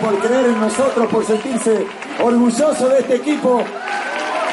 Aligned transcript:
Por 0.00 0.18
creer 0.18 0.46
en 0.46 0.60
nosotros, 0.60 1.06
por 1.10 1.24
sentirse 1.24 1.86
orgullosos 2.22 2.90
de 2.90 2.98
este 2.98 3.16
equipo, 3.16 3.62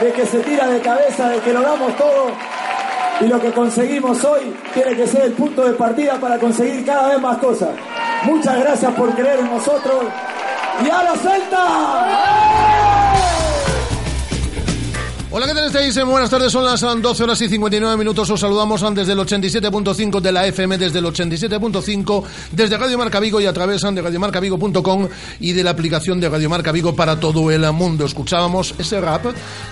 de 0.01 0.11
que 0.11 0.25
se 0.25 0.39
tira 0.39 0.67
de 0.67 0.81
cabeza, 0.81 1.29
de 1.29 1.39
que 1.39 1.53
lo 1.53 1.61
damos 1.61 1.95
todo 1.95 2.31
y 3.19 3.27
lo 3.27 3.41
que 3.41 3.51
conseguimos 3.51 4.23
hoy 4.23 4.55
tiene 4.73 4.95
que 4.95 5.07
ser 5.07 5.23
el 5.23 5.33
punto 5.33 5.63
de 5.65 5.73
partida 5.73 6.19
para 6.19 6.37
conseguir 6.37 6.85
cada 6.85 7.09
vez 7.09 7.21
más 7.21 7.37
cosas. 7.37 7.69
Muchas 8.23 8.59
gracias 8.59 8.93
por 8.93 9.13
creer 9.15 9.39
en 9.39 9.49
nosotros 9.49 10.03
y 10.85 10.89
a 10.89 11.03
la 11.03 11.15
Celta. 11.15 12.36
Hola, 15.37 15.45
¿qué 15.45 15.53
tal 15.53 15.67
estáis? 15.67 15.95
Eh, 15.95 16.03
Buenas 16.03 16.31
tardes, 16.31 16.51
son 16.51 16.65
las 16.65 16.81
12 16.81 17.23
horas 17.23 17.39
y 17.41 17.47
59 17.47 17.95
minutos. 17.95 18.27
Os 18.27 18.39
saludamos 18.39 18.83
desde 18.95 19.13
el 19.13 19.19
87.5 19.19 20.19
de 20.19 20.31
la 20.31 20.47
FM, 20.47 20.79
desde 20.79 20.97
el 20.97 21.05
87.5, 21.05 22.23
desde 22.53 22.75
Radio 22.75 22.97
Marca 22.97 23.19
Vigo 23.19 23.39
y 23.39 23.45
a 23.45 23.53
través 23.53 23.83
de 23.83 24.01
radiomarcavigo.com 24.01 25.07
y 25.39 25.53
de 25.53 25.63
la 25.63 25.69
aplicación 25.69 26.19
de 26.19 26.27
Radio 26.27 26.49
Marca 26.49 26.71
Vigo 26.71 26.95
para 26.95 27.19
todo 27.19 27.51
el 27.51 27.71
mundo. 27.71 28.03
Escuchábamos 28.03 28.73
ese 28.79 28.99
rap 28.99 29.27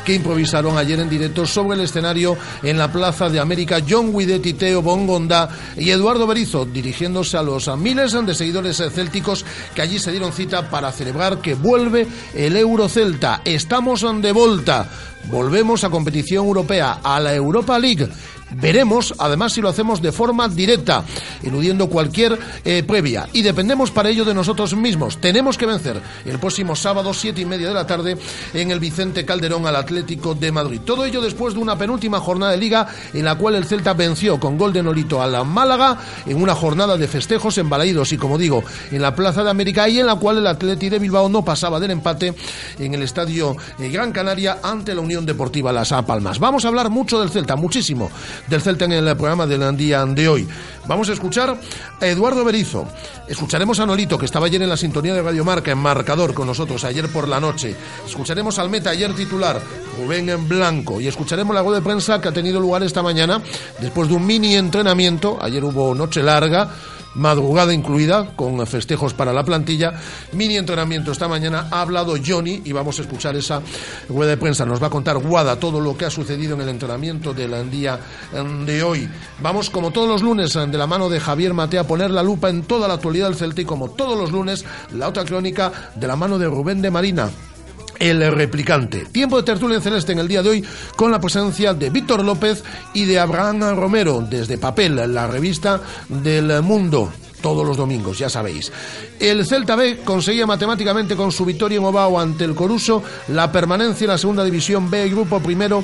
que 0.06 0.14
improvisaron 0.14 0.78
ayer 0.78 1.00
en 1.00 1.10
directo 1.10 1.48
sobre 1.48 1.78
el 1.78 1.86
escenario 1.86 2.38
en 2.62 2.78
la 2.78 2.92
Plaza 2.92 3.30
de 3.30 3.40
América 3.40 3.80
John 3.90 4.16
Guidetti, 4.16 4.54
Teo 4.54 4.84
Bongonda 4.84 5.50
y 5.78 5.90
Eduardo 5.90 6.28
Berizo, 6.28 6.66
dirigiéndose 6.66 7.38
a 7.38 7.42
los 7.42 7.76
miles 7.76 8.12
de 8.12 8.36
seguidores 8.36 8.84
célticos 8.94 9.44
que 9.74 9.82
allí 9.82 9.98
se 9.98 10.12
dieron 10.12 10.32
cita 10.32 10.70
para 10.70 10.92
celebrar 10.92 11.40
que 11.40 11.56
vuelve 11.56 12.06
el 12.36 12.56
Eurocelta. 12.56 13.42
Estamos 13.44 14.06
de 14.22 14.32
volta. 14.32 14.88
Volvemos 15.30 15.84
a 15.84 15.90
competición 15.90 16.46
europea, 16.46 17.00
a 17.04 17.20
la 17.20 17.34
Europa 17.34 17.78
League. 17.80 18.08
Veremos, 18.52 19.14
además, 19.18 19.54
si 19.54 19.62
lo 19.62 19.70
hacemos 19.70 20.02
de 20.02 20.12
forma 20.12 20.48
directa, 20.48 21.04
eludiendo 21.44 21.90
cualquier 21.90 22.38
eh, 22.64 22.84
previa. 22.84 23.28
Y 23.34 23.42
dependemos 23.42 23.92
para 23.92 24.10
ello 24.10 24.24
de 24.24 24.34
nosotros 24.34 24.76
mismos. 24.76 25.20
Tenemos 25.20 25.58
que 25.58 25.66
vencer 25.66 26.02
el 26.26 26.40
próximo 26.40 26.76
sábado, 26.76 27.14
siete 27.14 27.42
y 27.42 27.46
media 27.46 27.68
de 27.68 27.74
la 27.74 27.88
tarde, 27.88 28.18
en 28.54 28.72
el 28.72 28.80
Vicente 28.80 29.26
Calderón 29.26 29.66
al 29.66 29.76
Atlético 29.76 30.36
de 30.36 30.52
Madrid. 30.52 30.82
Todo 30.86 31.06
ello 31.06 31.22
después 31.22 31.56
de 31.56 31.60
una 31.60 31.78
penúltima 31.78 32.20
jornada 32.20 32.52
de 32.52 32.58
liga 32.58 32.88
en 33.14 33.26
la 33.26 33.36
cual 33.36 33.56
el 33.56 33.66
Celta 33.66 33.94
venció 33.94 34.40
con 34.40 34.58
gol 34.58 34.74
de 34.74 34.84
Nolito 34.84 35.22
a 35.22 35.28
la 35.28 35.44
Málaga 35.44 35.98
en 36.26 36.42
una 36.42 36.56
jornada 36.56 36.98
de 36.98 37.08
festejos 37.08 37.58
en 37.58 37.70
Balaídos 37.70 38.14
y, 38.14 38.18
como 38.18 38.38
digo, 38.38 38.64
en 38.92 39.02
la 39.02 39.16
Plaza 39.16 39.44
de 39.44 39.50
América 39.50 39.90
y 39.90 40.00
en 40.00 40.06
la 40.06 40.16
cual 40.16 40.38
el 40.38 40.48
Atlético 40.48 40.92
de 40.92 41.00
Bilbao 41.00 41.30
no 41.30 41.44
pasaba 41.44 41.80
del 41.80 41.92
empate 41.92 42.36
en 42.80 42.94
el 42.94 43.02
Estadio 43.02 43.56
eh, 43.80 43.90
Gran 43.90 44.12
Canaria 44.12 44.60
ante 44.62 44.94
la 44.94 45.02
Unión 45.02 45.26
Deportiva 45.26 45.74
Las 45.74 45.94
Palmas. 46.06 46.40
Vamos 46.40 46.66
a 46.66 46.68
hablar 46.68 46.90
mucho 46.90 47.20
del 47.20 47.30
Celta, 47.30 47.56
muchísimo 47.56 48.12
del 48.48 48.62
Celta 48.62 48.86
en 48.86 48.94
el 48.94 49.16
programa 49.16 49.46
del 49.46 49.76
día 49.78 50.06
de 50.06 50.28
hoy. 50.28 50.48
Vamos 50.88 51.10
a 51.10 51.14
escuchar 51.14 51.58
a 52.00 52.06
Eduardo 52.06 52.44
Berizo. 52.44 52.86
Escucharemos 53.28 53.80
a 53.80 53.86
Nolito, 53.86 54.18
que 54.18 54.26
estaba 54.26 54.46
ayer 54.46 54.62
en 54.62 54.70
la 54.70 54.78
sintonía 54.78 55.14
de 55.14 55.22
Radio 55.22 55.44
Marca, 55.44 55.72
en 55.72 55.80
marcador 55.80 56.34
con 56.34 56.48
nosotros, 56.48 56.84
ayer 56.84 57.12
por 57.12 57.28
la 57.28 57.40
noche. 57.40 57.76
Escucharemos 58.06 58.60
al 58.60 58.70
meta, 58.70 58.92
ayer 58.92 59.14
titular, 59.16 59.60
Rubén 59.98 60.30
en 60.30 60.48
Blanco. 60.48 61.02
Y 61.02 61.08
escucharemos 61.08 61.56
la 61.56 61.62
voz 61.62 61.76
de 61.76 61.82
prensa 61.82 62.22
que 62.22 62.28
ha 62.28 62.34
tenido 62.34 62.60
lugar 62.60 62.84
esta 62.84 63.02
mañana, 63.02 63.42
después 63.80 64.08
de 64.08 64.16
un 64.16 64.26
mini 64.26 64.56
entrenamiento. 64.56 65.38
Ayer 65.42 65.64
hubo 65.64 65.96
noche 65.96 66.22
larga 66.22 66.70
madrugada 67.16 67.74
incluida, 67.74 68.36
con 68.36 68.66
festejos 68.68 69.14
para 69.14 69.34
la 69.34 69.44
plantilla. 69.44 69.94
Mini 70.34 70.58
entrenamiento 70.58 71.12
esta 71.12 71.28
mañana. 71.28 71.68
Ha 71.72 71.82
hablado 71.82 72.16
Johnny 72.24 72.62
y 72.64 72.72
vamos 72.72 73.00
a 73.00 73.02
escuchar 73.02 73.36
esa 73.36 73.62
rueda 74.10 74.32
de 74.32 74.38
prensa. 74.38 74.66
Nos 74.66 74.82
va 74.82 74.88
a 74.88 74.90
contar 74.92 75.18
Guada 75.18 75.60
todo 75.60 75.80
lo 75.80 75.98
que 75.98 76.06
ha 76.06 76.10
sucedido 76.10 76.56
en 76.56 76.62
el 76.62 76.70
entrenamiento 76.70 77.34
del 77.34 77.70
día 77.70 78.00
de 78.66 78.84
hoy. 78.84 79.10
Vamos, 79.42 79.70
como 79.70 79.92
todos 79.92 80.08
los 80.08 80.22
lunes, 80.22 80.54
de 80.54 80.78
la 80.78 80.88
mano 80.88 81.10
de 81.10 81.20
Javier 81.20 81.54
Matea, 81.54 81.82
a 81.82 81.88
poner 81.88 82.12
la 82.12 82.24
lupa 82.24 82.50
en 82.50 82.64
toda 82.64 82.88
la 82.88 82.96
actualidad 82.96 83.28
del 83.28 83.36
Celta 83.36 83.62
y 83.62 83.66
como 83.66 83.92
todos 83.92 84.18
los 84.18 84.32
lunes, 84.32 84.66
la 84.94 85.08
otra 85.08 85.26
crónica 85.26 85.92
de 85.96 86.08
la 86.08 86.16
mano 86.16 86.38
de 86.38 86.48
Rubén 86.48 86.82
de 86.82 86.92
Marina 86.92 87.30
el 88.00 88.32
replicante. 88.32 89.06
Tiempo 89.06 89.38
de 89.38 89.44
tertulia 89.44 89.82
celeste 89.82 90.12
en 90.12 90.20
el 90.20 90.28
día 90.28 90.44
de 90.44 90.50
hoy 90.50 90.66
con 90.96 91.12
la 91.12 91.20
presencia 91.20 91.74
de 91.74 91.90
Víctor 91.90 92.24
López 92.24 92.64
y 92.94 93.06
de 93.06 93.20
Abraham 93.20 93.76
Romero 93.76 94.26
desde 94.28 94.58
Papel, 94.58 95.14
la 95.14 95.28
revista 95.28 95.82
del 96.10 96.62
mundo 96.62 97.12
todos 97.42 97.66
los 97.66 97.78
domingos, 97.78 98.18
ya 98.18 98.30
sabéis. 98.30 98.72
El 99.20 99.46
Celta 99.46 99.76
B 99.76 100.00
conseguía 100.04 100.46
matemáticamente 100.46 101.16
con 101.16 101.32
su 101.32 101.46
victoria 101.46 101.78
en 101.78 101.86
Obao 101.86 102.20
ante 102.20 102.44
el 102.44 102.56
Coruso 102.56 103.04
la 103.28 103.52
permanencia 103.52 104.06
en 104.06 104.12
la 104.12 104.18
segunda 104.18 104.44
división 104.44 104.90
B, 104.90 105.10
grupo 105.10 105.40
primero, 105.40 105.84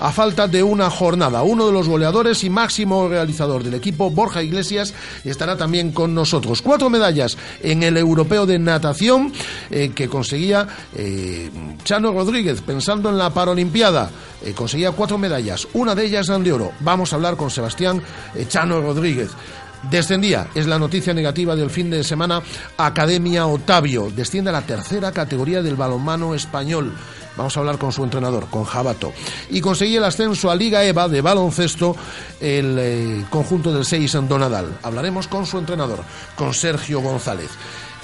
a 0.00 0.10
falta 0.10 0.48
de 0.48 0.62
una 0.62 0.90
jornada. 0.90 1.42
Uno 1.42 1.66
de 1.66 1.72
los 1.72 1.88
goleadores 1.88 2.42
y 2.44 2.50
máximo 2.50 3.08
realizador 3.08 3.62
del 3.62 3.74
equipo, 3.74 4.10
Borja 4.10 4.42
Iglesias, 4.42 4.94
estará 5.24 5.56
también 5.56 5.92
con 5.92 6.14
nosotros. 6.14 6.62
Cuatro 6.62 6.90
medallas 6.90 7.36
en 7.62 7.82
el 7.82 7.96
europeo 7.96 8.46
de 8.46 8.58
natación 8.58 9.32
eh, 9.70 9.92
que 9.94 10.08
conseguía 10.08 10.66
eh, 10.96 11.50
Chano 11.84 12.12
Rodríguez, 12.12 12.60
pensando 12.62 13.10
en 13.10 13.18
la 13.18 13.30
Paralimpiada. 13.30 14.10
Eh, 14.44 14.54
conseguía 14.54 14.90
cuatro 14.92 15.18
medallas, 15.18 15.68
una 15.74 15.94
de 15.94 16.06
ellas 16.06 16.26
de 16.26 16.52
oro. 16.52 16.72
Vamos 16.80 17.12
a 17.12 17.16
hablar 17.16 17.36
con 17.36 17.50
Sebastián 17.50 18.02
Chano 18.48 18.80
Rodríguez. 18.80 19.30
Descendía, 19.90 20.48
es 20.54 20.66
la 20.66 20.78
noticia 20.78 21.12
negativa 21.12 21.56
del 21.56 21.70
fin 21.70 21.90
de 21.90 22.04
semana, 22.04 22.40
Academia 22.76 23.46
Otavio. 23.46 24.10
Desciende 24.14 24.50
a 24.50 24.52
la 24.52 24.62
tercera 24.62 25.10
categoría 25.12 25.62
del 25.62 25.76
balonmano 25.76 26.34
español. 26.34 26.94
Vamos 27.36 27.56
a 27.56 27.60
hablar 27.60 27.78
con 27.78 27.92
su 27.92 28.04
entrenador, 28.04 28.46
con 28.48 28.64
Jabato. 28.64 29.12
Y 29.50 29.60
conseguía 29.60 29.98
el 29.98 30.04
ascenso 30.04 30.50
a 30.50 30.56
Liga 30.56 30.84
EVA 30.84 31.08
de 31.08 31.20
baloncesto 31.20 31.96
el 32.40 32.76
eh, 32.78 33.24
conjunto 33.30 33.72
del 33.72 33.84
6 33.84 34.14
en 34.16 34.28
Donadal. 34.28 34.78
Hablaremos 34.82 35.28
con 35.28 35.46
su 35.46 35.58
entrenador, 35.58 36.04
con 36.36 36.54
Sergio 36.54 37.00
González. 37.00 37.50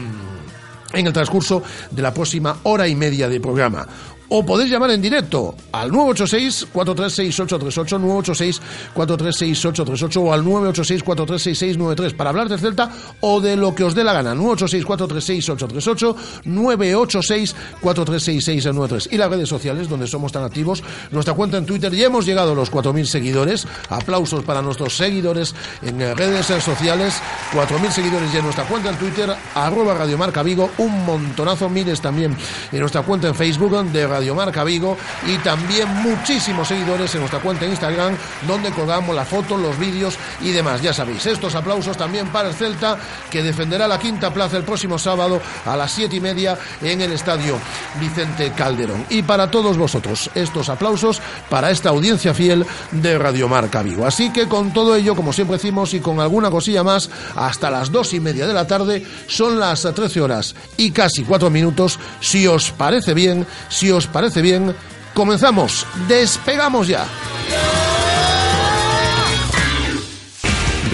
en 0.95 1.07
el 1.07 1.13
transcurso 1.13 1.61
de 1.91 2.01
la 2.01 2.13
próxima 2.13 2.57
hora 2.63 2.87
y 2.87 2.95
media 2.95 3.29
de 3.29 3.39
programa 3.39 3.87
o 4.29 4.45
podéis 4.45 4.71
llamar 4.71 4.91
en 4.91 5.01
directo 5.01 5.55
al 5.71 5.91
986-436838, 5.91 8.61
986-436838 8.95 10.17
o 10.17 10.33
al 10.33 10.43
986-436693 10.43 12.15
para 12.15 12.29
hablar 12.29 12.47
de 12.49 12.57
Celta 12.57 12.89
o 13.21 13.39
de 13.41 13.55
lo 13.55 13.75
que 13.75 13.83
os 13.83 13.93
dé 13.95 14.03
la 14.03 14.13
gana. 14.13 14.35
986-436838, 14.35 16.15
986-436693 16.45 19.07
y 19.11 19.17
las 19.17 19.29
redes 19.29 19.49
sociales 19.49 19.89
donde 19.89 20.07
somos 20.07 20.31
tan 20.31 20.43
activos. 20.43 20.83
Nuestra 21.11 21.33
cuenta 21.33 21.57
en 21.57 21.65
Twitter 21.65 21.91
ya 21.93 22.05
hemos 22.07 22.25
llegado 22.25 22.53
a 22.53 22.55
los 22.55 22.71
4.000 22.71 23.03
seguidores. 23.05 23.67
Aplausos 23.89 24.43
para 24.43 24.61
nuestros 24.61 24.95
seguidores 24.95 25.53
en 25.81 25.99
redes 26.15 26.45
sociales. 26.45 27.21
4.000 27.53 27.91
seguidores 27.91 28.31
ya 28.31 28.39
en 28.39 28.45
nuestra 28.45 28.63
cuenta 28.65 28.89
en 28.89 28.97
Twitter, 28.97 29.29
arroba 29.53 29.93
Radio 29.93 30.17
Marca 30.17 30.41
Vigo, 30.43 30.69
un 30.77 31.05
montonazo, 31.05 31.69
miles 31.69 31.99
también 32.01 32.35
en 32.71 32.79
nuestra 32.79 33.01
cuenta 33.03 33.27
en 33.27 33.35
Facebook 33.35 33.91
de 33.91 34.07
Radio 34.15 34.33
Marca 34.33 34.63
Vigo 34.63 34.97
y 35.27 35.37
también 35.39 35.89
muchísimos 35.97 36.69
seguidores 36.69 37.13
en 37.15 37.19
nuestra 37.19 37.41
cuenta 37.41 37.65
de 37.65 37.71
Instagram 37.71 38.15
donde 38.47 38.71
colgamos 38.71 39.13
las 39.13 39.27
fotos, 39.27 39.59
los 39.59 39.77
vídeos 39.77 40.15
y 40.39 40.51
demás. 40.51 40.81
Ya 40.81 40.93
sabéis, 40.93 41.25
estos 41.25 41.53
aplausos 41.53 41.97
también 41.97 42.29
para 42.29 42.47
el 42.47 42.55
Celta 42.55 42.97
que 43.29 43.43
defenderá 43.43 43.89
la 43.89 43.99
quinta 43.99 44.33
plaza 44.33 44.55
el 44.55 44.63
próximo 44.63 44.97
sábado 44.97 45.41
a 45.65 45.75
las 45.75 45.91
siete 45.91 46.15
y 46.15 46.21
media 46.21 46.57
en 46.81 47.01
el 47.01 47.11
estadio 47.11 47.59
Vicente 47.99 48.53
Calderón. 48.55 49.05
Y 49.09 49.21
para 49.21 49.51
todos 49.51 49.77
vosotros, 49.77 50.29
estos 50.33 50.69
aplausos 50.69 51.21
para 51.49 51.71
esta 51.71 51.89
audiencia 51.89 52.33
fiel 52.33 52.65
de 52.91 53.17
Radio 53.17 53.49
Marca 53.49 53.83
Vigo. 53.83 54.05
Así 54.05 54.31
que 54.31 54.47
con 54.47 54.71
todo 54.71 54.95
ello, 54.95 55.13
como 55.13 55.33
siempre 55.33 55.57
decimos, 55.57 55.93
y 55.93 55.99
con 55.99 56.21
alguna 56.21 56.49
cosilla 56.49 56.85
más, 56.85 57.09
hasta 57.35 57.69
las 57.69 57.91
dos 57.91 58.13
y 58.13 58.21
media 58.21 58.47
de 58.47 58.53
la 58.53 58.65
tarde, 58.65 59.05
son 59.27 59.59
las 59.59 59.81
13 59.81 60.21
horas 60.21 60.55
y 60.77 60.91
casi 60.91 61.23
cuatro 61.23 61.49
minutos. 61.49 61.99
Si 62.21 62.47
os 62.47 62.71
parece 62.71 63.13
bien, 63.13 63.45
si 63.69 63.91
os 63.91 64.04
parece 64.07 64.41
bien, 64.41 64.75
comenzamos, 65.13 65.85
despegamos 66.07 66.87
ya. 66.87 67.05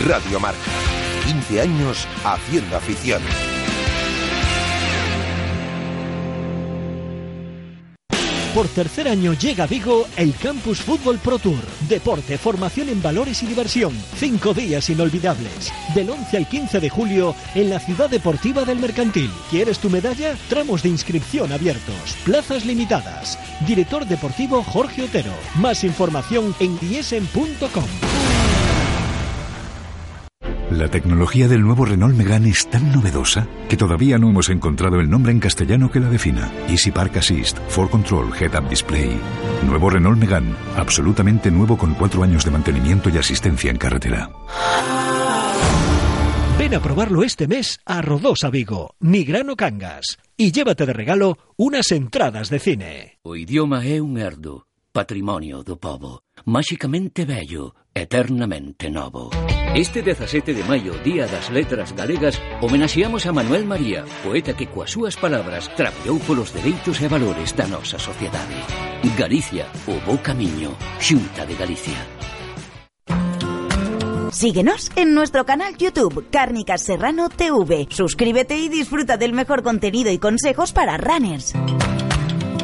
Radio 0.05 0.39
Marca. 0.39 0.59
15 1.25 1.61
años 1.61 2.07
haciendo 2.23 2.75
afición. 2.75 3.21
Por 8.53 8.67
tercer 8.67 9.07
año 9.07 9.31
llega 9.33 9.63
a 9.63 9.67
Vigo 9.67 10.07
el 10.17 10.35
Campus 10.35 10.81
Fútbol 10.81 11.19
Pro 11.19 11.39
Tour. 11.39 11.61
Deporte, 11.87 12.37
formación 12.37 12.89
en 12.89 13.01
valores 13.01 13.41
y 13.43 13.45
diversión. 13.45 13.93
Cinco 14.17 14.53
días 14.53 14.89
inolvidables. 14.89 15.71
Del 15.95 16.09
11 16.09 16.35
al 16.37 16.47
15 16.49 16.79
de 16.81 16.89
julio 16.89 17.33
en 17.55 17.69
la 17.69 17.79
Ciudad 17.79 18.09
Deportiva 18.09 18.65
del 18.65 18.79
Mercantil. 18.79 19.31
¿Quieres 19.49 19.79
tu 19.79 19.89
medalla? 19.89 20.35
Tramos 20.49 20.83
de 20.83 20.89
inscripción 20.89 21.53
abiertos. 21.53 22.17
Plazas 22.25 22.65
limitadas. 22.65 23.39
Director 23.65 24.05
deportivo 24.05 24.63
Jorge 24.63 25.03
Otero. 25.03 25.31
Más 25.55 25.85
información 25.85 26.53
en 26.59 26.77
diesen.com. 26.77 28.40
La 30.71 30.87
tecnología 30.87 31.49
del 31.49 31.63
nuevo 31.63 31.83
Renault 31.83 32.15
Megane 32.15 32.49
es 32.49 32.65
tan 32.69 32.93
novedosa 32.93 33.45
que 33.67 33.75
todavía 33.75 34.17
no 34.17 34.29
hemos 34.29 34.49
encontrado 34.49 35.01
el 35.01 35.09
nombre 35.09 35.33
en 35.33 35.41
castellano 35.41 35.91
que 35.91 35.99
la 35.99 36.09
defina. 36.09 36.49
Easy 36.69 36.91
Park 36.91 37.17
Assist, 37.17 37.57
For 37.67 37.89
Control, 37.89 38.31
Head 38.39 38.57
Up 38.57 38.69
Display. 38.69 39.19
Nuevo 39.67 39.89
Renault 39.89 40.17
Megane, 40.17 40.55
absolutamente 40.77 41.51
nuevo 41.51 41.77
con 41.77 41.93
cuatro 41.93 42.23
años 42.23 42.45
de 42.45 42.51
mantenimiento 42.51 43.09
y 43.09 43.17
asistencia 43.17 43.69
en 43.69 43.77
carretera. 43.77 44.29
Ven 46.57 46.73
a 46.73 46.79
probarlo 46.79 47.23
este 47.23 47.47
mes 47.47 47.81
a 47.85 48.01
Rodosa 48.01 48.49
Vigo, 48.49 48.95
Nigrano 49.01 49.57
Cangas, 49.57 50.19
y 50.37 50.53
llévate 50.53 50.85
de 50.85 50.93
regalo 50.93 51.37
unas 51.57 51.91
entradas 51.91 52.49
de 52.49 52.59
cine. 52.59 53.17
O 53.23 53.35
idioma 53.35 53.85
é 53.85 53.99
un 53.99 54.17
herdo, 54.17 54.67
patrimonio 54.91 55.63
do 55.63 55.79
povo, 55.79 56.23
máxicamente 56.45 57.23
bello, 57.25 57.75
eternamente 57.95 58.91
novo. 58.91 59.31
Este 59.73 60.01
17 60.01 60.53
de 60.53 60.63
maio, 60.65 60.93
Día 60.99 61.27
das 61.27 61.49
Letras 61.49 61.95
Galegas, 61.95 62.39
homenaxeamos 62.61 63.25
a 63.25 63.31
Manuel 63.31 63.65
María, 63.65 64.03
poeta 64.23 64.51
que 64.55 64.67
coas 64.67 64.91
súas 64.91 65.15
palabras 65.15 65.71
traballou 65.79 66.19
polos 66.27 66.51
dereitos 66.51 66.99
e 66.99 67.07
valores 67.07 67.55
da 67.55 67.71
nosa 67.71 67.95
sociedade. 67.95 68.59
Galicia, 69.15 69.65
o 69.87 69.95
bo 70.03 70.19
camiño, 70.19 70.75
Xunta 70.99 71.47
de 71.47 71.55
Galicia. 71.55 71.99
Síguenos 74.31 74.91
en 74.95 75.13
nuestro 75.15 75.45
canal 75.45 75.75
YouTube 75.77 76.27
Cárnicas 76.31 76.83
Serrano 76.83 77.29
TV. 77.29 77.87
Suscríbete 77.91 78.59
y 78.59 78.67
disfruta 78.67 79.15
del 79.15 79.31
mejor 79.31 79.63
contenido 79.63 80.11
y 80.11 80.19
consejos 80.19 80.71
para 80.71 80.97
runners. 80.97 81.53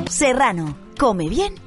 Serrano, 0.09 0.77
come 0.97 1.27
bien 1.27 1.66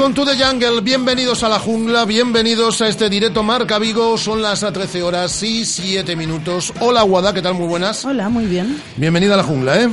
Welcome 0.00 0.14
to 0.24 0.30
the 0.34 0.42
jungle, 0.42 0.80
bienvenidos 0.80 1.42
a 1.42 1.48
la 1.50 1.58
jungla, 1.58 2.06
bienvenidos 2.06 2.80
a 2.80 2.88
este 2.88 3.10
directo 3.10 3.42
Marca 3.42 3.78
Vigo, 3.78 4.16
son 4.16 4.40
las 4.40 4.60
13 4.60 5.02
horas 5.02 5.42
y 5.42 5.66
7 5.66 6.16
minutos. 6.16 6.72
Hola 6.80 7.02
Guada, 7.02 7.34
¿qué 7.34 7.42
tal? 7.42 7.52
Muy 7.52 7.66
buenas. 7.66 8.02
Hola, 8.06 8.30
muy 8.30 8.46
bien. 8.46 8.80
Bienvenida 8.96 9.34
a 9.34 9.36
la 9.36 9.42
jungla, 9.42 9.78
¿eh? 9.78 9.90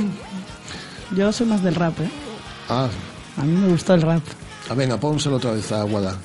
Yo 1.14 1.30
soy 1.30 1.46
más 1.46 1.62
del 1.62 1.74
rap, 1.74 2.00
¿eh? 2.00 2.08
Ah, 2.70 2.88
A 3.36 3.42
mí 3.42 3.52
me 3.54 3.68
gustó 3.68 3.92
el 3.92 4.00
rap. 4.00 4.22
ah, 4.70 4.74
venga, 4.74 4.96
pónselo 4.98 5.36
otra 5.36 5.50
vez 5.52 5.70
a 5.72 5.82
Guada. 5.82 6.16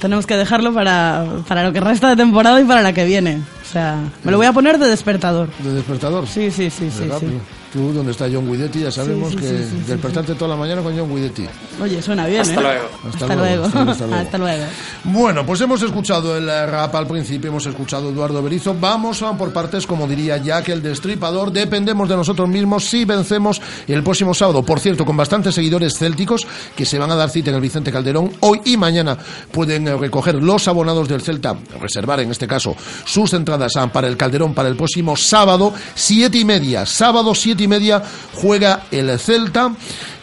Tenemos 0.00 0.24
que 0.24 0.36
dejarlo 0.36 0.72
para, 0.72 1.26
para 1.48 1.64
lo 1.64 1.72
que 1.72 1.80
resta 1.80 2.10
de 2.10 2.14
temporada 2.16 2.60
y 2.60 2.64
para 2.64 2.80
la 2.80 2.92
que 2.92 3.04
viene. 3.04 3.42
O 3.60 3.72
sea, 3.72 3.98
me 4.22 4.30
lo 4.30 4.36
voy 4.36 4.46
a 4.46 4.52
poner 4.52 4.78
de 4.78 4.86
despertador. 4.86 5.48
¿De 5.58 5.72
despertador? 5.72 6.28
Sí, 6.28 6.52
sí, 6.52 6.70
sí, 6.70 6.84
¿De 6.84 6.90
sí. 6.92 7.08
rap? 7.08 7.18
sí. 7.18 7.26
Tú, 7.72 7.90
donde 7.92 8.12
está 8.12 8.26
John 8.30 8.50
Guidetti, 8.50 8.80
ya 8.80 8.90
sabemos 8.90 9.30
Sí, 9.30 9.38
sí, 9.38 9.40
que 9.42 9.48
sí, 9.48 9.56
sí, 9.64 9.76
sí, 9.78 9.90
despertarte 9.92 10.34
toda 10.34 10.50
la 10.50 10.56
mañana 10.56 10.82
con 10.82 10.94
John 10.96 11.08
Guidetti. 11.14 11.46
Oye, 11.80 12.02
suena 12.02 12.26
bien, 12.26 12.42
Hasta 12.42 12.60
¿eh? 12.60 12.62
luego. 12.62 12.84
Hasta, 13.08 13.24
Hasta 13.24 13.34
luego. 13.34 13.64
hasta 13.64 13.84
luego. 14.06 14.14
Hasta 14.14 14.38
luego. 14.38 14.64
Bueno, 15.04 15.46
pues 15.46 15.60
hemos 15.62 15.82
escuchado 15.82 16.36
el 16.36 16.46
rap 16.46 16.94
al 16.94 17.06
principio, 17.06 17.48
hemos 17.48 17.64
escuchado 17.64 18.10
Eduardo 18.10 18.42
Berizo. 18.42 18.76
Vamos 18.78 19.22
a 19.22 19.32
por 19.38 19.54
partes, 19.54 19.86
como 19.86 20.06
diría 20.06 20.36
Jack 20.36 20.68
el 20.68 20.82
Destripador. 20.82 21.50
Dependemos 21.50 22.08
de 22.10 22.16
nosotros 22.16 22.46
mismos 22.46 22.84
si 22.84 23.06
vencemos 23.06 23.62
el 23.88 24.02
próximo 24.02 24.34
sábado. 24.34 24.62
Por 24.62 24.78
cierto, 24.78 25.06
con 25.06 25.16
bastantes 25.16 25.54
seguidores 25.54 25.96
célticos 25.96 26.46
que 26.76 26.84
se 26.84 26.98
van 26.98 27.10
a 27.10 27.16
dar 27.16 27.30
cita 27.30 27.48
en 27.50 27.56
el 27.56 27.62
Vicente 27.62 27.90
Calderón. 27.90 28.32
Hoy 28.40 28.60
y 28.66 28.76
mañana 28.76 29.16
pueden 29.50 29.88
eh, 29.88 29.96
recoger 29.96 30.34
los 30.34 30.68
abonados 30.68 31.08
del 31.08 31.22
Celta, 31.22 31.56
reservar 31.80 32.20
en 32.20 32.30
este 32.30 32.46
caso 32.46 32.76
sus 33.06 33.32
entradas 33.32 33.72
para 33.92 34.08
el 34.08 34.18
Calderón 34.18 34.52
para 34.52 34.68
el 34.68 34.76
próximo 34.76 35.16
sábado, 35.16 35.72
siete 35.94 36.36
y 36.36 36.44
media. 36.44 36.84
Sábado, 36.84 37.34
siete 37.34 37.61
y 37.64 37.68
media, 37.68 38.02
juega 38.34 38.84
el 38.90 39.18
Celta. 39.18 39.72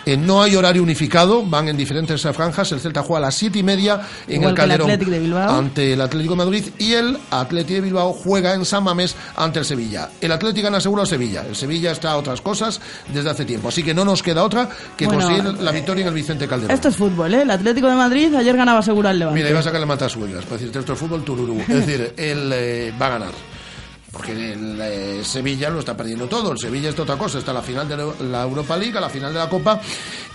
Eh, 0.06 0.18
no 0.18 0.42
hay 0.42 0.56
horario 0.56 0.82
unificado, 0.82 1.46
van 1.46 1.68
en 1.68 1.78
diferentes 1.78 2.24
eh, 2.26 2.34
franjas. 2.34 2.72
El 2.72 2.80
Celta 2.80 3.04
juega 3.04 3.18
a 3.18 3.28
las 3.28 3.36
siete 3.36 3.60
y 3.60 3.64
media 3.64 4.02
en 4.28 4.38
Igual 4.38 4.50
el 4.50 4.56
Calderón 4.56 4.88
de 4.88 5.44
ante 5.48 5.94
el 5.94 6.02
Atlético 6.02 6.34
de 6.34 6.38
Madrid 6.38 6.66
y 6.80 6.94
el 6.94 7.18
Atlético 7.30 7.76
de 7.76 7.82
Bilbao 7.82 8.14
juega 8.14 8.56
en 8.56 8.66
San 8.66 8.84
Mamés 8.84 9.16
ante 9.36 9.60
el 9.60 9.66
Sevilla. 9.66 10.10
El 10.20 10.32
Atlético 10.32 10.66
gana 10.66 10.80
seguro 10.80 11.04
a 11.04 11.06
Sevilla. 11.06 11.46
El 11.48 11.56
Sevilla 11.56 11.92
está 11.92 12.12
a 12.12 12.18
otras 12.18 12.42
cosas 12.42 12.82
desde 13.14 13.30
hace 13.30 13.46
tiempo. 13.46 13.68
Así 13.68 13.84
que 13.84 13.94
no 13.94 14.04
nos 14.04 14.24
queda 14.24 14.44
otra 14.44 14.70
que 14.98 15.06
Bueno, 15.06 15.22
conseguir 15.22 15.62
la 15.62 15.72
victoria 15.72 16.02
en 16.02 16.08
el 16.08 16.14
Vicente 16.14 16.48
Calderón. 16.48 16.74
Esto 16.74 16.88
es 16.88 16.96
fútbol, 16.96 17.34
¿eh? 17.36 17.42
El 17.44 17.52
Atlético 17.52 17.88
de 17.88 17.96
Madrid 17.96 18.34
ayer 18.34 18.56
ganaba 18.56 18.82
seguro 18.82 19.10
al 19.10 19.20
Levante. 19.20 19.40
Mira, 19.40 19.52
iba 19.52 19.60
a 19.60 19.64
sacarle 19.64 19.86
matas 19.86 20.12
suegras 20.14 20.44
para 20.46 20.58
decirte 20.58 20.80
esto 20.80 20.94
es 20.94 21.00
fútbol 21.00 21.24
tururú. 21.24 21.60
Es 21.60 21.68
decir, 21.86 22.14
él 22.18 22.52
eh, 22.54 22.94
va 23.00 23.08
a 23.08 23.10
ganar. 23.10 23.59
Porque 24.12 24.54
el 24.54 24.80
eh, 24.82 25.24
Sevilla 25.24 25.70
lo 25.70 25.80
está 25.80 25.96
perdiendo 25.96 26.28
todo. 26.28 26.52
El 26.52 26.58
Sevilla 26.58 26.90
es 26.90 27.00
otra 27.00 27.16
cosa. 27.16 27.38
Está 27.38 27.54
la 27.54 27.62
final 27.62 27.88
de 27.88 27.96
la 28.26 28.44
Europa 28.44 28.76
League, 28.76 28.98
a 28.98 29.02
la 29.02 29.10
final 29.10 29.32
de 29.32 29.40
la 29.40 29.48
Copa. 29.48 29.80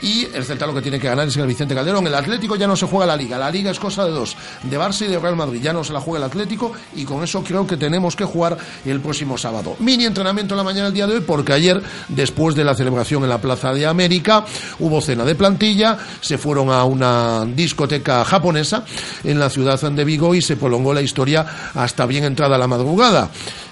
Y 0.03 0.27
el 0.33 0.45
Celta 0.45 0.67
lo 0.67 0.75
que 0.75 0.83
tiene 0.83 1.01
que 1.01 1.09
ganar 1.09 1.27
es 1.27 1.37
el 1.37 1.47
Vicente 1.47 1.75
Calderón. 1.75 2.07
El 2.07 2.15
Atlético 2.15 2.55
ya 2.55 2.67
no 2.69 2.77
se 2.77 2.87
juega 2.87 3.07
la 3.07 3.17
Liga. 3.17 3.37
La 3.37 3.51
Liga 3.51 3.71
es 3.71 3.81
cosa 3.81 4.05
de 4.05 4.13
dos. 4.13 4.37
De 4.63 4.79
Barça 4.79 5.07
y 5.07 5.09
de 5.09 5.19
Real 5.19 5.35
Madrid. 5.35 5.61
Ya 5.61 5.73
no 5.73 5.83
se 5.83 5.93
la 5.93 6.01
juega 6.01 6.25
el 6.25 6.31
Atlético. 6.31 6.73
Y 6.95 7.05
con 7.05 7.25
eso 7.25 7.43
creo 7.43 7.67
que 7.67 7.77
tenemos 7.77 8.15
que 8.15 8.25
jugar 8.25 8.57
el 8.85 9.01
próximo 9.01 9.37
sábado. 9.37 9.77
Mini 9.81 10.05
entrenamiento 10.05 10.55
en 10.55 10.59
la 10.59 10.65
mañana 10.65 10.85
del 10.87 10.95
día 10.95 11.07
de 11.09 11.15
hoy. 11.15 11.21
Porque 11.21 11.53
ayer, 11.53 11.83
después 12.09 12.55
de 12.55 12.63
la 12.63 12.75
celebración 12.75 13.25
en 13.25 13.31
la 13.31 13.39
Plaza 13.39 13.73
de 13.73 13.87
América, 13.87 14.45
hubo 14.79 15.01
cena 15.01 15.25
de 15.25 15.35
plantilla. 15.35 15.99
Se 16.21 16.39
fueron 16.39 16.71
a 16.71 16.85
una 16.85 17.45
discoteca 17.45 18.25
japonesa 18.25 18.85
en 19.25 19.41
la 19.41 19.51
ciudad 19.51 19.81
de 19.81 20.05
Vigo 20.05 20.35
y 20.35 20.43
se 20.43 20.57
prolongó 20.57 20.95
la 20.95 21.03
historia 21.03 21.73
hasta 21.75 22.07
bien 22.07 22.25
entrada 22.25 22.57
la 22.57 22.69
madrugada. 22.69 23.31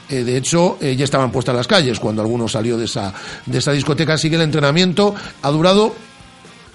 Eh, 0.08 0.24
de 0.24 0.36
hecho, 0.36 0.78
eh, 0.80 0.94
ya 0.96 1.04
estaban 1.04 1.30
puestas 1.30 1.54
las 1.54 1.66
calles 1.66 1.98
cuando 1.98 2.22
alguno 2.22 2.48
salió 2.48 2.76
de 2.76 2.84
esa, 2.84 3.12
de 3.46 3.58
esa 3.58 3.72
discoteca. 3.72 4.14
Así 4.14 4.28
que 4.28 4.36
el 4.36 4.42
entrenamiento 4.42 5.14
ha 5.42 5.50
durado 5.50 5.94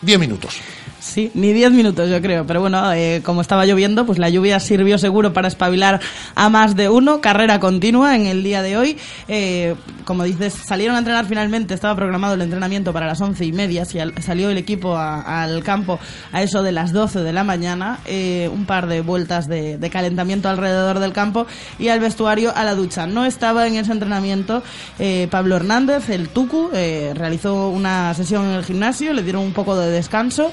10 0.01 0.19
minutos. 0.19 0.59
Sí, 1.07 1.31
ni 1.33 1.53
10 1.53 1.71
minutos 1.71 2.09
yo 2.09 2.21
creo, 2.21 2.45
pero 2.45 2.59
bueno, 2.59 2.91
eh, 2.91 3.21
como 3.23 3.39
estaba 3.41 3.65
lloviendo, 3.65 4.05
pues 4.05 4.19
la 4.19 4.29
lluvia 4.29 4.59
sirvió 4.59 4.97
seguro 4.97 5.31
para 5.31 5.47
espabilar 5.47 6.01
a 6.35 6.49
más 6.49 6.75
de 6.75 6.89
uno, 6.89 7.21
carrera 7.21 7.59
continua 7.61 8.15
en 8.15 8.25
el 8.27 8.43
día 8.43 8.61
de 8.61 8.75
hoy. 8.77 8.97
Eh, 9.29 9.75
como 10.03 10.23
dices, 10.25 10.53
salieron 10.53 10.95
a 10.95 10.99
entrenar 10.99 11.25
finalmente, 11.25 11.73
estaba 11.73 11.95
programado 11.95 12.33
el 12.35 12.41
entrenamiento 12.41 12.91
para 12.93 13.07
las 13.07 13.21
once 13.21 13.45
y 13.45 13.51
media, 13.53 13.83
salió 13.85 14.49
el 14.49 14.57
equipo 14.57 14.95
a- 14.97 15.43
al 15.43 15.63
campo 15.63 15.97
a 16.33 16.43
eso 16.43 16.61
de 16.61 16.71
las 16.73 16.91
12 16.91 17.21
de 17.21 17.33
la 17.33 17.43
mañana, 17.45 17.99
eh, 18.05 18.49
un 18.53 18.65
par 18.65 18.87
de 18.87 19.01
vueltas 19.01 19.47
de, 19.47 19.79
calentamiento 19.91 20.49
alrededor 20.49 20.99
del 20.99 21.13
campo 21.13 21.47
y 21.79 21.87
al 21.87 22.01
vestuario 22.01 22.53
a 22.55 22.63
la 22.65 22.75
ducha. 22.75 23.07
No 23.07 23.25
estaba 23.25 23.65
en 23.65 23.77
ese 23.77 23.93
entrenamiento 23.93 24.61
eh, 24.99 25.27
Pablo 25.31 25.55
Hernández, 25.55 26.09
el 26.09 26.27
Tucu, 26.29 26.69
eh, 26.73 27.13
realizó 27.15 27.69
una 27.69 28.13
sesión 28.13 28.45
en 28.45 28.51
el 28.55 28.65
gimnasio, 28.65 29.13
le 29.13 29.23
dieron 29.23 29.41
un 29.43 29.53
poco 29.53 29.77
de 29.77 29.89
descanso 29.89 30.51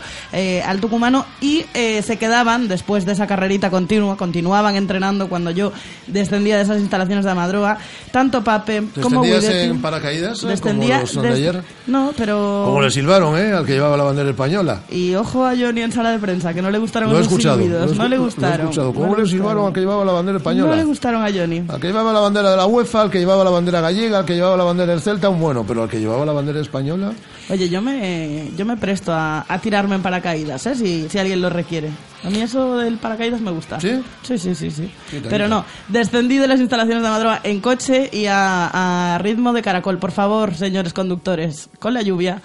al 0.67 0.81
tucumano 0.81 1.25
y 1.41 1.65
eh, 1.75 2.03
se 2.03 2.17
quedaban 2.19 2.69
después 2.69 3.05
de 3.07 3.13
esa 3.13 3.27
carrerita 3.27 3.71
continua, 3.71 4.17
continuaban 4.17 4.77
entrenando 4.77 5.29
cuando 5.29 5.51
yo 5.51 5.73
descendía 6.07 6.57
de 6.57 6.63
esas 6.63 6.79
instalaciones 6.81 7.25
de 7.25 7.31
Amadroa, 7.31 7.79
tanto 8.13 8.43
Pape 8.45 8.83
como 9.03 9.23
¿Descendías 9.23 9.41
Guidetti. 9.55 9.71
en 9.71 9.83
paracaídas? 9.83 10.43
eh, 10.43 10.47
Descendía 10.49 11.01
como 11.01 11.13
los 11.13 11.23
de 11.23 11.29
ayer? 11.31 11.63
No, 11.87 12.13
pero... 12.17 12.63
Como 12.67 12.81
le 12.83 12.91
silbaron, 12.91 13.39
¿eh? 13.39 13.53
Al 13.53 13.65
que 13.67 13.73
llevaba 13.73 13.97
la 13.97 14.05
bandera 14.05 14.31
española. 14.31 14.81
Y 14.91 15.15
ojo 15.15 15.45
a 15.45 15.55
Johnny 15.57 15.83
en 15.83 15.93
sala 15.93 16.11
de 16.13 16.19
prensa, 16.19 16.53
que 16.55 16.63
no 16.63 16.71
le 16.71 16.79
gustaron 16.79 17.11
Lo 17.11 17.17
he 17.17 17.21
esos 17.21 17.33
escuchado. 17.33 17.59
silbidos, 17.59 17.97
no 17.97 18.09
le 18.09 18.17
he 18.17 18.19
gustaron. 18.19 18.61
escuchado. 18.63 18.93
no 18.93 18.95
¿Cómo 19.01 19.17
le 19.17 19.23
le 19.25 19.29
silbaron 19.29 19.67
al 19.67 19.73
que 19.73 19.81
llevaba 19.81 20.05
la 20.05 20.13
bandera 20.13 20.39
española? 20.39 20.71
No 20.71 20.77
le 20.77 20.85
gustaron 20.85 21.23
a 21.25 21.31
Johnny. 21.33 21.63
Al 21.69 21.81
que 21.81 21.87
llevaba 21.89 22.13
la 22.13 22.21
bandera 22.21 22.51
de 22.51 22.57
la 22.57 22.67
UEFA, 22.67 23.03
al 23.03 23.11
que 23.11 23.19
llevaba 23.19 23.45
la 23.45 23.51
bandera 23.51 23.81
gallega, 23.81 24.19
al 24.19 24.25
que 24.25 24.35
llevaba 24.35 24.57
la 24.57 24.65
bandera 24.65 24.93
del 24.93 25.01
Celta, 25.01 25.29
un 25.29 25.41
bueno, 25.41 25.65
pero 25.67 25.83
al 25.85 25.89
que 25.89 25.99
llevaba 26.01 26.25
la 26.25 26.33
bandera 26.33 26.61
española. 26.61 27.13
Oye, 27.51 27.69
yo 27.69 27.83
me, 27.83 28.51
yo 28.57 28.65
me 28.65 28.77
presto 28.77 29.13
a, 29.13 29.45
a 29.47 29.59
tirarme 29.59 29.97
en 29.97 30.03
paracaídas, 30.03 30.67
¿eh? 30.67 30.75
Si, 30.75 31.09
si 31.09 31.19
alguien 31.19 31.43
lo 31.43 31.51
requiere. 31.51 31.91
A 32.23 32.31
mí 32.31 32.41
eso 32.41 32.79
del 32.79 32.97
paracaídas 32.97 33.41
me 33.43 33.51
gusta. 33.51 33.79
¿Sí? 33.81 34.01
Sí, 34.23 34.39
sí, 34.39 34.55
sí. 34.71 34.91
Pero 35.29 35.47
no, 35.47 35.65
descendí 35.89 36.39
de 36.39 36.49
las 36.49 36.59
instalaciones 36.59 37.03
de 37.03 37.09
Madroa 37.11 37.41
en 37.43 37.61
coche 37.61 38.09
y 38.13 38.27
a, 38.27 39.15
a 39.15 39.19
ritmo 39.19 39.53
de 39.53 39.61
caracol. 39.61 39.99
Por 39.99 40.13
favor, 40.13 40.55
señores 40.55 40.95
conductores, 40.95 41.69
con 41.79 41.93
la 41.93 42.01
lluvia, 42.01 42.41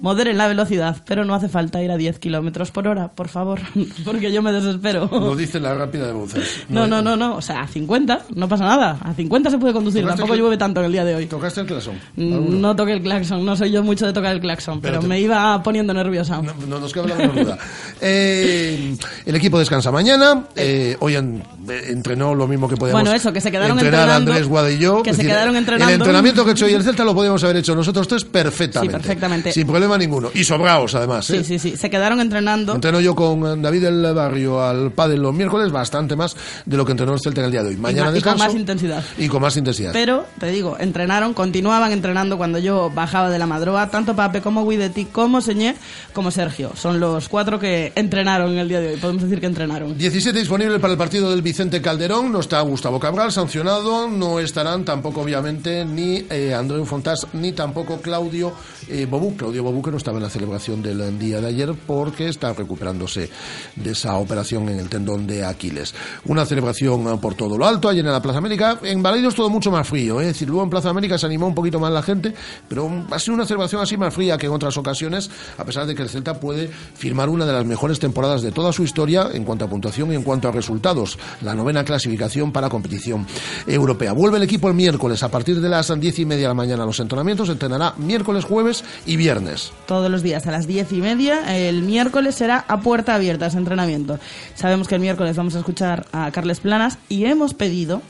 moderen 0.00 0.38
la 0.38 0.46
velocidad, 0.46 1.02
pero 1.06 1.24
no 1.24 1.34
hace 1.34 1.48
falta 1.48 1.82
ir 1.82 1.90
a 1.90 1.96
10 1.96 2.18
kilómetros 2.20 2.70
por 2.70 2.86
hora, 2.86 3.08
por 3.08 3.28
favor, 3.28 3.60
porque 4.04 4.30
yo 4.32 4.42
me 4.42 4.52
desespero. 4.52 5.08
Lo 5.12 5.34
dice 5.34 5.58
la 5.58 5.74
rápida 5.74 6.06
de 6.06 6.12
voces. 6.12 6.62
No, 6.68 6.86
no, 6.86 7.02
no, 7.02 7.16
no, 7.16 7.36
o 7.36 7.42
sea, 7.42 7.62
a 7.62 7.66
50, 7.66 8.22
no 8.34 8.48
pasa 8.48 8.64
nada. 8.64 8.98
A 9.02 9.12
50 9.14 9.50
se 9.50 9.58
puede 9.58 9.72
conducir, 9.72 10.02
¿Tocaste 10.02 10.20
tampoco 10.20 10.36
llueve 10.38 10.56
tanto 10.56 10.80
en 10.80 10.86
el 10.86 10.92
día 10.92 11.04
de 11.04 11.14
hoy. 11.16 11.26
¿Tocaste 11.26 11.62
el 11.62 11.66
claxon? 11.66 11.94
Mm, 12.16 12.60
No 12.60 12.76
toqué 12.76 12.92
el 12.92 13.02
claxon, 13.02 13.44
no 13.44 13.56
soy 13.56 13.70
yo 13.72 13.82
mucho 13.82 14.06
de 14.06 14.12
tocar 14.12 14.32
el 14.34 14.40
claxon, 14.40 14.80
pero, 14.80 14.92
Pero 14.94 15.02
te- 15.02 15.08
me 15.08 15.20
iba 15.20 15.62
poniendo 15.62 15.92
nerviosa. 15.94 16.40
No, 16.42 16.54
no 16.68 16.78
nos 16.78 16.92
cabe 16.92 17.08
la 17.08 17.26
duda. 17.26 17.58
Eh, 18.00 18.96
el 19.26 19.36
equipo 19.36 19.58
descansa 19.58 19.90
mañana. 19.90 20.44
Eh, 20.56 20.96
hoy 21.00 21.16
en- 21.16 21.42
eh, 21.68 21.82
entrenó 21.88 22.34
lo 22.34 22.46
mismo 22.46 22.68
que 22.68 22.76
podíamos 22.76 23.02
Bueno, 23.02 23.14
eso, 23.16 23.32
que 23.32 23.40
se 23.40 23.50
quedaron 23.50 23.78
entrenar 23.78 24.00
entrenando, 24.02 24.30
Andrés 24.32 24.48
Guada 24.48 24.70
y 24.70 24.78
yo. 24.78 25.02
que 25.02 25.10
se 25.12 25.18
decir, 25.18 25.30
quedaron 25.32 25.56
entrenando. 25.56 25.92
El 25.94 26.00
entrenamiento 26.00 26.44
que 26.44 26.50
he 26.50 26.52
hecho 26.52 26.66
hoy 26.66 26.72
el 26.74 26.82
Celta 26.82 27.04
lo 27.04 27.14
podíamos 27.14 27.42
haber 27.44 27.56
hecho 27.56 27.74
nosotros 27.74 28.06
tres 28.08 28.24
perfectamente. 28.24 28.92
Sí, 28.96 28.98
perfectamente. 29.02 29.52
Sin 29.52 29.66
problema 29.66 29.87
ninguno. 29.96 30.30
Y 30.34 30.44
sobraos, 30.44 30.94
además. 30.94 31.30
¿eh? 31.30 31.38
Sí, 31.38 31.44
sí, 31.44 31.58
sí, 31.70 31.76
se 31.76 31.88
quedaron 31.88 32.20
entrenando. 32.20 32.74
Entreno 32.74 33.00
yo 33.00 33.14
con 33.14 33.62
David 33.62 33.82
del 33.84 34.14
Barrio 34.14 34.60
al 34.62 34.90
pádel 34.92 35.22
los 35.22 35.32
miércoles, 35.34 35.70
bastante 35.72 36.16
más 36.16 36.36
de 36.66 36.76
lo 36.76 36.84
que 36.84 36.90
entrenó 36.92 37.14
el 37.14 37.20
Celta 37.20 37.40
en 37.40 37.46
el 37.46 37.52
día 37.52 37.62
de 37.62 37.68
hoy. 37.70 37.76
Mañana 37.76 38.08
y, 38.10 38.12
ma- 38.12 38.18
y 38.18 38.20
con 38.20 38.32
descanso. 38.32 38.44
más 38.44 38.54
intensidad. 38.54 39.04
Y 39.16 39.28
con 39.28 39.40
más 39.42 39.56
intensidad. 39.56 39.92
Pero, 39.92 40.26
te 40.38 40.48
digo, 40.48 40.76
entrenaron, 40.78 41.32
continuaban 41.32 41.92
entrenando 41.92 42.36
cuando 42.36 42.58
yo 42.58 42.90
bajaba 42.94 43.30
de 43.30 43.38
la 43.38 43.46
madroa, 43.46 43.88
tanto 43.90 44.14
Pape 44.16 44.40
como 44.42 44.68
Guidetti, 44.68 45.04
como 45.06 45.40
Señé, 45.40 45.76
como 46.12 46.30
Sergio. 46.30 46.72
Son 46.76 46.98
los 47.00 47.28
cuatro 47.28 47.58
que 47.60 47.92
entrenaron 47.94 48.52
en 48.52 48.58
el 48.58 48.68
día 48.68 48.80
de 48.80 48.88
hoy, 48.94 48.96
podemos 48.96 49.22
decir 49.22 49.38
que 49.40 49.46
entrenaron. 49.46 49.96
17 49.96 50.38
disponible 50.38 50.78
para 50.80 50.92
el 50.92 50.98
partido 50.98 51.30
del 51.30 51.42
Vicente 51.42 51.80
Calderón. 51.80 52.32
No 52.32 52.40
está 52.40 52.60
Gustavo 52.62 52.98
Cabral 52.98 53.30
sancionado. 53.30 54.08
No 54.08 54.40
estarán 54.40 54.84
tampoco, 54.84 55.20
obviamente, 55.20 55.84
ni 55.84 56.24
eh, 56.30 56.54
Andreu 56.54 56.84
Fontás 56.84 57.26
ni 57.34 57.52
tampoco 57.52 58.00
Claudio 58.00 58.52
eh, 58.88 59.06
Bobú. 59.06 59.36
Claudio 59.36 59.62
Bobú 59.62 59.82
que 59.82 59.90
no 59.90 59.96
estaba 59.96 60.18
en 60.18 60.24
la 60.24 60.30
celebración 60.30 60.82
del 60.82 61.18
día 61.18 61.40
de 61.40 61.48
ayer 61.48 61.74
porque 61.86 62.28
está 62.28 62.52
recuperándose 62.52 63.30
de 63.76 63.90
esa 63.90 64.16
operación 64.16 64.68
en 64.68 64.78
el 64.78 64.88
tendón 64.88 65.26
de 65.26 65.44
Aquiles. 65.44 65.94
Una 66.26 66.44
celebración 66.46 67.06
eh, 67.08 67.18
por 67.20 67.34
todo 67.34 67.56
lo 67.56 67.66
alto 67.66 67.88
ayer 67.88 68.04
en 68.04 68.12
la 68.12 68.22
Plaza 68.22 68.38
América. 68.38 68.78
En 68.82 69.02
Balaidos 69.02 69.34
todo 69.34 69.50
mucho 69.50 69.70
más 69.70 69.86
frío. 69.86 70.20
¿eh? 70.20 70.24
Es 70.24 70.28
decir, 70.34 70.48
luego 70.48 70.64
en 70.64 70.70
Plaza 70.70 70.90
América 70.90 71.18
se 71.18 71.26
animó 71.26 71.46
un 71.46 71.54
poquito 71.54 71.78
más 71.78 71.92
la 71.92 72.02
gente, 72.02 72.34
pero 72.68 72.90
ha 73.10 73.18
sido 73.18 73.34
una 73.34 73.46
celebración 73.46 73.82
así 73.82 73.96
más 73.96 74.14
fría 74.14 74.38
que 74.38 74.46
en 74.46 74.52
otras 74.52 74.76
ocasiones, 74.76 75.30
a 75.56 75.64
pesar 75.64 75.86
de 75.86 75.94
que 75.94 76.02
el 76.02 76.08
Celta 76.08 76.40
puede 76.40 76.68
firmar 76.68 77.28
una 77.28 77.46
de 77.46 77.52
las 77.52 77.64
mejores 77.64 77.98
temporadas 77.98 78.42
de 78.42 78.52
toda 78.52 78.72
su 78.72 78.82
historia 78.82 79.28
en 79.32 79.44
cuanto 79.44 79.64
a 79.64 79.68
puntuación 79.68 80.12
y 80.12 80.14
en 80.14 80.22
cuanto 80.22 80.48
a 80.48 80.52
resultados. 80.52 81.18
La 81.42 81.54
novena 81.54 81.84
clasificación 81.84 82.52
para 82.52 82.68
competición 82.68 83.26
europea. 83.66 84.12
Vuelve 84.12 84.38
el 84.38 84.42
equipo 84.42 84.68
el 84.68 84.74
miércoles 84.74 85.22
a 85.22 85.30
partir 85.30 85.60
de 85.60 85.68
las 85.68 85.88
diez 85.98 86.18
y 86.18 86.26
media 86.26 86.42
de 86.42 86.48
la 86.48 86.54
mañana 86.54 86.84
los 86.84 87.00
entrenamientos. 87.00 87.48
Entrenará 87.48 87.94
miércoles, 87.96 88.44
jueves 88.44 88.77
y 89.06 89.16
viernes. 89.16 89.72
Todos 89.86 90.10
los 90.10 90.22
días 90.22 90.46
a 90.46 90.50
las 90.50 90.66
diez 90.66 90.92
y 90.92 91.00
media. 91.00 91.56
El 91.56 91.82
miércoles 91.82 92.34
será 92.34 92.64
a 92.68 92.80
puerta 92.80 93.14
abierta 93.14 93.46
ese 93.46 93.58
entrenamiento. 93.58 94.18
Sabemos 94.54 94.88
que 94.88 94.94
el 94.94 95.00
miércoles 95.00 95.36
vamos 95.36 95.54
a 95.54 95.58
escuchar 95.58 96.06
a 96.12 96.30
Carles 96.30 96.60
Planas 96.60 96.98
y 97.08 97.24
hemos 97.24 97.54
pedido, 97.54 98.02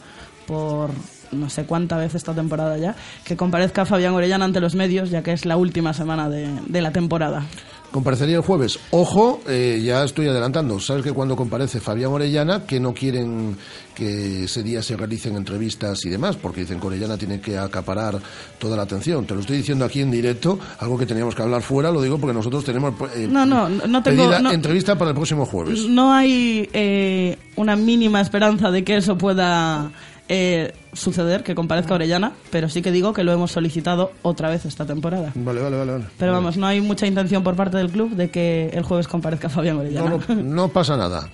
por 0.46 0.90
no 1.32 1.50
sé 1.50 1.64
cuánta 1.64 1.96
vez 1.96 2.14
esta 2.14 2.34
temporada 2.34 2.78
ya, 2.78 2.96
que 3.25 3.37
comparezca 3.37 3.84
Fabián 3.84 4.14
Orellana 4.14 4.44
ante 4.44 4.60
los 4.60 4.75
medios, 4.75 5.10
ya 5.10 5.22
que 5.22 5.32
es 5.32 5.44
la 5.44 5.56
última 5.56 5.92
semana 5.92 6.28
de, 6.28 6.48
de 6.66 6.80
la 6.80 6.90
temporada. 6.90 7.44
Comparecería 7.90 8.37
el 8.37 8.42
jueves. 8.42 8.78
Ojo, 8.90 9.40
eh, 9.48 9.80
ya 9.82 10.04
estoy 10.04 10.28
adelantando. 10.28 10.78
Sabes 10.78 11.02
que 11.02 11.12
cuando 11.12 11.37
comparece 11.37 11.80
Fabián 11.80 12.12
Orellana, 12.12 12.66
que 12.66 12.80
no 12.80 12.92
quieren 12.92 13.56
que 13.99 14.45
ese 14.45 14.62
día 14.62 14.81
se 14.81 14.97
realicen 14.97 15.35
entrevistas 15.35 16.05
y 16.05 16.09
demás, 16.09 16.37
porque 16.37 16.61
dicen 16.61 16.78
que 16.78 16.87
Orellana 16.87 17.17
tiene 17.19 17.40
que 17.40 17.59
acaparar 17.59 18.19
toda 18.59 18.76
la 18.76 18.85
atención. 18.85 19.26
Te 19.26 19.35
lo 19.35 19.40
estoy 19.40 19.57
diciendo 19.57 19.85
aquí 19.85 20.00
en 20.00 20.11
directo, 20.12 20.57
algo 20.78 20.97
que 20.97 21.05
teníamos 21.05 21.35
que 21.35 21.43
hablar 21.43 21.62
fuera, 21.62 21.90
lo 21.90 22.00
digo 22.00 22.17
porque 22.19 22.33
nosotros 22.35 22.64
tenemos 22.64 22.95
eh, 23.17 23.26
No, 23.28 23.45
no, 23.45 23.69
no 23.69 24.02
tengo- 24.02 24.23
pedida 24.25 24.38
no- 24.38 24.52
entrevista 24.52 24.97
para 24.97 25.11
el 25.11 25.17
próximo 25.17 25.45
jueves. 25.45 25.88
No 25.88 26.12
hay 26.12 26.69
eh, 26.73 27.37
una 27.57 27.75
mínima 27.75 28.21
esperanza 28.21 28.71
de 28.71 28.85
que 28.85 28.97
eso 28.99 29.19
pueda 29.19 29.90
eh, 30.28 30.73
suceder 30.93 31.43
que 31.43 31.55
comparezca 31.55 31.95
Orellana, 31.95 32.33
pero 32.50 32.69
sí 32.69 32.83
que 32.83 32.93
digo 32.93 33.12
que 33.12 33.25
lo 33.25 33.33
hemos 33.33 33.50
solicitado 33.50 34.12
otra 34.23 34.49
vez 34.50 34.64
esta 34.64 34.87
temporada. 34.87 35.33
Vale, 35.35 35.61
vale, 35.61 35.76
vale. 35.76 35.93
vale. 35.93 36.05
Pero 36.19 36.33
vamos, 36.33 36.57
no 36.57 36.67
hay 36.67 36.81
mucha 36.81 37.07
intención 37.07 37.43
por 37.43 37.57
parte 37.57 37.78
del 37.78 37.90
club 37.90 38.11
de 38.14 38.31
que 38.31 38.69
el 38.73 38.83
jueves 38.85 39.09
comparezca 39.09 39.49
Fabián 39.49 39.78
Orellana. 39.78 40.11
No, 40.28 40.35
no, 40.35 40.43
no 40.43 40.69
pasa 40.69 40.97
nada. 40.97 41.28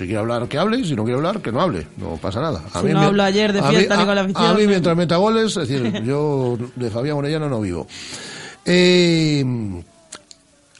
Si 0.00 0.06
quiere 0.06 0.20
hablar, 0.20 0.48
que 0.48 0.56
hable. 0.58 0.78
y 0.78 0.84
Si 0.86 0.96
no 0.96 1.04
quiere 1.04 1.18
hablar, 1.18 1.42
que 1.42 1.52
no 1.52 1.60
hable. 1.60 1.86
No 1.98 2.16
pasa 2.16 2.40
nada. 2.40 2.62
Si 2.72 2.86
no 2.88 3.00
me- 3.00 3.06
hablo 3.06 3.22
ayer 3.22 3.52
de 3.52 3.58
a 3.60 3.64
fiesta 3.64 3.96
mí- 3.96 4.00
ni 4.00 4.06
con 4.06 4.14
la 4.14 4.20
a- 4.22 4.24
afición, 4.24 4.46
A 4.46 4.54
mí, 4.54 4.66
mientras 4.66 4.96
meta 4.96 5.16
goles, 5.18 5.54
es 5.58 5.68
decir, 5.68 6.02
yo 6.04 6.56
de 6.74 6.90
Fabián 6.90 7.18
Orellana 7.18 7.48
no 7.50 7.60
vivo. 7.60 7.86
Eh, 8.64 9.44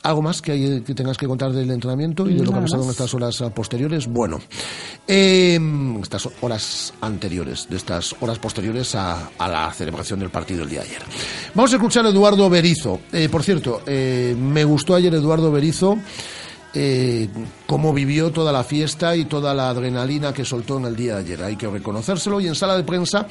¿Algo 0.02 0.22
más 0.22 0.40
que, 0.40 0.52
hay, 0.52 0.80
que 0.80 0.94
tengas 0.94 1.18
que 1.18 1.26
contar 1.26 1.52
del 1.52 1.70
entrenamiento 1.70 2.26
y 2.26 2.32
de 2.32 2.42
lo 2.42 2.50
que 2.52 2.58
ha 2.58 2.62
pasado 2.62 2.84
en 2.84 2.88
estas 2.90 3.12
horas 3.12 3.44
posteriores? 3.54 4.06
Bueno, 4.06 4.38
eh, 5.06 5.58
estas 6.02 6.26
horas 6.40 6.94
anteriores, 7.02 7.66
de 7.68 7.76
estas 7.76 8.16
horas 8.22 8.38
posteriores 8.38 8.94
a, 8.94 9.28
a 9.36 9.46
la 9.48 9.70
celebración 9.74 10.18
del 10.20 10.30
partido 10.30 10.62
el 10.62 10.70
día 10.70 10.80
de 10.80 10.86
ayer. 10.88 11.02
Vamos 11.54 11.74
a 11.74 11.76
escuchar 11.76 12.06
a 12.06 12.08
Eduardo 12.08 12.48
Berizo. 12.48 13.00
Eh, 13.12 13.28
por 13.30 13.42
cierto, 13.42 13.82
eh, 13.86 14.34
me 14.40 14.64
gustó 14.64 14.94
ayer 14.94 15.14
Eduardo 15.14 15.52
Berizo 15.52 15.98
eh, 16.72 17.28
cómo 17.66 17.92
vivió 17.92 18.30
toda 18.30 18.52
la 18.52 18.62
fiesta 18.62 19.16
y 19.16 19.24
toda 19.24 19.52
la 19.54 19.70
adrenalina 19.70 20.32
que 20.32 20.44
soltó 20.44 20.78
en 20.78 20.84
el 20.84 20.96
día 20.96 21.14
de 21.14 21.20
ayer. 21.20 21.42
Hay 21.42 21.56
que 21.56 21.68
reconocérselo 21.68 22.40
y 22.40 22.46
en 22.46 22.54
sala 22.54 22.76
de 22.76 22.84
prensa 22.84 23.26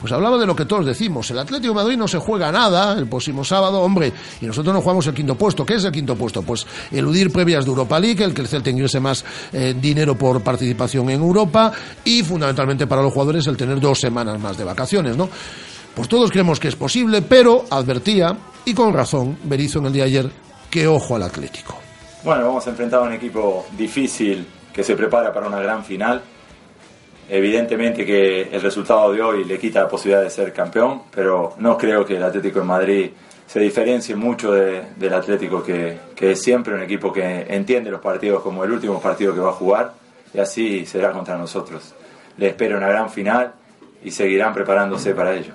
pues 0.00 0.12
hablaba 0.12 0.36
de 0.36 0.46
lo 0.46 0.54
que 0.54 0.66
todos 0.66 0.84
decimos. 0.84 1.30
El 1.30 1.38
Atlético 1.38 1.72
de 1.72 1.82
Madrid 1.82 1.96
no 1.96 2.06
se 2.06 2.18
juega 2.18 2.52
nada 2.52 2.98
el 2.98 3.06
próximo 3.06 3.42
sábado, 3.42 3.80
hombre, 3.80 4.12
y 4.40 4.46
nosotros 4.46 4.74
no 4.74 4.82
jugamos 4.82 5.06
el 5.06 5.14
quinto 5.14 5.34
puesto. 5.34 5.64
¿Qué 5.64 5.74
es 5.74 5.84
el 5.84 5.92
quinto 5.92 6.14
puesto? 6.14 6.42
Pues 6.42 6.66
eludir 6.90 7.32
previas 7.32 7.64
de 7.64 7.70
Europa 7.70 7.98
League, 7.98 8.22
el 8.22 8.34
que 8.34 8.42
el 8.42 8.48
Celta 8.48 8.70
ingrese 8.70 9.00
más 9.00 9.24
eh, 9.52 9.74
dinero 9.80 10.16
por 10.16 10.42
participación 10.42 11.08
en 11.10 11.20
Europa 11.20 11.72
y 12.04 12.22
fundamentalmente 12.22 12.86
para 12.86 13.02
los 13.02 13.12
jugadores 13.12 13.46
el 13.46 13.56
tener 13.56 13.80
dos 13.80 13.98
semanas 13.98 14.38
más 14.38 14.58
de 14.58 14.64
vacaciones, 14.64 15.16
¿no? 15.16 15.28
Pues 15.94 16.08
todos 16.08 16.30
creemos 16.30 16.58
que 16.58 16.68
es 16.68 16.76
posible, 16.76 17.22
pero 17.22 17.64
advertía, 17.70 18.36
y 18.64 18.74
con 18.74 18.92
razón, 18.92 19.38
Berizzo 19.44 19.78
en 19.78 19.86
el 19.86 19.92
día 19.92 20.02
de 20.02 20.08
ayer, 20.08 20.30
que 20.68 20.88
ojo 20.88 21.14
al 21.14 21.22
Atlético. 21.22 21.83
Bueno, 22.24 22.46
vamos 22.46 22.66
a 22.66 22.70
enfrentar 22.70 23.00
a 23.00 23.02
un 23.02 23.12
equipo 23.12 23.66
difícil 23.76 24.46
que 24.72 24.82
se 24.82 24.96
prepara 24.96 25.32
para 25.32 25.46
una 25.46 25.60
gran 25.60 25.84
final. 25.84 26.22
Evidentemente 27.28 28.04
que 28.04 28.42
el 28.42 28.60
resultado 28.60 29.12
de 29.12 29.22
hoy 29.22 29.44
le 29.44 29.58
quita 29.58 29.80
la 29.82 29.88
posibilidad 29.88 30.22
de 30.22 30.30
ser 30.30 30.52
campeón, 30.52 31.02
pero 31.14 31.54
no 31.58 31.76
creo 31.76 32.04
que 32.04 32.16
el 32.16 32.22
Atlético 32.22 32.60
de 32.60 32.64
Madrid 32.66 33.10
se 33.46 33.60
diferencie 33.60 34.14
mucho 34.16 34.52
de- 34.52 34.82
del 34.96 35.12
Atlético 35.14 35.62
que, 35.62 35.98
que 36.14 36.32
es 36.32 36.42
siempre 36.42 36.74
un 36.74 36.82
equipo 36.82 37.12
que 37.12 37.46
entiende 37.48 37.90
los 37.90 38.00
partidos 38.00 38.42
como 38.42 38.64
el 38.64 38.72
último 38.72 39.00
partido 39.00 39.34
que 39.34 39.40
va 39.40 39.50
a 39.50 39.54
jugar 39.54 39.92
y 40.32 40.38
así 40.38 40.84
será 40.86 41.12
contra 41.12 41.36
nosotros. 41.36 41.94
Le 42.38 42.48
espero 42.48 42.76
una 42.78 42.88
gran 42.88 43.10
final 43.10 43.52
y 44.02 44.10
seguirán 44.10 44.52
preparándose 44.52 45.14
para 45.14 45.34
ello. 45.34 45.52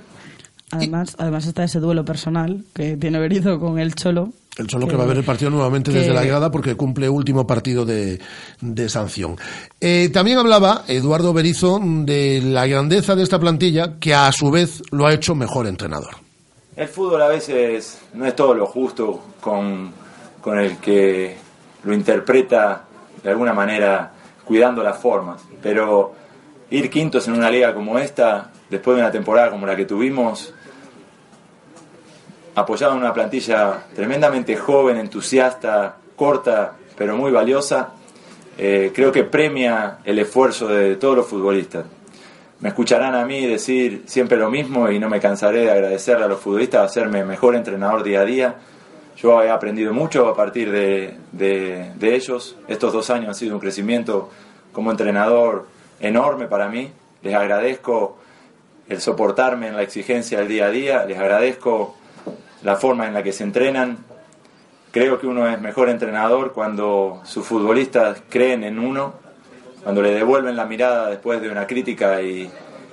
Además, 0.71 1.15
además 1.17 1.45
está 1.47 1.63
ese 1.63 1.79
duelo 1.79 2.05
personal 2.05 2.63
que 2.73 2.95
tiene 2.97 3.19
Berizzo 3.19 3.59
con 3.59 3.79
el 3.79 3.95
Cholo. 3.95 4.29
El 4.57 4.67
Cholo 4.67 4.87
que, 4.87 4.95
va 4.95 5.03
a 5.03 5.07
ver 5.07 5.17
el 5.17 5.23
partido 5.23 5.49
nuevamente 5.51 5.91
que- 5.91 5.99
desde 5.99 6.13
la 6.13 6.23
grada 6.23 6.51
porque 6.51 6.75
cumple 6.75 7.07
último 7.09 7.47
partido 7.47 7.85
de, 7.85 8.19
de 8.61 8.89
sanción. 8.89 9.35
Eh, 9.79 10.09
también 10.13 10.37
hablaba 10.37 10.83
Eduardo 10.87 11.33
Berizo 11.33 11.79
de 11.81 12.41
la 12.43 12.67
grandeza 12.67 13.15
de 13.15 13.23
esta 13.23 13.39
plantilla 13.39 13.97
que 13.99 14.13
a 14.13 14.31
su 14.31 14.51
vez 14.51 14.81
lo 14.91 15.07
ha 15.07 15.13
hecho 15.13 15.33
mejor 15.33 15.65
entrenador. 15.67 16.15
El 16.75 16.87
fútbol 16.87 17.21
a 17.21 17.27
veces 17.27 17.99
no 18.13 18.25
es 18.25 18.35
todo 18.35 18.53
lo 18.53 18.65
justo 18.65 19.21
con, 19.41 19.91
con 20.41 20.59
el 20.59 20.77
que 20.77 21.35
lo 21.83 21.93
interpreta 21.93 22.85
de 23.23 23.29
alguna 23.29 23.53
manera 23.53 24.11
cuidando 24.45 24.83
las 24.83 24.97
formas, 24.97 25.41
pero 25.61 26.13
ir 26.69 26.89
quintos 26.89 27.27
en 27.27 27.33
una 27.33 27.49
liga 27.49 27.73
como 27.73 27.97
esta, 27.99 28.51
después 28.69 28.95
de 28.97 29.03
una 29.03 29.11
temporada 29.11 29.49
como 29.49 29.65
la 29.65 29.75
que 29.75 29.85
tuvimos, 29.85 30.53
apoyado 32.59 32.93
en 32.93 32.99
una 32.99 33.13
plantilla 33.13 33.85
tremendamente 33.95 34.55
joven, 34.55 34.97
entusiasta, 34.97 35.95
corta, 36.15 36.73
pero 36.97 37.15
muy 37.15 37.31
valiosa, 37.31 37.89
eh, 38.57 38.91
creo 38.93 39.11
que 39.11 39.23
premia 39.23 39.99
el 40.03 40.19
esfuerzo 40.19 40.67
de 40.67 40.95
todos 40.97 41.15
los 41.15 41.27
futbolistas. 41.27 41.85
Me 42.59 42.69
escucharán 42.69 43.15
a 43.15 43.25
mí 43.25 43.45
decir 43.45 44.03
siempre 44.05 44.37
lo 44.37 44.49
mismo 44.51 44.89
y 44.91 44.99
no 44.99 45.09
me 45.09 45.21
cansaré 45.21 45.61
de 45.61 45.71
agradecerle 45.71 46.25
a 46.25 46.27
los 46.27 46.39
futbolistas, 46.41 46.85
hacerme 46.85 47.23
mejor 47.23 47.55
entrenador 47.55 48.03
día 48.03 48.19
a 48.21 48.25
día. 48.25 48.55
Yo 49.15 49.41
he 49.43 49.49
aprendido 49.49 49.93
mucho 49.93 50.27
a 50.27 50.35
partir 50.35 50.69
de, 50.71 51.15
de- 51.31 51.91
de 51.95 52.15
ellos. 52.15 52.57
Estos 52.67 52.91
dos 52.91 53.09
años 53.09 53.29
han 53.29 53.35
sido 53.35 53.53
un 53.53 53.61
crecimiento 53.61 54.29
como 54.73 54.91
entrenador 54.91 55.67
enorme 56.01 56.47
para 56.47 56.67
mí. 56.67 56.91
Les 57.21 57.33
agradezco 57.33 58.17
el 58.89 58.99
soportarme 58.99 59.67
en 59.67 59.75
la 59.77 59.83
exigencia 59.83 60.39
del 60.39 60.47
día 60.49 60.65
a 60.65 60.69
día. 60.69 61.05
Les 61.05 61.17
agradezco 61.17 61.95
la 62.63 62.75
forma 62.75 63.07
en 63.07 63.13
la 63.13 63.23
que 63.23 63.31
se 63.31 63.43
entrenan. 63.43 63.97
Creo 64.91 65.19
que 65.19 65.27
uno 65.27 65.47
es 65.47 65.61
mejor 65.61 65.89
entrenador 65.89 66.53
cuando 66.53 67.21
sus 67.23 67.45
futbolistas 67.45 68.21
creen 68.29 68.63
en 68.63 68.79
uno, 68.79 69.13
cuando 69.83 70.01
le 70.01 70.11
devuelven 70.11 70.55
la 70.55 70.65
mirada 70.65 71.09
después 71.09 71.41
de 71.41 71.49
una 71.49 71.67
crítica 71.67 72.21
y 72.21 72.49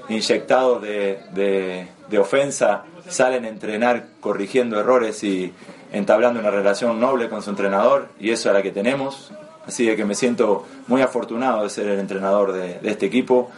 inyectados 0.08 0.82
de, 0.82 1.20
de- 1.32 2.18
ofensa, 2.18 2.84
salen 3.08 3.44
a 3.44 3.48
entrenar 3.48 4.06
corrigiendo 4.20 4.78
errores 4.78 5.22
y 5.24 5.52
entablando 5.92 6.38
una 6.40 6.50
relación 6.50 7.00
noble 7.00 7.28
con 7.28 7.42
su 7.42 7.50
entrenador, 7.50 8.08
y 8.20 8.30
eso 8.30 8.48
es 8.50 8.54
la 8.54 8.62
que 8.62 8.70
tenemos. 8.70 9.32
Así 9.66 9.94
que 9.96 10.04
me 10.04 10.14
siento 10.14 10.64
muy 10.86 11.02
afortunado 11.02 11.64
de 11.64 11.70
ser 11.70 11.88
el 11.88 11.98
entrenador 11.98 12.52
de, 12.52 12.78
de 12.78 12.90
este 12.90 13.06
equipo, 13.06 13.50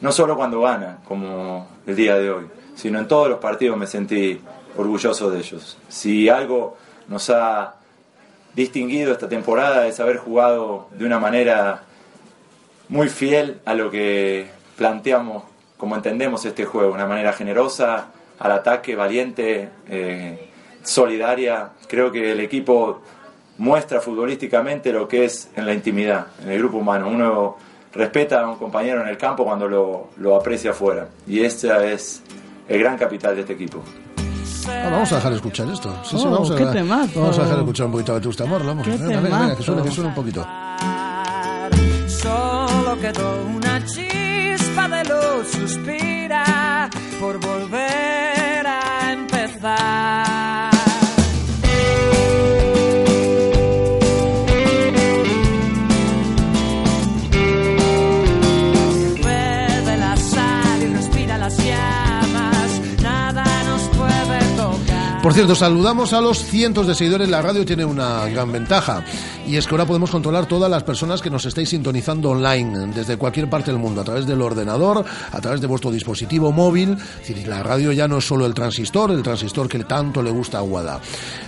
no 0.00 0.12
solo 0.12 0.36
cuando 0.36 0.60
gana, 0.60 0.98
como 1.06 1.66
el 1.86 1.96
día 1.96 2.18
de 2.18 2.30
hoy, 2.30 2.46
sino 2.74 2.98
en 2.98 3.08
todos 3.08 3.28
los 3.30 3.38
partidos 3.38 3.76
me 3.78 3.86
sentí 3.86 4.40
orgulloso 4.76 5.30
de 5.30 5.38
ellos. 5.38 5.76
Si 5.88 6.28
algo 6.28 6.76
nos 7.08 7.30
ha 7.30 7.76
distinguido 8.54 9.12
esta 9.12 9.28
temporada 9.28 9.86
es 9.86 10.00
haber 10.00 10.18
jugado 10.18 10.88
de 10.92 11.04
una 11.04 11.18
manera 11.18 11.82
muy 12.88 13.08
fiel 13.08 13.60
a 13.64 13.74
lo 13.74 13.90
que 13.90 14.48
planteamos, 14.76 15.44
como 15.76 15.96
entendemos 15.96 16.44
este 16.44 16.64
juego, 16.64 16.92
una 16.92 17.06
manera 17.06 17.32
generosa, 17.32 18.08
al 18.38 18.52
ataque, 18.52 18.96
valiente, 18.96 19.70
eh, 19.88 20.50
solidaria. 20.82 21.70
Creo 21.88 22.10
que 22.10 22.32
el 22.32 22.40
equipo 22.40 23.00
muestra 23.58 24.00
futbolísticamente 24.00 24.92
lo 24.92 25.08
que 25.08 25.24
es 25.24 25.50
en 25.56 25.66
la 25.66 25.74
intimidad, 25.74 26.26
en 26.42 26.50
el 26.50 26.58
grupo 26.58 26.78
humano. 26.78 27.08
Uno 27.08 27.56
respeta 27.92 28.42
a 28.42 28.48
un 28.48 28.56
compañero 28.56 29.00
en 29.02 29.08
el 29.08 29.16
campo 29.16 29.44
cuando 29.44 29.68
lo, 29.68 30.10
lo 30.16 30.36
aprecia 30.36 30.72
afuera. 30.72 31.08
Y 31.26 31.44
ese 31.44 31.92
es 31.92 32.22
el 32.68 32.80
gran 32.80 32.96
capital 32.98 33.34
de 33.34 33.42
este 33.42 33.52
equipo. 33.52 33.82
Ah, 34.68 34.88
vamos 34.90 35.12
a 35.12 35.16
dejar 35.16 35.30
de 35.30 35.36
escuchar 35.36 35.68
esto. 35.68 35.94
Sí, 36.04 36.16
sí, 36.18 36.24
Oh, 36.26 36.30
vamos, 36.30 36.50
a, 36.50 36.56
qué 36.56 36.66
temazo. 36.66 37.20
vamos 37.20 37.38
a 37.38 37.42
dejar 37.42 37.56
de 37.56 37.62
escuchar 37.62 37.86
un 37.86 37.92
poquito 37.92 38.12
de 38.12 38.18
Vetusta 38.20 38.44
Morla. 38.46 38.66
Vamos. 38.68 38.84
Qué 38.84 38.90
Venga, 38.92 39.20
venga, 39.20 39.38
venga, 39.40 39.56
que 39.56 39.62
suene, 39.62 39.82
que 39.82 39.90
suene 39.90 40.08
un 40.08 40.14
poquito. 40.14 40.46
Solo 42.06 42.98
quedó 43.00 43.44
una 43.54 43.84
chispa 43.84 44.88
de 44.88 45.04
luz, 45.04 45.50
suspira 45.52 46.88
por 47.20 47.38
volver 47.40 48.33
Por 65.24 65.32
cierto, 65.32 65.54
saludamos 65.54 66.12
a 66.12 66.20
los 66.20 66.44
cientos 66.44 66.86
de 66.86 66.94
seguidores. 66.94 67.30
La 67.30 67.40
radio 67.40 67.64
tiene 67.64 67.82
una 67.82 68.26
gran 68.28 68.52
ventaja 68.52 69.02
y 69.46 69.56
es 69.56 69.66
que 69.66 69.74
ahora 69.74 69.86
podemos 69.86 70.10
controlar 70.10 70.46
todas 70.46 70.70
las 70.70 70.82
personas 70.82 71.20
que 71.20 71.30
nos 71.30 71.44
estáis 71.44 71.68
sintonizando 71.68 72.30
online 72.30 72.92
desde 72.94 73.16
cualquier 73.16 73.50
parte 73.50 73.70
del 73.70 73.80
mundo, 73.80 74.00
a 74.00 74.04
través 74.04 74.26
del 74.26 74.40
ordenador, 74.40 75.04
a 75.32 75.40
través 75.40 75.60
de 75.60 75.66
vuestro 75.66 75.90
dispositivo 75.90 76.52
móvil. 76.52 76.96
Es 77.22 77.28
decir, 77.28 77.46
la 77.46 77.62
radio 77.62 77.92
ya 77.92 78.08
no 78.08 78.18
es 78.18 78.26
solo 78.26 78.46
el 78.46 78.54
transistor, 78.54 79.10
el 79.10 79.22
transistor 79.22 79.68
que 79.68 79.84
tanto 79.84 80.22
le 80.22 80.30
gusta 80.30 80.58
a 80.58 80.60
Guada. 80.62 81.00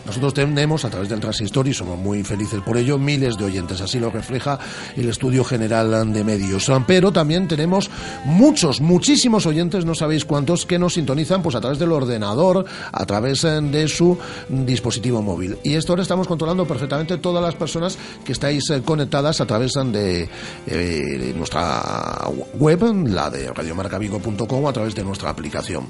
Nosotros 0.04 0.35
tenemos 0.35 0.85
a 0.85 0.90
través 0.90 1.09
del 1.09 1.20
transistor 1.20 1.68
y 1.68 1.74
somos 1.74 1.98
muy 1.98 2.22
felices 2.22 2.61
por 2.61 2.76
ello 2.76 2.98
miles 2.98 3.37
de 3.37 3.44
oyentes. 3.44 3.80
Así 3.80 3.98
lo 3.98 4.11
refleja 4.11 4.59
el 4.96 5.09
estudio 5.09 5.44
general 5.44 6.12
de 6.12 6.24
medios. 6.24 6.70
Pero 6.87 7.12
también 7.12 7.48
tenemos 7.48 7.90
muchos, 8.24 8.80
muchísimos 8.80 9.46
oyentes, 9.46 9.85
no 9.85 9.94
sabéis 9.94 10.24
cuántos, 10.24 10.66
que 10.66 10.78
nos 10.78 10.94
sintonizan 10.94 11.42
pues 11.42 11.54
a 11.54 11.61
través 11.61 11.78
del 11.78 11.92
ordenador, 11.92 12.64
a 12.92 13.06
través 13.06 13.44
eh, 13.44 13.61
de 13.61 13.88
su 13.88 14.18
dispositivo 14.48 15.22
móvil. 15.22 15.59
Y 15.62 15.74
esto 15.74 15.92
ahora 15.92 16.02
estamos 16.02 16.28
controlando 16.28 16.66
perfectamente 16.66 17.16
todas 17.18 17.42
las 17.42 17.54
personas 17.54 17.86
que 18.25 18.33
estáis 18.33 18.68
eh, 18.70 18.83
conectadas 18.83 19.40
a 19.40 19.46
través 19.46 19.72
de 19.72 20.29
eh, 20.66 21.35
nuestra 21.37 22.29
web, 22.55 23.07
la 23.07 23.31
de 23.31 23.53
radiomarcavigo.com, 23.53 24.66
a 24.66 24.72
través 24.72 24.94
de 24.94 25.05
nuestra 25.05 25.31
aplicación. 25.31 25.88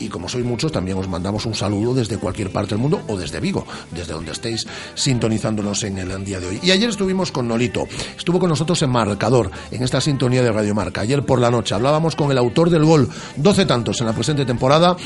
Y 0.00 0.08
como 0.08 0.28
sois 0.28 0.44
muchos, 0.44 0.72
también 0.72 0.96
os 0.96 1.06
mandamos 1.06 1.44
un 1.44 1.54
saludo 1.54 1.94
desde 1.94 2.16
cualquier 2.16 2.50
parte 2.50 2.70
del 2.70 2.78
mundo 2.78 3.02
o 3.06 3.18
desde 3.18 3.38
Vigo, 3.38 3.66
desde 3.90 4.14
donde 4.14 4.32
estéis 4.32 4.66
sintonizándonos 4.94 5.84
en 5.84 5.98
el 5.98 6.24
día 6.24 6.40
de 6.40 6.48
hoy. 6.48 6.60
Y 6.62 6.70
ayer 6.70 6.88
estuvimos 6.88 7.30
con 7.30 7.46
Nolito, 7.46 7.86
estuvo 8.16 8.38
con 8.38 8.48
nosotros 8.48 8.80
en 8.82 8.90
Marcador, 8.90 9.50
en 9.70 9.82
esta 9.82 10.00
sintonía 10.00 10.42
de 10.42 10.50
Radio 10.50 10.74
Marca. 10.74 11.02
Ayer 11.02 11.22
por 11.24 11.38
la 11.38 11.50
noche 11.50 11.74
hablábamos 11.74 12.16
con 12.16 12.30
el 12.30 12.38
autor 12.38 12.70
del 12.70 12.84
gol, 12.84 13.08
12 13.36 13.66
tantos 13.66 14.00
en 14.00 14.06
la 14.06 14.14
presente 14.14 14.46
temporada, 14.46 14.96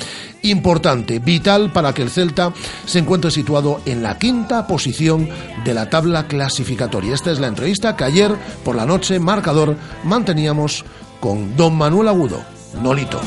importante, 0.43 1.19
vital 1.19 1.73
para 1.73 1.93
que 1.93 2.03
el 2.03 2.11
Celta 2.11 2.53
se 2.87 3.01
encuentre 3.01 3.33
situado 3.33 3.81
en 3.87 4.03
la 4.03 4.17
quinta 4.19 4.67
posición 4.67 5.29
de 5.65 5.75
la 5.75 5.91
tabla 5.91 6.24
clasificatoria. 6.27 7.15
Esta 7.15 7.31
es 7.31 7.41
la 7.41 7.49
entrevista 7.49 7.97
que 7.97 8.05
ayer 8.05 8.33
por 8.65 8.77
la 8.77 8.87
noche, 8.87 9.19
Marcador, 9.19 9.77
manteníamos 10.05 10.85
con 11.21 11.57
don 11.57 11.77
Manuel 11.77 12.09
Agudo, 12.09 12.43
Nolito. 12.83 13.21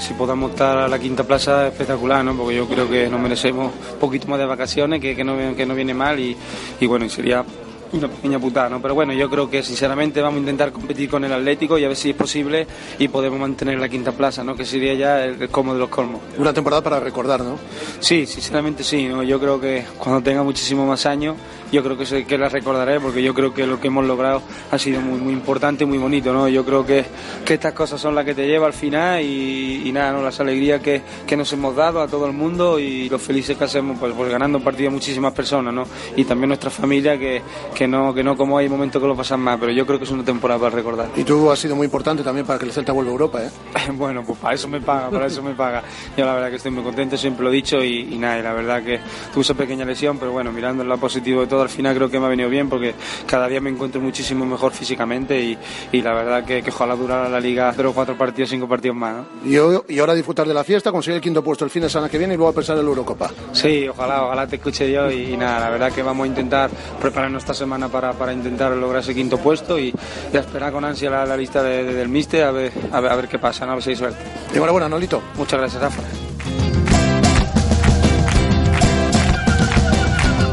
Si 0.00 0.14
podamos 0.14 0.50
estar 0.50 0.78
a 0.78 0.88
la 0.88 0.98
quinta 0.98 1.22
plaza 1.22 1.68
es 1.68 1.72
espectacular, 1.72 2.24
¿no? 2.24 2.36
Porque 2.36 2.56
yo 2.56 2.66
creo 2.66 2.90
que 2.90 3.08
nos 3.08 3.20
merecemos 3.20 3.72
un 3.92 3.98
poquito 4.00 4.26
más 4.26 4.38
de 4.40 4.46
vacaciones, 4.46 5.00
que, 5.00 5.14
que, 5.14 5.22
no, 5.22 5.54
que 5.54 5.64
no 5.64 5.76
viene 5.76 5.94
mal 5.94 6.18
y, 6.18 6.36
y 6.80 6.86
bueno, 6.86 7.08
sería 7.08 7.44
una 7.92 8.08
pequeña 8.08 8.38
putada, 8.38 8.68
¿no? 8.68 8.80
Pero 8.80 8.94
bueno, 8.94 9.12
yo 9.12 9.28
creo 9.28 9.48
que 9.48 9.62
sinceramente 9.62 10.20
vamos 10.20 10.38
a 10.38 10.40
intentar 10.40 10.72
competir 10.72 11.08
con 11.10 11.24
el 11.24 11.32
Atlético 11.32 11.78
y 11.78 11.84
a 11.84 11.88
ver 11.88 11.96
si 11.96 12.10
es 12.10 12.16
posible 12.16 12.66
y 12.98 13.08
podemos 13.08 13.38
mantener 13.38 13.78
la 13.78 13.88
quinta 13.88 14.12
plaza, 14.12 14.42
¿no? 14.42 14.54
Que 14.54 14.64
sería 14.64 14.94
ya 14.94 15.24
el, 15.24 15.40
el 15.40 15.48
colmo 15.48 15.74
de 15.74 15.80
los 15.80 15.88
colmos. 15.88 16.20
Una 16.38 16.52
temporada 16.52 16.82
para 16.82 17.00
recordar, 17.00 17.40
¿no? 17.42 17.58
Sí, 18.00 18.26
sinceramente 18.26 18.82
sí, 18.82 19.06
¿no? 19.08 19.22
Yo 19.22 19.38
creo 19.38 19.60
que 19.60 19.84
cuando 19.98 20.22
tenga 20.22 20.42
muchísimo 20.42 20.86
más 20.86 21.06
años, 21.06 21.36
yo 21.72 21.82
creo 21.82 21.96
que, 21.96 22.06
se, 22.06 22.24
que 22.24 22.36
la 22.36 22.48
recordaré 22.48 23.00
porque 23.00 23.22
yo 23.22 23.32
creo 23.32 23.52
que 23.54 23.66
lo 23.66 23.80
que 23.80 23.88
hemos 23.88 24.04
logrado 24.04 24.42
ha 24.70 24.78
sido 24.78 25.00
muy, 25.00 25.18
muy 25.18 25.32
importante 25.32 25.84
y 25.84 25.86
muy 25.86 25.98
bonito, 25.98 26.32
¿no? 26.32 26.48
Yo 26.48 26.64
creo 26.64 26.84
que, 26.84 27.04
que 27.44 27.54
estas 27.54 27.72
cosas 27.72 28.00
son 28.00 28.14
las 28.14 28.24
que 28.26 28.34
te 28.34 28.46
lleva 28.46 28.66
al 28.66 28.74
final 28.74 29.22
y, 29.22 29.82
y 29.86 29.92
nada, 29.92 30.12
¿no? 30.12 30.22
Las 30.22 30.38
alegrías 30.38 30.82
que, 30.82 31.02
que 31.26 31.36
nos 31.36 31.52
hemos 31.52 31.74
dado 31.74 32.02
a 32.02 32.08
todo 32.08 32.26
el 32.26 32.32
mundo 32.32 32.78
y 32.78 33.08
los 33.08 33.22
felices 33.22 33.56
que 33.56 33.64
hacemos, 33.64 33.98
pues, 33.98 34.12
pues 34.14 34.30
ganando 34.30 34.60
partido 34.60 34.90
a 34.90 34.92
muchísimas 34.92 35.32
personas, 35.32 35.72
¿no? 35.72 35.84
Y 36.14 36.24
también 36.24 36.48
nuestra 36.48 36.70
familia 36.70 37.18
que, 37.18 37.42
que 37.74 37.88
no, 37.88 38.12
que 38.12 38.22
no 38.22 38.36
como 38.36 38.58
hay 38.58 38.68
momentos 38.68 39.00
que 39.00 39.08
lo 39.08 39.16
pasan 39.16 39.40
más, 39.40 39.58
pero 39.58 39.72
yo 39.72 39.86
creo 39.86 39.98
que 39.98 40.04
es 40.04 40.10
una 40.10 40.24
temporada 40.24 40.60
para 40.60 40.76
recordar. 40.76 41.08
Y 41.16 41.24
tú 41.24 41.50
has 41.50 41.58
sido 41.58 41.74
muy 41.74 41.86
importante 41.86 42.22
también 42.22 42.46
para 42.46 42.58
que 42.58 42.66
el 42.66 42.72
Celta 42.72 42.92
vuelva 42.92 43.10
a 43.10 43.12
Europa, 43.12 43.42
¿eh? 43.42 43.50
bueno, 43.94 44.22
pues 44.26 44.38
para 44.38 44.54
eso 44.54 44.68
me 44.68 44.80
paga, 44.80 45.10
para 45.10 45.26
eso 45.26 45.42
me 45.42 45.54
paga. 45.54 45.82
Yo 46.16 46.26
la 46.26 46.34
verdad 46.34 46.50
que 46.50 46.56
estoy 46.56 46.70
muy 46.70 46.82
contento, 46.82 47.16
siempre 47.16 47.44
lo 47.44 47.50
he 47.50 47.54
dicho 47.54 47.82
y, 47.82 48.12
y 48.12 48.18
nada, 48.18 48.38
y 48.38 48.42
la 48.42 48.52
verdad 48.52 48.82
que 48.82 49.00
tuve 49.32 49.42
esa 49.42 49.54
pequeña 49.54 49.86
lesión, 49.86 50.18
pero 50.18 50.32
bueno, 50.32 50.52
mirando 50.52 50.82
el 50.82 50.88
lado 50.88 51.00
positivo 51.00 51.40
de 51.40 51.46
todo, 51.46 51.61
al 51.62 51.68
final 51.70 51.94
creo 51.94 52.10
que 52.10 52.18
me 52.20 52.26
ha 52.26 52.28
venido 52.28 52.48
bien 52.48 52.68
porque 52.68 52.94
cada 53.26 53.48
día 53.48 53.60
me 53.60 53.70
encuentro 53.70 54.00
muchísimo 54.00 54.44
mejor 54.44 54.72
físicamente 54.72 55.40
y, 55.40 55.58
y 55.92 56.02
la 56.02 56.12
verdad 56.14 56.44
que, 56.44 56.62
que 56.62 56.70
ojalá 56.70 56.94
durara 56.96 57.28
la 57.28 57.40
liga 57.40 57.72
0 57.74 57.92
4 57.94 58.16
partidos, 58.16 58.50
5 58.50 58.68
partidos 58.68 58.96
más. 58.96 59.14
¿no? 59.16 59.50
Y, 59.50 59.56
hoy- 59.58 59.82
y 59.88 59.98
ahora 59.98 60.14
disfrutar 60.14 60.46
de 60.46 60.54
la 60.54 60.64
fiesta, 60.64 60.90
conseguir 60.92 61.16
el 61.16 61.22
quinto 61.22 61.42
puesto 61.42 61.64
el 61.64 61.70
fin 61.70 61.82
de 61.82 61.90
semana 61.90 62.08
que 62.10 62.18
viene 62.18 62.34
y 62.34 62.36
luego 62.36 62.50
a 62.50 62.54
pensar 62.54 62.76
en 62.76 62.84
la 62.84 62.88
Eurocopa. 62.88 63.30
Sí, 63.52 63.86
ojalá, 63.88 64.24
ojalá 64.24 64.46
te 64.46 64.56
escuche 64.56 64.90
yo 64.90 65.10
y, 65.10 65.32
y 65.32 65.36
nada, 65.36 65.60
la 65.60 65.70
verdad 65.70 65.92
que 65.92 66.02
vamos 66.02 66.24
a 66.24 66.28
intentar 66.28 66.70
prepararnos 67.00 67.42
esta 67.42 67.54
semana 67.54 67.88
para, 67.88 68.12
para 68.12 68.32
intentar 68.32 68.72
lograr 68.72 69.02
ese 69.02 69.14
quinto 69.14 69.38
puesto 69.38 69.78
y, 69.78 69.92
y 70.32 70.36
a 70.36 70.40
esperar 70.40 70.72
con 70.72 70.84
ansia 70.84 71.10
la, 71.10 71.24
la 71.26 71.36
lista 71.36 71.62
de- 71.62 71.84
de- 71.84 71.94
del 71.94 72.08
míster 72.08 72.44
a 72.44 72.50
ver, 72.50 72.72
a 72.92 73.00
ver, 73.00 73.12
a 73.12 73.16
ver 73.16 73.28
qué 73.28 73.38
pasa, 73.38 73.64
¿no? 73.66 73.72
a 73.72 73.74
ver 73.76 73.84
si 73.84 73.90
hay 73.90 73.96
suerte. 73.96 74.18
Enhorabuena, 74.54 74.88
Nolito. 74.88 75.22
Muchas 75.36 75.58
gracias, 75.60 75.82
Rafa. 75.82 76.31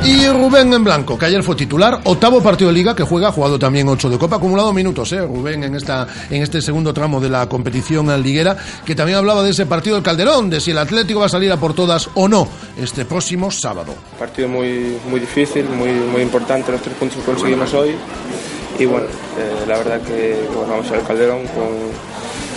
Y 0.09 0.27
Rubén 0.27 0.73
en 0.73 0.83
blanco, 0.83 1.19
que 1.19 1.27
ayer 1.27 1.43
fue 1.43 1.55
titular, 1.55 2.01
octavo 2.03 2.41
partido 2.41 2.71
de 2.71 2.73
liga 2.73 2.95
que 2.95 3.03
juega, 3.03 3.27
ha 3.27 3.31
jugado 3.31 3.59
también 3.59 3.87
ocho 3.87 4.09
de 4.09 4.17
copa, 4.17 4.37
acumulado 4.37 4.73
minutos, 4.73 5.11
eh, 5.11 5.21
Rubén 5.21 5.63
en 5.63 5.75
esta 5.75 6.07
en 6.31 6.41
este 6.41 6.63
segundo 6.63 6.91
tramo 6.95 7.21
de 7.21 7.29
la 7.29 7.47
competición 7.47 8.07
liguera, 8.23 8.57
que 8.83 8.95
también 8.95 9.19
hablaba 9.19 9.43
de 9.43 9.51
ese 9.51 9.67
partido 9.67 9.97
del 9.97 10.03
Calderón, 10.03 10.49
de 10.49 10.59
si 10.61 10.71
el 10.71 10.79
Atlético 10.79 11.19
va 11.19 11.27
a 11.27 11.29
salir 11.29 11.51
a 11.51 11.57
por 11.57 11.75
todas 11.75 12.09
o 12.15 12.27
no 12.27 12.47
este 12.75 13.05
próximo 13.05 13.51
sábado. 13.51 13.93
Partido 14.17 14.47
muy, 14.47 14.97
muy 15.07 15.19
difícil, 15.19 15.69
muy, 15.69 15.91
muy 15.91 16.23
importante 16.23 16.71
los 16.71 16.81
tres 16.81 16.95
puntos 16.95 17.19
que 17.19 17.25
conseguimos 17.25 17.71
hoy. 17.75 17.91
Y 18.79 18.85
bueno, 18.85 19.05
eh, 19.05 19.65
la 19.67 19.77
verdad 19.77 20.01
que 20.01 20.43
bueno, 20.55 20.71
vamos 20.71 20.89
al 20.89 21.03
Calderón 21.03 21.45
con, 21.49 21.69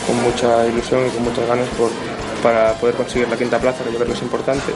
con 0.07 0.23
mucha 0.23 0.67
ilusión 0.67 1.07
y 1.07 1.11
con 1.11 1.25
muchas 1.25 1.47
ganas 1.47 1.69
por, 1.77 1.91
para 2.43 2.73
poder 2.77 2.95
conseguir 2.95 3.29
la 3.29 3.37
quinta 3.37 3.59
plaza, 3.59 3.85
que 3.85 3.91
yo 3.91 3.97
creo 3.97 4.09
que 4.09 4.15
es 4.17 4.23
importante. 4.23 4.73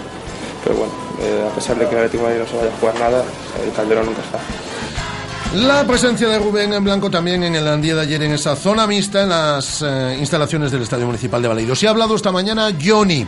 Pero 0.66 0.79
bueno, 0.79 0.92
eh, 1.20 1.48
a 1.48 1.55
pesar 1.55 1.79
de 1.79 1.87
que 1.87 1.92
el 1.92 1.98
Atlético 1.98 2.24
de 2.24 2.31
Madrid 2.31 2.42
no 2.42 2.50
se 2.50 2.57
vaya 2.57 2.76
a 2.76 2.81
jugar 2.81 2.98
nada, 2.98 3.24
el 3.64 3.72
Calderón 3.72 4.07
nunca 4.07 4.20
está. 4.20 4.40
La 5.55 5.87
presencia 5.87 6.29
de 6.29 6.40
Rubén 6.40 6.72
en 6.72 6.83
blanco 6.83 7.09
también 7.09 7.44
en 7.44 7.55
el 7.55 7.81
día 7.81 7.94
de 7.94 8.00
ayer 8.00 8.20
en 8.24 8.33
esa 8.33 8.57
zona 8.57 8.85
mixta 8.85 9.22
en 9.22 9.29
las 9.29 9.81
eh, 9.87 10.16
instalaciones 10.18 10.72
del 10.72 10.83
Estadio 10.83 11.07
Municipal 11.07 11.40
de 11.40 11.46
Balaidos. 11.46 11.79
Se 11.79 11.87
ha 11.87 11.90
hablado 11.90 12.16
esta 12.16 12.33
mañana 12.33 12.72
Johnny, 12.85 13.24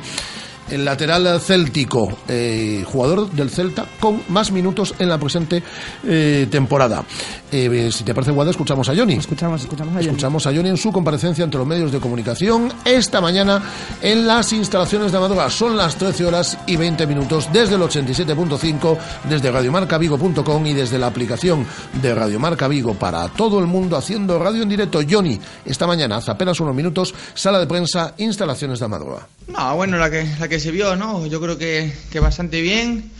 el 0.71 0.85
lateral 0.85 1.41
céltico, 1.41 2.19
eh, 2.29 2.85
jugador 2.87 3.31
del 3.31 3.51
Celta 3.51 3.87
con 4.01 4.23
más 4.29 4.51
minutos 4.53 4.95
en 4.99 5.09
la 5.09 5.19
presente 5.19 5.63
eh, 6.05 6.47
temporada. 6.51 7.05
Eh, 7.51 7.91
si 7.93 8.05
te 8.05 8.15
parece, 8.15 8.31
Guada, 8.33 8.51
escuchamos 8.51 8.89
a 8.89 8.97
Johnny. 8.97 9.15
Escuchamos, 9.15 9.63
escuchamos 9.63 9.93
a 9.95 9.97
Johnny. 9.99 10.09
Escuchamos 10.09 10.47
a 10.47 10.55
Johnny 10.55 10.69
en 10.69 10.77
su 10.77 10.93
comparecencia 10.93 11.45
ante 11.45 11.59
los 11.59 11.67
medios 11.67 11.93
de 11.93 11.99
comunicación 11.99 12.73
esta 12.85 13.21
mañana 13.21 13.63
en 14.03 14.27
las 14.27 14.53
instalaciones 14.53 15.13
de 15.13 15.19
Amadora. 15.19 15.49
Son 15.51 15.77
las 15.77 15.97
13 15.97 16.25
horas 16.27 16.59
y 16.67 16.77
20 16.77 17.07
minutos 17.07 17.49
desde 17.53 17.77
el 17.77 17.83
87.5, 17.83 18.99
desde 19.29 19.51
radiomarcavigo.com 19.51 20.67
y 20.67 20.75
desde 20.75 20.99
la 20.99 21.07
aplicación 21.07 21.67
de 22.03 22.15
Radio 22.15 22.39
Marca 22.39 22.69
Vigo 22.69 22.95
para 22.95 23.29
todo 23.29 23.59
el 23.59 23.67
mundo 23.67 23.97
haciendo 23.97 24.39
radio 24.39 24.63
en 24.63 24.69
directo. 24.69 25.01
Johnny, 25.09 25.41
esta 25.65 25.87
mañana, 25.87 26.17
hace 26.17 26.31
apenas 26.31 26.61
unos 26.61 26.75
minutos, 26.75 27.15
sala 27.35 27.59
de 27.59 27.67
prensa, 27.67 28.15
instalaciones 28.19 28.79
de 28.79 28.85
Amadora. 28.85 29.27
No, 29.47 29.77
bueno, 29.77 29.97
la 29.97 30.11
que, 30.11 30.29
la 30.39 30.49
que 30.49 30.58
se 30.61 30.71
vio, 30.71 30.97
¿no? 30.97 31.27
Yo 31.27 31.41
creo 31.41 31.59
que, 31.59 31.93
que 32.11 32.21
bastante 32.21 32.61
bien. 32.61 33.11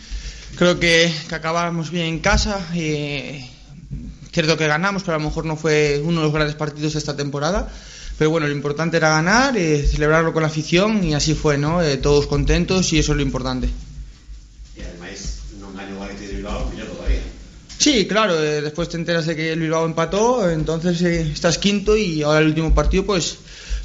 Creo 0.55 0.79
que, 0.79 1.13
que 1.27 1.35
acabamos 1.35 1.91
bien 1.91 2.05
en 2.05 2.19
casa. 2.19 2.59
Y, 2.75 3.49
cierto 4.31 4.57
que 4.57 4.67
ganamos, 4.67 5.03
pero 5.03 5.15
a 5.15 5.19
lo 5.19 5.25
mejor 5.25 5.45
no 5.45 5.55
fue 5.55 6.01
uno 6.03 6.21
de 6.21 6.25
los 6.25 6.33
grandes 6.33 6.55
partidos 6.55 6.93
de 6.93 6.99
esta 6.99 7.15
temporada. 7.15 7.69
Pero 8.17 8.31
bueno, 8.31 8.47
lo 8.47 8.53
importante 8.53 8.97
era 8.97 9.09
ganar, 9.09 9.57
eh, 9.57 9.85
celebrarlo 9.85 10.33
con 10.33 10.41
la 10.41 10.49
afición 10.49 11.03
y 11.03 11.13
así 11.13 11.33
fue, 11.33 11.57
¿no? 11.57 11.81
Eh, 11.81 11.97
todos 11.97 12.27
contentos 12.27 12.91
y 12.93 12.99
eso 12.99 13.13
es 13.13 13.17
lo 13.17 13.23
importante. 13.23 13.69
E 14.75 14.83
ademais 14.83 15.55
non 15.55 15.71
gañou 15.71 15.99
o 15.99 16.03
Athletic 16.03 16.27
de 16.27 16.35
Bilbao, 16.43 16.67
mellor 16.67 16.91
todavía. 16.91 17.23
Sí, 17.79 18.07
claro, 18.07 18.35
eh, 18.35 18.59
después 18.59 18.91
te 18.91 18.99
enteras 18.99 19.25
de 19.25 19.39
que 19.39 19.55
el 19.55 19.59
Bilbao 19.59 19.85
empató, 19.85 20.49
entonces 20.51 21.01
eh, 21.01 21.31
estás 21.31 21.57
quinto 21.57 21.95
y 21.95 22.21
ahora 22.21 22.43
el 22.43 22.51
último 22.51 22.75
partido 22.75 23.05
pues 23.05 23.39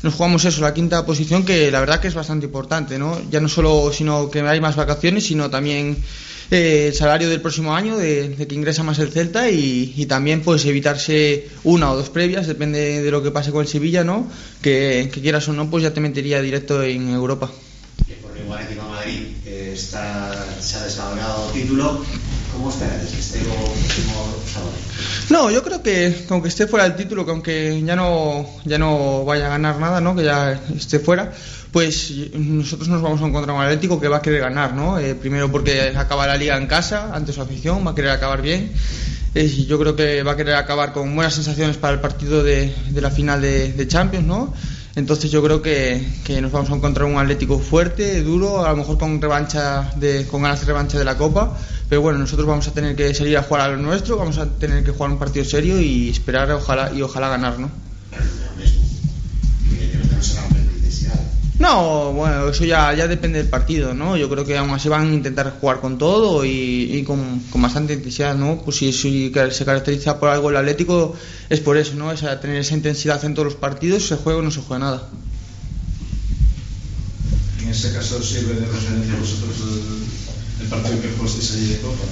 nos 0.05 0.13
jugamos 0.13 0.45
eso, 0.45 0.61
la 0.61 0.75
quinta 0.75 1.07
posición 1.07 1.47
que 1.47 1.71
la 1.71 1.81
verdad 1.81 1.99
que 1.99 2.09
es 2.09 2.15
bastante 2.15 2.45
importante, 2.45 2.99
¿no? 2.99 3.19
Ya 3.31 3.41
no 3.41 3.49
solo 3.49 3.91
sino 3.91 4.31
que 4.31 4.43
hay 4.43 4.61
más 4.61 4.77
vacaciones, 4.77 5.25
sino 5.25 5.49
también 5.49 5.97
eh, 6.51 6.89
el 6.89 6.95
salario 6.95 7.31
del 7.31 7.41
próximo 7.41 7.75
año, 7.75 7.97
de, 7.97 8.37
que 8.47 8.55
ingresa 8.55 8.83
más 8.83 8.99
el 8.99 9.11
Celta 9.11 9.49
y, 9.49 10.05
también 10.05 10.43
pues 10.43 10.67
evitarse 10.67 11.49
una 11.65 11.91
o 11.91 11.97
dos 11.97 12.11
previas, 12.11 12.47
depende 12.47 13.03
de 13.03 13.11
lo 13.11 13.23
que 13.23 13.31
pase 13.31 13.51
con 13.51 13.63
el 13.63 13.67
Sevilla, 13.67 14.05
¿no? 14.05 14.31
Que, 14.61 15.09
que 15.11 15.23
quieras 15.23 15.49
o 15.49 15.55
no, 15.55 15.71
pues 15.71 15.83
ya 15.83 15.95
te 15.95 16.03
metería 16.03 16.43
directo 16.43 16.83
en 16.83 17.09
Europa. 17.09 17.51
E 18.07 18.21
por 18.21 18.37
Atlético 18.37 18.85
de 18.85 18.91
Madrid 18.91 19.21
eh, 19.47 19.73
está 19.73 20.37
xa 20.61 20.85
descabalgado 20.85 21.49
o 21.49 21.53
título. 21.57 22.05
Como 22.53 22.69
esperades 22.69 23.09
que 23.09 23.41
o 23.49 23.57
próximo 23.73 24.37
sábado? 24.53 24.77
No, 25.31 25.51
yo 25.51 25.63
creo 25.63 25.83
que, 25.83 26.25
que 26.27 26.35
aunque 26.35 26.49
esté 26.49 26.67
fuera 26.67 26.85
del 26.85 26.97
título, 26.97 27.25
que 27.25 27.31
aunque 27.31 27.83
ya 27.85 27.97
no, 27.97 28.47
ya 28.65 28.79
no 28.79 29.25
vaya 29.25 29.47
a 29.47 29.51
ganar 29.51 29.79
nada, 29.79 30.01
¿no? 30.01 30.15
que 30.15 30.25
ya 30.25 30.61
esté 30.77 30.99
fuera, 30.99 31.33
pues 31.73 32.13
nosotros 32.35 32.89
nos 32.89 33.03
vamos 33.03 33.21
a 33.23 33.27
encontrar 33.27 33.57
un 33.57 33.63
Atlético 33.63 34.01
que 34.01 34.09
va 34.09 34.19
a 34.19 34.23
querer 34.23 34.43
ganar, 34.43 34.75
¿no? 34.75 34.99
Eh, 34.99 35.15
primero 35.15 35.51
porque 35.51 35.93
acaba 35.97 36.27
la 36.27 36.37
liga 36.37 36.57
en 36.57 36.67
casa, 36.67 37.11
ante 37.13 37.33
su 37.33 37.41
afición, 37.41 37.85
va 37.85 37.91
a 37.91 37.95
querer 37.95 38.11
acabar 38.11 38.43
bien. 38.43 38.71
Eh, 39.35 39.45
y 39.45 39.67
yo 39.67 39.81
creo 39.81 39.97
que 39.97 40.23
va 40.23 40.33
a 40.33 40.37
querer 40.37 40.55
acabar 40.55 40.93
con 40.93 41.13
buenas 41.17 41.35
sensaciones 41.35 41.77
para 41.77 41.95
el 41.95 42.01
partido 42.01 42.45
de, 42.45 42.73
de 42.91 43.01
la 43.01 43.11
final 43.11 43.41
de, 43.41 43.73
de 43.73 43.89
Champions, 43.89 44.25
¿no? 44.27 44.55
Entonces 44.97 45.33
yo 45.33 45.43
creo 45.43 45.61
que, 45.61 46.07
que 46.23 46.41
nos 46.41 46.53
vamos 46.53 46.71
a 46.71 46.75
encontrar 46.75 47.09
un 47.09 47.19
Atlético 47.19 47.59
fuerte, 47.59 48.23
duro, 48.23 48.65
a 48.65 48.71
lo 48.71 48.77
mejor 48.77 48.97
con 48.97 49.21
revancha 49.21 49.91
de, 49.97 50.25
con 50.29 50.43
ganas 50.43 50.61
de 50.61 50.67
revancha 50.67 50.99
de 50.99 51.05
la 51.05 51.17
Copa, 51.17 51.59
pero 51.89 52.01
bueno, 52.01 52.19
nosotros 52.19 52.47
vamos 52.47 52.67
a 52.69 52.73
tener 52.73 52.97
que 52.97 53.13
salir 53.15 53.37
a 53.37 53.43
jugar 53.43 53.63
a 53.63 53.69
lo 53.69 53.77
nuestro, 53.77 54.17
vamos 54.17 54.39
a 54.39 54.47
tener 54.47 54.85
que 54.85 54.93
jugar 54.93 55.11
un 55.11 55.19
partido 55.19 55.45
serio 55.45 55.81
y 55.81 56.11
esperar 56.11 56.51
ojalá 56.53 56.93
y 56.93 57.03
ojalá 57.03 57.29
ganar, 57.29 57.59
¿no? 57.59 57.71
No, 61.59 62.13
bueno, 62.13 62.49
eso 62.49 62.65
ya, 62.65 62.93
ya 62.95 63.07
depende 63.07 63.39
del 63.39 63.49
partido, 63.49 63.95
¿no? 63.95 64.17
Yo 64.17 64.29
creo 64.29 64.45
que 64.45 64.59
aún 64.59 64.71
así 64.71 64.89
van 64.89 65.09
a 65.09 65.15
intentar 65.15 65.57
jugar 65.61 65.81
con 65.81 65.99
todo 65.99 66.45
y, 66.45 67.03
con, 67.07 67.41
con 67.51 67.63
bastante 67.63 67.95
intensidad, 67.95 68.35
¿no? 68.35 68.61
Pues 68.63 68.77
si, 68.79 68.93
si 68.93 69.33
se 69.51 69.65
caracteriza 69.65 70.19
por 70.19 70.31
algo 70.31 70.51
el 70.51 70.57
Atlético 70.57 71.15
es 71.49 71.61
por 71.61 71.77
eso, 71.77 71.95
¿no? 71.95 72.11
Es 72.11 72.25
a 72.25 72.41
tener 72.41 72.57
esa 72.57 72.75
intensidad 72.75 73.25
en 73.25 73.35
todos 73.35 73.47
los 73.47 73.55
partidos, 73.55 74.07
se 74.07 74.17
juega 74.17 74.41
o 74.41 74.43
no 74.43 74.51
se 74.51 74.61
juega 74.61 74.85
nada. 74.85 75.09
En 77.63 77.69
ese 77.69 77.93
caso 77.93 78.21
sirve 78.23 78.55
de 78.55 78.67
referencia 78.67 79.15
vosotros 79.19 79.55
el, 79.63 80.24
el 80.65 80.71
partido 80.71 81.01
que 81.01 81.09
jugasteis 81.17 81.53
allí 81.53 81.69
de 81.69 81.79
Copa. 81.81 82.05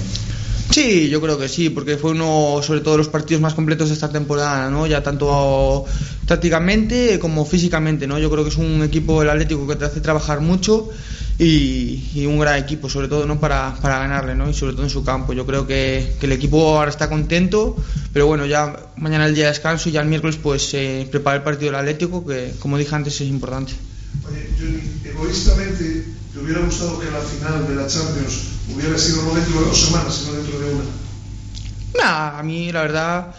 Sí, 0.71 1.09
yo 1.09 1.21
creo 1.21 1.37
que 1.37 1.49
sí, 1.49 1.69
porque 1.69 1.97
fue 1.97 2.11
uno, 2.11 2.59
sobre 2.63 2.79
todo, 2.79 2.95
de 2.95 2.99
los 2.99 3.09
partidos 3.09 3.41
más 3.41 3.53
completos 3.53 3.89
de 3.89 3.93
esta 3.93 4.11
temporada, 4.11 4.69
¿no? 4.69 4.87
Ya 4.87 5.03
tanto 5.03 5.85
tácticamente 6.25 7.19
como 7.19 7.45
físicamente, 7.45 8.07
¿no? 8.07 8.17
Yo 8.17 8.31
creo 8.31 8.43
que 8.43 8.49
es 8.49 8.57
un 8.57 8.81
equipo, 8.81 9.21
el 9.21 9.29
Atlético, 9.29 9.67
que 9.67 9.75
te 9.75 9.85
hace 9.85 10.01
trabajar 10.01 10.39
mucho 10.41 10.89
y, 11.37 12.09
y 12.15 12.25
un 12.25 12.39
gran 12.39 12.57
equipo, 12.59 12.89
sobre 12.89 13.07
todo, 13.07 13.27
¿no? 13.27 13.39
Para, 13.39 13.75
para 13.81 13.99
ganarle, 13.99 14.33
¿no? 14.33 14.49
Y 14.49 14.53
sobre 14.53 14.73
todo 14.73 14.83
en 14.83 14.89
su 14.89 15.03
campo. 15.03 15.33
Yo 15.33 15.45
creo 15.45 15.67
que, 15.67 16.15
que 16.19 16.25
el 16.25 16.31
equipo 16.31 16.77
ahora 16.77 16.89
está 16.89 17.07
contento, 17.07 17.75
pero 18.11 18.25
bueno, 18.25 18.45
ya 18.47 18.75
mañana 18.97 19.27
el 19.27 19.35
día 19.35 19.45
de 19.45 19.51
descanso 19.51 19.89
y 19.89 19.91
ya 19.91 20.01
el 20.01 20.07
miércoles, 20.07 20.39
pues, 20.41 20.73
eh, 20.73 21.07
prepara 21.11 21.37
el 21.37 21.43
partido 21.43 21.71
del 21.71 21.81
Atlético, 21.81 22.25
que, 22.25 22.53
como 22.59 22.79
dije 22.79 22.95
antes, 22.95 23.21
es 23.21 23.27
importante. 23.27 23.73
Oye, 24.27 24.47
Johnny, 24.57 24.79
egoístamente, 25.03 26.05
¿te 26.33 26.39
hubiera 26.39 26.61
gustado 26.61 26.99
que 26.99 27.11
la 27.11 27.19
final 27.19 27.67
de 27.67 27.75
la 27.75 27.87
Champions 27.87 28.33
hubiera 28.73 28.97
sido 28.97 29.21
no 29.23 29.35
dentro 29.35 29.59
de 29.59 29.65
dos 29.67 29.79
semanas, 29.79 30.15
sino 30.15 30.33
dentro 30.33 30.59
de 30.59 30.73
una? 30.73 30.83
Nah, 32.01 32.39
a 32.39 32.43
mí 32.43 32.71
la 32.71 32.81
verdad 32.81 33.35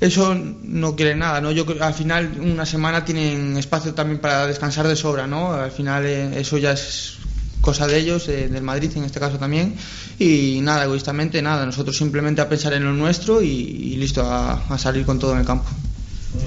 eso 0.00 0.34
no 0.34 0.94
quiere 0.94 1.14
nada, 1.14 1.40
¿no? 1.40 1.50
Yo 1.52 1.64
al 1.80 1.94
final 1.94 2.36
una 2.40 2.66
semana 2.66 3.04
tienen 3.04 3.56
espacio 3.56 3.94
también 3.94 4.20
para 4.20 4.46
descansar 4.46 4.86
de 4.86 4.96
sobra, 4.96 5.26
¿no? 5.26 5.54
Al 5.54 5.70
final 5.70 6.04
eh, 6.04 6.40
eso 6.40 6.58
ya 6.58 6.72
es 6.72 7.14
cosa 7.62 7.86
de 7.86 7.98
ellos, 7.98 8.28
eh, 8.28 8.48
del 8.48 8.62
Madrid 8.62 8.90
en 8.94 9.04
este 9.04 9.18
caso 9.18 9.38
también, 9.38 9.74
y 10.18 10.58
nada, 10.60 10.84
egoístamente 10.84 11.40
nada, 11.40 11.64
nosotros 11.64 11.96
simplemente 11.96 12.42
a 12.42 12.48
pensar 12.48 12.74
en 12.74 12.84
lo 12.84 12.92
nuestro 12.92 13.40
y, 13.40 13.48
y 13.48 13.96
listo, 13.96 14.20
a, 14.22 14.64
a 14.68 14.76
salir 14.76 15.06
con 15.06 15.18
todo 15.18 15.32
en 15.32 15.38
el 15.38 15.46
campo. 15.46 15.70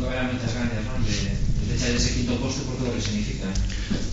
Habrá 0.05 0.29
muchas 0.31 0.53
ganas, 0.53 0.73
¿no? 0.85 1.03
De, 1.03 1.69
de 1.69 1.75
echar 1.75 1.89
ese 1.89 2.13
quinto 2.13 2.35
puesto 2.35 2.61
por 2.63 2.75
todo 2.75 2.89
lo 2.89 2.93
que 2.93 3.01
significa. 3.01 3.45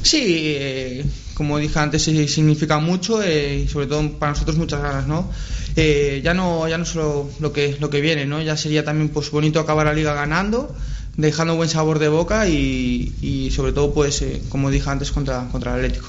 Sí, 0.02 0.22
eh, 0.24 1.04
como 1.34 1.58
dije 1.58 1.78
antes, 1.78 2.02
significa 2.02 2.78
mucho 2.78 3.22
eh, 3.22 3.64
y 3.64 3.68
sobre 3.68 3.86
todo 3.86 4.08
para 4.18 4.32
nosotros 4.32 4.56
muchas 4.56 4.80
ganas, 4.80 5.06
¿no? 5.06 5.30
Eh, 5.76 6.20
ya 6.24 6.34
no 6.34 6.68
ya 6.68 6.78
no 6.78 6.84
solo 6.84 7.28
lo 7.40 7.52
que 7.52 7.76
lo 7.80 7.90
que 7.90 8.00
viene, 8.00 8.26
¿no? 8.26 8.40
Ya 8.40 8.56
sería 8.56 8.84
también 8.84 9.08
pues 9.08 9.30
bonito 9.30 9.60
acabar 9.60 9.86
la 9.86 9.92
liga 9.92 10.14
ganando, 10.14 10.74
dejando 11.16 11.56
buen 11.56 11.68
sabor 11.68 11.98
de 11.98 12.08
boca 12.08 12.48
y, 12.48 13.12
y 13.20 13.50
sobre 13.50 13.72
todo 13.72 13.92
pues 13.92 14.22
eh, 14.22 14.40
como 14.48 14.70
dije 14.70 14.88
antes 14.88 15.10
contra 15.10 15.48
contra 15.50 15.72
el 15.72 15.84
Atlético. 15.84 16.08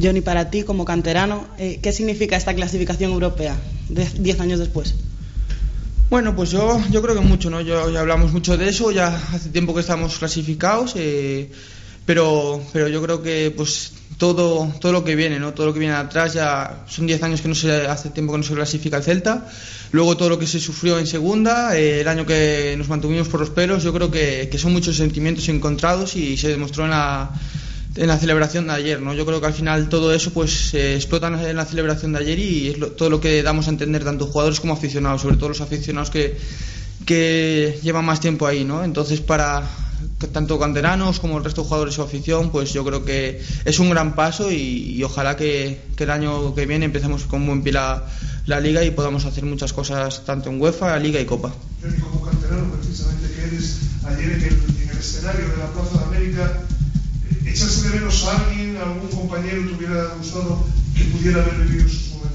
Johnny, 0.00 0.22
para 0.22 0.50
ti 0.50 0.62
como 0.62 0.84
canterano, 0.84 1.46
eh, 1.58 1.78
¿qué 1.82 1.92
significa 1.92 2.36
esta 2.36 2.54
clasificación 2.54 3.12
europea 3.12 3.56
de 3.88 4.06
10 4.06 4.40
años 4.40 4.58
después? 4.58 4.94
Bueno, 6.08 6.34
pues 6.34 6.50
yo, 6.50 6.80
yo 6.90 7.02
creo 7.02 7.14
que 7.14 7.20
mucho, 7.20 7.50
¿no? 7.50 7.60
Yo, 7.60 7.90
ya 7.90 8.00
hablamos 8.00 8.32
mucho 8.32 8.56
de 8.56 8.68
eso, 8.68 8.90
ya 8.90 9.08
hace 9.32 9.50
tiempo 9.50 9.74
que 9.74 9.80
estamos 9.80 10.18
clasificados, 10.18 10.94
eh, 10.96 11.50
pero, 12.04 12.62
pero 12.72 12.88
yo 12.88 13.02
creo 13.02 13.22
que 13.22 13.52
pues 13.54 13.92
todo, 14.22 14.72
todo 14.78 14.92
lo 14.92 15.02
que 15.02 15.16
viene, 15.16 15.40
¿no? 15.40 15.52
Todo 15.52 15.66
lo 15.66 15.72
que 15.72 15.80
viene 15.80 15.94
atrás 15.96 16.32
ya 16.34 16.84
son 16.86 17.08
10 17.08 17.20
años 17.24 17.40
que 17.40 17.48
no 17.48 17.56
se 17.56 17.88
hace 17.88 18.10
tiempo 18.10 18.30
que 18.32 18.38
no 18.38 18.44
se 18.44 18.54
clasifica 18.54 18.96
el 18.98 19.02
Celta. 19.02 19.48
Luego 19.90 20.16
todo 20.16 20.28
lo 20.28 20.38
que 20.38 20.46
se 20.46 20.60
sufrió 20.60 20.96
en 21.00 21.08
segunda, 21.08 21.76
eh, 21.76 22.02
el 22.02 22.06
año 22.06 22.24
que 22.24 22.76
nos 22.78 22.86
mantuvimos 22.88 23.26
por 23.26 23.40
los 23.40 23.50
pelos, 23.50 23.82
yo 23.82 23.92
creo 23.92 24.12
que, 24.12 24.48
que 24.48 24.58
son 24.58 24.72
muchos 24.72 24.94
sentimientos 24.96 25.48
encontrados 25.48 26.14
y 26.14 26.36
se 26.36 26.46
demostró 26.50 26.84
en 26.84 26.90
la, 26.90 27.30
en 27.96 28.06
la 28.06 28.16
celebración 28.16 28.68
de 28.68 28.74
ayer, 28.74 29.00
¿no? 29.02 29.12
Yo 29.12 29.26
creo 29.26 29.40
que 29.40 29.48
al 29.48 29.54
final 29.54 29.88
todo 29.88 30.14
eso 30.14 30.30
pues 30.30 30.52
se 30.70 30.94
explota 30.94 31.26
en 31.26 31.56
la 31.56 31.64
celebración 31.64 32.12
de 32.12 32.20
ayer 32.20 32.38
y 32.38 32.68
es 32.68 32.78
lo- 32.78 32.92
todo 32.92 33.10
lo 33.10 33.20
que 33.20 33.42
damos 33.42 33.66
a 33.66 33.70
entender 33.70 34.04
tanto 34.04 34.28
jugadores 34.28 34.60
como 34.60 34.74
aficionados, 34.74 35.22
sobre 35.22 35.34
todo 35.36 35.48
los 35.48 35.60
aficionados 35.60 36.10
que, 36.10 36.36
que 37.04 37.76
llevan 37.82 38.04
más 38.04 38.20
tiempo 38.20 38.46
ahí, 38.46 38.62
¿no? 38.64 38.84
Entonces 38.84 39.20
para 39.20 39.68
tanto 40.32 40.58
canteranos 40.58 41.20
como 41.20 41.38
el 41.38 41.44
resto 41.44 41.62
de 41.62 41.68
jugadores 41.68 41.98
o 41.98 42.02
afición, 42.02 42.50
pues 42.50 42.72
yo 42.72 42.84
creo 42.84 43.04
que 43.04 43.42
es 43.64 43.78
un 43.78 43.90
gran 43.90 44.14
paso 44.14 44.50
y, 44.50 44.94
y 44.96 45.02
ojalá 45.02 45.36
que, 45.36 45.80
que 45.96 46.04
el 46.04 46.10
año 46.10 46.54
que 46.54 46.66
viene 46.66 46.84
empecemos 46.84 47.24
con 47.24 47.46
buen 47.46 47.62
pie 47.62 47.72
la, 47.72 48.04
la 48.46 48.60
liga 48.60 48.84
y 48.84 48.90
podamos 48.90 49.24
hacer 49.24 49.44
muchas 49.44 49.72
cosas 49.72 50.24
tanto 50.24 50.50
en 50.50 50.60
UEFA, 50.60 50.98
Liga 50.98 51.20
y 51.20 51.24
Copa. 51.24 51.52
Johnny, 51.80 51.98
como 51.98 52.22
canterano 52.22 52.72
precisamente 52.72 53.32
que 53.34 53.44
eres, 53.44 53.78
ayer 54.04 54.30
en 54.30 54.42
el, 54.42 54.52
en 54.52 54.90
el 54.90 54.98
escenario 54.98 55.48
de 55.48 55.56
la 55.56 55.66
Plaza 55.72 55.98
de 55.98 56.04
América, 56.04 56.60
eh, 57.30 57.50
¿echaste 57.50 57.88
de 57.88 58.00
menos 58.00 58.24
a 58.24 58.38
alguien, 58.38 58.76
a 58.76 58.82
algún 58.82 59.08
compañero 59.08 59.62
te 59.66 59.74
hubiera 59.74 60.14
gustado 60.18 60.64
que 60.96 61.04
pudiera 61.04 61.42
haber 61.42 61.66
vivido 61.66 61.86
esos 61.86 62.08
momentos? 62.14 62.31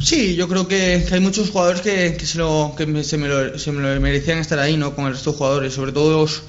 Sí, 0.00 0.36
yo 0.36 0.48
creo 0.48 0.68
que, 0.68 1.04
hay 1.10 1.20
muchos 1.20 1.50
jugadores 1.50 1.80
que, 1.80 2.16
que, 2.16 2.24
se, 2.24 2.38
lo, 2.38 2.74
que 2.76 2.84
se, 3.02 3.16
me 3.18 3.26
lo, 3.28 3.58
se 3.58 3.72
me 3.72 3.82
lo 3.82 4.00
merecían 4.00 4.38
estar 4.38 4.58
ahí, 4.60 4.76
¿no? 4.76 4.94
Con 4.94 5.06
el 5.06 5.12
resto 5.12 5.32
de 5.32 5.38
jugadores, 5.38 5.74
sobre 5.74 5.90
todo 5.92 6.20
los 6.22 6.42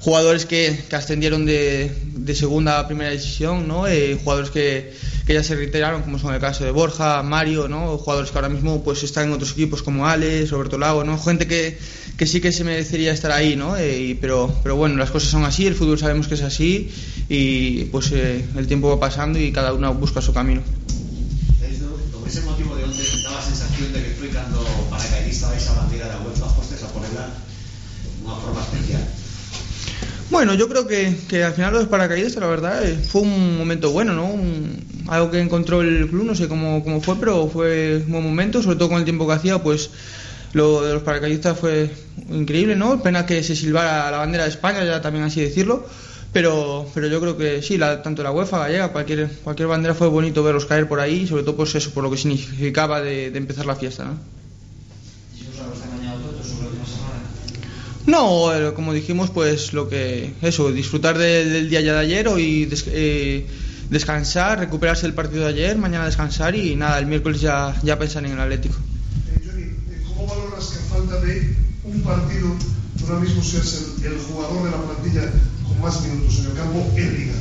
jugadores 0.00 0.44
que, 0.44 0.84
ascendieron 0.92 1.46
de, 1.46 1.90
de 2.16 2.34
segunda 2.34 2.80
a 2.80 2.86
primera 2.88 3.10
división, 3.10 3.68
¿no? 3.68 3.86
Eh, 3.86 4.18
jugadores 4.22 4.50
que, 4.50 4.92
ya 5.28 5.42
se 5.44 5.54
retiraron, 5.54 6.02
como 6.02 6.18
son 6.18 6.34
el 6.34 6.40
caso 6.40 6.64
de 6.64 6.72
Borja, 6.72 7.22
Mario, 7.22 7.68
¿no? 7.68 7.96
Jugadores 7.98 8.30
que 8.32 8.38
ahora 8.38 8.48
mismo 8.48 8.82
pues 8.82 9.02
están 9.04 9.26
en 9.28 9.32
otros 9.34 9.52
equipos 9.52 9.82
como 9.82 10.06
Alex, 10.06 10.50
Roberto 10.50 10.76
Lago, 10.78 11.04
¿no? 11.04 11.16
Gente 11.18 11.46
que, 11.46 11.78
que 12.16 12.26
sí 12.26 12.40
que 12.40 12.50
se 12.52 12.64
merecería 12.64 13.12
estar 13.12 13.30
ahí, 13.30 13.54
¿no? 13.56 13.76
Eh, 13.76 14.00
y- 14.00 14.14
pero, 14.14 14.52
pero 14.64 14.74
bueno, 14.76 14.96
las 14.96 15.10
cosas 15.12 15.30
son 15.30 15.44
así, 15.44 15.66
el 15.66 15.74
fútbol 15.76 15.98
sabemos 15.98 16.26
que 16.28 16.34
es 16.34 16.42
así 16.42 16.90
y 17.28 17.84
pues 17.86 18.10
eh, 18.12 18.44
el 18.56 18.66
tiempo 18.66 18.88
va 18.88 18.98
pasando 19.00 19.38
y 19.38 19.52
cada 19.52 19.72
uno 19.72 19.94
busca 19.94 20.20
su 20.20 20.32
camino. 20.32 20.62
Bueno, 30.30 30.54
yo 30.54 30.68
creo 30.68 30.86
que, 30.86 31.16
que 31.28 31.44
al 31.44 31.54
final 31.54 31.72
los 31.72 31.86
paracaidistas, 31.86 32.42
la 32.42 32.48
verdad, 32.48 32.84
eh, 32.84 32.96
fue 32.96 33.22
un 33.22 33.56
momento 33.56 33.92
bueno, 33.92 34.12
¿no? 34.12 34.34
Algo 35.08 35.30
que 35.30 35.40
encontró 35.40 35.82
el 35.82 36.08
club, 36.08 36.24
no 36.24 36.34
sé 36.34 36.48
cómo, 36.48 36.82
cómo 36.82 37.00
fue, 37.00 37.16
pero 37.16 37.48
fue 37.48 38.02
un 38.04 38.12
buen 38.12 38.24
momento, 38.24 38.62
sobre 38.62 38.76
todo 38.76 38.88
con 38.88 38.98
el 38.98 39.04
tiempo 39.04 39.26
que 39.26 39.34
hacía, 39.34 39.62
pues 39.62 39.90
lo 40.52 40.82
de 40.82 40.94
los 40.94 41.02
paracaidistas 41.02 41.58
fue 41.58 41.90
increíble, 42.30 42.76
¿no? 42.76 43.02
Pena 43.02 43.24
que 43.24 43.42
se 43.42 43.54
silbara 43.54 44.10
la 44.10 44.18
bandera 44.18 44.44
de 44.44 44.50
España, 44.50 44.84
ya 44.84 45.00
también 45.00 45.24
así 45.24 45.40
decirlo, 45.40 45.86
pero, 46.32 46.86
pero 46.92 47.06
yo 47.06 47.20
creo 47.20 47.36
que 47.36 47.62
sí, 47.62 47.78
la, 47.78 48.02
tanto 48.02 48.22
la 48.22 48.32
UEFA 48.32 48.58
gallega, 48.58 48.88
cualquier, 48.88 49.28
cualquier 49.44 49.68
bandera 49.68 49.94
fue 49.94 50.08
bonito 50.08 50.42
verlos 50.42 50.66
caer 50.66 50.88
por 50.88 50.98
ahí, 51.00 51.26
sobre 51.26 51.44
todo 51.44 51.56
pues 51.56 51.74
eso, 51.74 51.90
por 51.92 52.02
lo 52.02 52.10
que 52.10 52.16
significaba 52.16 53.00
de, 53.00 53.30
de 53.30 53.38
empezar 53.38 53.64
la 53.64 53.76
fiesta, 53.76 54.04
¿no? 54.04 54.18
Iso 55.34 55.50
os 55.50 55.60
habéis 55.60 55.84
engañado 55.84 56.20
todos 56.20 56.46
sobre 56.46 56.66
a 56.66 56.68
última 56.68 56.86
semana. 56.86 57.22
No, 58.06 58.54
eh, 58.54 58.72
como 58.74 58.92
dijimos, 58.92 59.30
pues 59.30 59.72
lo 59.72 59.88
que 59.88 60.32
eso, 60.42 60.70
disfrutar 60.72 61.18
de- 61.18 61.44
del 61.44 61.68
día 61.68 61.80
ya 61.80 61.94
de 61.94 61.98
ayer 62.00 62.28
des- 62.66 62.84
eh, 62.88 63.46
descansar, 63.90 64.58
recuperarse 64.60 65.06
el 65.06 65.14
partido 65.14 65.42
de 65.44 65.50
ayer, 65.50 65.76
mañana 65.76 66.06
descansar 66.06 66.54
y 66.54 66.76
nada, 66.76 66.98
el 66.98 67.06
miércoles 67.06 67.40
ya, 67.40 67.74
ya 67.82 67.98
en 68.26 68.32
el 68.32 68.40
Atlético. 68.40 68.76
Eh, 69.28 69.40
Johnny, 69.44 69.62
eh, 69.62 70.02
¿cómo 70.06 70.26
valoras 70.26 70.66
que 70.66 70.78
a 70.78 70.82
falta 70.82 71.20
de 71.20 71.54
un 71.84 72.00
partido 72.02 72.48
ahora 73.08 73.20
mismo 73.20 73.42
seas 73.42 73.82
el, 74.00 74.06
el 74.12 74.18
jugador 74.18 74.64
de 74.64 74.70
la 74.70 74.82
plantilla 74.82 75.30
con 75.66 75.80
más 75.80 76.00
minutos 76.02 76.38
en 76.40 76.46
el 76.46 76.52
campo 76.54 76.86
en 76.96 77.14
Liga? 77.18 77.32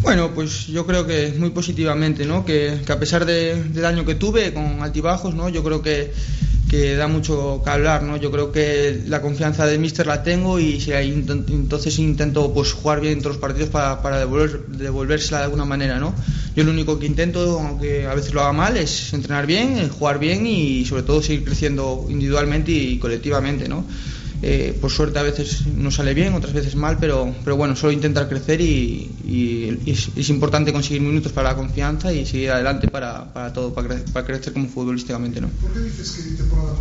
Bueno, 0.00 0.32
pues 0.32 0.66
yo 0.68 0.86
creo 0.86 1.06
que 1.06 1.34
muy 1.38 1.50
positivamente, 1.50 2.24
¿no? 2.24 2.44
Que, 2.44 2.80
a 2.88 2.98
pesar 2.98 3.26
de- 3.26 3.62
del 3.64 3.84
año 3.84 4.04
que 4.04 4.14
tuve 4.14 4.52
con 4.54 4.80
altibajos, 4.82 5.34
¿no? 5.34 5.48
Yo 5.48 5.62
creo 5.64 5.82
que, 5.82 6.12
que 6.70 6.94
da 6.94 7.08
mucho 7.08 7.60
que 7.64 7.70
hablar, 7.70 8.02
¿no? 8.04 8.16
Yo 8.16 8.30
creo 8.30 8.52
que 8.52 9.02
la 9.06 9.20
confianza 9.20 9.66
del 9.66 9.80
míster 9.80 10.06
la 10.06 10.22
tengo 10.22 10.60
y 10.60 10.80
si 10.80 10.92
entonces 10.92 11.98
intento 11.98 12.52
pues 12.54 12.72
jugar 12.72 13.00
bien 13.00 13.18
todos 13.18 13.36
los 13.36 13.40
partidos 13.40 13.70
para, 13.70 14.00
para 14.00 14.18
devolver, 14.20 14.66
devolvérsela 14.68 15.38
de 15.38 15.44
alguna 15.44 15.64
manera, 15.64 15.98
¿no? 15.98 16.14
Yo 16.54 16.62
lo 16.64 16.70
único 16.70 16.98
que 16.98 17.06
intento, 17.06 17.58
aunque 17.60 18.06
a 18.06 18.14
veces 18.14 18.32
lo 18.34 18.42
haga 18.42 18.52
mal, 18.52 18.76
es 18.76 19.12
entrenar 19.12 19.46
bien, 19.46 19.88
jugar 19.88 20.18
bien 20.20 20.46
y 20.46 20.84
sobre 20.84 21.02
todo 21.02 21.22
seguir 21.22 21.44
creciendo 21.44 22.06
individualmente 22.08 22.70
y 22.72 22.98
colectivamente, 22.98 23.68
¿no? 23.68 23.84
Eh, 24.40 24.76
por 24.80 24.90
suerte 24.92 25.18
a 25.18 25.22
veces 25.24 25.66
no 25.66 25.90
sale 25.90 26.14
bien, 26.14 26.32
otras 26.34 26.52
veces 26.52 26.76
mal, 26.76 26.96
pero, 27.00 27.34
pero 27.42 27.56
bueno, 27.56 27.74
solo 27.74 27.92
intentar 27.92 28.28
crecer 28.28 28.60
y, 28.60 29.10
y 29.24 29.90
es, 29.90 30.10
es 30.16 30.28
importante 30.28 30.72
conseguir 30.72 31.02
minutos 31.02 31.32
para 31.32 31.50
la 31.50 31.56
confianza 31.56 32.12
y 32.12 32.24
seguir 32.24 32.50
adelante 32.52 32.86
para, 32.86 33.32
para 33.32 33.52
todo, 33.52 33.74
para, 33.74 33.88
cre- 33.88 34.04
para 34.12 34.24
crecer 34.24 34.52
como 34.52 34.68
futbolísticamente, 34.68 35.40
¿no? 35.40 35.48
¿Por 35.48 35.72
qué 35.72 35.80
dices 35.80 36.10
que 36.12 36.36
temporada? 36.36 36.72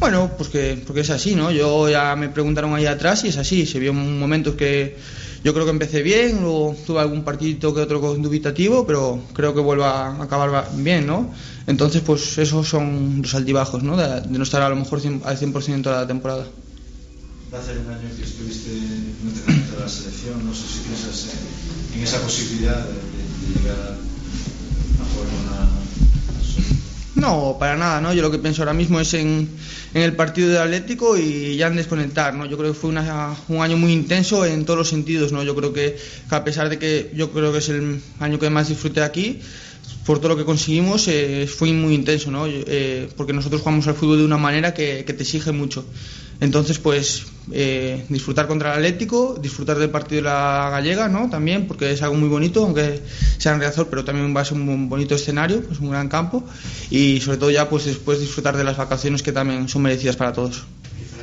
Bueno, 0.00 0.30
pues 0.38 0.48
que, 0.48 0.80
porque 0.86 1.00
es 1.00 1.10
así, 1.10 1.34
¿no? 1.34 1.50
Yo 1.50 1.88
ya 1.90 2.14
me 2.16 2.28
preguntaron 2.28 2.72
ahí 2.74 2.86
atrás 2.86 3.24
y 3.24 3.28
es 3.28 3.36
así. 3.36 3.66
Se 3.66 3.80
vio 3.80 3.92
momentos 3.92 4.54
que 4.54 4.96
yo 5.44 5.52
creo 5.54 5.64
que 5.64 5.70
empecé 5.70 6.02
bien, 6.02 6.40
luego 6.40 6.76
tuve 6.86 7.00
algún 7.00 7.22
partidito 7.24 7.74
que 7.74 7.80
otro 7.82 8.00
dubitativo, 8.16 8.86
pero 8.86 9.20
creo 9.32 9.54
que 9.54 9.60
vuelvo 9.60 9.84
a 9.84 10.22
acabar 10.22 10.50
ba- 10.50 10.68
bien, 10.74 11.06
¿no? 11.06 11.30
Entonces, 11.66 12.02
pues 12.04 12.38
esos 12.38 12.66
son 12.68 13.20
los 13.22 13.34
altibajos, 13.34 13.82
¿no? 13.82 13.96
De, 13.96 14.20
de 14.22 14.38
no 14.38 14.42
estar 14.44 14.62
a 14.62 14.68
lo 14.68 14.76
mejor 14.76 15.00
cien- 15.00 15.22
al 15.24 15.36
100% 15.38 15.90
de 15.90 15.96
la 15.96 16.06
temporada. 16.06 16.46
Va 17.52 17.58
a 17.58 17.62
ser 17.62 17.78
un 17.78 17.88
año 17.92 18.08
que 18.16 18.24
estuviste 18.24 18.70
entrenamiento 18.76 19.76
de 19.76 19.80
la 19.80 19.88
selección, 19.88 20.44
no 20.44 20.52
sé 20.54 20.62
si 20.68 20.78
piensas 20.80 21.28
en, 21.94 21.98
en 21.98 22.04
esa 22.04 22.20
posibilidad 22.20 22.76
de- 22.84 22.92
de 22.92 23.60
llegar 23.60 23.78
a 23.78 25.04
jugar 25.14 25.28
una... 25.44 25.87
No, 27.14 27.56
para 27.58 27.76
nada, 27.76 28.00
¿no? 28.00 28.12
Yo 28.12 28.22
lo 28.22 28.30
que 28.30 28.38
pienso 28.38 28.62
ahora 28.62 28.74
mismo 28.74 29.00
es 29.00 29.14
en, 29.14 29.48
el 29.94 30.12
partido 30.14 30.50
del 30.50 30.58
Atlético 30.58 31.16
y 31.16 31.56
ya 31.56 31.66
en 31.66 31.76
desconectar, 31.76 32.34
¿no? 32.34 32.46
Yo 32.46 32.56
creo 32.56 32.72
que 32.72 32.78
fue 32.78 32.90
un 32.90 32.98
año 32.98 33.76
muy 33.76 33.92
intenso 33.92 34.44
en 34.44 34.64
todos 34.64 34.78
los 34.78 34.88
sentidos, 34.88 35.32
¿no? 35.32 35.42
Yo 35.42 35.54
creo 35.56 35.72
que, 35.72 35.96
a 36.30 36.44
pesar 36.44 36.68
de 36.68 36.78
que 36.78 37.10
yo 37.14 37.30
creo 37.30 37.52
que 37.52 37.58
es 37.58 37.68
el 37.70 38.00
año 38.20 38.38
que 38.38 38.50
más 38.50 38.68
disfruté 38.68 39.02
aquí, 39.02 39.40
por 40.04 40.18
todo 40.18 40.30
lo 40.30 40.36
que 40.36 40.44
conseguimos, 40.44 41.08
eh, 41.08 41.46
fue 41.46 41.72
muy 41.72 41.94
intenso, 41.94 42.30
¿no? 42.30 42.46
Eh, 42.46 43.08
porque 43.16 43.32
nosotros 43.32 43.62
jugamos 43.62 43.86
al 43.88 43.94
fútbol 43.94 44.18
de 44.18 44.24
una 44.24 44.38
manera 44.38 44.74
que 44.74 45.02
te 45.02 45.22
exige 45.22 45.52
mucho. 45.52 45.84
Entonces, 46.40 46.78
pues, 46.78 47.24
eh, 47.50 48.04
disfrutar 48.08 48.46
contra 48.46 48.72
el 48.72 48.76
Atlético, 48.76 49.36
disfrutar 49.40 49.78
del 49.78 49.90
partido 49.90 50.22
de 50.22 50.28
la 50.28 50.68
Gallega, 50.70 51.08
¿no? 51.08 51.28
También, 51.28 51.66
porque 51.66 51.90
es 51.90 52.02
algo 52.02 52.14
muy 52.14 52.28
bonito, 52.28 52.62
aunque 52.62 53.02
sea 53.38 53.54
en 53.54 53.60
Riazor, 53.60 53.88
pero 53.88 54.04
también 54.04 54.34
va 54.36 54.42
a 54.42 54.44
ser 54.44 54.54
un 54.54 54.88
bonito 54.88 55.14
escenario, 55.16 55.62
pues 55.62 55.80
un 55.80 55.90
gran 55.90 56.08
campo. 56.08 56.44
Y 56.90 57.20
sobre 57.20 57.38
todo 57.38 57.50
ya, 57.50 57.68
pues 57.68 57.86
después 57.86 58.20
disfrutar 58.20 58.56
de 58.56 58.64
las 58.64 58.76
vacaciones 58.76 59.22
que 59.22 59.32
también 59.32 59.68
son 59.68 59.82
merecidas 59.82 60.16
para 60.16 60.32
todos. 60.32 60.64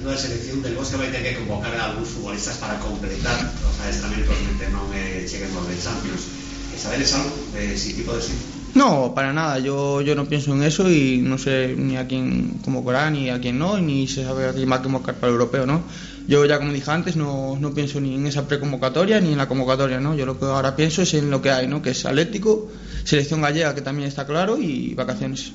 Falando 0.05 0.11
da 0.11 0.17
selección 0.17 0.61
del 0.61 0.75
Bosque 0.75 0.97
vai 0.97 1.09
ter 1.09 1.23
que 1.23 1.33
convocar 1.41 1.73
a 1.73 1.89
algúns 1.89 2.09
futbolistas 2.13 2.61
para 2.61 2.77
completar 2.77 3.41
os 3.65 3.75
adestramentos 3.81 4.37
mentre 4.45 4.69
non 4.69 4.85
eh, 4.93 5.25
cheguemos 5.25 5.65
de 5.65 5.75
Champions. 5.81 6.29
Sabedes 6.77 7.09
algo 7.17 7.33
de 7.57 7.73
si 7.73 7.97
tipo 7.97 8.13
de 8.13 8.21
sí? 8.21 8.54
No, 8.75 9.13
para 9.15 9.31
nada, 9.31 9.57
yo, 9.59 10.01
yo 10.01 10.15
no 10.15 10.25
pienso 10.25 10.53
en 10.53 10.61
eso 10.61 10.91
y 10.91 11.19
no 11.19 11.37
sé 11.37 11.75
ni 11.77 11.95
a 11.95 12.05
quién 12.07 12.59
convocará 12.61 13.09
ni 13.09 13.29
a 13.29 13.39
quién 13.39 13.57
no, 13.57 13.79
ni 13.79 14.05
se 14.05 14.25
sabe 14.25 14.49
a 14.49 14.53
quién 14.53 14.69
va 14.69 14.75
a 14.75 14.81
convocar 14.81 15.15
para 15.15 15.27
el 15.27 15.35
europeo, 15.35 15.65
¿no? 15.65 15.81
Yo 16.27 16.43
ya 16.45 16.57
como 16.57 16.73
dije 16.73 16.91
antes 16.91 17.15
no, 17.15 17.57
no 17.57 17.73
pienso 17.73 18.01
ni 18.01 18.15
en 18.15 18.27
esa 18.27 18.49
preconvocatoria 18.49 19.21
ni 19.21 19.31
en 19.31 19.37
la 19.37 19.47
convocatoria, 19.47 20.01
¿no? 20.01 20.13
Yo 20.13 20.25
lo 20.25 20.37
que 20.37 20.43
ahora 20.43 20.75
pienso 20.75 21.03
es 21.03 21.13
en 21.13 21.31
lo 21.31 21.41
que 21.41 21.51
hay, 21.51 21.67
¿no? 21.69 21.81
Que 21.81 21.91
es 21.91 22.05
Atlético, 22.05 22.69
selección 23.05 23.41
gallega 23.41 23.73
que 23.73 23.81
también 23.81 24.09
está 24.09 24.27
claro 24.27 24.57
y 24.57 24.93
vacaciones. 24.93 25.53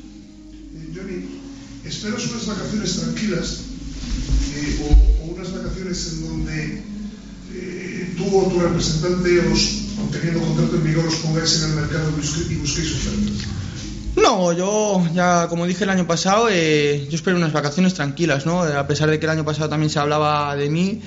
Johnny, 0.97 1.27
¿esperas 1.85 2.27
unas 2.27 2.47
vacaciones 2.47 3.01
tranquilas 3.01 3.61
eh, 4.55 4.87
o, 4.89 5.25
o 5.25 5.35
unas 5.35 5.53
vacaciones 5.53 6.13
en 6.15 6.27
donde 6.27 6.83
eh, 7.53 8.15
tú 8.17 8.35
o 8.35 8.49
tu 8.49 8.61
representante 8.61 9.41
os, 9.41 9.90
teniendo 10.11 10.41
contrato 10.41 10.77
en 10.77 10.85
vigor, 10.85 11.07
os 11.07 11.15
pongáis 11.17 11.63
en 11.63 11.71
el 11.71 11.77
mercado 11.77 12.11
y 12.11 12.55
busquéis 12.57 12.93
ofertas? 12.93 13.47
No, 14.17 14.53
yo 14.53 15.07
ya 15.15 15.47
como 15.49 15.67
dije 15.67 15.85
el 15.85 15.91
año 15.91 16.07
pasado, 16.07 16.49
eh, 16.51 17.07
yo 17.09 17.17
espero 17.17 17.37
unas 17.37 17.53
vacaciones 17.53 17.95
tranquilas, 17.95 18.45
¿no? 18.47 18.63
A 18.63 18.87
pesar 18.87 19.09
de 19.11 19.19
que 19.19 19.27
el 19.27 19.31
año 19.31 19.45
pasado 19.45 19.69
también 19.69 19.91
se 19.91 19.99
hablaba 19.99 20.55
de 20.57 20.69
mí, 20.69 21.01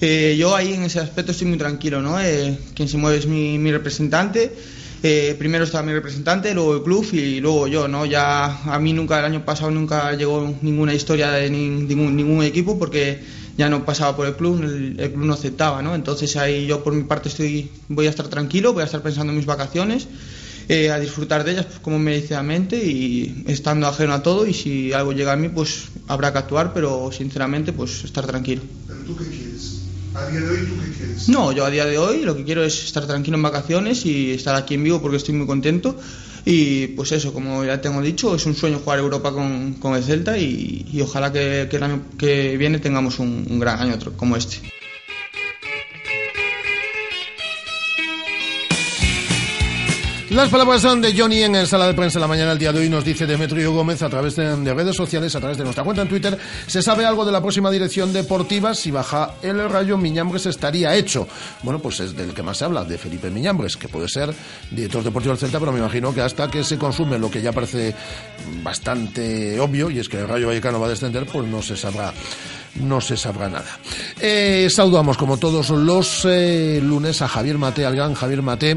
eh, 0.00 0.36
yo 0.38 0.54
ahí 0.56 0.72
en 0.74 0.82
ese 0.82 1.00
aspecto 1.00 1.32
estoy 1.32 1.46
muy 1.48 1.58
tranquilo, 1.58 2.02
¿no? 2.02 2.20
Eh, 2.20 2.58
quien 2.74 2.88
se 2.88 2.96
mueve 2.96 3.18
es 3.18 3.26
mi, 3.26 3.70
representante. 3.70 4.52
Eh, 5.02 5.36
primero 5.38 5.64
está 5.64 5.82
mi 5.82 5.92
representante, 5.92 6.52
luego 6.54 6.74
el 6.76 6.82
club 6.82 7.06
y 7.12 7.38
luego 7.40 7.68
yo, 7.68 7.86
¿no? 7.86 8.06
Ya 8.06 8.62
a 8.64 8.78
mí 8.78 8.92
nunca, 8.94 9.18
el 9.20 9.26
año 9.26 9.44
pasado 9.44 9.70
nunca 9.70 10.12
llegó 10.14 10.52
ninguna 10.62 10.94
historia 10.94 11.30
de 11.30 11.50
ni- 11.50 11.68
ningún, 11.68 12.16
ningún 12.16 12.42
equipo 12.42 12.78
porque 12.78 13.20
ya 13.56 13.68
no 13.68 13.84
pasaba 13.84 14.16
por 14.16 14.26
el 14.26 14.34
club, 14.34 14.62
el, 14.62 15.00
el 15.00 15.12
club 15.12 15.24
no 15.24 15.34
aceptaba, 15.34 15.82
¿no? 15.82 15.94
Entonces 15.94 16.36
ahí 16.36 16.66
yo 16.66 16.82
por 16.84 16.92
mi 16.92 17.04
parte 17.04 17.28
estoy, 17.28 17.70
voy 17.88 18.06
a 18.06 18.10
estar 18.10 18.28
tranquilo, 18.28 18.72
voy 18.72 18.82
a 18.82 18.86
estar 18.86 19.02
pensando 19.02 19.32
en 19.32 19.36
mis 19.38 19.46
vacaciones 19.46 20.08
eh, 20.68 20.90
a 20.90 20.98
disfrutar 20.98 21.44
de 21.44 21.52
ellas 21.52 21.66
pues, 21.66 21.78
como 21.78 21.98
merecidamente 21.98 22.76
y 22.84 23.44
estando 23.46 23.86
ajeno 23.86 24.14
a 24.14 24.22
todo 24.22 24.46
y 24.46 24.52
si 24.52 24.92
algo 24.92 25.12
llega 25.12 25.32
a 25.32 25.36
mí 25.36 25.48
pues 25.48 25.84
habrá 26.08 26.32
que 26.32 26.38
actuar 26.38 26.72
pero 26.74 27.10
sinceramente 27.12 27.72
pues 27.72 28.02
estar 28.02 28.26
tranquilo. 28.26 28.62
¿Pero 28.88 29.00
tú 29.00 29.16
qué 29.16 29.26
quieres? 29.26 29.82
A 30.14 30.26
día 30.26 30.40
de 30.40 30.48
hoy, 30.48 30.66
¿tú 30.66 30.74
qué 30.82 30.90
quieres? 30.98 31.28
No, 31.28 31.52
yo 31.52 31.64
a 31.64 31.70
día 31.70 31.84
de 31.84 31.98
hoy 31.98 32.22
lo 32.22 32.36
que 32.36 32.42
quiero 32.42 32.64
es 32.64 32.84
estar 32.84 33.06
tranquilo 33.06 33.36
en 33.36 33.44
vacaciones 33.44 34.04
y 34.06 34.32
estar 34.32 34.56
aquí 34.56 34.74
en 34.74 34.82
Vigo 34.82 35.00
porque 35.00 35.18
estoy 35.18 35.34
muy 35.34 35.46
contento 35.46 35.96
y 36.48 36.86
pues 36.86 37.10
eso, 37.10 37.34
como 37.34 37.64
ya 37.64 37.80
tengo 37.80 38.00
dicho, 38.00 38.36
es 38.36 38.46
un 38.46 38.54
sueño 38.54 38.78
jugar 38.78 39.00
Europa 39.00 39.32
con, 39.32 39.74
con 39.74 39.96
el 39.96 40.04
Celta 40.04 40.38
y, 40.38 40.86
y 40.92 41.00
ojalá 41.00 41.32
que, 41.32 41.66
que 41.68 41.76
el 41.76 41.82
año 41.82 42.02
que 42.16 42.56
viene 42.56 42.78
tengamos 42.78 43.18
un, 43.18 43.48
un 43.50 43.58
gran 43.58 43.80
año 43.80 43.98
como 44.16 44.36
este. 44.36 44.58
Las 50.36 50.50
palabras 50.50 50.82
son 50.82 51.00
de 51.00 51.18
Johnny 51.18 51.44
en 51.44 51.54
el 51.54 51.66
sala 51.66 51.86
de 51.86 51.94
prensa 51.94 52.18
en 52.18 52.20
la 52.20 52.28
mañana 52.28 52.50
del 52.50 52.58
día 52.58 52.70
de 52.70 52.80
hoy, 52.80 52.90
nos 52.90 53.02
dice 53.02 53.24
Demetrio 53.24 53.72
Gómez 53.72 54.02
a 54.02 54.10
través 54.10 54.36
de, 54.36 54.54
de 54.54 54.74
redes 54.74 54.94
sociales, 54.94 55.34
a 55.34 55.40
través 55.40 55.56
de 55.56 55.64
nuestra 55.64 55.82
cuenta 55.82 56.02
en 56.02 56.08
Twitter. 56.08 56.36
¿Se 56.66 56.82
sabe 56.82 57.06
algo 57.06 57.24
de 57.24 57.32
la 57.32 57.40
próxima 57.40 57.70
dirección 57.70 58.12
deportiva? 58.12 58.74
Si 58.74 58.90
baja 58.90 59.36
el 59.40 59.66
rayo, 59.70 59.96
Miñambres 59.96 60.44
estaría 60.44 60.94
hecho. 60.94 61.26
Bueno, 61.62 61.78
pues 61.78 62.00
es 62.00 62.14
del 62.14 62.34
que 62.34 62.42
más 62.42 62.58
se 62.58 62.66
habla, 62.66 62.84
de 62.84 62.98
Felipe 62.98 63.30
Miñambres, 63.30 63.78
que 63.78 63.88
puede 63.88 64.08
ser 64.08 64.34
director 64.70 65.02
deportivo 65.02 65.32
del 65.32 65.40
Celta, 65.40 65.58
pero 65.58 65.72
me 65.72 65.78
imagino 65.78 66.12
que 66.12 66.20
hasta 66.20 66.50
que 66.50 66.62
se 66.62 66.76
consume 66.76 67.18
lo 67.18 67.30
que 67.30 67.40
ya 67.40 67.52
parece 67.52 67.94
bastante 68.62 69.58
obvio, 69.58 69.88
y 69.90 70.00
es 70.00 70.08
que 70.10 70.18
el 70.18 70.28
rayo 70.28 70.48
vallecano 70.48 70.78
va 70.78 70.86
a 70.86 70.90
descender, 70.90 71.24
pues 71.24 71.48
no 71.48 71.62
se 71.62 71.78
sabrá 71.78 72.12
no 72.80 73.00
se 73.00 73.16
sabrá 73.16 73.48
nada. 73.48 73.78
Eh, 74.20 74.68
saludamos 74.70 75.16
como 75.16 75.36
todos 75.36 75.70
los 75.70 76.24
eh, 76.24 76.80
lunes 76.82 77.22
a 77.22 77.28
Javier 77.28 77.58
Mate, 77.58 77.84
al 77.86 77.96
gran 77.96 78.14
Javier 78.14 78.42
Mate. 78.42 78.76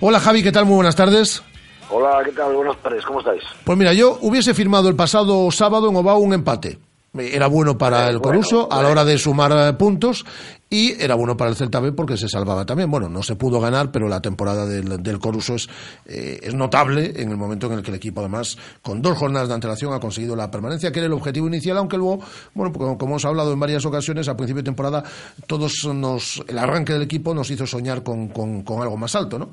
Hola 0.00 0.20
Javi, 0.20 0.42
¿qué 0.42 0.52
tal? 0.52 0.66
Muy 0.66 0.76
buenas 0.76 0.96
tardes. 0.96 1.42
Hola, 1.90 2.22
¿qué 2.24 2.32
tal? 2.32 2.54
Buenas 2.54 2.76
tardes, 2.82 3.04
¿cómo 3.04 3.20
estáis? 3.20 3.42
Pues 3.64 3.78
mira, 3.78 3.92
yo 3.94 4.18
hubiese 4.20 4.52
firmado 4.52 4.88
el 4.88 4.96
pasado 4.96 5.50
sábado 5.50 5.88
en 5.88 5.96
Ovao 5.96 6.18
un 6.18 6.34
empate. 6.34 6.78
Era 7.18 7.46
bueno 7.46 7.76
para 7.76 8.08
el 8.08 8.20
Coruso 8.20 8.70
a 8.70 8.82
la 8.82 8.88
hora 8.88 9.04
de 9.04 9.18
sumar 9.18 9.52
eh, 9.52 9.72
puntos 9.74 10.24
y 10.70 11.02
era 11.02 11.14
bueno 11.14 11.36
para 11.36 11.50
el 11.50 11.56
Celta 11.56 11.80
B 11.80 11.92
porque 11.92 12.16
se 12.16 12.28
salvaba 12.28 12.66
también. 12.66 12.90
Bueno, 12.90 13.08
no 13.08 13.22
se 13.22 13.36
pudo 13.36 13.60
ganar, 13.60 13.90
pero 13.90 14.08
la 14.08 14.20
temporada 14.20 14.66
del, 14.66 15.02
del 15.02 15.18
Coruso 15.18 15.54
es, 15.54 15.68
eh, 16.06 16.38
es 16.42 16.54
notable 16.54 17.12
en 17.16 17.30
el 17.30 17.36
momento 17.36 17.66
en 17.66 17.74
el 17.74 17.82
que 17.82 17.90
el 17.90 17.96
equipo, 17.96 18.20
además, 18.20 18.58
con 18.82 19.00
dos 19.00 19.16
jornadas 19.16 19.48
de 19.48 19.54
antelación 19.54 19.92
ha 19.92 20.00
conseguido 20.00 20.36
la 20.36 20.50
permanencia, 20.50 20.92
que 20.92 20.98
era 20.98 21.06
el 21.06 21.12
objetivo 21.12 21.46
inicial, 21.46 21.78
aunque 21.78 21.96
luego, 21.96 22.20
bueno, 22.54 22.72
pues 22.72 22.84
como, 22.84 22.98
como 22.98 23.12
hemos 23.12 23.24
hablado 23.24 23.52
en 23.52 23.60
varias 23.60 23.84
ocasiones, 23.86 24.28
a 24.28 24.36
principio 24.36 24.62
de 24.62 24.66
temporada, 24.66 25.02
todos 25.46 25.72
nos, 25.94 26.42
el 26.46 26.58
arranque 26.58 26.92
del 26.92 27.02
equipo 27.02 27.34
nos 27.34 27.50
hizo 27.50 27.66
soñar 27.66 28.02
con, 28.02 28.28
con, 28.28 28.62
con 28.62 28.82
algo 28.82 28.96
más 28.96 29.14
alto, 29.14 29.38
¿no? 29.38 29.50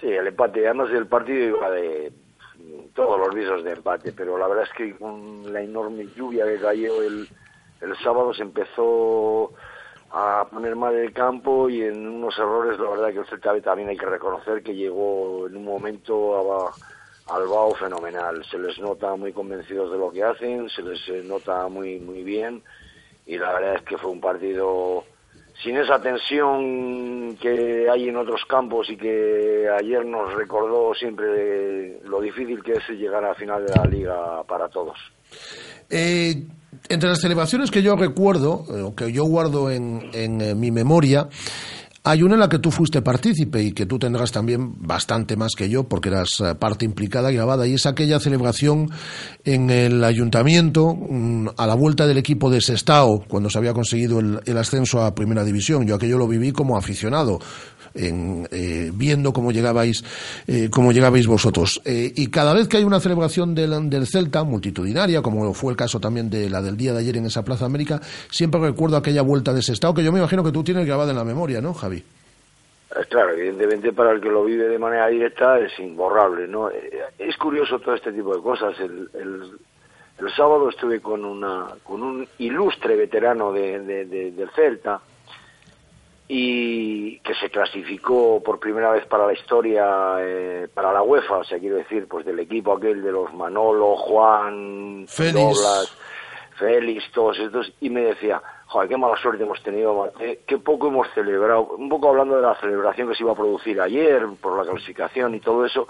Sí, 0.00 0.08
el 0.08 0.26
empate, 0.26 0.66
además 0.66 0.88
el 0.90 1.06
partido 1.06 1.56
iba 1.56 1.70
de 1.70 2.12
todos 2.94 3.18
los 3.18 3.34
visos 3.34 3.64
de 3.64 3.72
empate, 3.72 4.12
pero 4.12 4.36
la 4.38 4.48
verdad 4.48 4.64
es 4.64 4.76
que 4.76 4.96
con 4.96 5.52
la 5.52 5.60
enorme 5.60 6.06
lluvia 6.14 6.44
que 6.44 6.60
cayó 6.60 7.02
el, 7.02 7.28
el 7.80 7.96
sábado 7.98 8.32
se 8.34 8.42
empezó 8.42 9.52
a 10.10 10.46
poner 10.50 10.76
mal 10.76 10.94
el 10.94 11.12
campo 11.12 11.70
y 11.70 11.82
en 11.82 12.06
unos 12.06 12.38
errores, 12.38 12.78
la 12.78 12.90
verdad 12.90 13.12
que 13.12 13.18
el 13.20 13.26
Celta 13.26 13.58
también 13.62 13.88
hay 13.88 13.96
que 13.96 14.06
reconocer 14.06 14.62
que 14.62 14.74
llegó 14.74 15.46
en 15.46 15.56
un 15.56 15.64
momento 15.64 16.64
a, 16.66 16.72
al 17.34 17.46
BAO 17.46 17.74
fenomenal. 17.74 18.44
Se 18.50 18.58
les 18.58 18.78
nota 18.78 19.16
muy 19.16 19.32
convencidos 19.32 19.90
de 19.90 19.98
lo 19.98 20.10
que 20.10 20.22
hacen, 20.22 20.68
se 20.68 20.82
les 20.82 21.24
nota 21.24 21.66
muy, 21.68 21.98
muy 21.98 22.22
bien 22.22 22.62
y 23.24 23.38
la 23.38 23.52
verdad 23.52 23.76
es 23.76 23.82
que 23.82 23.96
fue 23.96 24.10
un 24.10 24.20
partido 24.20 25.04
sin 25.62 25.76
esa 25.76 26.00
tensión 26.00 27.36
que 27.40 27.88
hay 27.90 28.08
en 28.08 28.16
otros 28.16 28.42
campos 28.48 28.88
y 28.90 28.96
que 28.96 29.68
ayer 29.78 30.04
nos 30.04 30.32
recordó 30.34 30.94
siempre 30.94 32.00
lo 32.04 32.20
difícil 32.20 32.62
que 32.62 32.72
es 32.72 32.88
llegar 32.90 33.24
a 33.24 33.34
final 33.34 33.66
de 33.66 33.74
la 33.74 33.84
liga 33.84 34.42
para 34.44 34.68
todos. 34.68 34.96
Eh, 35.90 36.46
entre 36.88 37.08
las 37.08 37.20
celebraciones 37.20 37.70
que 37.70 37.82
yo 37.82 37.96
recuerdo, 37.96 38.64
eh, 38.74 38.92
que 38.96 39.12
yo 39.12 39.24
guardo 39.24 39.70
en, 39.70 40.10
en, 40.12 40.40
eh, 40.40 40.54
mi 40.54 40.70
memoria, 40.70 41.28
hay 42.04 42.22
una 42.22 42.34
en 42.34 42.40
la 42.40 42.48
que 42.48 42.58
tú 42.58 42.72
fuiste 42.72 43.00
partícipe 43.00 43.62
y 43.62 43.72
que 43.72 43.86
tú 43.86 43.98
tendrás 43.98 44.32
también 44.32 44.74
bastante 44.78 45.36
más 45.36 45.52
que 45.56 45.68
yo, 45.68 45.84
porque 45.84 46.08
eras 46.08 46.40
eh, 46.40 46.54
parte 46.56 46.84
implicada 46.84 47.30
y 47.30 47.36
grabada, 47.36 47.66
y 47.66 47.74
es 47.74 47.86
aquella 47.86 48.18
celebración 48.18 48.90
en 49.44 49.70
el 49.70 50.02
ayuntamiento 50.02 50.94
mm, 50.94 51.50
a 51.56 51.66
la 51.66 51.74
vuelta 51.74 52.06
del 52.06 52.18
equipo 52.18 52.50
de 52.50 52.60
Sestao, 52.60 53.24
cuando 53.28 53.50
se 53.50 53.58
había 53.58 53.72
conseguido 53.72 54.18
el, 54.18 54.40
el 54.44 54.58
ascenso 54.58 55.02
a 55.02 55.14
Primera 55.14 55.44
División. 55.44 55.86
Yo 55.86 55.94
aquello 55.94 56.18
lo 56.18 56.26
viví 56.26 56.50
como 56.50 56.76
aficionado. 56.76 57.38
En, 57.94 58.48
eh, 58.50 58.90
viendo 58.94 59.32
cómo 59.32 59.52
llegabais 59.52 60.02
eh, 60.46 60.68
cómo 60.70 60.92
llegabais 60.92 61.26
vosotros 61.26 61.80
Eh, 61.84 62.12
y 62.16 62.28
cada 62.28 62.54
vez 62.54 62.68
que 62.68 62.78
hay 62.78 62.84
una 62.84 63.00
celebración 63.00 63.54
del, 63.54 63.90
del 63.90 64.06
Celta 64.06 64.44
multitudinaria 64.44 65.20
como 65.22 65.52
fue 65.54 65.72
el 65.72 65.76
caso 65.76 66.00
también 66.00 66.30
de 66.30 66.48
la 66.48 66.62
del 66.62 66.76
día 66.76 66.92
de 66.92 67.00
ayer 67.00 67.16
en 67.18 67.26
esa 67.26 67.44
Plaza 67.44 67.66
América 67.66 68.00
siempre 68.30 68.60
recuerdo 68.60 68.96
aquella 68.96 69.22
vuelta 69.22 69.52
de 69.52 69.60
ese 69.60 69.72
estado 69.72 69.94
que 69.94 70.02
yo 70.04 70.12
me 70.12 70.18
imagino 70.20 70.42
que 70.42 70.52
tú 70.52 70.62
tienes 70.64 70.86
grabada 70.86 71.10
en 71.10 71.16
la 71.18 71.24
memoria 71.24 71.60
¿no 71.60 71.74
Javi? 71.74 71.98
Eh, 71.98 72.04
Claro, 73.08 73.30
evidentemente 73.32 73.92
para 73.92 74.12
el 74.12 74.20
que 74.20 74.28
lo 74.28 74.44
vive 74.44 74.68
de 74.68 74.78
manera 74.78 75.08
directa 75.08 75.58
es 75.58 75.72
imborrable, 75.78 76.46
¿no? 76.48 76.70
Eh, 76.70 76.90
Es 77.18 77.36
curioso 77.36 77.78
todo 77.78 77.94
este 77.94 78.12
tipo 78.12 78.34
de 78.34 78.42
cosas. 78.42 78.78
El, 78.80 79.08
el, 79.14 79.42
el 80.18 80.30
sábado 80.36 80.68
estuve 80.68 81.00
con 81.00 81.24
una 81.24 81.68
con 81.84 82.02
un 82.02 82.26
ilustre 82.38 82.96
veterano 82.96 83.52
de, 83.52 83.80
de- 83.80 84.04
de- 84.06 84.30
del 84.32 84.50
Celta 84.54 85.00
y 86.34 87.18
que 87.18 87.34
se 87.34 87.50
clasificó 87.50 88.42
por 88.42 88.58
primera 88.58 88.90
vez 88.90 89.04
para 89.04 89.26
la 89.26 89.34
historia 89.34 90.16
eh, 90.20 90.66
para 90.72 90.90
la 90.90 91.02
UEFA, 91.02 91.36
o 91.36 91.44
sea, 91.44 91.58
quiero 91.58 91.76
decir, 91.76 92.08
pues 92.08 92.24
del 92.24 92.38
equipo 92.38 92.72
aquel 92.72 93.02
de 93.02 93.12
los 93.12 93.34
Manolo, 93.34 93.96
Juan, 93.96 95.04
Félix. 95.06 95.34
Douglas, 95.34 95.98
Félix, 96.56 97.12
todos 97.12 97.38
estos, 97.38 97.70
y 97.82 97.90
me 97.90 98.00
decía, 98.00 98.40
joder, 98.64 98.88
qué 98.88 98.96
mala 98.96 99.14
suerte 99.18 99.42
hemos 99.42 99.62
tenido, 99.62 99.94
Mate, 99.94 100.40
qué 100.46 100.56
poco 100.56 100.88
hemos 100.88 101.06
celebrado, 101.12 101.74
un 101.76 101.90
poco 101.90 102.08
hablando 102.08 102.36
de 102.36 102.42
la 102.42 102.54
celebración 102.54 103.10
que 103.10 103.14
se 103.14 103.24
iba 103.24 103.32
a 103.32 103.36
producir 103.36 103.78
ayer 103.78 104.26
por 104.40 104.56
la 104.56 104.64
clasificación 104.64 105.34
y 105.34 105.40
todo 105.40 105.66
eso, 105.66 105.86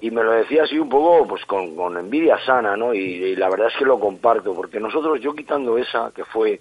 y 0.00 0.12
me 0.12 0.22
lo 0.22 0.30
decía 0.34 0.62
así 0.62 0.78
un 0.78 0.88
poco 0.88 1.26
pues 1.26 1.44
con, 1.46 1.74
con 1.74 1.96
envidia 1.96 2.38
sana, 2.46 2.76
¿no? 2.76 2.94
Y, 2.94 3.00
y 3.00 3.34
la 3.34 3.50
verdad 3.50 3.66
es 3.72 3.76
que 3.76 3.84
lo 3.84 3.98
comparto, 3.98 4.54
porque 4.54 4.78
nosotros, 4.78 5.18
yo 5.20 5.34
quitando 5.34 5.76
esa, 5.76 6.12
que 6.14 6.24
fue 6.24 6.60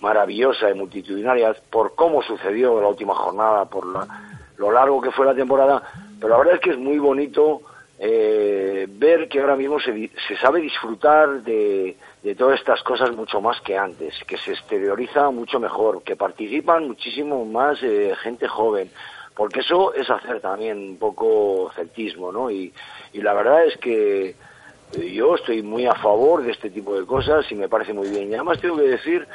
maravillosa 0.00 0.70
y 0.70 0.74
multitudinaria, 0.74 1.54
por 1.70 1.94
cómo 1.94 2.22
sucedió 2.22 2.80
la 2.80 2.88
última 2.88 3.14
jornada, 3.14 3.64
por 3.64 3.86
la, 3.86 4.06
lo 4.56 4.70
largo 4.70 5.00
que 5.00 5.10
fue 5.10 5.26
la 5.26 5.34
temporada, 5.34 5.82
pero 6.20 6.30
la 6.30 6.38
verdad 6.38 6.54
es 6.54 6.60
que 6.60 6.70
es 6.70 6.78
muy 6.78 6.98
bonito 6.98 7.62
eh, 7.98 8.86
ver 8.88 9.28
que 9.28 9.40
ahora 9.40 9.56
mismo 9.56 9.80
se, 9.80 10.10
se 10.28 10.36
sabe 10.36 10.60
disfrutar 10.60 11.42
de, 11.42 11.96
de 12.22 12.34
todas 12.34 12.58
estas 12.58 12.82
cosas 12.82 13.14
mucho 13.14 13.40
más 13.40 13.60
que 13.60 13.78
antes, 13.78 14.12
que 14.26 14.36
se 14.36 14.50
exterioriza 14.50 15.30
mucho 15.30 15.60
mejor, 15.60 16.02
que 16.02 16.16
participan 16.16 16.88
muchísimo 16.88 17.44
más 17.44 17.80
eh, 17.84 18.14
gente 18.20 18.48
joven, 18.48 18.90
porque 19.36 19.60
eso 19.60 19.94
es 19.94 20.10
hacer 20.10 20.40
también 20.40 20.76
un 20.76 20.98
poco 20.98 21.70
celtismo, 21.76 22.32
¿no? 22.32 22.50
Y, 22.50 22.72
la 23.12 23.32
verdad 23.32 23.64
es 23.64 23.76
que 23.78 24.34
yo 25.14 25.36
estoy 25.36 25.62
muy 25.62 25.86
a 25.86 25.94
favor 25.94 26.42
de 26.42 26.50
este 26.50 26.68
tipo 26.68 26.98
de 26.98 27.06
cosas 27.06 27.50
y 27.50 27.54
me 27.54 27.68
parece 27.68 27.94
muy 27.94 28.08
bien. 28.08 28.30
Y 28.30 28.34
además 28.34 28.60
tengo 28.60 28.76
que 28.76 28.88
decir 28.88 29.26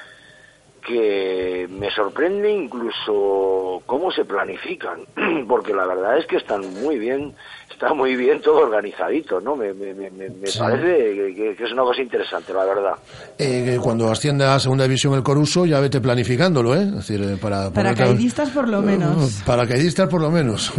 que 0.81 1.67
me 1.69 1.89
sorprende 1.91 2.51
incluso 2.51 3.81
cómo 3.85 4.11
se 4.11 4.25
planifican, 4.25 5.01
porque 5.47 5.73
la 5.73 5.85
verdad 5.85 6.17
es 6.17 6.25
que 6.25 6.37
están 6.37 6.61
muy 6.81 6.97
bien, 6.99 7.33
está 7.81 7.93
muy 7.95 8.15
bien 8.15 8.39
todo 8.41 8.57
organizadito, 8.59 9.41
¿no? 9.41 9.55
Me, 9.55 9.73
me, 9.73 9.93
me, 9.95 10.09
me- 10.11 10.29
parece 10.59 11.33
que, 11.35 11.55
es 11.59 11.71
una 11.71 11.81
cosa 11.81 12.01
interesante, 12.01 12.53
la 12.53 12.63
verdad. 12.65 12.93
Eh, 13.39 13.63
que 13.65 13.77
cuando 13.79 14.11
asciende 14.11 14.45
a 14.45 14.59
segunda 14.59 14.83
división 14.83 15.15
el 15.15 15.23
Coruso, 15.23 15.65
ya 15.65 15.79
vete 15.79 15.99
planificándolo, 15.99 16.75
¿eh? 16.75 16.83
Es 16.83 16.95
decir, 16.95 17.21
eh, 17.23 17.37
para... 17.41 17.69
ponerte- 17.69 17.73
Paracaidistas 17.73 18.49
por 18.51 18.67
lo 18.69 18.81
menos. 18.83 19.41
Paracaidistas 19.45 20.07
por 20.09 20.21
lo 20.21 20.29
menos. 20.29 20.71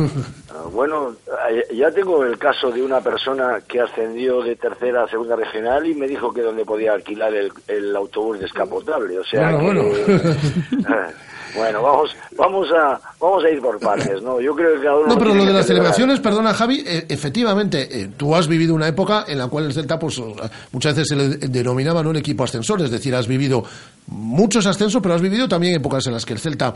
Ah, 0.50 0.62
Bueno, 0.72 1.16
eh, 1.50 1.74
ya 1.74 1.90
tengo 1.90 2.24
el 2.24 2.38
caso 2.38 2.70
de 2.70 2.82
una 2.82 3.00
persona 3.00 3.58
que 3.66 3.80
ascendió 3.80 4.40
de 4.42 4.54
tercera 4.54 5.02
a 5.02 5.08
segunda 5.08 5.34
regional 5.34 5.84
y 5.86 5.94
me 5.94 6.06
dijo 6.06 6.32
que 6.32 6.42
donde 6.42 6.64
podía 6.64 6.92
alquilar 6.92 7.34
el, 7.34 7.50
el 7.66 7.96
autobús 7.96 8.38
descapotable. 8.38 9.18
O 9.18 9.24
sea, 9.24 9.50
Bueno, 9.56 9.82
que- 9.90 10.04
bueno. 10.12 10.36
bueno, 11.56 11.82
vamos, 11.82 12.16
vamos 12.36 12.68
a, 12.72 12.98
vamos 13.20 13.44
a 13.44 13.50
ir 13.50 13.60
por 13.60 13.78
partes, 13.78 14.22
¿no? 14.22 14.40
Yo 14.40 14.54
creo 14.54 14.74
que 14.76 14.82
cada 14.84 14.96
uno. 14.96 15.08
No, 15.08 15.18
pero 15.18 15.34
lo 15.34 15.44
de 15.44 15.52
las 15.52 15.66
celebraciones, 15.66 16.20
perdona 16.20 16.54
Javi, 16.54 16.82
eh, 16.98 17.06
efectivamente, 17.08 17.88
eh, 17.90 18.10
tú 18.16 18.34
has 18.34 18.46
vivido 18.46 18.74
una 18.74 18.88
época 18.88 19.24
en 19.26 19.38
la 19.38 19.48
cual 19.48 19.66
el 19.66 19.72
Celta, 19.72 19.98
pues 19.98 20.20
muchas 20.72 20.94
veces 20.94 21.08
se 21.08 21.16
le 21.16 21.28
denominaba 21.48 22.02
no 22.02 22.10
un 22.10 22.16
equipo 22.16 22.44
ascensor, 22.44 22.82
es 22.82 22.90
decir, 22.90 23.14
has 23.14 23.26
vivido 23.26 23.64
muchos 24.08 24.66
ascensos, 24.66 25.00
pero 25.02 25.14
has 25.14 25.22
vivido 25.22 25.48
también 25.48 25.74
épocas 25.74 26.06
en 26.06 26.12
las 26.12 26.24
que 26.24 26.34
el 26.34 26.38
Celta 26.38 26.74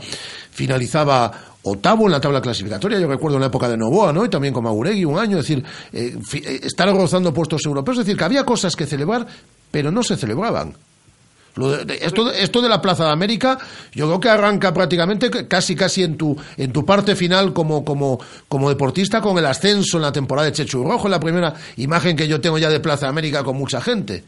finalizaba 0.51 1.31
octavo 1.63 2.05
en 2.05 2.11
la 2.11 2.21
tabla 2.21 2.41
clasificatoria. 2.41 2.99
Yo 2.99 3.07
recuerdo 3.07 3.39
la 3.39 3.47
época 3.47 3.69
de 3.69 3.77
Novoa, 3.77 4.13
¿no? 4.13 4.25
Y 4.25 4.29
también 4.29 4.53
con 4.53 4.63
Mauregui 4.63 5.05
un 5.05 5.19
año, 5.19 5.37
es 5.37 5.47
decir, 5.47 5.63
eh, 5.91 6.17
eh, 6.33 6.59
estar 6.63 6.87
rozando 6.89 7.33
puestos 7.33 7.65
europeos, 7.65 7.99
es 7.99 8.05
decir, 8.05 8.17
que 8.17 8.23
había 8.23 8.43
cosas 8.43 8.75
que 8.75 8.85
celebrar, 8.85 9.27
pero 9.71 9.91
no 9.91 10.03
se 10.03 10.15
celebraban. 10.15 10.75
Esto, 11.57 12.31
esto 12.31 12.61
de 12.61 12.69
la 12.69 12.81
Plaza 12.81 13.05
de 13.05 13.11
América, 13.11 13.57
yo 13.91 14.05
creo 14.07 14.19
que 14.19 14.29
arranca 14.29 14.73
prácticamente 14.73 15.47
casi 15.47 15.75
casi 15.75 16.03
en 16.03 16.17
tu 16.17 16.37
en 16.57 16.71
tu 16.71 16.85
parte 16.85 17.15
final 17.15 17.53
como 17.53 17.83
como 17.83 18.19
como 18.47 18.69
deportista 18.69 19.21
con 19.21 19.37
el 19.37 19.45
ascenso 19.45 19.97
en 19.97 20.03
la 20.03 20.11
temporada 20.11 20.47
de 20.47 20.53
Chechu 20.53 20.83
Rojo, 20.83 21.09
la 21.09 21.19
primera 21.19 21.53
imagen 21.77 22.15
que 22.15 22.27
yo 22.27 22.39
tengo 22.39 22.57
ya 22.57 22.69
de 22.69 22.79
Plaza 22.79 23.07
de 23.07 23.09
América 23.09 23.43
con 23.43 23.57
mucha 23.57 23.81
gente. 23.81 24.23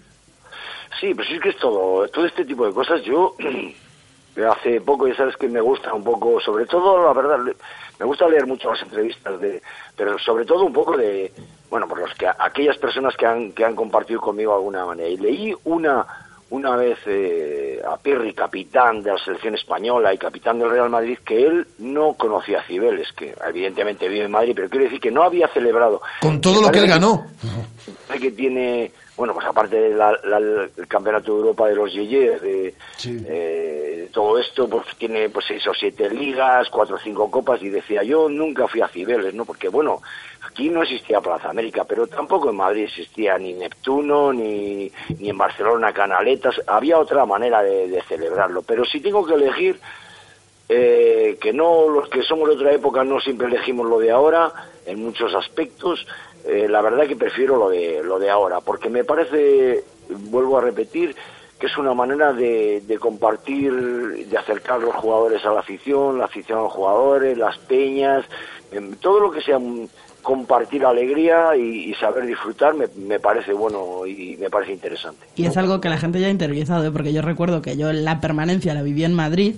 Sí, 1.00 1.14
pero 1.16 1.28
sí 1.28 1.36
es 1.36 1.42
que 1.42 1.50
es 1.50 1.58
todo, 1.58 2.08
todo 2.10 2.26
este 2.26 2.44
tipo 2.46 2.66
de 2.66 2.74
cosas. 2.74 3.02
Yo 3.04 3.36
hace 4.52 4.82
poco, 4.82 5.08
ya 5.08 5.16
sabes 5.16 5.38
que 5.38 5.48
me 5.48 5.62
gusta 5.62 5.94
un 5.94 6.04
poco, 6.04 6.40
sobre 6.42 6.66
todo, 6.66 7.06
la 7.06 7.14
verdad, 7.14 7.40
me 8.00 8.06
gusta 8.06 8.28
leer 8.28 8.48
mucho 8.48 8.72
las 8.72 8.82
entrevistas, 8.82 9.40
de, 9.40 9.62
pero 9.96 10.18
sobre 10.20 10.46
todo 10.46 10.64
un 10.64 10.74
poco 10.74 10.98
de, 10.98 11.32
bueno, 11.70 11.88
por 11.88 12.00
los 12.00 12.14
que 12.16 12.28
aquellas 12.28 12.78
personas 12.78 13.16
que 13.16 13.26
han, 13.26 13.52
que 13.52 13.64
han 13.64 13.76
compartido 13.76 14.20
conmigo 14.20 14.52
de 14.52 14.58
alguna 14.58 14.86
manera. 14.86 15.10
Y 15.10 15.18
leí 15.18 15.56
una 15.66 16.06
una 16.52 16.76
vez 16.76 16.98
eh, 17.06 17.80
a 17.88 17.98
Pirri, 17.98 18.34
capitán 18.34 19.04
de 19.04 19.12
la 19.12 19.18
selección 19.18 19.56
española 19.56 20.14
y 20.14 20.18
capitán 20.18 20.60
del 20.60 20.72
Real 20.72 20.90
Madrid, 20.90 21.18
que 21.26 21.46
él 21.46 21.68
no 21.78 22.14
conocía 22.14 22.60
a 22.60 22.64
Cibeles, 22.64 23.12
que 23.14 23.36
evidentemente 23.48 24.08
vive 24.08 24.26
en 24.26 24.32
Madrid, 24.32 24.54
pero 24.56 24.70
quiero 24.70 24.86
decir 24.86 25.00
que 25.00 25.12
no 25.12 25.24
había 25.24 25.48
celebrado. 25.50 26.02
Con 26.22 26.42
todo 26.42 26.62
lo 26.62 26.72
que 26.72 26.80
él 26.80 26.88
ganó. 26.88 27.26
Que 28.20 28.32
tiene, 28.32 28.92
bueno, 29.20 29.34
pues 29.34 29.46
aparte 29.48 29.76
del 29.76 30.88
campeonato 30.88 31.34
de 31.34 31.40
Europa 31.40 31.68
de 31.68 31.76
los 31.76 31.92
Yeye, 31.92 32.40
de 32.40 32.74
eh, 33.06 34.10
todo 34.14 34.40
esto, 34.40 34.70
pues 34.70 34.96
tiene 34.98 35.28
pues 35.28 35.44
seis 35.46 35.68
o 35.68 35.74
siete 35.74 36.10
ligas, 36.10 36.70
cuatro 36.70 36.96
o 36.96 37.00
cinco 37.00 37.30
copas, 37.30 37.62
y 37.62 37.68
decía, 37.68 38.02
yo 38.02 38.30
nunca 38.30 38.66
fui 38.70 38.80
a 38.80 38.88
Cibeles, 38.88 39.34
¿no? 39.34 39.44
Porque, 39.44 39.68
bueno, 39.68 40.02
aquí 40.50 40.70
no 40.70 40.84
existía 40.84 41.20
Plaza 41.20 41.50
América, 41.50 41.84
pero 41.84 42.08
tampoco 42.08 42.50
en 42.50 42.56
Madrid 42.56 42.86
existía 42.86 43.38
ni 43.38 43.52
Neptuno, 43.52 44.32
ni, 44.32 44.90
ni 45.20 45.30
en 45.30 45.38
Barcelona 45.38 45.92
Canaletas, 45.92 46.56
había 46.66 46.98
otra 46.98 47.26
manera 47.26 47.62
de, 47.62 47.90
de 47.90 48.02
celebrarlo. 48.04 48.62
Pero 48.62 48.86
si 48.86 49.02
tengo 49.02 49.26
que 49.26 49.34
elegir, 49.34 49.82
eh, 50.70 51.38
que 51.42 51.52
no 51.52 51.90
los 51.90 52.08
que 52.08 52.24
somos 52.24 52.48
de 52.48 52.56
otra 52.56 52.72
época 52.72 53.04
no 53.04 53.20
siempre 53.20 53.48
elegimos 53.48 53.86
lo 53.90 54.00
de 54.00 54.12
ahora 54.12 54.54
en 54.86 55.04
muchos 55.04 55.34
aspectos 55.34 56.06
eh, 56.46 56.68
la 56.70 56.82
verdad 56.82 57.08
que 57.08 57.16
prefiero 57.16 57.58
lo 57.58 57.70
de 57.70 58.02
lo 58.04 58.20
de 58.20 58.30
ahora 58.30 58.62
porque 58.62 58.90
me 58.90 59.04
parece 59.04 59.84
vuelvo 60.10 60.58
a 60.58 60.62
repetir 60.62 61.16
que 61.60 61.68
es 61.68 61.78
una 61.78 61.94
manera 61.94 62.32
de, 62.32 62.82
de 62.88 62.98
compartir 62.98 63.74
de 63.74 64.38
acercar 64.38 64.80
los 64.80 64.96
jugadores 64.96 65.44
a 65.46 65.52
la 65.52 65.60
afición 65.60 66.18
la 66.18 66.26
afición 66.26 66.60
a 66.60 66.64
los 66.64 66.72
jugadores 66.72 67.38
las 67.38 67.58
peñas 67.58 68.26
em, 68.72 68.96
todo 68.96 69.20
lo 69.20 69.32
que 69.32 69.42
sea 69.42 69.60
mm, 69.60 69.88
compartir 70.22 70.86
alegría 70.86 71.56
y, 71.58 71.90
y 71.92 71.94
saber 71.96 72.26
disfrutar 72.26 72.74
me, 72.76 72.86
me 73.08 73.20
parece 73.20 73.54
bueno 73.54 74.06
y 74.06 74.38
me 74.40 74.50
parece 74.50 74.74
interesante 74.74 75.26
Y 75.36 75.46
es 75.46 75.56
algo 75.58 75.80
que 75.82 75.90
la 75.90 75.98
gente 75.98 76.20
ya 76.20 76.28
ha 76.28 76.30
interiorizado, 76.30 76.86
¿eh? 76.86 76.92
porque 76.92 77.14
yo 77.14 77.22
recuerdo 77.22 77.62
que 77.62 77.78
yo 77.78 77.92
la 77.94 78.20
permanencia 78.22 78.74
la 78.74 78.82
viví 78.84 79.04
en 79.04 79.14
Madrid 79.14 79.56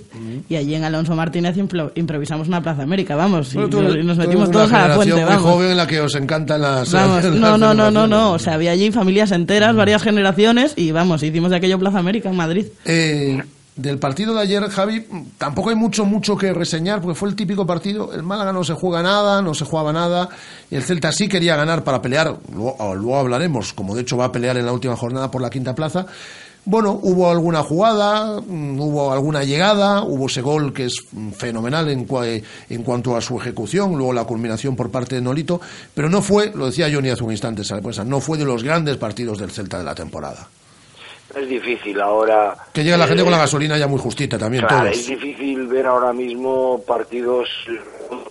y 0.50 0.56
allí 0.56 0.76
en 0.76 0.84
Alonso 0.84 1.16
Martínez 1.16 1.58
impro- 1.58 1.92
improvisamos 1.96 2.48
una 2.48 2.62
Plaza 2.62 2.84
América, 2.84 3.16
vamos, 3.16 3.54
y, 3.54 3.58
tú- 3.70 3.82
nos 3.82 4.18
tú 4.18 4.22
metimos 4.24 4.50
eres 4.50 4.52
todos 4.52 4.70
una 4.70 4.86
a 4.86 4.88
la 4.88 4.94
generación 4.94 4.96
fuente, 4.96 5.14
muy 5.16 5.24
vamos. 5.36 5.52
joven 5.52 5.72
en 5.72 5.78
la 5.78 5.88
que 5.88 6.00
os 6.00 6.16
encantan 6.16 6.62
las 6.62 6.92
Vamos, 6.94 7.24
las 7.24 7.36
no, 7.36 7.58
no, 7.58 7.74
no, 7.74 7.92
no, 7.92 8.08
no, 8.08 8.34
o 8.34 8.40
sea, 8.40 8.54
había 8.54 8.72
allí 8.72 8.92
familias 8.92 9.32
enteras, 9.32 9.76
varias 9.76 10.04
generaciones 10.04 10.74
y 10.78 10.92
vamos, 10.92 11.24
hicimos 11.24 11.50
de 11.52 11.58
aquello 11.58 11.80
Plaza 11.80 12.00
América 12.00 12.30
en 12.30 12.36
Madrid. 12.36 12.66
Eh, 12.86 13.42
del 13.76 14.00
partido 14.00 14.34
de 14.34 14.42
ayer, 14.42 14.70
Javi, 14.70 15.08
tampoco 15.38 15.70
hay 15.70 15.76
mucho, 15.76 16.06
mucho 16.06 16.36
que 16.38 16.54
reseñar, 16.54 17.02
porque 17.02 17.16
fue 17.18 17.30
el 17.30 17.36
típico 17.36 17.66
partido. 17.66 18.14
El 18.14 18.22
Málaga 18.24 18.52
no 18.54 18.64
se 18.64 18.74
juega 18.74 19.02
nada, 19.02 19.42
no 19.42 19.54
se 19.54 19.66
jugaba 19.66 19.94
nada. 19.94 20.30
El 20.70 20.84
Celta 20.84 21.12
sí 21.12 21.28
quería 21.28 21.56
ganar 21.56 21.84
para 21.84 22.02
pelear, 22.02 22.38
luego, 22.54 22.76
ah, 22.80 22.94
luego 22.94 23.18
hablaremos, 23.18 23.74
como 23.74 23.96
de 23.96 24.02
hecho 24.02 24.18
va 24.18 24.26
a 24.26 24.32
pelear 24.32 24.58
en 24.58 24.66
la 24.66 24.74
última 24.74 24.96
jornada 24.96 25.32
por 25.32 25.42
la 25.42 25.50
quinta 25.50 25.74
plaza. 25.74 26.06
Bueno, 26.64 27.00
hubo 27.02 27.32
alguna 27.32 27.64
jugada, 27.64 28.40
mm, 28.40 28.80
hubo 28.80 29.12
alguna 29.12 29.44
llegada, 29.44 30.04
hubo 30.04 30.28
ese 30.28 30.42
gol 30.42 30.74
que 30.74 30.86
es 30.86 30.96
mm, 31.12 31.32
fenomenal 31.32 31.90
en, 31.90 32.08
cua- 32.08 32.44
en 32.70 32.84
cuanto 32.84 33.16
a 33.18 33.22
su 33.22 33.40
ejecución, 33.40 33.94
luego 33.98 34.14
la 34.14 34.26
culminación 34.26 34.76
por 34.76 34.92
parte 34.92 35.16
de 35.16 35.22
Nolito, 35.22 35.60
pero 35.96 36.08
no 36.08 36.22
fue, 36.22 36.52
lo 36.54 36.68
decía 36.68 36.88
Johnny 36.94 37.10
hace 37.10 37.24
un 37.24 37.32
instante, 37.32 37.64
no 38.06 38.20
fue 38.22 38.38
de 38.38 38.46
los 38.46 38.62
grandes 38.64 38.98
partidos 38.98 39.40
del 39.40 39.50
Celta 39.50 39.80
de 39.80 39.86
la 39.86 39.96
temporada. 39.96 40.48
Es 41.36 41.48
difícil 41.50 42.00
ahora 42.02 42.56
Que 42.74 42.84
llega 42.84 42.98
la 42.98 43.08
gente 43.08 43.22
eh, 43.22 43.26
con 43.26 43.32
la 43.32 43.38
gasolina 43.40 43.78
ya 43.78 43.88
muy 43.88 44.00
justita 44.00 44.38
también, 44.38 44.66
Claro, 44.66 44.86
todos. 44.86 44.98
es 44.98 45.08
difícil 45.08 45.68
ver 45.68 45.86
ahora 45.88 46.14
mismo 46.14 46.82
partidos 46.86 47.48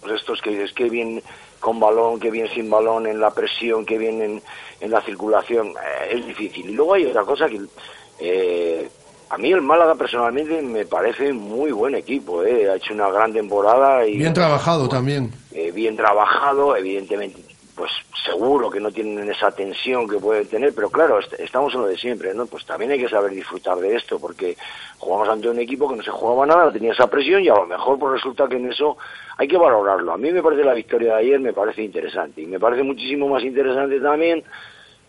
pues 0.00 0.14
estos 0.20 0.40
que 0.42 0.50
dices 0.50 0.72
que 0.72 0.88
bien 0.88 1.22
con 1.60 1.78
balón, 1.78 2.18
que 2.18 2.30
bien 2.30 2.48
sin 2.54 2.70
balón, 2.70 3.06
en 3.06 3.20
la 3.20 3.30
presión, 3.32 3.84
que 3.84 3.98
bien 3.98 4.22
en, 4.22 4.42
en 4.80 4.90
la 4.90 5.02
circulación. 5.02 5.68
Eh, 5.68 6.16
es 6.18 6.26
difícil. 6.26 6.70
Y 6.70 6.72
luego 6.72 6.94
hay 6.94 7.04
otra 7.04 7.22
cosa 7.24 7.46
que 7.48 7.60
eh, 8.18 8.88
a 9.28 9.36
mí 9.38 9.52
el 9.52 9.60
Málaga 9.60 9.94
personalmente 9.94 10.60
me 10.62 10.86
parece 10.86 11.32
muy 11.34 11.70
buen 11.70 11.94
equipo. 11.94 12.42
eh. 12.44 12.70
Ha 12.70 12.76
hecho 12.76 12.94
una 12.94 13.10
gran 13.10 13.32
temporada 13.32 14.06
y 14.06 14.16
Bien 14.16 14.32
trabajado 14.32 14.88
también. 14.88 15.30
eh, 15.52 15.70
bien 15.70 15.96
trabajado, 15.96 16.74
evidentemente, 16.76 17.40
pues 17.74 17.90
seguro 18.24 18.70
que 18.70 18.80
no 18.80 18.90
tienen 18.92 19.30
esa 19.30 19.52
tensión 19.52 20.08
que 20.08 20.18
pueden 20.18 20.48
tener, 20.48 20.74
pero 20.74 20.90
claro, 20.90 21.18
est- 21.18 21.32
estamos 21.38 21.74
en 21.74 21.80
lo 21.82 21.86
de 21.86 21.96
siempre, 21.96 22.34
¿no? 22.34 22.46
Pues 22.46 22.64
también 22.66 22.90
hay 22.90 22.98
que 22.98 23.08
saber 23.08 23.30
disfrutar 23.32 23.78
de 23.78 23.96
esto, 23.96 24.18
porque 24.20 24.56
jugamos 24.98 25.28
ante 25.28 25.48
un 25.48 25.58
equipo 25.58 25.88
que 25.88 25.96
no 25.96 26.02
se 26.02 26.10
jugaba 26.10 26.46
nada, 26.46 26.66
no 26.66 26.72
tenía 26.72 26.92
esa 26.92 27.08
presión 27.08 27.42
y 27.42 27.48
a 27.48 27.54
lo 27.54 27.66
mejor 27.66 27.98
pues 27.98 28.12
resulta 28.14 28.48
que 28.48 28.56
en 28.56 28.70
eso 28.70 28.96
hay 29.36 29.48
que 29.48 29.56
valorarlo. 29.56 30.12
A 30.12 30.18
mí 30.18 30.30
me 30.32 30.42
parece 30.42 30.64
la 30.64 30.74
victoria 30.74 31.14
de 31.14 31.20
ayer, 31.20 31.40
me 31.40 31.52
parece 31.52 31.82
interesante, 31.82 32.40
y 32.42 32.46
me 32.46 32.60
parece 32.60 32.82
muchísimo 32.82 33.28
más 33.28 33.42
interesante 33.42 34.00
también 34.00 34.44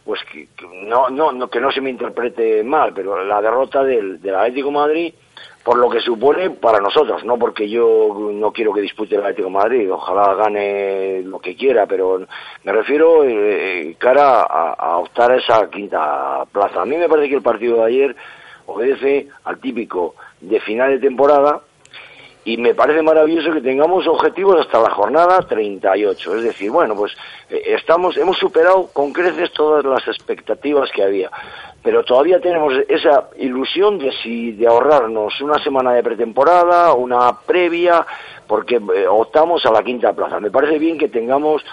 pues 0.04 0.20
que, 0.32 0.48
que 0.58 0.66
no, 0.88 1.10
no, 1.10 1.32
no, 1.32 1.48
que 1.48 1.60
no 1.60 1.72
se 1.72 1.80
me 1.80 1.90
interprete 1.92 2.64
mal, 2.64 2.92
pero 2.94 3.24
la 3.24 3.40
derrota 3.42 3.84
del, 3.84 4.20
del 4.20 4.34
Atlético 4.36 4.72
Madrid, 4.72 5.14
por 5.64 5.78
lo 5.78 5.90
que 5.90 6.00
supone 6.00 6.50
para 6.50 6.80
nosotros, 6.80 7.24
no 7.24 7.38
porque 7.38 7.70
yo 7.70 8.32
no 8.32 8.52
quiero 8.52 8.74
que 8.74 8.82
dispute 8.82 9.16
el 9.16 9.22
Atlético 9.22 9.50
Madrid, 9.50 9.92
ojalá 9.92 10.34
gane 10.34 11.22
lo 11.24 11.40
que 11.40 11.56
quiera, 11.56 11.86
pero 11.86 12.26
me 12.64 12.72
refiero 12.72 13.24
eh, 13.24 13.96
cara 14.00 14.42
a, 14.42 14.74
a 14.74 14.98
optar 14.98 15.32
a 15.32 15.38
esa 15.38 15.70
quinta 15.70 16.46
plaza. 16.52 16.82
A 16.82 16.86
mí 16.86 16.98
me 16.98 17.08
parece 17.08 17.30
que 17.30 17.36
el 17.36 17.44
partido 17.44 17.78
de 17.78 17.86
ayer 17.86 18.16
obedece 18.66 19.28
al 19.44 19.60
típico 19.60 20.16
de 20.40 20.60
final 20.62 20.92
de 20.92 21.00
temporada 21.00 21.62
y 22.44 22.58
me 22.58 22.74
parece 22.74 23.02
maravilloso 23.04 23.52
que 23.52 23.62
tengamos 23.62 24.08
objetivos 24.08 24.60
hasta 24.60 24.80
la 24.80 24.90
jornada 24.90 25.40
38. 25.42 26.38
Es 26.38 26.44
decir, 26.44 26.72
bueno, 26.72 26.96
pues 26.96 27.14
eh, 27.50 27.62
estamos, 27.78 28.18
hemos 28.18 28.38
superado 28.38 28.88
con 28.92 29.14
creces 29.14 29.52
todas 29.54 29.86
las 29.86 30.08
expectativas 30.08 30.90
que 30.92 31.04
había. 31.04 31.30
Pero 31.84 32.04
todavía 32.04 32.40
tenemos 32.40 32.74
esa 32.90 33.30
ilusión 33.38 34.00
de 34.00 34.12
si 34.24 34.54
de 34.54 34.68
ahorrarnos 34.68 35.40
una 35.42 35.62
semana 35.64 35.94
de 35.94 36.04
pretemporada, 36.04 36.94
una 36.94 37.40
previa, 37.40 38.06
porque 38.48 38.76
eh, 38.76 39.08
optamos 39.08 39.66
a 39.66 39.72
la 39.72 39.84
quinta 39.84 40.14
plaza. 40.14 40.40
Me 40.40 40.50
parece 40.50 40.80
bien 40.80 40.98
que 40.98 41.10
tengamos 41.10 41.64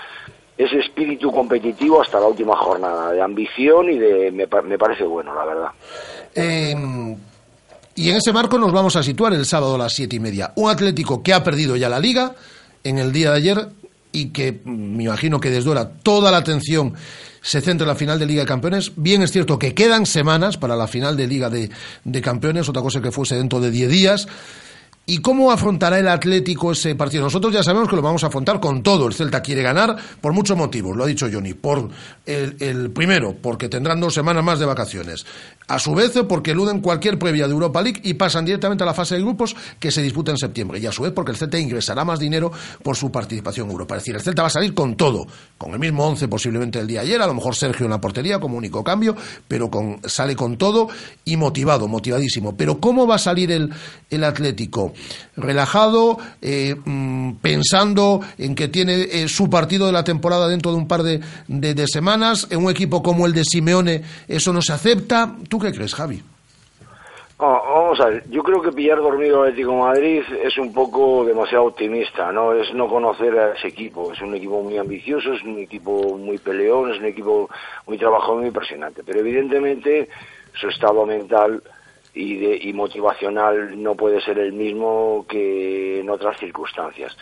ese 0.56 0.80
espíritu 0.80 1.30
competitivo 1.30 2.02
hasta 2.02 2.20
la 2.20 2.26
última 2.26 2.56
jornada, 2.56 3.12
de 3.12 3.22
ambición 3.22 3.90
y 3.90 3.98
de 3.98 4.30
me, 4.32 4.46
me 4.64 4.78
parece 4.78 5.04
bueno, 5.04 5.34
la 5.34 5.44
verdad. 5.44 5.70
Eh, 6.34 6.74
y 7.98 8.10
en 8.10 8.16
ese 8.16 8.32
marco 8.32 8.58
nos 8.58 8.70
vamos 8.70 8.94
a 8.94 9.02
situar 9.02 9.32
el 9.34 9.44
sábado 9.44 9.74
a 9.74 9.78
las 9.78 9.92
siete 9.92 10.14
y 10.14 10.20
media. 10.20 10.52
Un 10.54 10.70
Atlético 10.70 11.20
que 11.20 11.34
ha 11.34 11.42
perdido 11.42 11.74
ya 11.74 11.88
la 11.88 11.98
liga 11.98 12.36
en 12.84 12.98
el 12.98 13.10
día 13.10 13.32
de 13.32 13.36
ayer 13.36 13.68
y 14.12 14.26
que 14.26 14.52
mm, 14.52 14.96
me 14.96 15.04
imagino 15.04 15.40
que 15.40 15.50
desde 15.50 15.68
ahora 15.68 15.90
toda 15.90 16.30
la 16.30 16.36
atención 16.36 16.94
se 17.42 17.60
centra 17.60 17.84
en 17.84 17.88
la 17.88 17.96
final 17.96 18.16
de 18.20 18.26
Liga 18.26 18.42
de 18.42 18.46
Campeones. 18.46 18.92
Bien 18.94 19.22
es 19.22 19.32
cierto 19.32 19.58
que 19.58 19.74
quedan 19.74 20.06
semanas 20.06 20.56
para 20.58 20.76
la 20.76 20.86
final 20.86 21.16
de 21.16 21.26
Liga 21.26 21.50
de, 21.50 21.70
de 22.04 22.20
Campeones, 22.22 22.68
otra 22.68 22.82
cosa 22.82 23.00
que 23.00 23.10
fuese 23.10 23.34
dentro 23.34 23.58
de 23.58 23.72
10 23.72 23.90
días. 23.90 24.28
¿Y 25.10 25.22
cómo 25.22 25.50
afrontará 25.50 25.98
el 25.98 26.06
Atlético 26.06 26.72
ese 26.72 26.94
partido? 26.94 27.22
Nosotros 27.22 27.50
ya 27.50 27.62
sabemos 27.62 27.88
que 27.88 27.96
lo 27.96 28.02
vamos 28.02 28.24
a 28.24 28.26
afrontar 28.26 28.60
con 28.60 28.82
todo. 28.82 29.06
El 29.06 29.14
Celta 29.14 29.40
quiere 29.40 29.62
ganar 29.62 29.96
por 30.20 30.34
muchos 30.34 30.54
motivos, 30.54 30.94
lo 30.94 31.04
ha 31.04 31.06
dicho 31.06 31.26
Johnny. 31.32 31.54
Por 31.54 31.88
el, 32.26 32.56
el 32.60 32.90
primero, 32.90 33.34
porque 33.40 33.70
tendrán 33.70 34.00
dos 34.00 34.12
semanas 34.12 34.44
más 34.44 34.58
de 34.58 34.66
vacaciones. 34.66 35.24
A 35.66 35.78
su 35.78 35.94
vez, 35.94 36.12
porque 36.28 36.50
eluden 36.50 36.80
cualquier 36.80 37.18
previa 37.18 37.46
de 37.46 37.54
Europa 37.54 37.80
League 37.80 38.02
y 38.04 38.14
pasan 38.14 38.44
directamente 38.44 38.84
a 38.84 38.86
la 38.86 38.92
fase 38.92 39.14
de 39.14 39.22
grupos 39.22 39.56
que 39.80 39.90
se 39.90 40.02
disputa 40.02 40.30
en 40.30 40.36
septiembre. 40.36 40.78
Y 40.78 40.84
a 40.84 40.92
su 40.92 41.02
vez, 41.02 41.12
porque 41.12 41.30
el 41.30 41.38
Celta 41.38 41.58
ingresará 41.58 42.04
más 42.04 42.18
dinero 42.18 42.52
por 42.82 42.94
su 42.94 43.10
participación 43.10 43.68
en 43.68 43.72
Europa. 43.72 43.96
Es 43.96 44.02
decir, 44.02 44.14
el 44.14 44.20
Celta 44.20 44.42
va 44.42 44.48
a 44.48 44.50
salir 44.50 44.74
con 44.74 44.94
todo, 44.94 45.26
con 45.56 45.72
el 45.72 45.78
mismo 45.78 46.06
once 46.06 46.28
posiblemente 46.28 46.80
el 46.80 46.86
día 46.86 47.00
de 47.00 47.06
ayer, 47.06 47.22
a 47.22 47.26
lo 47.26 47.32
mejor 47.32 47.56
Sergio 47.56 47.86
en 47.86 47.92
la 47.92 48.00
portería 48.00 48.38
como 48.38 48.58
único 48.58 48.84
cambio, 48.84 49.16
pero 49.46 49.70
con, 49.70 50.00
sale 50.04 50.36
con 50.36 50.58
todo 50.58 50.88
y 51.24 51.38
motivado, 51.38 51.88
motivadísimo. 51.88 52.58
Pero 52.58 52.78
¿cómo 52.78 53.06
va 53.06 53.14
a 53.14 53.18
salir 53.18 53.50
el, 53.52 53.72
el 54.10 54.24
Atlético? 54.24 54.92
Relajado, 55.36 56.18
eh, 56.42 56.74
mm, 56.84 57.34
pensando 57.42 58.20
en 58.38 58.54
que 58.54 58.68
tiene 58.68 59.02
eh, 59.02 59.28
su 59.28 59.48
partido 59.48 59.86
de 59.86 59.92
la 59.92 60.04
temporada 60.04 60.48
dentro 60.48 60.70
de 60.72 60.78
un 60.78 60.88
par 60.88 61.02
de, 61.02 61.20
de- 61.46 61.74
de 61.74 61.86
semanas, 61.86 62.46
en 62.50 62.64
un 62.64 62.70
equipo 62.70 63.02
como 63.02 63.26
el 63.26 63.32
de 63.32 63.44
Simeone, 63.44 64.02
eso 64.26 64.52
no 64.52 64.62
se 64.62 64.72
acepta. 64.72 65.34
¿Tú 65.48 65.58
qué 65.58 65.72
crees, 65.72 65.94
Javi? 65.94 66.22
Ah, 67.40 67.60
vamos 67.72 68.00
a 68.00 68.06
ver, 68.06 68.24
yo 68.30 68.42
creo 68.42 68.60
que 68.60 68.72
pillar 68.72 68.98
dormido 68.98 69.42
al 69.42 69.50
Atlético 69.50 69.70
de 69.70 69.78
Madrid 69.78 70.22
es 70.42 70.58
un 70.58 70.72
poco 70.72 71.24
demasiado 71.24 71.66
optimista, 71.66 72.32
¿no? 72.32 72.52
Es 72.52 72.74
no 72.74 72.88
conocer 72.88 73.38
a 73.38 73.52
ese 73.54 73.68
equipo. 73.68 74.12
Es 74.12 74.20
un 74.20 74.34
equipo 74.34 74.60
muy 74.60 74.76
ambicioso, 74.76 75.32
es 75.32 75.42
un 75.44 75.56
equipo 75.60 76.18
muy 76.18 76.38
peleón, 76.38 76.90
es 76.90 76.98
un 76.98 77.04
equipo 77.04 77.48
muy 77.86 77.96
trabajador, 77.96 78.38
muy 78.38 78.48
impresionante. 78.48 79.04
Pero 79.06 79.20
evidentemente 79.20 80.08
su 80.60 80.66
estado 80.68 81.06
mental 81.06 81.62
y, 82.18 82.36
de, 82.36 82.58
y 82.60 82.72
motivacional 82.72 83.80
no 83.80 83.94
puede 83.94 84.20
ser 84.20 84.40
el 84.40 84.52
mismo 84.52 85.24
que 85.28 86.00
en 86.00 86.10
otras 86.10 86.36
circunstancias. 86.38 87.16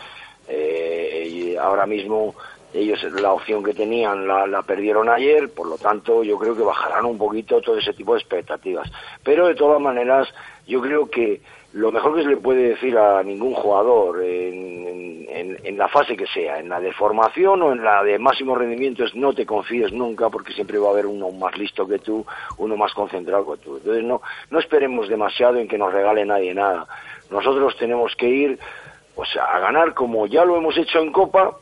Eh, 0.47 1.55
ahora 1.61 1.85
mismo 1.85 2.33
ellos 2.73 3.03
la 3.21 3.31
opción 3.31 3.63
que 3.63 3.73
tenían 3.73 4.27
la, 4.27 4.47
la 4.47 4.63
perdieron 4.63 5.07
ayer, 5.07 5.53
por 5.53 5.67
lo 5.67 5.77
tanto 5.77 6.23
yo 6.23 6.37
creo 6.39 6.55
que 6.55 6.63
bajarán 6.63 7.05
un 7.05 7.17
poquito 7.17 7.61
todo 7.61 7.77
ese 7.77 7.93
tipo 7.93 8.13
de 8.13 8.19
expectativas. 8.19 8.91
Pero 9.23 9.47
de 9.47 9.55
todas 9.55 9.79
maneras 9.79 10.27
yo 10.65 10.81
creo 10.81 11.07
que 11.09 11.41
lo 11.77 11.91
mejor 11.91 12.15
que 12.15 12.23
se 12.23 12.29
le 12.29 12.37
puede 12.37 12.69
decir 12.69 12.97
a 12.97 13.21
ningún 13.23 13.53
jugador 13.53 14.23
en, 14.23 15.25
en- 15.29 15.77
la 15.77 15.87
fase 15.87 16.17
que 16.17 16.25
sea, 16.25 16.57
en 16.59 16.69
la 16.69 16.79
de 16.79 16.91
formación 16.91 17.61
o 17.61 17.71
en 17.71 17.83
la 17.83 18.03
de 18.03 18.17
máximo 18.17 18.55
rendimiento, 18.55 19.03
es 19.03 19.13
no 19.13 19.31
te 19.33 19.45
confíes 19.45 19.91
nunca 19.93 20.27
porque 20.31 20.53
siempre 20.53 20.79
va 20.79 20.87
a 20.87 20.91
haber 20.91 21.05
uno 21.05 21.29
más 21.31 21.55
listo 21.55 21.87
que 21.87 21.99
tú, 21.99 22.25
uno 22.57 22.75
más 22.75 22.93
concentrado 22.95 23.45
que 23.53 23.63
tú. 23.63 23.77
Entonces 23.77 24.03
no, 24.03 24.21
no 24.49 24.57
esperemos 24.59 25.07
demasiado 25.07 25.57
en 25.57 25.67
que 25.67 25.77
nos 25.77 25.93
regale 25.93 26.25
nadie 26.25 26.55
nada. 26.55 26.87
Nosotros 27.29 27.77
tenemos 27.77 28.15
que 28.15 28.27
ir 28.27 28.59
pues, 29.15 29.29
a 29.37 29.59
ganar 29.59 29.93
como 29.93 30.25
ya 30.25 30.43
lo 30.45 30.57
hemos 30.57 30.75
hecho 30.77 30.97
en 30.99 31.11
Copa 31.11 31.57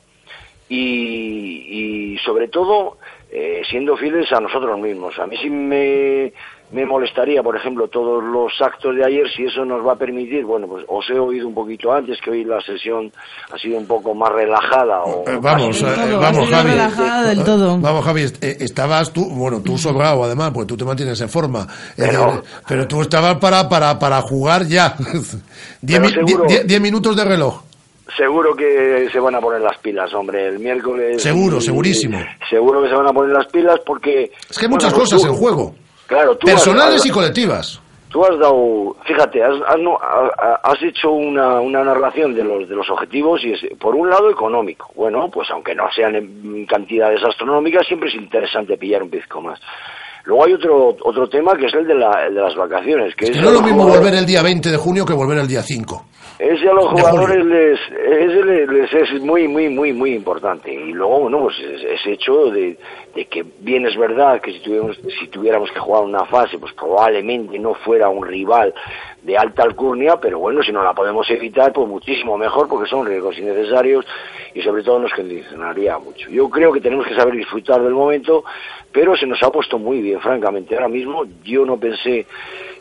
y, 0.70 2.14
y 2.14 2.18
sobre 2.20 2.48
todo 2.48 2.98
eh, 3.32 3.64
siendo 3.70 3.98
fieles 3.98 4.32
a 4.32 4.40
nosotros 4.40 4.80
mismos. 4.80 5.20
A 5.20 5.28
mí 5.28 5.36
sí 5.38 5.50
me, 5.50 6.32
me 6.76 6.86
molestaría, 6.86 7.42
por 7.42 7.56
ejemplo, 7.56 7.88
todos 7.88 8.22
los 8.22 8.52
actos 8.62 8.94
de 8.98 9.06
ayer, 9.06 9.26
si 9.34 9.46
eso 9.46 9.64
nos 9.64 9.86
va 9.88 9.94
a 9.94 9.96
permitir, 9.96 10.44
bueno, 10.44 10.68
pues 10.68 10.84
os 10.90 11.10
he 11.10 11.18
oído 11.18 11.48
un 11.48 11.54
poquito 11.54 11.94
antes, 11.94 12.20
que 12.22 12.32
hoy 12.32 12.44
la 12.44 12.60
sesión 12.60 13.10
ha 13.52 13.58
sido 13.58 13.78
un 13.78 13.88
poco 13.88 14.14
más 14.14 14.30
relajada. 14.34 15.02
O 15.04 15.24
Eh, 15.26 15.38
vamos, 15.42 15.82
eh, 15.82 15.86
vamos, 16.20 16.50
Javi. 16.50 16.72
relajada 16.72 17.24
del 17.30 17.44
todo. 17.46 17.78
Vamos, 17.80 18.04
Javi, 18.04 18.24
eh, 18.42 18.58
estabas 18.60 19.14
tú, 19.14 19.26
bueno, 19.30 19.62
tú 19.62 19.78
sobrado 19.78 20.26
además, 20.26 20.52
porque 20.54 20.68
tú 20.68 20.76
te 20.78 20.84
mantienes 20.84 21.20
en 21.22 21.30
forma. 21.30 21.62
Eh, 21.98 22.08
Pero- 22.10 22.44
pero 22.68 22.88
tú 22.88 23.02
estabas 23.02 23.38
para, 23.38 23.70
para, 23.70 23.98
para 23.98 24.22
jugar 24.22 24.66
ya. 24.68 24.96
diez, 25.82 26.00
mi- 26.02 26.10
seguro- 26.10 26.46
die- 26.48 26.64
diez 26.66 26.82
minutos 26.82 27.16
de 27.16 27.24
reloj. 27.24 27.62
Seguro 28.18 28.54
que 28.56 29.08
se 29.12 29.20
van 29.20 29.36
a 29.36 29.40
poner 29.42 29.62
las 29.62 29.78
pilas, 29.80 30.14
hombre, 30.14 30.48
el 30.48 30.60
miércoles. 30.60 31.22
Seguro, 31.22 31.60
segurísimo. 31.62 32.20
Seguro 32.50 32.84
que 32.84 32.90
se 32.90 32.96
van 32.96 33.08
a 33.08 33.14
poner 33.14 33.34
las 33.34 33.48
pilas 33.48 33.80
porque... 33.86 34.32
Es 34.50 34.58
que 34.58 34.66
hay 34.66 34.70
muchas 34.72 34.92
bueno, 34.92 35.06
pues 35.06 35.10
cosas 35.14 35.22
tú- 35.22 35.28
en 35.28 35.34
juego. 35.40 35.76
Claro, 36.08 36.36
tú 36.38 36.48
Personales 36.48 37.02
has- 37.02 37.06
y 37.06 37.10
colectivas. 37.10 37.82
Tú 38.10 38.24
has 38.24 38.40
dado, 38.40 38.96
fíjate, 39.04 39.44
has, 39.44 39.56
has 39.68 39.80
has 40.64 40.82
hecho 40.84 41.12
una, 41.12 41.60
una 41.60 41.84
narración 41.84 42.34
de 42.34 42.46
los, 42.46 42.70
de 42.70 42.74
los 42.76 42.90
objetivos 42.90 43.44
y 43.44 43.52
es, 43.52 43.60
por 43.78 43.94
un 43.94 44.10
lado, 44.10 44.30
económico. 44.30 44.90
Bueno, 44.96 45.30
pues 45.30 45.50
aunque 45.52 45.76
no 45.76 45.84
sean 45.94 46.16
en 46.16 46.66
cantidades 46.66 47.22
astronómicas, 47.24 47.86
siempre 47.86 48.08
es 48.08 48.16
interesante 48.16 48.78
pillar 48.78 49.04
un 49.04 49.10
pizco 49.10 49.42
más. 49.42 49.60
Luego 50.24 50.46
hay 50.46 50.54
otro 50.54 50.96
otro 51.04 51.28
tema 51.28 51.54
que 51.58 51.66
es 51.66 51.74
el 51.74 51.86
de, 51.86 51.94
la, 51.96 52.26
el 52.28 52.36
de 52.36 52.42
las 52.42 52.56
vacaciones. 52.56 53.14
Que 53.16 53.26
Es 53.26 53.32
que 53.32 53.42
no 53.42 53.50
es 53.50 53.54
lo 53.56 53.62
mismo 53.62 53.86
volver 53.86 54.14
el 54.16 54.26
día 54.26 54.42
20 54.42 54.72
de 54.72 54.78
junio 54.78 55.06
que 55.06 55.14
volver 55.14 55.38
el 55.40 55.48
día 55.48 55.62
5. 55.62 56.06
Ese 56.38 56.70
a 56.70 56.74
los 56.74 56.86
jugadores 56.88 57.46
les, 57.46 57.80
ese 57.92 58.44
les, 58.44 58.68
les 58.70 58.94
es 58.94 59.22
muy, 59.22 59.48
muy, 59.48 59.70
muy, 59.70 59.94
muy 59.94 60.14
importante. 60.14 60.74
Y 60.74 60.92
luego, 60.94 61.22
bueno, 61.22 61.40
pues 61.44 61.58
es- 61.60 61.84
ese 61.84 62.12
hecho 62.14 62.52
de, 62.52 62.78
de 63.16 63.26
que 63.26 63.46
bien 63.60 63.86
es 63.86 63.96
verdad 63.98 64.42
que 64.42 64.52
si 64.52 64.60
tuviéramos, 64.60 65.00
si 65.20 65.28
tuviéramos 65.28 65.72
que 65.72 65.80
jugar 65.80 66.04
una 66.04 66.26
fase, 66.26 66.58
pues 66.60 66.74
probablemente 66.74 67.58
no 67.60 67.74
fuera 67.76 68.10
un 68.10 68.26
rival 68.26 68.74
de 69.24 69.38
alta 69.38 69.64
alcurnia, 69.64 70.18
pero 70.20 70.38
bueno, 70.40 70.62
si 70.62 70.72
no 70.72 70.84
la 70.84 70.94
podemos 70.94 71.28
evitar, 71.32 71.72
pues 71.74 71.88
muchísimo 71.88 72.38
mejor, 72.38 72.68
porque 72.68 72.88
son 72.90 73.08
riesgos 73.08 73.38
innecesarios 73.40 74.06
y 74.54 74.62
sobre 74.62 74.84
todo 74.84 75.00
nos 75.00 75.14
condicionaría 75.14 75.98
mucho. 75.98 76.30
Yo 76.30 76.50
creo 76.50 76.72
que 76.72 76.82
tenemos 76.82 77.08
que 77.08 77.16
saber 77.16 77.34
disfrutar 77.36 77.82
del 77.82 77.94
momento, 77.94 78.44
pero 78.92 79.16
se 79.16 79.26
nos 79.26 79.42
ha 79.42 79.50
puesto 79.52 79.80
muy 79.80 80.02
bien, 80.02 80.20
francamente. 80.20 80.76
Ahora 80.76 80.90
mismo 80.90 81.24
yo 81.44 81.66
no 81.66 81.78
pensé 81.78 82.28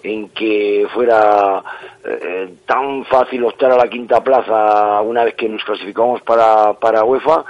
en 0.04 0.28
que 0.28 0.86
fuera 0.92 1.62
eh, 2.04 2.54
tan 2.66 3.04
fácil 3.06 3.44
optar 3.44 3.72
a 3.72 3.76
la 3.76 3.88
quinta 3.88 4.22
plaza 4.22 5.00
una 5.00 5.24
vez 5.24 5.34
que 5.34 5.48
nos 5.48 5.64
clasificamos 5.64 6.20
para, 6.22 6.74
para 6.74 7.04
UEFA 7.04 7.44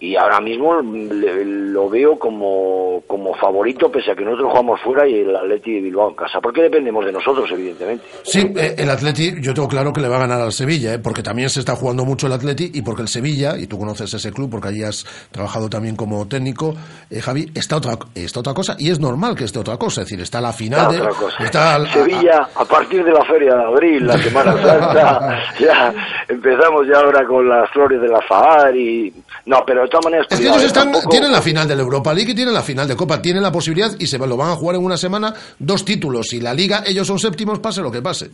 y 0.00 0.16
ahora 0.16 0.40
mismo 0.40 0.80
le- 0.80 1.44
lo 1.44 1.88
veo 1.90 2.18
como, 2.18 3.02
como 3.06 3.34
favorito 3.34 3.90
pese 3.92 4.12
a 4.12 4.14
que 4.14 4.24
nosotros 4.24 4.48
jugamos 4.50 4.80
fuera 4.80 5.06
y 5.06 5.20
el 5.20 5.36
Atleti 5.36 5.74
de 5.74 5.80
Bilbao 5.82 6.08
en 6.10 6.14
casa 6.16 6.40
porque 6.40 6.62
dependemos 6.62 7.04
de 7.04 7.12
nosotros 7.12 7.48
evidentemente 7.52 8.04
Sí, 8.22 8.50
eh, 8.56 8.74
el 8.78 8.88
Atleti, 8.90 9.34
yo 9.40 9.52
tengo 9.54 9.68
claro 9.68 9.92
que 9.92 10.00
le 10.00 10.08
va 10.08 10.16
a 10.16 10.20
ganar 10.20 10.40
al 10.40 10.52
Sevilla, 10.52 10.94
eh, 10.94 10.98
porque 10.98 11.22
también 11.22 11.50
se 11.50 11.60
está 11.60 11.76
jugando 11.76 12.04
mucho 12.04 12.26
el 12.26 12.32
Atleti 12.32 12.70
y 12.74 12.82
porque 12.82 13.02
el 13.02 13.08
Sevilla, 13.08 13.56
y 13.58 13.66
tú 13.66 13.78
conoces 13.78 14.12
ese 14.14 14.32
club 14.32 14.50
porque 14.50 14.68
allí 14.68 14.82
has 14.82 15.04
trabajado 15.30 15.68
también 15.68 15.96
como 15.96 16.26
técnico, 16.26 16.74
eh, 17.10 17.20
Javi, 17.20 17.50
está 17.54 17.76
otra, 17.76 17.98
está 18.14 18.40
otra 18.40 18.54
cosa 18.54 18.76
y 18.78 18.90
es 18.90 18.98
normal 19.00 19.34
que 19.36 19.44
esté 19.44 19.58
otra 19.58 19.76
cosa, 19.76 20.00
es 20.00 20.06
decir, 20.08 20.20
está 20.22 20.40
la 20.40 20.52
final 20.52 20.90
de... 20.92 21.00
otra 21.00 21.12
cosa. 21.14 21.44
Está 21.44 21.74
al- 21.74 21.88
Sevilla 21.92 22.48
a 22.54 22.64
partir 22.64 23.04
de 23.04 23.12
la 23.12 23.24
feria 23.24 23.54
de 23.54 23.62
abril 23.64 24.06
la 24.06 24.16
Semana 24.18 24.52
Santa 24.62 25.42
ya 25.60 25.94
empezamos 26.28 26.86
ya 26.86 27.00
ahora 27.00 27.24
con 27.26 27.48
las 27.48 27.68
flores 27.70 28.00
del 28.00 28.14
azahar 28.14 28.74
y 28.76 29.12
no 29.46 29.62
pero 29.66 29.82
de 29.82 29.89
todas 29.90 30.04
maneras 30.06 30.26
Es 30.30 30.38
que 30.40 30.46
ellos 30.46 30.62
eh, 30.62 30.66
están, 30.66 30.84
tampoco- 30.92 31.10
tienen 31.10 31.30
la 31.32 31.42
final 31.42 31.68
de 31.68 31.76
la 31.76 31.82
Europa 31.82 32.14
League 32.14 32.32
y 32.32 32.34
tienen 32.34 32.54
la 32.54 32.62
final 32.62 32.88
de 32.88 32.96
Copa, 32.96 33.20
tienen 33.20 33.42
la 33.42 33.52
posibilidad 33.52 33.90
y 33.98 34.06
se 34.06 34.18
lo 34.18 34.36
van 34.36 34.50
a 34.50 34.56
jugar 34.56 34.76
en 34.76 34.84
una 34.84 34.96
semana 34.96 35.34
dos 35.58 35.84
títulos 35.84 36.32
y 36.32 36.40
la 36.40 36.54
Liga 36.54 36.82
ellos 36.86 37.06
son 37.06 37.18
séptimos 37.18 37.58
pase 37.58 37.82
lo 37.82 37.90
que 37.90 38.00
pase. 38.00 38.30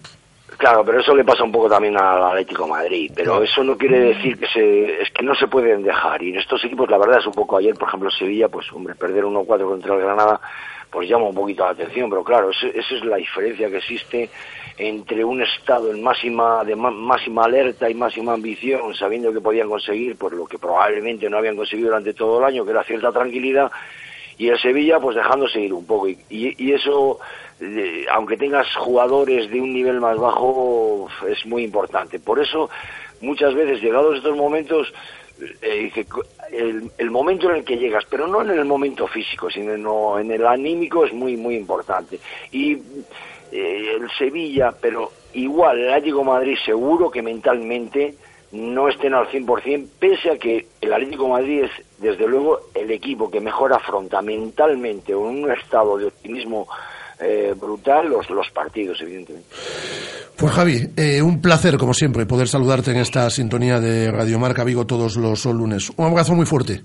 Claro, 0.58 0.82
pero 0.86 1.00
eso 1.00 1.14
le 1.14 1.22
pasa 1.24 1.44
un 1.44 1.52
poco 1.52 1.68
también 1.68 1.96
al 2.00 2.24
Atlético 2.24 2.64
de 2.64 2.70
Madrid. 2.70 3.12
Pero 3.14 3.42
eso 3.42 3.62
no 3.62 3.76
quiere 3.76 4.00
decir 4.14 4.38
que 4.38 4.46
se, 4.46 5.02
es 5.02 5.10
que 5.10 5.22
no 5.22 5.34
se 5.34 5.48
pueden 5.48 5.82
dejar. 5.82 6.22
Y 6.22 6.30
en 6.30 6.36
estos 6.38 6.64
equipos, 6.64 6.88
la 6.88 6.96
verdad 6.96 7.18
es 7.18 7.26
un 7.26 7.34
poco 7.34 7.58
ayer, 7.58 7.74
por 7.74 7.88
ejemplo, 7.88 8.10
Sevilla, 8.10 8.48
pues 8.48 8.64
hombre, 8.72 8.94
perder 8.94 9.24
1-4 9.24 9.44
contra 9.68 9.94
el 9.94 10.00
Granada, 10.00 10.40
pues 10.90 11.10
llama 11.10 11.26
un 11.26 11.34
poquito 11.34 11.62
la 11.64 11.72
atención. 11.72 12.08
Pero 12.08 12.24
claro, 12.24 12.50
eso, 12.50 12.68
esa 12.68 12.94
es 12.94 13.04
la 13.04 13.16
diferencia 13.16 13.68
que 13.68 13.76
existe 13.76 14.30
entre 14.78 15.24
un 15.24 15.42
estado 15.42 15.90
en 15.90 16.02
máxima, 16.02 16.62
de 16.64 16.76
má- 16.76 16.90
máxima 16.90 17.44
alerta 17.44 17.88
y 17.88 17.94
máxima 17.94 18.34
ambición, 18.34 18.94
sabiendo 18.94 19.32
que 19.32 19.40
podían 19.40 19.68
conseguir, 19.68 20.16
por 20.16 20.34
lo 20.34 20.44
que 20.46 20.58
probablemente 20.58 21.30
no 21.30 21.38
habían 21.38 21.56
conseguido 21.56 21.88
durante 21.88 22.12
todo 22.12 22.38
el 22.38 22.44
año, 22.44 22.64
que 22.64 22.72
era 22.72 22.84
cierta 22.84 23.10
tranquilidad, 23.12 23.70
y 24.38 24.48
el 24.48 24.58
Sevilla 24.60 25.00
pues 25.00 25.16
dejándose 25.16 25.60
ir 25.60 25.72
un 25.72 25.86
poco 25.86 26.08
y, 26.08 26.72
eso 26.72 27.18
aunque 28.10 28.36
tengas 28.36 28.66
jugadores 28.76 29.50
de 29.50 29.58
un 29.62 29.72
nivel 29.72 29.98
más 29.98 30.18
bajo, 30.18 31.08
es 31.26 31.46
muy 31.46 31.64
importante. 31.64 32.20
Por 32.20 32.38
eso, 32.38 32.68
muchas 33.22 33.54
veces, 33.54 33.80
llegados 33.80 34.16
estos 34.16 34.36
momentos, 34.36 34.92
eh, 35.62 35.90
el, 36.52 36.90
el 36.98 37.10
momento 37.10 37.48
en 37.48 37.56
el 37.56 37.64
que 37.64 37.78
llegas, 37.78 38.04
pero 38.10 38.26
no 38.26 38.42
en 38.42 38.50
el 38.50 38.66
momento 38.66 39.06
físico, 39.06 39.48
sino 39.48 39.72
en, 40.18 40.26
en 40.26 40.32
el 40.32 40.46
anímico 40.46 41.06
es 41.06 41.14
muy, 41.14 41.38
muy 41.38 41.56
importante. 41.56 42.20
Y 42.52 42.76
eh, 43.52 43.96
el 43.96 44.10
Sevilla, 44.18 44.70
pero 44.80 45.10
igual 45.34 45.78
el 45.78 45.90
Atlético 45.90 46.24
Madrid 46.24 46.56
seguro 46.64 47.10
que 47.10 47.22
mentalmente 47.22 48.14
no 48.52 48.88
estén 48.88 49.14
al 49.14 49.26
100%, 49.28 49.88
pese 49.98 50.30
a 50.30 50.38
que 50.38 50.66
el 50.80 50.92
Atlético 50.92 51.28
Madrid 51.28 51.64
es, 51.64 51.70
desde 51.98 52.26
luego, 52.26 52.60
el 52.74 52.90
equipo 52.90 53.30
que 53.30 53.40
mejor 53.40 53.72
afronta 53.72 54.22
mentalmente 54.22 55.12
en 55.12 55.18
un 55.18 55.50
estado 55.50 55.98
de 55.98 56.06
optimismo 56.06 56.66
eh, 57.18 57.54
brutal 57.58 58.08
los, 58.08 58.28
los 58.30 58.50
partidos, 58.50 59.00
evidentemente. 59.00 59.48
Pues 60.36 60.52
Javi, 60.52 60.90
eh, 60.96 61.22
un 61.22 61.40
placer, 61.40 61.78
como 61.78 61.94
siempre, 61.94 62.26
poder 62.26 62.46
saludarte 62.46 62.90
en 62.90 62.98
esta 62.98 63.30
sintonía 63.30 63.80
de 63.80 64.10
Radio 64.10 64.38
Marca 64.38 64.64
Vigo 64.64 64.86
todos 64.86 65.16
los 65.16 65.44
lunes. 65.46 65.90
Un 65.96 66.06
abrazo 66.06 66.34
muy 66.34 66.44
fuerte. 66.44 66.82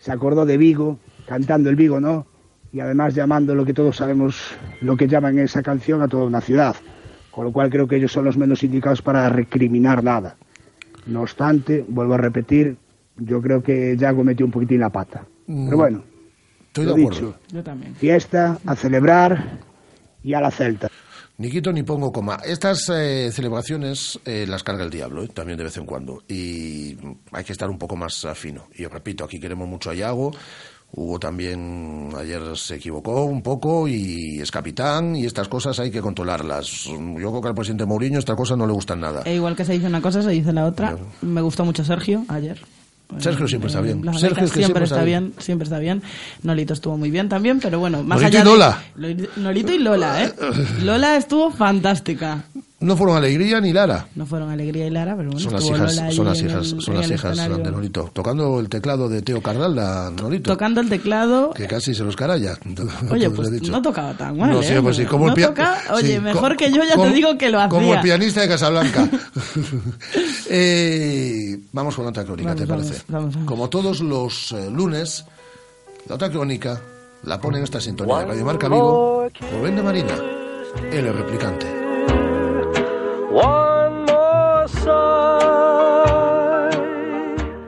se 0.00 0.10
acordó 0.10 0.44
de 0.46 0.56
Vigo, 0.56 0.98
cantando 1.26 1.70
el 1.70 1.76
Vigo, 1.76 2.00
¿no? 2.00 2.26
Y 2.72 2.80
además 2.80 3.14
llamando 3.14 3.54
lo 3.54 3.64
que 3.64 3.72
todos 3.72 3.96
sabemos, 3.96 4.36
lo 4.80 4.96
que 4.96 5.08
llaman 5.08 5.38
en 5.38 5.44
esa 5.44 5.62
canción 5.62 6.02
a 6.02 6.08
toda 6.08 6.24
una 6.24 6.40
ciudad. 6.40 6.76
Con 7.30 7.44
lo 7.44 7.52
cual 7.52 7.70
creo 7.70 7.86
que 7.86 7.96
ellos 7.96 8.12
son 8.12 8.24
los 8.24 8.36
menos 8.36 8.62
indicados 8.62 9.02
para 9.02 9.28
recriminar 9.28 10.02
nada. 10.02 10.36
No 11.06 11.22
obstante, 11.22 11.84
vuelvo 11.86 12.14
a 12.14 12.18
repetir, 12.18 12.76
yo 13.16 13.40
creo 13.40 13.62
que 13.62 13.96
Yago 13.96 14.24
metió 14.24 14.44
un 14.46 14.52
poquitín 14.52 14.80
la 14.80 14.90
pata. 14.90 15.24
Pero 15.46 15.76
bueno, 15.76 16.02
Estoy 16.66 16.86
lo 16.86 16.94
de 16.94 17.02
acuerdo. 17.02 17.26
dicho, 17.26 17.38
Yo 17.52 17.62
también. 17.62 17.94
fiesta, 17.94 18.58
a 18.66 18.74
celebrar 18.74 19.58
y 20.22 20.34
a 20.34 20.40
la 20.40 20.50
celta. 20.50 20.88
Ni 21.38 21.50
quito 21.50 21.70
ni 21.70 21.82
pongo 21.82 22.10
coma. 22.10 22.38
Estas 22.44 22.88
eh, 22.88 23.30
celebraciones 23.30 24.18
eh, 24.24 24.46
las 24.48 24.62
carga 24.62 24.84
el 24.84 24.90
diablo, 24.90 25.22
eh, 25.22 25.28
también 25.28 25.58
de 25.58 25.64
vez 25.64 25.76
en 25.76 25.84
cuando. 25.84 26.22
Y 26.28 26.96
hay 27.32 27.44
que 27.44 27.52
estar 27.52 27.68
un 27.68 27.78
poco 27.78 27.94
más 27.94 28.24
ah, 28.24 28.34
fino. 28.34 28.68
Y 28.74 28.86
os 28.86 28.92
repito, 28.92 29.22
aquí 29.24 29.38
queremos 29.38 29.68
mucho 29.68 29.90
a 29.90 29.94
Yago. 29.94 30.32
Hugo 30.92 31.18
también 31.18 32.08
ayer 32.16 32.40
se 32.56 32.76
equivocó 32.76 33.24
un 33.24 33.42
poco 33.42 33.86
y 33.86 34.40
es 34.40 34.50
capitán 34.50 35.14
y 35.14 35.26
estas 35.26 35.46
cosas 35.48 35.78
hay 35.78 35.90
que 35.90 36.00
controlarlas. 36.00 36.84
Yo 36.84 36.96
creo 37.30 37.40
que 37.42 37.48
al 37.48 37.54
presidente 37.54 37.84
Mourinho 37.84 38.18
estas 38.18 38.36
cosas 38.36 38.56
no 38.56 38.66
le 38.66 38.72
gustan 38.72 39.00
nada. 39.00 39.22
E 39.26 39.34
igual 39.34 39.54
que 39.56 39.64
se 39.64 39.72
dice 39.74 39.86
una 39.86 40.00
cosa, 40.00 40.22
se 40.22 40.30
dice 40.30 40.52
la 40.52 40.64
otra. 40.64 40.96
Me 41.20 41.42
gustó 41.42 41.64
mucho 41.64 41.84
Sergio 41.84 42.24
ayer. 42.28 42.58
Sergio 43.18 43.46
siempre 43.46 43.68
está 43.68 43.80
bien. 43.82 44.04
Las 44.04 44.18
Sergio 44.20 44.44
es 44.46 44.52
que 44.52 44.60
siempre, 44.60 44.82
está 44.84 45.04
bien. 45.04 45.32
siempre 45.38 45.64
está 45.64 45.78
bien. 45.78 46.02
Nolito 46.42 46.72
estuvo 46.72 46.96
muy 46.96 47.10
bien 47.10 47.28
también, 47.28 47.60
pero 47.60 47.78
bueno, 47.78 48.02
más 48.02 48.20
Nolito 48.20 48.26
allá 48.26 48.40
y 48.40 48.42
de- 48.42 48.50
Lola. 48.50 48.82
Lo- 48.96 49.42
Nolito 49.42 49.72
y 49.72 49.78
Lola, 49.78 50.24
¿eh? 50.24 50.32
Lola 50.82 51.16
estuvo 51.16 51.50
fantástica. 51.52 52.44
No 52.78 52.94
fueron 52.94 53.16
Alegría 53.16 53.58
ni 53.58 53.72
Lara. 53.72 54.06
No 54.16 54.26
fueron 54.26 54.50
Alegría 54.50 54.86
y 54.86 54.90
Lara, 54.90 55.16
pero 55.16 55.30
bueno, 55.30 55.40
Son 55.40 55.54
las 55.54 55.64
hijas, 55.64 56.14
son 56.14 56.26
las 56.26 56.38
hijas, 56.42 56.72
el- 56.72 56.80
son 56.82 56.94
las 56.96 57.10
hijas 57.10 57.36
de 57.38 57.70
Nolito. 57.70 58.10
Tocando 58.12 58.60
el 58.60 58.68
teclado 58.68 59.08
de 59.08 59.22
Teo 59.22 59.40
Cardal, 59.40 59.74
la 59.74 60.10
Nolito. 60.14 60.52
Tocando 60.52 60.82
el 60.82 60.90
teclado. 60.90 61.52
Que 61.54 61.66
casi 61.66 61.94
se 61.94 62.04
los 62.04 62.14
caralla. 62.14 62.58
Oye, 63.10 63.30
pues 63.36 63.50
dicho. 63.50 63.72
no 63.72 63.80
tocaba 63.80 64.12
tan 64.14 64.36
mal, 64.36 64.50
No, 64.50 64.60
¿eh? 64.60 64.64
sí, 64.64 64.74
pues 64.82 64.96
sí, 64.96 65.06
como 65.06 65.28
no 65.28 65.34
el 65.34 65.42
toca, 65.42 65.80
oye, 65.94 66.16
sí, 66.16 66.20
mejor 66.20 66.54
que 66.58 66.70
yo 66.70 66.82
ya 66.84 66.96
te 67.02 67.10
digo 67.14 67.38
que 67.38 67.48
lo 67.48 67.58
hacía. 67.60 67.70
Como 67.70 67.94
el 67.94 68.00
pianista 68.02 68.42
de 68.42 68.48
Casablanca. 68.48 69.08
Eh, 70.48 71.58
vamos 71.72 71.96
con 71.96 72.06
otra 72.06 72.24
crónica, 72.24 72.50
Vamos, 72.50 72.60
¿te 72.62 72.66
vamos, 72.70 72.86
parece? 72.86 73.04
vamos. 73.08 73.36
Como 73.46 73.68
todos 73.68 74.00
los 74.00 74.52
eh, 74.52 74.70
lunes, 74.70 75.24
la 76.08 76.14
otra 76.14 76.30
crónica 76.30 76.80
la 77.24 77.40
pone 77.40 77.58
en 77.58 77.64
esta 77.64 77.80
sintonía 77.80 78.18
de 78.20 78.26
Radio 78.26 78.44
Marca 78.44 78.68
Vigo 78.68 79.28
Rubén 79.52 79.74
de 79.76 79.82
Marina, 79.82 80.14
el 80.92 81.12
replicante. 81.12 81.66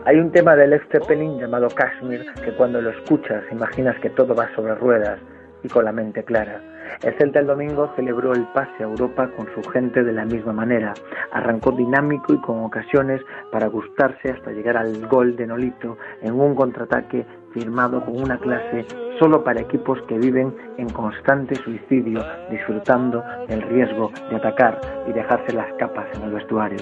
Hay 0.05 0.17
un 0.17 0.33
tema 0.33 0.57
del 0.57 0.71
Led 0.71 0.81
Zeppelin 0.91 1.39
llamado 1.39 1.69
Kashmir 1.69 2.25
que 2.43 2.53
cuando 2.53 2.81
lo 2.81 2.89
escuchas 2.91 3.45
imaginas 3.53 3.99
que 4.01 4.09
todo 4.09 4.35
va 4.35 4.49
sobre 4.55 4.75
ruedas 4.75 5.19
y 5.63 5.69
con 5.69 5.85
la 5.85 5.93
mente 5.93 6.25
clara. 6.25 6.63
El 7.03 7.15
Celta 7.15 7.41
el 7.41 7.47
domingo 7.47 7.93
celebró 7.97 8.33
el 8.33 8.45
pase 8.55 8.71
a 8.81 8.87
Europa 8.87 9.31
con 9.37 9.47
su 9.55 9.69
gente 9.71 10.03
de 10.03 10.13
la 10.13 10.25
misma 10.25 10.53
manera. 10.53 10.95
Arrancó 11.33 11.73
dinámico 11.73 12.35
y 12.35 12.41
con 12.41 12.65
ocasiones 12.65 13.23
para 13.53 13.69
gustarse 13.69 14.31
hasta 14.31 14.51
llegar 14.51 14.77
al 14.77 15.07
gol 15.07 15.37
de 15.37 15.47
Nolito 15.47 15.97
en 16.23 16.39
un 16.39 16.55
contraataque 16.55 17.25
firmado 17.53 18.05
con 18.05 18.21
una 18.21 18.39
clase 18.39 18.87
solo 19.19 19.43
para 19.43 19.61
equipos 19.61 20.01
que 20.03 20.19
viven 20.19 20.55
en 20.77 20.89
constante 20.91 21.55
suicidio, 21.57 22.25
disfrutando 22.51 23.23
del 23.49 23.63
riesgo 23.63 24.13
de 24.31 24.37
atacar 24.37 24.81
y 25.09 25.13
dejarse 25.13 25.55
las 25.55 25.73
capas 25.75 26.07
en 26.15 26.25
el 26.25 26.33
vestuario. 26.33 26.79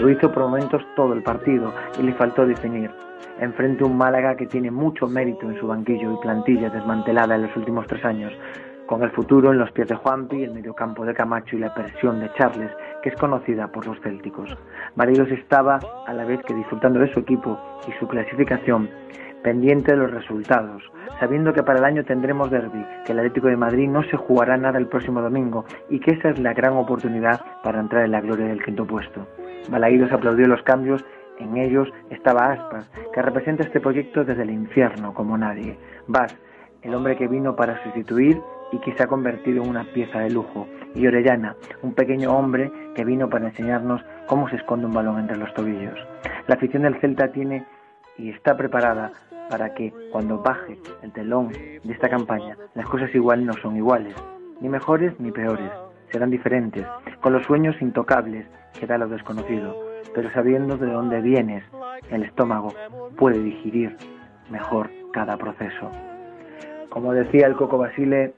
Lo 0.00 0.10
hizo 0.10 0.30
por 0.30 0.44
momentos 0.44 0.82
todo 0.96 1.12
el 1.12 1.22
partido 1.22 1.72
y 1.98 2.02
le 2.02 2.14
faltó 2.14 2.46
definir. 2.46 2.90
Enfrente 3.40 3.84
un 3.84 3.96
Málaga 3.96 4.36
que 4.36 4.46
tiene 4.46 4.70
mucho 4.70 5.06
mérito 5.06 5.48
en 5.48 5.58
su 5.58 5.66
banquillo 5.66 6.12
y 6.12 6.16
plantilla 6.18 6.70
desmantelada 6.70 7.36
en 7.36 7.42
los 7.42 7.56
últimos 7.56 7.86
tres 7.86 8.04
años, 8.04 8.32
con 8.88 9.02
el 9.02 9.10
futuro 9.10 9.52
en 9.52 9.58
los 9.58 9.70
pies 9.70 9.86
de 9.86 9.94
Juanpi, 9.94 10.42
el 10.42 10.54
mediocampo 10.54 11.04
de 11.04 11.12
Camacho 11.12 11.56
y 11.56 11.58
la 11.58 11.74
presión 11.74 12.20
de 12.20 12.32
Charles, 12.32 12.72
que 13.02 13.10
es 13.10 13.16
conocida 13.16 13.68
por 13.68 13.86
los 13.86 14.00
célticos. 14.00 14.56
Maridos 14.96 15.28
estaba, 15.30 15.78
a 16.06 16.14
la 16.14 16.24
vez 16.24 16.40
que 16.46 16.54
disfrutando 16.54 16.98
de 16.98 17.12
su 17.12 17.20
equipo 17.20 17.60
y 17.86 17.92
su 18.00 18.08
clasificación, 18.08 18.88
pendiente 19.42 19.92
de 19.92 19.98
los 19.98 20.10
resultados, 20.10 20.82
sabiendo 21.20 21.52
que 21.52 21.62
para 21.62 21.80
el 21.80 21.84
año 21.84 22.04
tendremos 22.04 22.50
derby, 22.50 22.82
que 23.04 23.12
el 23.12 23.18
Atlético 23.18 23.48
de 23.48 23.58
Madrid 23.58 23.88
no 23.90 24.02
se 24.04 24.16
jugará 24.16 24.56
nada 24.56 24.78
el 24.78 24.88
próximo 24.88 25.20
domingo 25.20 25.66
y 25.90 26.00
que 26.00 26.12
esa 26.12 26.30
es 26.30 26.38
la 26.38 26.54
gran 26.54 26.72
oportunidad 26.72 27.42
para 27.62 27.80
entrar 27.80 28.06
en 28.06 28.12
la 28.12 28.22
gloria 28.22 28.46
del 28.46 28.64
quinto 28.64 28.86
puesto. 28.86 29.28
Balaídos 29.68 30.10
aplaudió 30.12 30.46
los 30.46 30.62
cambios, 30.62 31.04
en 31.38 31.58
ellos 31.58 31.92
estaba 32.08 32.52
Aspas, 32.52 32.90
que 33.12 33.20
representa 33.20 33.64
este 33.64 33.80
proyecto 33.80 34.24
desde 34.24 34.44
el 34.44 34.50
infierno 34.50 35.12
como 35.12 35.36
nadie. 35.36 35.78
Vas, 36.06 36.34
el 36.80 36.94
hombre 36.94 37.16
que 37.16 37.28
vino 37.28 37.54
para 37.54 37.82
sustituir 37.84 38.40
y 38.72 38.78
que 38.78 38.94
se 38.94 39.02
ha 39.02 39.06
convertido 39.06 39.62
en 39.62 39.70
una 39.70 39.84
pieza 39.84 40.20
de 40.20 40.30
lujo. 40.30 40.66
Y 40.94 41.06
Orellana, 41.06 41.56
un 41.82 41.94
pequeño 41.94 42.36
hombre 42.36 42.70
que 42.94 43.04
vino 43.04 43.28
para 43.28 43.48
enseñarnos 43.48 44.02
cómo 44.26 44.48
se 44.48 44.56
esconde 44.56 44.86
un 44.86 44.94
balón 44.94 45.18
entre 45.18 45.36
los 45.36 45.52
tobillos. 45.54 45.98
La 46.46 46.54
afición 46.54 46.82
del 46.82 47.00
Celta 47.00 47.28
tiene 47.32 47.64
y 48.16 48.30
está 48.30 48.56
preparada 48.56 49.12
para 49.48 49.74
que 49.74 49.92
cuando 50.12 50.38
baje 50.38 50.78
el 51.02 51.12
telón 51.12 51.48
de 51.48 51.92
esta 51.92 52.08
campaña 52.08 52.56
las 52.74 52.86
cosas 52.86 53.14
igual 53.14 53.46
no 53.46 53.54
son 53.54 53.76
iguales, 53.76 54.14
ni 54.60 54.68
mejores 54.68 55.18
ni 55.20 55.30
peores, 55.30 55.70
serán 56.10 56.30
diferentes, 56.30 56.86
con 57.20 57.32
los 57.32 57.44
sueños 57.46 57.76
intocables 57.80 58.46
que 58.78 58.86
da 58.86 58.98
lo 58.98 59.08
desconocido, 59.08 59.76
pero 60.14 60.30
sabiendo 60.32 60.76
de 60.76 60.90
dónde 60.90 61.20
vienes, 61.20 61.64
el 62.10 62.22
estómago 62.22 62.72
puede 63.16 63.40
digerir 63.42 63.96
mejor 64.50 64.90
cada 65.12 65.36
proceso. 65.36 65.90
Como 66.88 67.12
decía 67.12 67.46
el 67.46 67.56
Coco 67.56 67.78
Basile, 67.78 68.34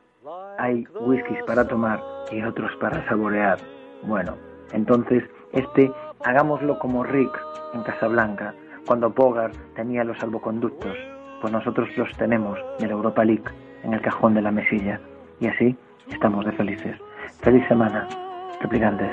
hay 0.60 0.84
whiskies 1.00 1.42
para 1.46 1.66
tomar 1.66 2.00
y 2.30 2.42
otros 2.42 2.70
para 2.80 3.06
saborear. 3.08 3.58
Bueno, 4.02 4.36
entonces 4.72 5.24
este 5.52 5.90
hagámoslo 6.24 6.78
como 6.78 7.02
Rick 7.02 7.32
en 7.74 7.82
Casablanca, 7.82 8.54
cuando 8.86 9.10
Bogart 9.10 9.54
tenía 9.74 10.04
los 10.04 10.18
salvoconductos, 10.18 10.96
pues 11.40 11.52
nosotros 11.52 11.88
los 11.96 12.10
tenemos 12.16 12.58
de 12.78 12.86
la 12.86 12.92
Europa 12.92 13.24
League 13.24 13.44
en 13.82 13.94
el 13.94 14.00
cajón 14.02 14.34
de 14.34 14.42
la 14.42 14.50
mesilla. 14.50 15.00
Y 15.40 15.46
así 15.46 15.76
estamos 16.10 16.44
de 16.44 16.52
felices. 16.52 16.96
Feliz 17.40 17.66
semana, 17.68 18.06
replicantes. 18.60 19.10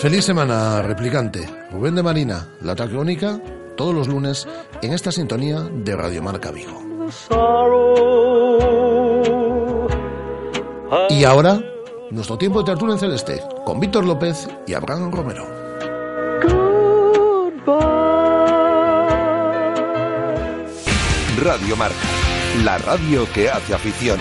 Feliz 0.00 0.24
semana, 0.24 0.82
replicante. 0.82 1.40
Rubén 1.72 1.94
de 1.94 2.02
Marina, 2.02 2.48
la 2.60 2.76
tacrónica, 2.76 3.40
todos 3.76 3.94
los 3.94 4.08
lunes 4.08 4.46
en 4.82 4.92
esta 4.92 5.10
sintonía 5.10 5.60
de 5.60 5.96
Radio 5.96 6.22
Marca 6.22 6.50
Vigo. 6.52 6.82
Y 11.10 11.24
ahora, 11.24 11.60
nuestro 12.10 12.38
tiempo 12.38 12.60
de 12.60 12.66
tertulia 12.66 12.94
en 12.94 13.00
celeste, 13.00 13.42
con 13.64 13.80
Víctor 13.80 14.04
López 14.04 14.48
y 14.66 14.74
Abraham 14.74 15.10
Romero. 15.10 15.46
Radio 21.42 21.76
Marca, 21.76 21.96
la 22.64 22.78
radio 22.78 23.26
que 23.32 23.50
hace 23.50 23.74
afición. 23.74 24.18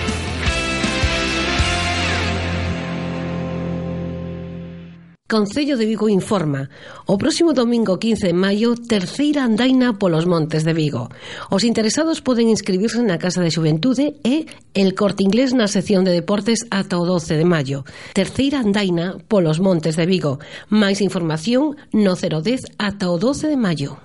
Concello 5.27 5.75
de 5.75 5.87
Vigo 5.87 6.07
informa. 6.07 6.69
O 7.09 7.17
próximo 7.17 7.57
domingo 7.57 7.97
15 7.97 8.29
de 8.29 8.37
maio, 8.37 8.77
terceira 8.77 9.41
andaina 9.41 9.97
polos 9.97 10.29
montes 10.29 10.61
de 10.61 10.69
Vigo. 10.69 11.09
Os 11.49 11.65
interesados 11.65 12.21
poden 12.21 12.45
inscribirse 12.53 13.01
na 13.01 13.17
Casa 13.17 13.41
de 13.41 13.49
Xuventude 13.49 14.21
e 14.21 14.45
el 14.77 14.93
Corte 14.93 15.25
Inglés 15.25 15.57
na 15.57 15.65
sección 15.65 16.05
de 16.05 16.13
deportes 16.13 16.69
ata 16.69 17.01
o 17.01 17.09
12 17.09 17.41
de 17.41 17.45
maio. 17.49 17.89
Terceira 18.13 18.61
andaina 18.61 19.17
polos 19.25 19.57
montes 19.57 19.97
de 19.97 20.05
Vigo. 20.05 20.37
Máis 20.69 21.01
información 21.01 21.73
no 21.89 22.13
010 22.13 22.77
ata 22.77 23.09
o 23.09 23.17
12 23.17 23.49
de 23.49 23.57
maio. 23.57 24.04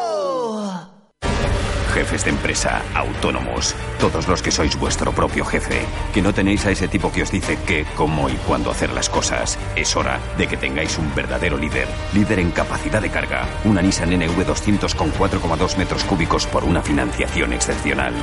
Jefes 1.91 2.25
de 2.25 2.31
empresa, 2.31 2.81
autónomos, 2.95 3.75
todos 3.99 4.27
los 4.27 4.41
que 4.41 4.51
sois 4.51 4.77
vuestro 4.79 5.11
propio 5.11 5.45
jefe, 5.45 5.85
que 6.13 6.21
no 6.21 6.33
tenéis 6.33 6.65
a 6.65 6.71
ese 6.71 6.87
tipo 6.87 7.11
que 7.11 7.23
os 7.23 7.31
dice 7.31 7.57
qué, 7.67 7.85
cómo 7.95 8.29
y 8.29 8.33
cuándo 8.47 8.71
hacer 8.71 8.91
las 8.93 9.09
cosas. 9.09 9.59
Es 9.75 9.95
hora 9.95 10.19
de 10.37 10.47
que 10.47 10.57
tengáis 10.57 10.97
un 10.97 11.13
verdadero 11.13 11.57
líder, 11.57 11.87
líder 12.13 12.39
en 12.39 12.51
capacidad 12.51 13.01
de 13.01 13.09
carga, 13.09 13.47
una 13.65 13.81
Nissan 13.81 14.11
NV200 14.11 14.95
con 14.95 15.11
4,2 15.11 15.77
metros 15.77 16.03
cúbicos 16.03 16.45
por 16.47 16.63
una 16.63 16.81
financiación 16.81 17.53
excepcional. 17.53 18.13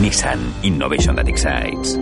Nissan 0.00 0.40
Innovation 0.62 1.16
that 1.16 1.28
excites. 1.28 1.98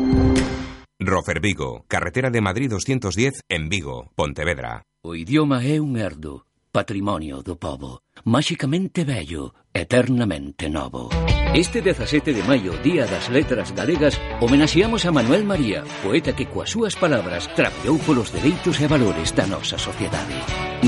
Rofer 0.98 1.40
Vigo, 1.40 1.84
carretera 1.88 2.30
de 2.30 2.40
Madrid 2.40 2.70
210 2.70 3.42
en 3.48 3.68
Vigo, 3.68 4.10
Pontevedra. 4.14 4.82
O 5.02 5.14
idioma 5.14 5.62
é 5.62 5.78
un 5.78 5.96
herdo, 5.96 6.46
patrimonio 6.76 7.40
do 7.40 7.56
povo, 7.56 8.04
máxicamente 8.28 9.08
bello, 9.08 9.54
eternamente 9.72 10.68
novo. 10.68 11.08
Este 11.54 11.80
17 11.80 12.34
de 12.34 12.42
maio, 12.42 12.76
Día 12.84 13.06
das 13.06 13.30
Letras 13.30 13.72
Galegas, 13.72 14.20
homenaxeamos 14.44 15.08
a 15.08 15.10
Manuel 15.10 15.48
María, 15.48 15.88
poeta 16.04 16.36
que 16.36 16.44
coas 16.44 16.68
súas 16.68 16.92
palabras 16.92 17.48
trapeou 17.56 17.96
polos 18.04 18.28
dereitos 18.28 18.76
e 18.84 18.86
valores 18.92 19.32
da 19.32 19.48
nosa 19.48 19.80
sociedade. 19.80 20.36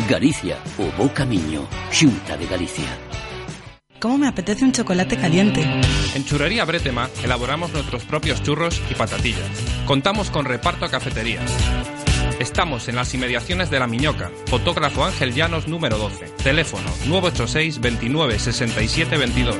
Galicia, 0.04 0.60
o 0.76 0.92
bo 0.92 1.08
camiño, 1.08 1.64
Xunta 1.88 2.36
de 2.36 2.44
Galicia. 2.44 2.92
¿Cómo 3.96 4.20
me 4.20 4.28
apetece 4.28 4.68
un 4.68 4.76
chocolate 4.76 5.16
caliente? 5.16 5.64
En 6.12 6.22
Churrería 6.28 6.68
Bretema 6.68 7.08
elaboramos 7.24 7.72
nuestros 7.72 8.04
propios 8.04 8.44
churros 8.44 8.76
y 8.92 8.94
patatillas. 8.94 9.48
Contamos 9.88 10.28
con 10.28 10.44
reparto 10.44 10.84
a 10.84 10.92
cafeterías. 10.92 11.48
Estamos 12.38 12.86
en 12.86 12.94
las 12.94 13.12
inmediaciones 13.14 13.68
de 13.68 13.80
La 13.80 13.88
Miñoca, 13.88 14.30
fotógrafo 14.46 15.04
Ángel 15.04 15.34
Llanos 15.34 15.66
número 15.66 15.98
12, 15.98 16.26
teléfono 16.44 16.84
986 17.06 17.80
29 17.80 18.38
67 18.38 19.16
22. 19.16 19.56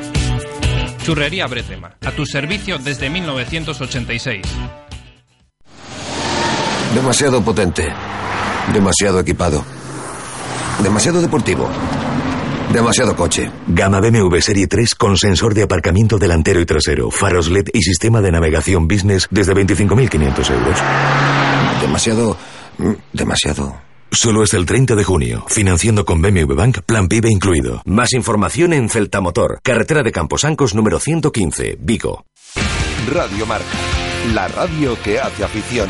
Churrería 1.03 1.49
Bretema, 1.49 1.97
a 2.07 2.13
tu 2.13 2.25
servicio 2.25 2.79
desde 2.79 3.11
1986. 3.11 4.47
Demasiado 6.95 7.43
potente. 7.43 7.93
Demasiado 8.73 9.19
equipado. 9.19 9.65
Demasiado 10.81 11.21
deportivo. 11.21 11.69
Demasiado 12.73 13.17
coche. 13.17 13.51
Gama 13.67 13.99
BMW 13.99 14.39
Serie 14.39 14.69
3 14.69 14.95
con 14.95 15.17
sensor 15.17 15.53
de 15.53 15.65
aparcamiento 15.65 16.17
delantero 16.17 16.61
y 16.61 16.67
trasero, 16.67 17.11
faros 17.11 17.51
LED 17.51 17.71
y 17.73 17.83
sistema 17.83 18.21
de 18.21 18.31
navegación 18.31 18.87
business 18.87 19.27
desde 19.33 19.53
25.500 19.53 20.51
euros. 20.53 20.79
Demasiado... 21.81 22.37
mm, 22.79 22.93
Demasiado... 23.13 23.89
Solo 24.11 24.43
es 24.43 24.55
el 24.55 24.65
30 24.65 24.95
de 24.95 25.05
junio. 25.05 25.45
Financiando 25.49 26.07
con 26.07 26.23
BMW 26.23 26.55
Bank, 26.55 26.79
plan 26.87 27.09
PIB 27.09 27.27
incluido. 27.27 27.83
Más 27.85 28.15
información 28.15 28.73
en 28.73 28.89
Celta 28.89 29.21
Motor, 29.21 29.61
carretera 29.63 30.03
de 30.03 30.13
Camposancos 30.13 30.75
número 30.75 30.99
115, 30.99 31.77
Vigo. 31.79 32.25
Radio 33.13 33.45
Marca, 33.45 33.67
la 34.33 34.49
radio 34.49 34.97
que 35.03 35.21
hace 35.21 35.45
afición. 35.45 35.89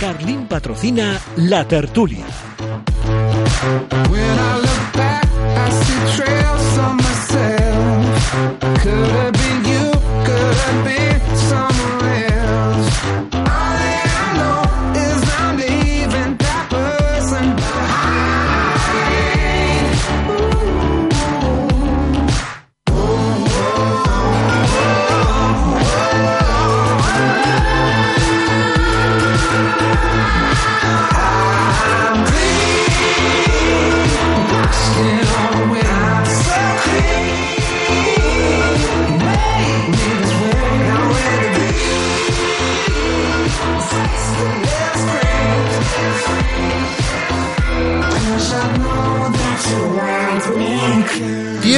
Carlín 0.00 0.46
patrocina 0.46 1.20
La 1.36 1.66
Tertulia. 1.66 2.24
When 4.10 4.38
I 4.38 4.58
look 4.60 4.92
back, 4.94 5.24
I 5.24 5.70
see 5.70 6.16
trails 6.16 6.26
of 6.26 6.46
myself. 6.46 6.57
Could 8.38 9.10
have 9.10 9.32
been 9.32 9.64
you, 9.64 9.92
could 10.24 10.54
have 10.54 10.84
been 10.84 10.97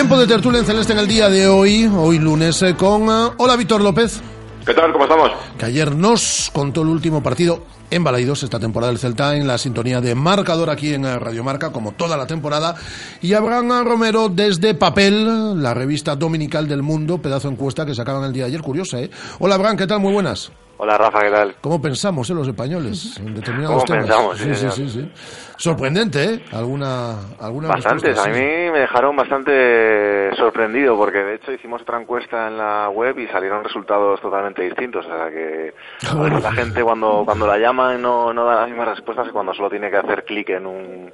Tiempo 0.01 0.19
de 0.19 0.27
tertulia 0.27 0.61
en 0.61 0.65
celeste 0.65 0.95
en 0.95 0.99
el 0.99 1.07
día 1.07 1.29
de 1.29 1.47
hoy, 1.47 1.85
hoy 1.95 2.19
lunes, 2.19 2.63
eh, 2.63 2.75
con... 2.75 3.03
eh, 3.03 3.35
hola, 3.37 3.55
Víctor 3.55 3.83
López. 3.83 4.23
¿Qué 4.65 4.73
tal? 4.73 4.93
¿Cómo 4.93 5.05
estamos? 5.05 5.31
que 5.59 5.67
ayer 5.67 5.95
nos 5.95 6.51
contó 6.55 6.81
el 6.81 6.89
último 6.89 7.23
partido 7.23 7.67
en 7.91 8.03
Balaidos 8.03 8.43
esta 8.43 8.59
temporada 8.59 8.91
del 8.91 8.99
Celta 8.99 9.37
en 9.37 9.47
la 9.47 9.59
sintonía 9.59 10.01
de 10.01 10.15
marcador 10.15 10.71
aquí 10.71 10.95
en 10.95 11.05
eh, 11.05 11.19
Radio 11.19 11.45
Marca, 11.45 11.71
como 11.71 11.93
toda 11.93 12.17
la 12.17 12.27
temporada. 12.27 12.77
Y 13.21 13.35
Abraham 13.35 13.85
Romero 13.85 14.31
desde 14.31 14.73
Papel, 14.73 15.63
la 15.63 15.75
revista 15.75 16.17
dominical 16.17 16.67
del 16.67 16.83
mundo, 16.83 17.19
pedazo 17.19 17.49
de 17.49 17.55
encuesta 17.57 17.85
que 17.85 17.95
sacaban 17.95 18.25
el 18.25 18.33
día 18.33 18.45
de 18.45 18.49
ayer, 18.53 18.63
curiosa, 18.63 19.01
¿eh? 19.01 19.11
Hola, 19.39 19.57
Abraham, 19.57 19.77
¿qué 19.77 19.87
tal? 19.87 20.01
Muy 20.01 20.15
buenas. 20.15 20.51
Hola 20.83 20.97
Rafa, 20.97 21.21
¿qué 21.21 21.31
tal? 21.31 21.55
¿Cómo 21.61 21.83
pensamos, 21.83 22.31
eh, 22.31 22.33
los 22.35 22.49
españoles 22.49 23.19
en 23.19 23.35
determinados 23.35 23.85
¿Cómo 23.85 24.01
temas? 24.01 24.07
pensamos? 24.07 24.39
Sí, 24.39 24.71
Sí, 24.71 24.89
sí. 24.89 25.13
Sorprendente, 25.59 26.25
¿eh? 26.25 26.45
Alguna, 26.53 27.17
alguna 27.39 27.69
Bastantes, 27.69 28.19
a 28.19 28.29
mí 28.29 28.41
me 28.41 28.79
dejaron 28.79 29.15
bastante 29.15 30.35
sorprendido 30.37 30.97
porque 30.97 31.19
de 31.19 31.35
hecho 31.35 31.53
hicimos 31.53 31.83
otra 31.83 32.01
encuesta 32.01 32.49
en 32.49 32.57
la 32.57 32.89
web 32.89 33.19
y 33.19 33.27
salieron 33.27 33.63
resultados 33.63 34.23
totalmente 34.23 34.63
distintos. 34.63 35.05
O 35.05 35.09
sea 35.11 35.29
que 35.29 35.75
a 36.11 36.15
veces 36.15 36.43
la 36.43 36.53
gente 36.53 36.83
cuando, 36.83 37.25
cuando 37.27 37.47
la 37.47 37.59
llama 37.59 37.99
no, 37.99 38.33
no 38.33 38.47
da 38.47 38.63
las 38.63 38.69
mismas 38.71 38.89
respuestas 38.89 39.27
que 39.27 39.33
cuando 39.33 39.53
solo 39.53 39.69
tiene 39.69 39.91
que 39.91 39.99
hacer 39.99 40.25
clic 40.25 40.49
en 40.49 40.65
un 40.65 41.13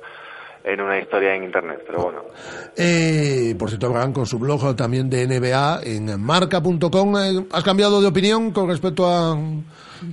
en 0.66 0.80
una 0.80 0.98
historia 0.98 1.34
en 1.34 1.44
internet, 1.44 1.82
pero 1.86 2.02
bueno. 2.02 2.22
Eh, 2.76 3.54
por 3.58 3.68
cierto, 3.68 3.86
Abraham, 3.86 4.12
con 4.12 4.26
su 4.26 4.38
blog 4.38 4.74
también 4.76 5.08
de 5.08 5.26
NBA 5.26 5.80
en 5.84 6.20
marca.com, 6.20 7.16
eh, 7.16 7.46
¿has 7.52 7.62
cambiado 7.64 8.00
de 8.00 8.08
opinión 8.08 8.50
con 8.50 8.68
respecto 8.68 9.06
a, 9.06 9.36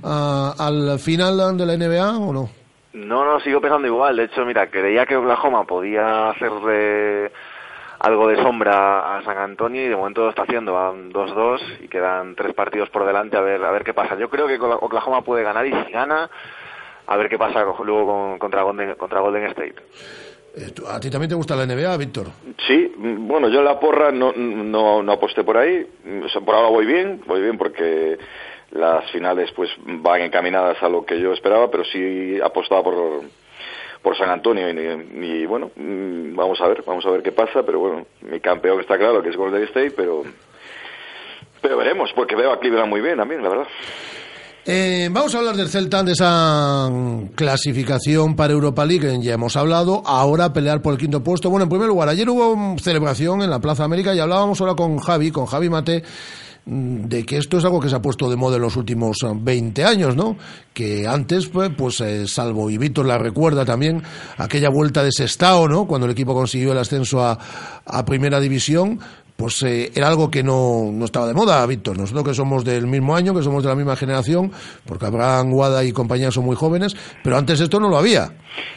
a- 0.04 0.54
al 0.58 0.98
final 1.00 1.56
de 1.58 1.66
la 1.66 1.76
NBA 1.76 2.18
o 2.18 2.32
no? 2.32 2.48
No, 2.92 3.24
no, 3.24 3.40
sigo 3.40 3.60
pensando 3.60 3.88
igual. 3.88 4.16
De 4.16 4.24
hecho, 4.24 4.44
mira, 4.46 4.70
creía 4.70 5.04
que 5.04 5.16
Oklahoma 5.16 5.64
podía 5.64 6.30
hacerle 6.30 7.32
algo 7.98 8.28
de 8.28 8.36
sombra 8.36 9.16
a 9.18 9.24
San 9.24 9.36
Antonio 9.38 9.84
y 9.84 9.88
de 9.88 9.96
momento 9.96 10.22
lo 10.22 10.30
está 10.30 10.42
haciendo. 10.42 10.74
Van 10.74 11.10
2-2 11.10 11.60
y 11.82 11.88
quedan 11.88 12.36
tres 12.36 12.54
partidos 12.54 12.90
por 12.90 13.04
delante 13.04 13.36
a 13.36 13.40
ver 13.40 13.64
a 13.64 13.72
ver 13.72 13.82
qué 13.82 13.92
pasa. 13.94 14.16
Yo 14.16 14.30
creo 14.30 14.46
que 14.46 14.54
Oklahoma 14.60 15.22
puede 15.22 15.42
ganar 15.42 15.66
y 15.66 15.72
si 15.72 15.90
gana, 15.90 16.30
a 17.06 17.16
ver 17.16 17.28
qué 17.28 17.36
pasa 17.36 17.64
luego 17.84 18.06
con- 18.06 18.38
contra, 18.38 18.62
Golden, 18.62 18.94
contra 18.94 19.20
Golden 19.20 19.46
State. 19.46 19.74
Eh, 20.56 20.72
¿A 20.88 21.00
ti 21.00 21.10
también 21.10 21.28
te 21.28 21.34
gusta 21.34 21.56
la 21.56 21.66
NBA, 21.66 21.96
Víctor? 21.96 22.28
Sí, 22.66 22.92
mm, 22.96 23.26
bueno, 23.26 23.48
yo 23.48 23.58
en 23.58 23.64
la 23.64 23.80
porra 23.80 24.12
no, 24.12 24.32
no, 24.32 25.02
no 25.02 25.12
aposté 25.12 25.42
por 25.42 25.56
ahí. 25.56 25.86
Por 26.44 26.54
ahora 26.54 26.68
voy 26.68 26.86
bien, 26.86 27.22
voy 27.26 27.42
bien 27.42 27.58
porque 27.58 28.18
las 28.70 29.10
finales 29.10 29.50
pues 29.52 29.70
van 29.78 30.22
encaminadas 30.22 30.82
a 30.82 30.88
lo 30.88 31.04
que 31.04 31.20
yo 31.20 31.32
esperaba, 31.32 31.70
pero 31.70 31.84
sí 31.84 32.38
apostaba 32.40 32.82
por, 32.82 33.22
por 34.02 34.16
San 34.16 34.30
Antonio 34.30 34.68
y, 34.70 35.24
y, 35.24 35.46
bueno, 35.46 35.70
mm, 35.74 36.34
vamos 36.34 36.60
a 36.60 36.68
ver, 36.68 36.82
vamos 36.86 37.04
a 37.06 37.10
ver 37.10 37.22
qué 37.22 37.32
pasa, 37.32 37.62
pero 37.64 37.78
bueno, 37.80 38.06
mi 38.22 38.40
campeón 38.40 38.80
está 38.80 38.98
claro 38.98 39.22
que 39.22 39.30
es 39.30 39.36
Golden 39.36 39.62
State, 39.64 39.92
pero 39.92 40.22
pero 41.64 41.78
veremos, 41.78 42.12
porque 42.12 42.36
veo 42.36 42.52
a 42.52 42.60
Cleveland 42.60 42.90
muy 42.90 43.00
bien 43.00 43.16
también, 43.16 43.42
la 43.42 43.48
verdad. 43.48 43.66
Eh, 44.66 45.10
vamos 45.12 45.34
a 45.34 45.38
hablar 45.38 45.56
del 45.56 45.68
Celta, 45.68 46.02
de 46.02 46.12
esa 46.12 46.90
clasificación 47.34 48.34
para 48.34 48.54
Europa 48.54 48.86
League, 48.86 49.18
ya 49.20 49.34
hemos 49.34 49.56
hablado. 49.56 50.02
Ahora 50.06 50.54
pelear 50.54 50.80
por 50.80 50.94
el 50.94 50.98
quinto 50.98 51.22
puesto. 51.22 51.50
Bueno, 51.50 51.64
en 51.64 51.68
primer 51.68 51.86
lugar, 51.86 52.08
ayer 52.08 52.30
hubo 52.30 52.74
celebración 52.78 53.42
en 53.42 53.50
la 53.50 53.60
Plaza 53.60 53.84
América 53.84 54.14
y 54.14 54.20
hablábamos 54.20 54.58
ahora 54.62 54.74
con 54.74 54.96
Javi, 54.96 55.30
con 55.30 55.44
Javi 55.44 55.68
Mate, 55.68 56.02
mm, 56.64 57.02
de 57.02 57.26
que 57.26 57.36
esto 57.36 57.58
es 57.58 57.64
algo 57.66 57.78
que 57.78 57.90
se 57.90 57.96
ha 57.96 58.00
puesto 58.00 58.30
de 58.30 58.36
moda 58.36 58.56
en 58.56 58.62
los 58.62 58.76
últimos 58.76 59.18
eh, 59.22 59.32
20 59.34 59.84
años, 59.84 60.16
¿no? 60.16 60.38
Que 60.72 61.06
antes, 61.06 61.46
pues, 61.48 61.70
pues 61.76 62.00
eh, 62.00 62.26
salvo, 62.26 62.70
y 62.70 62.78
Víctor 62.78 63.04
la 63.04 63.18
recuerda 63.18 63.66
también, 63.66 64.02
aquella 64.38 64.70
vuelta 64.70 65.04
de 65.04 65.12
Sestao, 65.12 65.68
¿no? 65.68 65.86
Cuando 65.86 66.06
el 66.06 66.12
equipo 66.12 66.32
consiguió 66.32 66.72
el 66.72 66.78
ascenso 66.78 67.22
a 67.22 68.04
Primera 68.06 68.40
División, 68.40 68.98
pues 69.44 69.62
eh, 69.64 69.92
era 69.94 70.08
algo 70.08 70.30
que 70.30 70.42
no, 70.42 70.88
no 70.90 71.04
estaba 71.04 71.26
de 71.26 71.34
moda, 71.34 71.66
Víctor. 71.66 71.98
Nosotros 71.98 72.24
que 72.24 72.32
somos 72.32 72.64
del 72.64 72.86
mismo 72.86 73.14
año, 73.14 73.34
que 73.34 73.42
somos 73.42 73.62
de 73.62 73.68
la 73.68 73.74
misma 73.74 73.94
generación, 73.94 74.50
porque 74.86 75.04
Abraham, 75.04 75.50
Guada 75.50 75.84
y 75.84 75.92
compañía 75.92 76.30
son 76.30 76.46
muy 76.46 76.56
jóvenes, 76.56 76.96
pero 77.22 77.36
antes 77.36 77.60
esto 77.60 77.78
no 77.78 77.90
lo 77.90 77.98
había. 77.98 78.30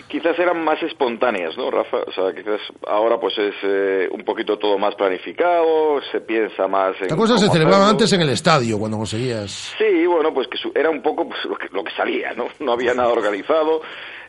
Quizás 0.09 0.37
eran 0.37 0.63
más 0.65 0.81
espontáneas, 0.83 1.55
¿no, 1.57 1.71
Rafa? 1.71 1.97
O 2.05 2.11
sea, 2.11 2.33
quizás 2.35 2.59
ahora 2.85 3.17
pues 3.17 3.37
es 3.37 3.53
eh, 3.63 4.09
un 4.11 4.25
poquito 4.25 4.57
todo 4.57 4.77
más 4.77 4.93
planificado, 4.95 6.01
se 6.11 6.19
piensa 6.19 6.67
más 6.67 6.95
en... 7.01 7.07
La 7.09 7.15
cosa 7.15 7.37
se 7.37 7.47
celebraba 7.47 7.83
hacerlo. 7.85 7.91
antes 7.91 8.11
en 8.13 8.21
el 8.21 8.29
estadio, 8.29 8.77
cuando 8.77 8.97
conseguías... 8.97 9.73
Sí, 9.77 10.05
bueno, 10.05 10.33
pues 10.33 10.47
que 10.49 10.57
su- 10.57 10.71
era 10.75 10.89
un 10.89 11.01
poco 11.01 11.27
pues, 11.29 11.39
lo, 11.45 11.55
que, 11.57 11.67
lo 11.71 11.81
que 11.83 11.91
salía, 11.95 12.33
¿no? 12.33 12.47
No 12.59 12.73
había 12.73 12.93
nada 12.93 13.09
organizado 13.09 13.81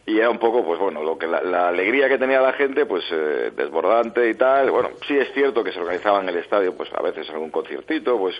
y 0.08 0.18
era 0.18 0.30
un 0.30 0.38
poco, 0.38 0.64
pues 0.64 0.80
bueno, 0.80 1.02
lo 1.02 1.18
que 1.18 1.26
la, 1.26 1.68
alegría 1.68 2.08
que 2.08 2.16
tenía 2.16 2.40
la 2.40 2.54
gente, 2.54 2.86
pues 2.86 3.04
eh, 3.12 3.52
desbordante 3.54 4.30
y 4.30 4.34
tal. 4.34 4.70
Bueno, 4.70 4.88
sí 5.06 5.14
es 5.14 5.30
cierto 5.34 5.62
que 5.62 5.70
se 5.70 5.80
organizaba 5.80 6.22
en 6.22 6.30
el 6.30 6.38
estadio, 6.38 6.74
pues 6.74 6.88
a 6.94 7.02
veces 7.02 7.28
algún 7.28 7.50
conciertito, 7.50 8.16
pues 8.16 8.34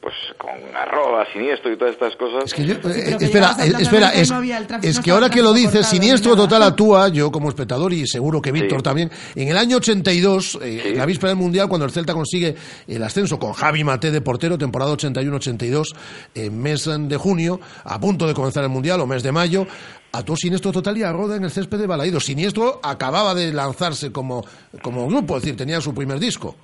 pues 0.00 0.14
con 0.38 0.50
arroba, 0.76 1.26
siniestro 1.32 1.72
y 1.72 1.76
todas 1.76 1.94
estas 1.94 2.14
cosas. 2.14 2.44
Es 2.44 2.54
que 2.54 2.64
yo, 2.64 2.74
eh, 2.74 3.16
que 3.18 3.24
espera, 3.24 3.56
eh, 3.58 3.72
espera, 3.80 4.10
es, 4.10 4.30
no 4.30 4.36
había 4.36 4.58
el 4.58 4.66
tráfico, 4.66 4.88
es 4.88 5.00
que 5.00 5.10
ahora 5.10 5.28
que 5.28 5.42
lo 5.42 5.52
dices, 5.52 5.86
siniestro 5.86 6.36
total 6.36 6.62
actúa, 6.62 7.08
yo 7.08 7.32
como 7.32 7.48
espectador 7.48 7.92
y 7.92 8.06
seguro 8.06 8.40
que 8.40 8.52
Víctor 8.52 8.80
también, 8.80 9.10
en 9.34 9.48
el 9.48 9.58
año 9.58 9.78
82, 9.78 10.60
eh, 10.62 10.82
en 10.86 10.98
la 10.98 11.04
víspera 11.04 11.30
del 11.30 11.38
Mundial, 11.38 11.68
cuando 11.68 11.84
el 11.84 11.90
Celta 11.90 12.14
consigue 12.14 12.54
el 12.86 13.02
ascenso 13.02 13.38
con 13.40 13.52
Javi 13.52 13.82
Mate 13.82 14.12
de 14.12 14.20
portero, 14.20 14.56
temporada 14.56 14.92
81-82, 14.92 15.94
en 16.34 16.62
mes 16.62 16.88
de 16.88 17.16
junio, 17.16 17.60
a 17.82 17.98
punto 17.98 18.26
de 18.28 18.34
comenzar 18.34 18.62
el 18.62 18.70
Mundial, 18.70 19.00
o 19.00 19.06
mes 19.06 19.24
de 19.24 19.32
mayo, 19.32 19.66
actuó 20.12 20.36
Siniestro 20.36 20.70
Total 20.70 20.96
y 20.96 21.02
a 21.02 21.12
Roda 21.12 21.36
en 21.36 21.44
el 21.44 21.50
césped 21.50 21.78
de 21.78 21.88
Balaídos. 21.88 22.24
Siniestro 22.24 22.80
acababa 22.84 23.34
de 23.34 23.52
lanzarse 23.52 24.12
como, 24.12 24.44
como 24.80 25.08
grupo, 25.08 25.36
es 25.36 25.42
decir, 25.42 25.56
tenía 25.56 25.80
su 25.80 25.92
primer 25.92 26.20
disco. 26.20 26.54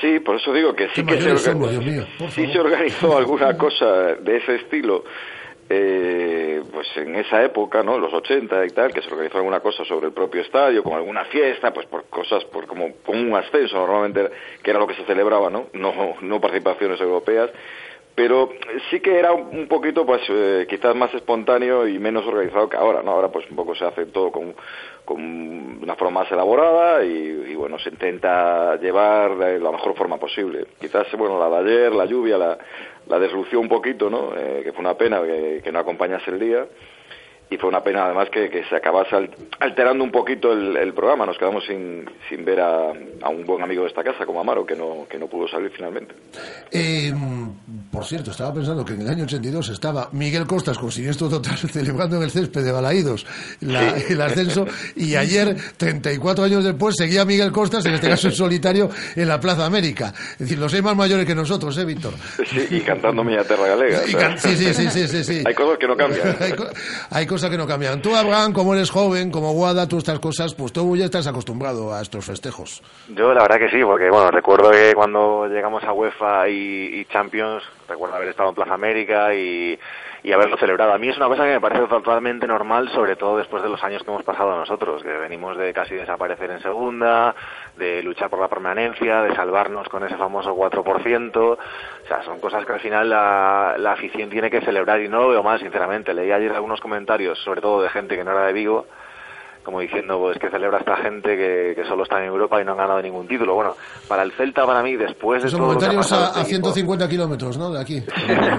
Sí, 0.00 0.20
por 0.20 0.36
eso 0.36 0.52
digo 0.52 0.74
que 0.74 0.88
sí 0.90 1.04
que 1.04 1.20
se, 1.20 1.36
somos, 1.38 1.70
Dios 1.70 1.84
mío, 1.84 2.06
por 2.18 2.30
sí 2.30 2.46
se 2.52 2.58
organizó 2.58 3.16
alguna 3.16 3.56
cosa 3.56 4.14
de 4.14 4.36
ese 4.36 4.56
estilo. 4.56 5.04
eh, 5.68 6.62
pues 6.72 6.86
en 6.96 7.14
esa 7.14 7.42
época, 7.42 7.82
¿no? 7.82 7.98
Los 7.98 8.12
80 8.12 8.66
y 8.66 8.70
tal, 8.70 8.92
que 8.92 9.00
se 9.00 9.10
organizó 9.10 9.38
alguna 9.38 9.60
cosa 9.60 9.84
sobre 9.84 10.08
el 10.08 10.12
propio 10.12 10.42
estadio, 10.42 10.82
con 10.82 10.92
alguna 10.92 11.24
fiesta, 11.24 11.72
pues 11.72 11.86
por 11.86 12.04
cosas, 12.04 12.44
por 12.44 12.66
como, 12.66 12.92
como 13.04 13.20
un 13.20 13.34
ascenso 13.34 13.76
normalmente, 13.78 14.30
que 14.62 14.70
era 14.70 14.78
lo 14.78 14.86
que 14.86 14.94
se 14.94 15.04
celebraba, 15.04 15.48
¿no? 15.48 15.68
No, 15.72 16.16
no 16.20 16.40
participaciones 16.40 17.00
europeas. 17.00 17.50
Pero 18.16 18.50
sí 18.90 19.00
que 19.00 19.18
era 19.18 19.32
un 19.32 19.66
poquito, 19.66 20.06
pues, 20.06 20.22
eh, 20.28 20.66
quizás 20.68 20.94
más 20.94 21.12
espontáneo 21.14 21.88
y 21.88 21.98
menos 21.98 22.24
organizado 22.26 22.68
que 22.68 22.76
ahora, 22.76 23.02
¿no? 23.02 23.10
Ahora, 23.10 23.28
pues, 23.28 23.44
un 23.50 23.56
poco 23.56 23.74
se 23.74 23.84
hace 23.84 24.06
todo 24.06 24.30
con, 24.30 24.54
con 25.04 25.20
una 25.82 25.96
forma 25.96 26.20
más 26.20 26.30
elaborada 26.30 27.04
y, 27.04 27.08
y, 27.50 27.54
bueno, 27.56 27.76
se 27.80 27.88
intenta 27.90 28.76
llevar 28.76 29.36
de 29.36 29.58
la 29.58 29.72
mejor 29.72 29.96
forma 29.96 30.16
posible. 30.18 30.64
Quizás, 30.80 31.08
bueno, 31.18 31.40
la 31.40 31.60
de 31.60 31.72
ayer, 31.72 31.92
la 31.92 32.04
lluvia, 32.04 32.38
la, 32.38 32.56
la 33.08 33.18
deslució 33.18 33.58
un 33.58 33.68
poquito, 33.68 34.08
¿no? 34.08 34.30
Eh, 34.36 34.60
que 34.62 34.70
fue 34.72 34.80
una 34.82 34.94
pena 34.94 35.20
que, 35.22 35.70
no 35.72 35.80
acompañase 35.80 36.30
el 36.30 36.38
día. 36.38 36.66
Y 37.50 37.58
fue 37.58 37.68
una 37.68 37.82
pena, 37.82 38.06
además, 38.06 38.30
que, 38.30 38.48
que 38.48 38.64
se 38.64 38.74
acabase 38.74 39.14
al- 39.14 39.30
alterando 39.60 40.02
un 40.02 40.10
poquito 40.10 40.50
el, 40.52 40.94
programa. 40.94 41.26
Nos 41.26 41.36
quedamos 41.36 41.64
sin, 41.66 42.08
sin 42.28 42.42
ver 42.44 42.60
a, 42.60 42.90
a 43.20 43.28
un 43.28 43.44
buen 43.44 43.62
amigo 43.62 43.82
de 43.82 43.88
esta 43.88 44.02
casa, 44.02 44.24
como 44.24 44.40
Amaro, 44.40 44.64
que 44.64 44.74
no, 44.74 45.06
que 45.10 45.18
no 45.18 45.26
pudo 45.26 45.46
salir 45.46 45.70
finalmente. 45.70 46.14
Eh, 46.72 47.12
por 47.94 48.04
cierto, 48.04 48.30
estaba 48.32 48.52
pensando 48.52 48.84
que 48.84 48.92
en 48.94 49.02
el 49.02 49.08
año 49.08 49.24
82 49.24 49.68
estaba 49.70 50.08
Miguel 50.12 50.46
Costas 50.46 50.76
con 50.76 50.90
Siniestro 50.92 51.28
Total 51.28 51.56
celebrando 51.72 52.16
en 52.16 52.24
el 52.24 52.30
césped 52.30 52.64
de 52.64 52.72
Balaídos 52.72 53.24
la- 53.60 53.96
el 53.96 54.20
ascenso 54.20 54.66
y 54.96 55.14
ayer, 55.14 55.56
34 55.78 56.44
años 56.44 56.64
después, 56.64 56.94
seguía 56.98 57.24
Miguel 57.24 57.52
Costas, 57.52 57.86
en 57.86 57.94
este 57.94 58.08
caso 58.08 58.28
en 58.28 58.34
solitario, 58.34 58.90
en 59.16 59.28
la 59.28 59.40
Plaza 59.40 59.64
América. 59.66 60.12
Es 60.32 60.38
decir, 60.40 60.58
los 60.58 60.70
seis 60.72 60.82
más 60.82 60.96
mayores 60.96 61.24
que 61.26 61.34
nosotros, 61.34 61.76
¿eh, 61.78 61.84
Víctor? 61.84 62.12
Sí, 62.50 62.66
y 62.70 62.80
cantando 62.80 63.22
Mía 63.24 63.44
Terra 63.44 63.68
Galega. 63.68 64.00
o 64.00 64.06
sea. 64.06 64.36
sí, 64.38 64.56
sí, 64.56 64.74
sí, 64.74 64.90
sí, 64.90 65.08
sí, 65.08 65.24
sí. 65.24 65.42
Hay 65.46 65.54
cosas 65.54 65.78
que 65.78 65.86
no 65.86 65.96
cambian. 65.96 66.36
hay, 66.40 66.52
co- 66.52 66.68
hay 67.10 67.26
cosas 67.26 67.50
que 67.50 67.56
no 67.56 67.66
cambian. 67.66 68.02
Tú, 68.02 68.14
Abraham, 68.14 68.52
como 68.52 68.74
eres 68.74 68.90
joven, 68.90 69.30
como 69.30 69.52
Guada, 69.52 69.86
tú 69.86 69.98
estas 69.98 70.18
cosas, 70.18 70.54
pues 70.54 70.72
tú 70.72 70.96
ya 70.96 71.04
estás 71.06 71.26
acostumbrado 71.26 71.94
a 71.94 72.02
estos 72.02 72.24
festejos. 72.24 72.82
Yo 73.14 73.32
la 73.32 73.42
verdad 73.42 73.58
que 73.58 73.68
sí, 73.70 73.82
porque 73.84 74.10
bueno, 74.10 74.30
recuerdo 74.30 74.70
que 74.70 74.92
cuando 74.94 75.46
llegamos 75.46 75.82
a 75.84 75.92
UEFA 75.92 76.48
y, 76.48 77.00
y 77.00 77.04
Champions, 77.06 77.62
recuerdo 77.88 78.16
haber 78.16 78.28
estado 78.28 78.48
en 78.50 78.54
Plaza 78.54 78.74
América 78.74 79.34
y, 79.34 79.78
y 80.22 80.32
haberlo 80.32 80.56
celebrado. 80.56 80.92
A 80.94 80.98
mí 80.98 81.08
es 81.08 81.16
una 81.18 81.28
cosa 81.28 81.44
que 81.44 81.52
me 81.52 81.60
parece 81.60 81.86
totalmente 81.86 82.46
normal, 82.46 82.88
sobre 82.90 83.14
todo 83.14 83.36
después 83.36 83.62
de 83.62 83.68
los 83.68 83.82
años 83.84 84.02
que 84.02 84.10
hemos 84.10 84.22
pasado 84.22 84.56
nosotros, 84.56 85.02
que 85.02 85.10
venimos 85.10 85.56
de 85.58 85.72
casi 85.74 85.94
desaparecer 85.94 86.50
en 86.50 86.60
segunda, 86.60 87.34
de 87.76 88.02
luchar 88.02 88.30
por 88.30 88.40
la 88.40 88.48
permanencia, 88.48 89.22
de 89.22 89.34
salvarnos 89.34 89.88
con 89.88 90.02
ese 90.02 90.16
famoso 90.16 90.56
4%. 90.56 91.36
O 91.36 91.58
sea, 92.08 92.22
son 92.22 92.40
cosas 92.40 92.64
que 92.64 92.72
al 92.72 92.80
final 92.80 93.10
la, 93.10 93.74
la 93.78 93.92
afición 93.92 94.30
tiene 94.30 94.50
que 94.50 94.62
celebrar 94.62 95.00
y 95.02 95.08
no 95.08 95.20
lo 95.20 95.28
veo 95.28 95.42
mal, 95.42 95.60
sinceramente. 95.60 96.14
Leí 96.14 96.32
ayer 96.32 96.52
algunos 96.52 96.80
comentarios, 96.80 97.38
sobre 97.40 97.60
todo 97.60 97.82
de 97.82 97.90
gente 97.90 98.16
que 98.16 98.24
no 98.24 98.30
era 98.30 98.46
de 98.46 98.54
Vigo, 98.54 98.86
como 99.64 99.80
diciendo 99.80 100.18
pues 100.18 100.38
que 100.38 100.50
celebra 100.50 100.78
esta 100.78 100.96
gente 100.96 101.36
que, 101.36 101.72
que 101.74 101.84
solo 101.86 102.02
está 102.04 102.18
en 102.20 102.26
Europa 102.26 102.60
y 102.60 102.64
no 102.64 102.72
han 102.72 102.78
ganado 102.78 103.00
ningún 103.02 103.26
título. 103.26 103.54
Bueno, 103.54 103.74
para 104.06 104.22
el 104.22 104.32
Celta, 104.32 104.66
para 104.66 104.82
mí, 104.82 104.94
después 104.96 105.42
de 105.42 105.48
Son 105.48 105.60
todo 105.60 105.72
lo 105.72 105.78
que 105.78 105.86
ha 105.86 105.88
comentarios 105.88 106.06
pasado 106.08 106.24
a, 106.24 106.28
este 106.28 106.38
a 106.40 106.42
equipo- 106.42 106.72
150 106.72 107.08
kilómetros, 107.08 107.58
¿no? 107.58 107.70
De 107.72 107.80
aquí. 107.80 108.02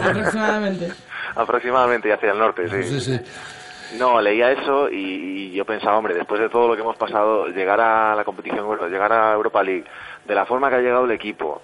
Aproximadamente. 0.04 0.92
aproximadamente 1.36 2.10
y 2.10 2.12
hacia 2.12 2.32
el 2.32 2.40
norte, 2.40 2.68
sí. 2.70 2.84
Sí, 2.84 3.00
sí. 3.00 3.98
No, 4.00 4.20
leía 4.20 4.52
eso 4.52 4.90
y, 4.90 4.96
y 4.96 5.52
yo 5.52 5.64
pensaba, 5.64 5.98
hombre, 5.98 6.16
después 6.16 6.40
de 6.42 6.50
todo 6.50 6.68
lo 6.68 6.76
que 6.76 6.82
hemos 6.82 6.98
pasado, 6.98 7.48
llegar 7.48 7.80
a 7.80 8.16
la 8.16 8.24
competición, 8.24 8.66
llegar 8.90 9.14
a 9.14 9.34
Europa 9.34 9.64
League, 9.64 9.86
de 10.26 10.36
la 10.36 10.46
forma 10.46 10.70
que 10.70 10.76
ha 10.78 10.82
llegado 10.82 11.06
el 11.06 11.12
equipo, 11.12 11.62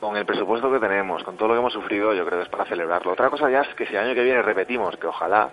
con 0.00 0.16
el 0.16 0.24
presupuesto 0.24 0.70
que 0.70 0.78
tenemos, 0.78 1.22
con 1.24 1.36
todo 1.36 1.48
lo 1.48 1.54
que 1.54 1.60
hemos 1.60 1.72
sufrido, 1.72 2.14
yo 2.14 2.24
creo 2.24 2.38
que 2.38 2.44
es 2.44 2.48
para 2.50 2.64
celebrarlo. 2.66 3.12
Otra 3.12 3.30
cosa 3.30 3.50
ya 3.50 3.62
es 3.62 3.74
que 3.74 3.84
si 3.86 3.94
el 3.94 4.04
año 4.06 4.14
que 4.14 4.22
viene 4.22 4.42
repetimos, 4.42 4.96
que 4.96 5.06
ojalá, 5.08 5.50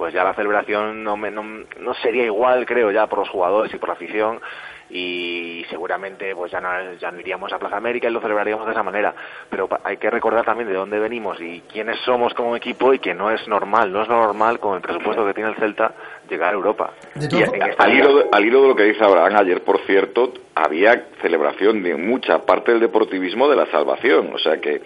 pues 0.00 0.14
ya 0.14 0.24
la 0.24 0.32
celebración 0.32 1.04
no, 1.04 1.14
me- 1.18 1.30
no, 1.30 1.42
no 1.78 1.92
sería 1.92 2.24
igual, 2.24 2.64
creo, 2.64 2.90
ya 2.90 3.06
por 3.06 3.18
los 3.18 3.28
jugadores 3.28 3.70
y 3.74 3.76
por 3.76 3.90
la 3.90 3.92
afición 3.96 4.40
y 4.88 5.62
seguramente 5.68 6.34
pues 6.34 6.50
ya 6.50 6.58
no, 6.58 6.68
ya 6.94 7.10
no 7.10 7.20
iríamos 7.20 7.52
a 7.52 7.58
Plaza 7.58 7.76
América 7.76 8.08
y 8.08 8.10
lo 8.10 8.20
celebraríamos 8.22 8.64
de 8.64 8.72
esa 8.72 8.82
manera. 8.82 9.14
Pero 9.50 9.68
hay 9.84 9.98
que 9.98 10.08
recordar 10.10 10.44
también 10.46 10.68
de 10.68 10.74
dónde 10.74 10.98
venimos 10.98 11.38
y 11.38 11.60
quiénes 11.70 11.98
somos 12.00 12.32
como 12.32 12.56
equipo 12.56 12.94
y 12.94 12.98
que 12.98 13.12
no 13.12 13.30
es 13.30 13.46
normal, 13.46 13.92
no 13.92 14.02
es 14.02 14.08
normal 14.08 14.58
con 14.58 14.76
el 14.76 14.80
presupuesto 14.80 15.26
que 15.26 15.34
tiene 15.34 15.50
el 15.50 15.56
Celta 15.56 15.92
llegar 16.30 16.48
a 16.54 16.56
Europa. 16.56 16.92
Y 17.38 17.42
a- 17.42 17.50
al, 17.78 17.92
hilo 17.94 18.16
de, 18.16 18.26
al 18.32 18.44
hilo 18.46 18.62
de 18.62 18.68
lo 18.68 18.74
que 18.76 18.84
dice 18.84 19.04
Abraham, 19.04 19.36
ayer, 19.36 19.62
por 19.62 19.80
cierto, 19.80 20.32
había 20.54 21.08
celebración 21.20 21.82
de 21.82 21.94
mucha 21.96 22.46
parte 22.46 22.72
del 22.72 22.80
deportivismo 22.80 23.48
de 23.50 23.56
la 23.56 23.66
salvación. 23.66 24.30
O 24.34 24.38
sea 24.38 24.56
que 24.60 24.80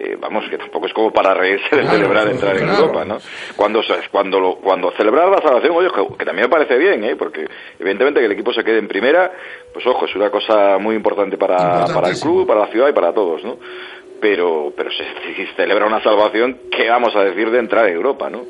eh, 0.00 0.16
vamos, 0.20 0.48
que 0.48 0.58
tampoco 0.58 0.86
es 0.86 0.92
como 0.92 1.10
para 1.12 1.34
reírse 1.34 1.74
de 1.76 1.82
celebrar 1.88 2.28
entrar 2.28 2.56
en 2.56 2.68
Europa, 2.68 3.04
¿no? 3.04 3.18
Cuando, 3.56 3.82
cuando, 4.10 4.40
lo- 4.40 4.56
cuando 4.56 4.90
celebrar 4.92 5.28
la 5.28 5.42
salvación, 5.42 5.74
oye, 5.76 5.88
que, 5.94 6.16
que 6.18 6.24
también 6.24 6.46
me 6.46 6.50
parece 6.50 6.76
bien, 6.78 7.02
¿eh? 7.04 7.16
Porque 7.16 7.46
evidentemente 7.78 8.20
que 8.20 8.26
el 8.26 8.32
equipo 8.32 8.52
se 8.52 8.62
quede 8.64 8.78
en 8.78 8.88
primera, 8.88 9.32
pues 9.72 9.86
ojo, 9.86 10.06
es 10.06 10.14
una 10.14 10.30
cosa 10.30 10.78
muy 10.78 10.94
importante 10.96 11.36
para, 11.36 11.86
para 11.94 12.08
el 12.08 12.14
club, 12.20 12.46
para 12.46 12.60
la 12.60 12.66
ciudad 12.68 12.88
y 12.88 12.92
para 12.92 13.12
todos, 13.12 13.42
¿no? 13.44 13.58
Pero, 14.20 14.72
pero 14.76 14.90
si, 14.90 15.02
si 15.34 15.46
se 15.46 15.54
celebra 15.54 15.86
una 15.86 16.02
salvación, 16.02 16.58
¿qué 16.70 16.88
vamos 16.88 17.14
a 17.14 17.24
decir 17.24 17.50
de 17.50 17.58
entrar 17.58 17.86
en 17.88 17.94
Europa, 17.94 18.28
no? 18.30 18.46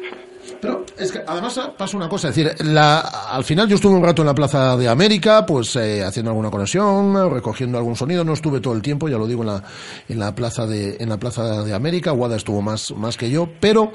Pero 0.60 0.84
es 0.96 1.12
que 1.12 1.20
además 1.26 1.60
pasa 1.76 1.96
una 1.96 2.08
cosa, 2.08 2.28
es 2.28 2.36
decir, 2.36 2.54
la, 2.66 3.00
al 3.00 3.44
final 3.44 3.68
yo 3.68 3.76
estuve 3.76 3.94
un 3.94 4.02
rato 4.02 4.22
en 4.22 4.26
la 4.26 4.34
Plaza 4.34 4.76
de 4.76 4.88
América, 4.88 5.46
pues 5.46 5.76
eh, 5.76 6.04
haciendo 6.04 6.30
alguna 6.30 6.50
conexión, 6.50 7.30
recogiendo 7.30 7.78
algún 7.78 7.96
sonido, 7.96 8.24
no 8.24 8.32
estuve 8.32 8.60
todo 8.60 8.74
el 8.74 8.82
tiempo, 8.82 9.08
ya 9.08 9.18
lo 9.18 9.26
digo 9.26 9.42
en 9.42 9.48
la, 9.48 9.62
en 10.08 10.18
la 10.18 10.34
Plaza 10.34 10.66
de, 10.66 10.96
en 10.98 11.08
la 11.08 11.18
Plaza 11.18 11.62
de 11.62 11.74
América, 11.74 12.10
Guada 12.10 12.36
estuvo 12.36 12.62
más, 12.62 12.90
más 12.92 13.16
que 13.16 13.30
yo, 13.30 13.48
pero 13.60 13.92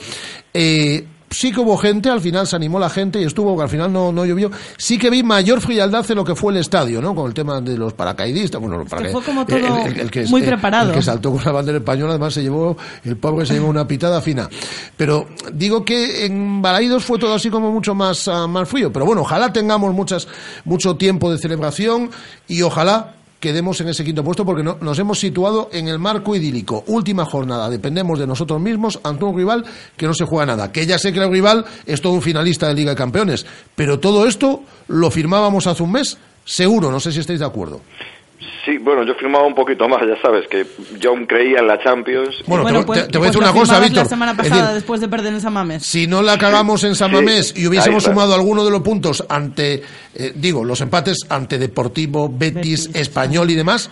eh, 0.54 1.08
sí 1.34 1.52
que 1.52 1.60
hubo 1.60 1.76
gente, 1.78 2.10
al 2.10 2.22
final 2.22 2.48
se 2.48 2.56
animó 2.56 2.80
la 2.80 2.90
gente 2.90 3.20
y 3.20 3.26
estuvo, 3.26 3.58
que 3.58 3.64
al 3.64 3.70
final 3.70 3.92
no, 3.92 4.12
no 4.12 4.26
llovió, 4.26 4.52
sí 4.78 4.98
que 4.98 5.10
vi 5.10 5.24
mayor 5.24 5.60
frialdad 5.60 6.06
en 6.10 6.16
lo 6.16 6.24
que 6.24 6.36
fue 6.36 6.54
el 6.54 6.60
estadio, 6.60 7.02
¿no? 7.02 7.14
Con 7.16 7.28
el 7.28 7.34
tema 7.34 7.60
de 7.60 7.78
los 7.78 7.94
paracaidistas, 7.94 8.62
bueno, 8.62 8.78
los 8.78 8.88
que 8.90 8.96
paracaid- 8.96 9.12
fue 9.12 9.22
como 9.24 9.46
todo 9.46 9.58
que- 10.12 10.26
muy 10.28 10.42
eh, 10.42 10.46
preparado. 10.46 10.90
el 10.92 10.96
que 10.96 11.02
saltó 11.02 11.32
con 11.32 11.44
la 11.44 11.52
bandera 11.52 11.80
española, 11.80 12.12
además 12.12 12.34
se 12.34 12.44
llevó, 12.44 12.78
el 13.04 13.18
pobre 13.18 13.46
se 13.46 13.54
llevó 13.56 13.68
una 13.68 13.88
pitada 13.88 14.22
fina. 14.22 14.48
Pero 14.96 15.28
digo 15.54 15.84
que 15.84 16.26
en 16.26 16.62
Balaidos 16.62 17.04
fue 17.04 17.18
todo 17.20 17.34
así 17.34 17.50
como 17.50 17.72
mucho 17.72 17.96
más, 17.96 18.28
ah, 18.28 18.48
más 18.48 18.70
frío. 18.70 18.92
Pero 18.94 19.06
bueno, 19.06 19.22
ojalá 19.22 19.52
tengamos 19.52 19.94
muchas, 19.94 20.28
mucho 20.66 20.96
tiempo 20.96 21.32
de 21.32 21.38
celebración 21.38 22.12
y 22.48 22.62
ojalá 22.62 23.16
quedemos 23.44 23.82
en 23.82 23.90
ese 23.90 24.06
quinto 24.06 24.24
puesto 24.24 24.46
porque 24.46 24.64
no- 24.64 24.78
nos 24.80 24.98
hemos 25.00 25.20
situado 25.20 25.68
en 25.74 25.90
el 25.90 26.00
marco 26.00 26.34
idílico. 26.34 26.86
Última 26.88 27.26
jornada, 27.26 27.70
dependemos 27.70 28.18
de 28.18 28.26
nosotros 28.26 28.62
mismos 28.62 29.02
ante 29.04 29.26
un 29.26 29.36
rival 29.36 29.66
que 29.98 30.08
no 30.08 30.14
se 30.14 30.24
juega 30.24 30.46
nada. 30.46 30.72
Que 30.72 30.86
ya 30.86 30.98
sé 30.98 31.12
que 31.12 31.20
el 31.20 31.30
rival 31.30 31.66
es 31.86 32.00
todo 32.02 32.14
un 32.14 32.22
finalista 32.22 32.70
de 32.70 32.74
Liga 32.76 32.92
de 32.92 32.96
Campeones, 32.96 33.46
pero 33.76 34.00
todo 34.00 34.26
esto 34.26 34.64
lo 34.88 35.12
firmábamos 35.12 35.68
hace 35.68 35.84
un 35.84 35.92
mes, 35.92 36.18
seguro, 36.46 36.90
no 36.90 37.02
sé 37.02 37.12
si 37.12 37.20
estáis 37.20 37.40
de 37.42 37.46
acuerdo. 37.46 37.82
Sí, 38.66 38.78
bueno, 38.78 39.04
yo 39.06 39.14
firmaba 39.16 39.46
un 39.46 39.54
poquito 39.56 39.90
más, 39.90 40.00
ya 40.08 40.16
sabes, 40.22 40.48
que 40.50 40.66
yo 40.98 41.10
aún 41.10 41.26
creía 41.26 41.60
en 41.60 41.68
la 41.68 41.78
Champions. 41.84 42.30
Bueno, 42.48 42.64
Bueno, 42.64 42.80
te, 42.80 42.86
pues, 42.86 43.06
te- 43.08 43.12
te 43.12 43.18
voy 43.18 43.28
a 43.28 43.32
pues 43.32 43.34
decir 43.34 43.42
lo 43.42 43.52
una 43.52 43.60
cosa, 43.60 43.80
Víctor. 43.82 44.04
la 44.04 44.10
semana 44.10 44.38
pasada 44.38 44.62
decir, 44.62 44.74
después 44.76 45.02
de 45.02 45.08
perder 45.10 45.34
en 45.34 45.42
San 45.42 45.52
Mamés. 45.54 45.84
si 45.86 46.08
no 46.08 46.22
la 46.22 46.38
cagamos 46.38 46.84
en 46.86 46.96
San 46.96 47.10
Sí, 47.10 47.16
Mamés 47.16 47.54
y 47.58 47.68
hubiésemos 47.68 48.04
sumado 48.04 48.34
alguno 48.34 48.64
de 48.64 48.72
los 48.72 48.82
puntos 48.82 49.26
ante, 49.28 49.84
eh, 50.16 50.32
digo, 50.36 50.64
los 50.64 50.80
empates 50.80 51.18
ante 51.30 51.58
Deportivo, 51.58 52.32
Betis, 52.34 52.90
Español 52.94 53.52
y 53.52 53.56
demás, 53.56 53.90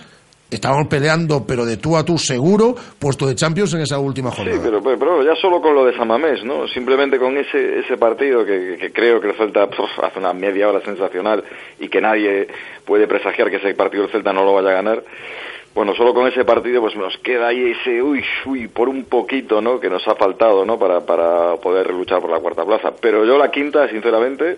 estábamos 0.51 0.87
peleando, 0.87 1.45
pero 1.47 1.65
de 1.65 1.77
tú 1.77 1.95
a 1.97 2.03
tú 2.05 2.17
seguro, 2.17 2.75
puesto 2.99 3.25
de 3.25 3.35
Champions 3.35 3.73
en 3.73 3.81
esa 3.81 3.97
última 3.99 4.29
Sí, 4.31 4.37
jornada. 4.37 4.59
pero, 4.63 4.83
pero, 4.83 4.99
pero 4.99 5.23
ya 5.23 5.35
solo 5.35 5.61
con 5.61 5.73
lo 5.73 5.85
de 5.85 5.95
San 5.95 6.07
Mamés, 6.07 6.43
¿no? 6.43 6.67
Simplemente 6.67 7.17
con 7.17 7.37
ese, 7.37 7.79
ese 7.79 7.97
partido 7.97 8.45
que, 8.45 8.77
que 8.79 8.91
creo 8.91 9.19
que 9.21 9.29
el 9.29 9.35
Celta 9.35 9.63
hace 10.03 10.19
una 10.19 10.33
media 10.33 10.67
hora 10.69 10.81
sensacional 10.81 11.43
y 11.79 11.87
que 11.87 12.01
nadie 12.01 12.47
puede 12.85 13.07
presagiar 13.07 13.49
que 13.49 13.57
ese 13.57 13.73
partido 13.73 14.03
el 14.03 14.11
Celta 14.11 14.33
no 14.33 14.43
lo 14.43 14.53
vaya 14.53 14.69
a 14.69 14.73
ganar. 14.73 15.03
Bueno, 15.73 15.95
solo 15.95 16.13
con 16.13 16.27
ese 16.27 16.43
partido 16.43 16.81
pues 16.81 16.97
nos 16.97 17.17
queda 17.19 17.47
ahí 17.47 17.71
ese 17.71 18.01
uy, 18.03 18.21
uy, 18.45 18.67
por 18.67 18.89
un 18.89 19.05
poquito, 19.05 19.61
¿no? 19.61 19.79
Que 19.79 19.89
nos 19.89 20.05
ha 20.05 20.15
faltado, 20.15 20.65
¿no? 20.65 20.77
Para, 20.77 20.99
para 20.99 21.55
poder 21.55 21.91
luchar 21.93 22.19
por 22.19 22.29
la 22.29 22.39
cuarta 22.41 22.65
plaza. 22.65 22.91
Pero 22.99 23.23
yo 23.25 23.37
la 23.37 23.49
quinta, 23.49 23.87
sinceramente, 23.87 24.57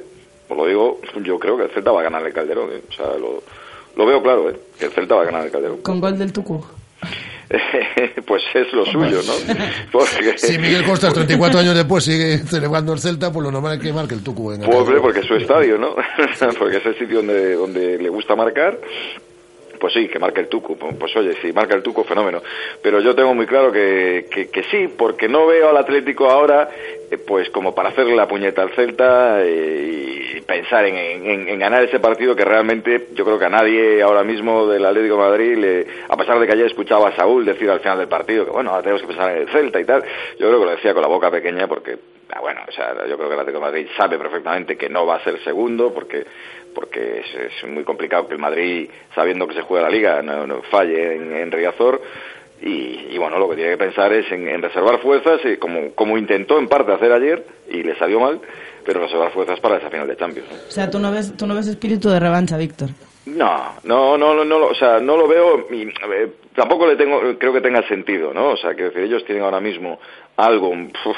os 0.49 0.57
lo 0.57 0.65
digo, 0.65 0.99
yo 1.21 1.37
creo 1.37 1.55
que 1.55 1.65
el 1.65 1.69
Celta 1.69 1.91
va 1.91 1.99
a 1.99 2.03
ganar 2.05 2.25
el 2.25 2.33
Calderón, 2.33 2.71
¿eh? 2.71 2.81
O 2.89 2.91
sea, 2.91 3.15
lo, 3.19 3.43
lo 3.95 4.05
veo 4.05 4.21
claro, 4.21 4.49
¿eh? 4.49 4.59
Que 4.79 4.85
el 4.85 4.91
Celta 4.91 5.15
va 5.15 5.21
a 5.21 5.25
ganar 5.25 5.45
el 5.45 5.51
Calderón. 5.51 5.81
Con 5.81 5.99
gol 5.99 6.17
del 6.17 6.31
Tucu. 6.31 6.63
pues 8.25 8.43
es 8.53 8.73
lo 8.73 8.85
suyo, 8.85 9.19
¿no? 9.25 9.33
Porque... 9.91 10.37
Si 10.37 10.57
Miguel 10.57 10.83
Costas, 10.83 11.13
34 11.13 11.59
años 11.59 11.75
después, 11.75 12.03
sigue 12.03 12.39
celebrando 12.39 12.93
el 12.93 12.99
Celta, 12.99 13.31
pues 13.31 13.43
lo 13.43 13.51
normal 13.51 13.77
es 13.77 13.83
que 13.83 13.93
marque 13.93 14.15
el 14.15 14.23
Tucu 14.23 14.51
en 14.51 14.63
el 14.63 14.69
Pobre, 14.69 14.99
porque 14.99 15.19
es 15.19 15.25
su 15.25 15.35
estadio, 15.35 15.77
¿no? 15.77 15.95
porque 16.59 16.77
es 16.77 16.85
el 16.85 16.97
sitio 16.97 17.17
donde, 17.17 17.53
donde 17.53 17.97
le 17.99 18.09
gusta 18.09 18.35
marcar. 18.35 18.79
Pues 19.83 19.91
sí, 19.95 20.07
que 20.07 20.17
marque 20.17 20.39
el 20.39 20.47
Tucu. 20.47 20.77
Pues, 20.77 21.13
oye, 21.17 21.33
si 21.41 21.51
marca 21.51 21.75
el 21.75 21.83
Tucu, 21.83 22.05
fenómeno. 22.05 22.41
Pero 22.81 23.01
yo 23.01 23.13
tengo 23.13 23.33
muy 23.35 23.45
claro 23.45 23.69
que, 23.69 24.27
que, 24.31 24.47
que 24.47 24.63
sí, 24.63 24.87
porque 24.97 25.27
no 25.27 25.45
veo 25.45 25.67
al 25.71 25.75
Atlético 25.75 26.29
ahora, 26.31 26.69
eh, 27.11 27.17
pues 27.17 27.49
como 27.49 27.75
para 27.75 27.89
hacerle 27.89 28.15
la 28.15 28.25
puñeta 28.25 28.61
al 28.61 28.69
Celta 28.69 29.43
eh, 29.43 30.35
y 30.37 30.41
pensar 30.43 30.85
en, 30.85 30.95
en- 30.95 31.59
ganar 31.59 31.83
ese 31.83 31.99
partido 31.99 32.33
que 32.33 32.45
realmente 32.45 33.09
yo 33.13 33.25
creo 33.25 33.37
que 33.37 33.43
a 33.43 33.49
nadie 33.49 34.01
ahora 34.01 34.23
mismo 34.23 34.67
del 34.67 34.85
Atlético 34.85 35.17
Madrid, 35.17 35.57
le, 35.57 35.85
a 36.07 36.15
pesar 36.15 36.39
de 36.39 36.47
que 36.47 36.53
ayer 36.53 36.67
escuchaba 36.67 37.09
a 37.09 37.15
Saúl 37.17 37.43
decir 37.43 37.69
al 37.69 37.81
final 37.81 37.97
del 37.97 38.07
partido 38.07 38.45
que 38.45 38.51
bueno, 38.51 38.69
ahora 38.69 38.83
tenemos 38.83 39.01
que 39.01 39.07
pensar 39.09 39.31
en 39.35 39.41
el 39.41 39.49
Celta 39.49 39.81
y 39.81 39.85
tal, 39.85 40.01
yo 40.39 40.47
creo 40.47 40.59
que 40.61 40.65
lo 40.65 40.71
decía 40.71 40.93
con 40.93 41.01
la 41.01 41.09
boca 41.09 41.29
pequeña 41.29 41.67
porque, 41.67 41.97
ah, 42.29 42.39
bueno, 42.39 42.61
o 42.67 42.71
sea, 42.71 42.93
yo 43.05 43.17
creo 43.17 43.27
que 43.27 43.33
el 43.35 43.39
Atlético 43.41 43.59
Madrid 43.61 43.85
sabe 43.97 44.17
perfectamente 44.17 44.77
que 44.77 44.87
no 44.87 45.05
va 45.05 45.15
a 45.17 45.23
ser 45.25 45.43
segundo 45.43 45.93
porque 45.93 46.23
porque 46.73 47.19
es, 47.21 47.51
es 47.63 47.69
muy 47.69 47.83
complicado 47.83 48.27
que 48.27 48.33
el 48.33 48.39
Madrid, 48.39 48.89
sabiendo 49.15 49.47
que 49.47 49.53
se 49.55 49.61
juega 49.61 49.87
la 49.87 49.93
Liga, 49.95 50.21
no, 50.21 50.45
no 50.47 50.61
falle 50.63 51.15
en, 51.15 51.35
en 51.35 51.51
Riazor. 51.51 52.01
Y, 52.61 53.07
y 53.11 53.17
bueno, 53.17 53.37
lo 53.39 53.49
que 53.49 53.55
tiene 53.57 53.71
que 53.71 53.77
pensar 53.77 54.13
es 54.13 54.31
en, 54.31 54.47
en 54.47 54.61
reservar 54.61 54.99
fuerzas, 54.99 55.41
eh, 55.43 55.57
como, 55.59 55.91
como 55.95 56.17
intentó 56.17 56.57
en 56.57 56.67
parte 56.69 56.93
hacer 56.93 57.11
ayer, 57.11 57.43
y 57.69 57.83
le 57.83 57.93
salió 57.97 58.21
mal, 58.21 58.39
pero 58.85 59.01
reservar 59.01 59.31
fuerzas 59.31 59.59
para 59.59 59.77
esa 59.77 59.89
final 59.89 60.07
de 60.07 60.15
Champions. 60.15 60.47
¿no? 60.49 60.55
O 60.55 60.71
sea, 60.71 60.89
tú 60.89 60.97
no 60.99 61.11
ves, 61.11 61.35
tú 61.35 61.45
no 61.45 61.55
ves 61.55 61.67
espíritu 61.67 62.09
de 62.09 62.19
revancha, 62.21 62.55
Víctor. 62.55 62.89
No, 63.25 63.73
no, 63.83 64.17
no, 64.17 64.33
no, 64.33 64.45
no, 64.45 64.59
lo- 64.59 64.67
o 64.67 64.75
sea, 64.75 64.99
no 64.99 65.17
lo 65.17 65.27
veo 65.27 65.67
y 65.71 65.89
tampoco 66.55 66.87
le 66.87 66.95
tengo, 66.95 67.21
creo 67.37 67.51
que 67.53 67.61
tenga 67.61 67.85
sentido, 67.87 68.33
¿no? 68.33 68.49
O 68.51 68.57
sea, 68.57 68.75
que 68.75 68.83
decir, 68.83 69.01
ellos 69.03 69.25
tienen 69.25 69.43
ahora 69.43 69.59
mismo 69.61 69.99
algo 70.37 70.69
uf, 70.69 71.17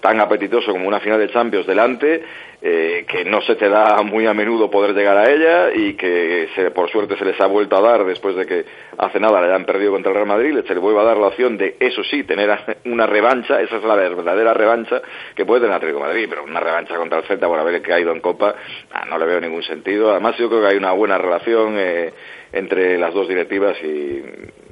tan 0.00 0.20
apetitoso 0.20 0.72
como 0.72 0.86
una 0.88 1.00
final 1.00 1.18
de 1.20 1.30
Champions 1.30 1.66
delante, 1.66 2.22
eh, 2.64 3.04
que 3.08 3.24
no 3.24 3.40
se 3.42 3.56
te 3.56 3.68
da 3.68 4.02
muy 4.02 4.24
a 4.26 4.34
menudo 4.34 4.70
poder 4.70 4.94
llegar 4.94 5.16
a 5.16 5.28
ella 5.30 5.72
y 5.74 5.94
que 5.94 6.48
se, 6.54 6.70
por 6.70 6.88
suerte 6.90 7.16
se 7.18 7.24
les 7.24 7.40
ha 7.40 7.46
vuelto 7.46 7.76
a 7.76 7.80
dar 7.80 8.04
después 8.04 8.36
de 8.36 8.46
que 8.46 8.64
hace 8.98 9.18
nada 9.18 9.40
le 9.40 9.48
hayan 9.48 9.64
perdido 9.64 9.90
contra 9.92 10.10
el 10.10 10.14
Real 10.16 10.28
Madrid, 10.28 10.56
se 10.66 10.72
les 10.74 10.80
vuelve 10.82 11.00
a 11.00 11.04
dar 11.04 11.16
la 11.16 11.26
opción 11.26 11.58
de, 11.58 11.76
eso 11.80 12.04
sí, 12.04 12.22
tener 12.22 12.50
una 12.84 13.06
revancha, 13.06 13.60
esa 13.60 13.76
es 13.78 13.84
la 13.84 13.96
verdadera 13.96 14.54
revancha 14.54 15.02
que 15.34 15.44
puede 15.44 15.62
tener 15.62 15.74
Atlético 15.74 16.00
de 16.00 16.06
Madrid, 16.06 16.26
pero 16.28 16.44
una 16.44 16.60
revancha 16.60 16.96
contra 16.96 17.18
el 17.18 17.24
Celta 17.24 17.48
por 17.48 17.58
haber 17.58 17.82
caído 17.82 18.12
en 18.12 18.20
Copa, 18.20 18.54
ah, 18.92 19.04
no 19.10 19.18
le 19.18 19.26
veo 19.26 19.40
ningún 19.40 19.62
sentido. 19.64 20.10
Además, 20.12 20.36
yo 20.38 20.48
creo 20.48 20.60
que 20.62 20.68
hay 20.68 20.76
una 20.76 20.92
buena 20.92 21.18
relación 21.18 21.74
eh, 21.78 22.12
entre 22.52 22.96
las 22.98 23.12
dos 23.12 23.26
directivas 23.28 23.76
y, 23.82 24.22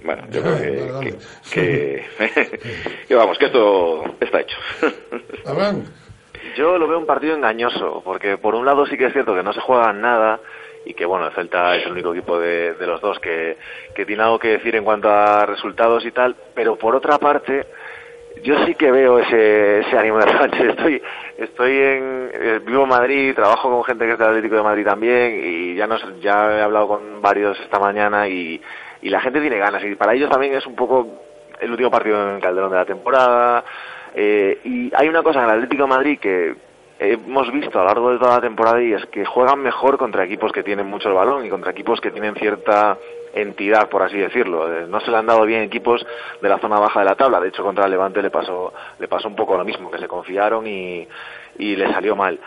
bueno, 0.05 0.23
yo 0.31 0.43
creo 0.43 1.01
que, 1.01 1.15
que, 1.53 2.05
que- 2.19 2.59
que 3.09 3.15
vamos, 3.17 3.37
que 3.39 3.47
esto 3.47 4.05
está 4.21 4.41
hecho. 4.43 4.57
Yo 6.57 6.79
lo 6.79 6.89
veo 6.89 6.99
un 6.99 7.07
partido 7.07 7.35
engañoso, 7.35 8.03
porque 8.05 8.39
por 8.39 8.55
un 8.55 8.65
lado 8.65 8.87
sí 8.87 8.97
que 8.97 9.07
es 9.07 9.13
cierto 9.13 9.35
que 9.35 9.43
no 9.43 9.53
se 9.53 9.61
juega 9.61 9.93
nada 9.93 10.41
y 10.85 10.95
que 10.95 11.05
bueno, 11.05 11.27
el 11.27 11.33
Celta 11.33 11.77
es 11.77 11.85
el 11.85 11.93
único 11.93 12.13
equipo 12.15 12.39
de, 12.39 12.75
los 12.81 13.01
dos 13.01 13.19
que, 13.19 13.57
tiene 14.07 14.23
algo 14.23 14.39
que 14.39 14.49
decir 14.49 14.75
en 14.77 14.85
cuanto 14.85 15.11
a 15.11 15.45
resultados 15.47 16.05
y 16.07 16.11
tal, 16.11 16.35
pero 16.55 16.77
por 16.77 16.97
otra 16.97 17.19
parte 17.19 17.67
yo 18.43 18.65
sí 18.65 18.75
que 18.75 18.91
veo 18.91 19.19
ese, 19.19 19.81
ese 19.81 19.99
ánimo 19.99 20.19
de 20.19 20.27
revancha. 20.27 20.65
Estoy, 20.65 21.03
estoy 21.37 21.73
en, 21.77 22.31
eh, 22.33 22.61
vivo 22.65 22.85
en 22.85 22.89
Madrid, 22.89 23.35
trabajo 23.35 23.69
con 23.69 23.85
gente 23.85 24.07
que 24.07 24.13
es 24.13 24.19
del 24.19 24.29
Atlético 24.29 24.57
de 24.57 24.63
Madrid 24.63 24.85
también 24.85 25.41
y 25.45 25.75
ya 25.75 25.87
nos, 25.87 26.03
ya 26.21 26.59
he 26.59 26.63
hablado 26.63 26.89
con 26.89 27.21
varios 27.21 27.59
esta 27.61 27.79
mañana 27.79 28.29
y, 28.29 28.61
y 29.03 29.11
la 29.11 29.21
gente 29.21 29.41
tiene 29.41 29.59
ganas 29.59 29.85
y 29.85 29.95
para 29.97 30.15
ellos 30.15 30.31
también 30.31 30.55
es 30.55 30.67
un 30.67 30.77
poco 30.77 31.07
el 31.61 31.71
último 31.71 31.91
partido 31.91 32.31
en 32.31 32.41
Calderón 32.41 32.71
de 32.71 32.77
la 32.77 32.85
temporada. 32.87 33.65
Eh, 34.15 34.61
y 34.65 34.93
hay 34.95 35.09
una 35.09 35.23
cosa 35.23 35.41
en 35.41 35.45
el 35.47 35.57
Atlético 35.57 35.87
Madrid 35.87 36.19
que 36.19 36.55
hemos 37.01 37.51
visto 37.51 37.79
a 37.79 37.83
lo 37.83 37.89
largo 37.89 38.13
de 38.13 38.19
toda 38.19 38.37
la 38.37 38.41
temporada 38.43 38.83
y 38.83 38.93
es 38.93 39.07
que 39.07 39.25
juegan 39.25 39.61
mejor 39.61 39.97
contra 39.97 40.25
equipos 40.25 40.53
que 40.53 40.63
tienen 40.63 40.87
mucho 40.87 41.09
el 41.09 41.15
balón 41.15 41.47
y 41.47 41.49
contra 41.49 41.71
equipos 41.71 42.01
que 42.01 42.11
tienen 42.11 42.35
cierta 42.35 42.99
entidad, 43.33 43.89
por 43.89 44.03
así 44.03 44.19
decirlo. 44.19 44.71
Eh, 44.73 44.87
No 44.87 45.01
se 45.01 45.11
le 45.11 45.17
han 45.17 45.27
dado 45.27 45.47
bien 45.47 45.63
equipos 45.63 46.05
de 46.43 46.49
la 46.49 46.59
zona 46.59 46.79
baja 46.79 47.01
de 47.01 47.07
la 47.07 47.15
tabla. 47.15 47.41
De 47.41 47.49
hecho, 47.49 47.63
contra 47.63 47.87
el 47.87 47.91
Levante 47.93 48.21
le 48.21 48.31
pasó, 48.31 48.75
le 48.99 49.09
pasó 49.09 49.29
un 49.29 49.37
poco 49.37 49.57
lo 49.57 49.65
mismo, 49.65 49.91
que 49.91 49.99
se 49.99 50.09
confiaron 50.09 50.67
y, 50.67 51.09
y 51.59 51.77
le 51.77 51.91
salió 51.91 52.15
mal. 52.17 52.39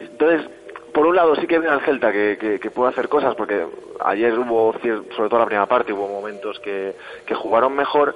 Entonces, 0.00 0.48
por 0.94 1.06
un 1.06 1.14
lado 1.14 1.36
sí 1.36 1.46
que 1.46 1.58
veo 1.58 1.70
al 1.70 1.82
Celta 1.82 2.10
que, 2.10 2.58
que, 2.60 2.70
puede 2.70 2.90
hacer 2.90 3.08
cosas, 3.08 3.34
porque 3.34 3.66
ayer 4.02 4.38
hubo, 4.38 4.72
sobre 4.72 5.28
todo 5.28 5.40
la 5.40 5.46
primera 5.46 5.66
parte, 5.66 5.92
hubo 5.92 6.08
momentos 6.08 6.58
que 6.60 6.94
jugaron 7.34 7.74
mejor, 7.74 8.14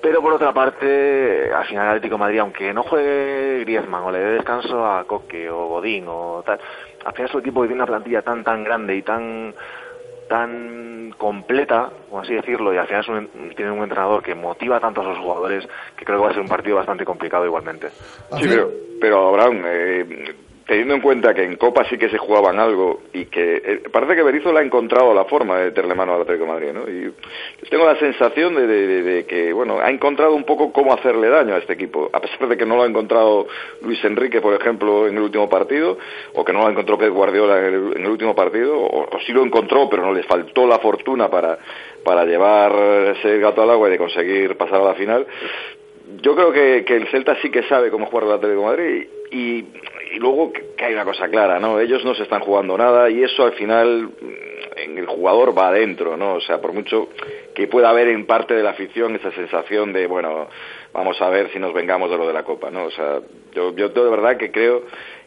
pero 0.00 0.22
por 0.22 0.32
otra 0.32 0.52
parte, 0.52 1.52
al 1.52 1.64
final 1.66 1.84
el 1.84 1.88
Atlético 1.90 2.14
de 2.14 2.20
Madrid, 2.20 2.38
aunque 2.38 2.72
no 2.72 2.82
juegue 2.84 3.60
Griezmann 3.60 4.04
o 4.04 4.10
le 4.10 4.18
dé 4.18 4.30
descanso 4.34 4.86
a 4.86 5.04
Coque 5.04 5.50
o 5.50 5.66
Godín 5.66 6.04
o 6.08 6.42
tal, 6.44 6.58
al 7.04 7.12
final 7.12 7.28
es 7.28 7.34
un 7.34 7.40
equipo 7.40 7.60
que 7.62 7.68
tiene 7.68 7.82
una 7.82 7.86
plantilla 7.86 8.22
tan 8.22 8.44
tan 8.44 8.64
grande 8.64 8.94
y 8.96 9.02
tan 9.02 9.54
tan 10.28 11.14
completa, 11.16 11.90
como 12.08 12.20
así 12.20 12.34
decirlo, 12.34 12.72
y 12.74 12.76
al 12.76 12.86
final 12.86 13.00
es 13.02 13.08
un- 13.08 13.54
tiene 13.56 13.70
un 13.70 13.82
entrenador 13.82 14.22
que 14.22 14.34
motiva 14.34 14.78
tanto 14.78 15.00
a 15.00 15.04
sus 15.04 15.18
jugadores 15.18 15.66
que 15.96 16.04
creo 16.04 16.18
que 16.18 16.24
va 16.24 16.30
a 16.30 16.34
ser 16.34 16.42
un 16.42 16.48
partido 16.48 16.76
bastante 16.76 17.04
complicado 17.06 17.46
igualmente. 17.46 17.88
Sí, 18.38 18.46
pero, 18.48 18.70
pero 19.00 19.28
Abraham, 19.28 19.62
eh, 19.64 20.34
teniendo 20.68 20.94
en 20.94 21.00
cuenta 21.00 21.32
que 21.32 21.42
en 21.44 21.56
Copa 21.56 21.84
sí 21.88 21.96
que 21.96 22.10
se 22.10 22.18
jugaban 22.18 22.60
algo 22.60 23.00
y 23.14 23.24
que 23.24 23.56
eh, 23.64 23.82
parece 23.90 24.14
que 24.14 24.22
Berizzo 24.22 24.52
le 24.52 24.60
ha 24.60 24.62
encontrado 24.62 25.14
la 25.14 25.24
forma 25.24 25.58
de 25.58 25.64
meterle 25.70 25.94
mano 25.94 26.14
al 26.14 26.20
Atlético 26.20 26.44
de 26.44 26.52
Madrid, 26.52 26.72
¿no? 26.74 26.82
Y 26.88 27.10
tengo 27.70 27.86
la 27.86 27.96
sensación 27.98 28.54
de, 28.54 28.66
de- 28.66 28.86
de- 28.86 29.02
de 29.02 29.24
que, 29.26 29.52
bueno, 29.54 29.80
ha 29.80 29.90
encontrado 29.90 30.34
un 30.34 30.44
poco 30.44 30.70
cómo 30.70 30.92
hacerle 30.92 31.28
daño 31.30 31.54
a 31.54 31.58
este 31.58 31.72
equipo, 31.72 32.10
a 32.12 32.20
pesar 32.20 32.46
de 32.48 32.56
que 32.58 32.66
no 32.66 32.76
lo 32.76 32.82
ha 32.82 32.86
encontrado 32.86 33.46
Luis 33.80 34.04
Enrique, 34.04 34.42
por 34.42 34.52
ejemplo, 34.52 35.08
en 35.08 35.16
el 35.16 35.22
último 35.22 35.48
partido, 35.48 35.96
o 36.34 36.44
que 36.44 36.52
no 36.52 36.60
lo 36.64 36.70
encontró 36.70 36.98
Pep 36.98 37.12
Guardiola 37.14 37.58
en 37.60 37.64
el, 37.64 37.96
en 37.96 38.04
el 38.04 38.10
último 38.10 38.34
partido, 38.34 38.76
o, 38.78 39.04
o 39.16 39.20
sí 39.26 39.32
lo 39.32 39.42
encontró, 39.42 39.88
pero 39.88 40.02
no 40.04 40.12
les 40.12 40.26
faltó 40.26 40.66
la 40.66 40.78
fortuna 40.80 41.30
para, 41.30 41.58
para 42.04 42.26
llevar 42.26 42.72
ese 43.16 43.38
gato 43.38 43.62
al 43.62 43.70
agua 43.70 43.88
y 43.88 43.92
de 43.92 43.98
conseguir 43.98 44.54
pasar 44.58 44.82
a 44.82 44.84
la 44.84 44.94
final 44.94 45.26
yo 46.22 46.34
creo 46.34 46.50
que, 46.52 46.84
que 46.86 46.96
el 46.96 47.06
Celta 47.08 47.36
sí 47.42 47.50
que 47.50 47.64
sabe 47.64 47.90
cómo 47.90 48.06
jugar 48.06 48.24
el 48.24 48.32
Atlético 48.32 48.60
de 48.62 48.66
Madrid 48.66 49.06
y, 49.30 49.36
y 49.36 49.66
luego 50.18 50.52
que, 50.52 50.84
hay 50.84 50.94
una 50.94 51.04
cosa 51.04 51.28
clara, 51.28 51.58
¿no? 51.58 51.80
Ellos 51.80 52.04
no 52.04 52.14
se 52.14 52.22
están 52.22 52.40
jugando 52.40 52.76
nada 52.78 53.10
y 53.10 53.22
eso 53.22 53.44
al 53.44 53.52
final 53.52 54.08
mm, 54.20 54.80
en 54.80 54.98
el 54.98 55.06
jugador 55.06 55.56
va 55.56 55.68
adentro, 55.68 56.16
¿no? 56.16 56.34
O 56.34 56.40
sea, 56.40 56.60
por 56.60 56.72
mucho 56.72 57.08
que 57.54 57.66
pueda 57.66 57.90
haber 57.90 58.08
en 58.08 58.26
parte 58.26 58.54
de 58.54 58.62
la 58.62 58.70
afición 58.70 59.16
esa 59.16 59.32
sensación 59.32 59.92
de, 59.92 60.06
bueno, 60.06 60.48
vamos 60.92 61.20
a 61.20 61.28
ver 61.28 61.50
si 61.52 61.58
nos 61.58 61.72
vengamos 61.74 62.10
de 62.10 62.16
lo 62.16 62.26
de 62.26 62.32
la 62.32 62.44
Copa, 62.44 62.70
¿no? 62.70 62.84
O 62.84 62.90
sea, 62.90 63.20
yo, 63.52 63.74
yo 63.74 63.88
de 63.88 64.10
verdad 64.10 64.36
que 64.36 64.50
creo 64.52 64.82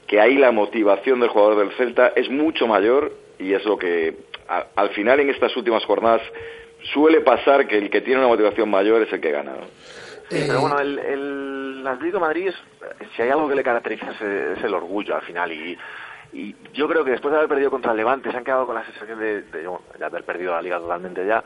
que 0.07 0.19
ahí 0.19 0.35
la 0.37 0.51
motivación 0.51 1.19
del 1.19 1.29
jugador 1.29 1.57
del 1.59 1.71
Celta 1.77 2.13
es 2.15 2.29
mucho 2.29 2.67
mayor 2.67 3.11
y 3.39 3.53
es 3.53 3.63
lo 3.65 3.77
que 3.77 4.15
a- 4.47 4.67
al 4.75 4.89
final 4.89 5.19
en 5.19 5.29
estas 5.29 5.55
últimas 5.57 5.83
jornadas 5.85 6.21
suele 6.93 7.21
pasar 7.21 7.67
que 7.67 7.77
el 7.77 7.89
que 7.89 8.01
tiene 8.01 8.19
una 8.19 8.27
motivación 8.29 8.69
mayor 8.69 9.01
es 9.03 9.13
el 9.13 9.21
que 9.21 9.31
gana, 9.31 9.51
¿no? 9.51 9.65
Sí, 10.29 10.45
pero 10.47 10.61
bueno, 10.61 10.79
el 10.79 10.97
Atlético 11.87 12.17
de 12.17 12.21
Madrid, 12.21 12.51
si 13.15 13.21
hay 13.21 13.29
algo 13.29 13.47
que 13.47 13.55
le 13.55 13.63
caracteriza 13.63 14.11
es, 14.11 14.63
el 14.63 14.73
orgullo 14.73 15.15
al 15.15 15.21
final. 15.21 15.51
Y, 15.51 15.77
y 16.33 16.55
yo 16.73 16.87
creo 16.87 17.03
que 17.03 17.11
después 17.11 17.31
de 17.31 17.37
haber 17.37 17.49
perdido 17.49 17.71
contra 17.71 17.91
el 17.91 17.97
Levante, 17.97 18.31
se 18.31 18.37
han 18.37 18.43
quedado 18.43 18.65
con 18.65 18.75
la 18.75 18.85
sensación 18.85 19.19
de, 19.19 19.41
de, 19.43 20.05
haber 20.05 20.23
perdido 20.23 20.53
la 20.53 20.61
liga 20.61 20.79
totalmente 20.79 21.25
ya. 21.25 21.43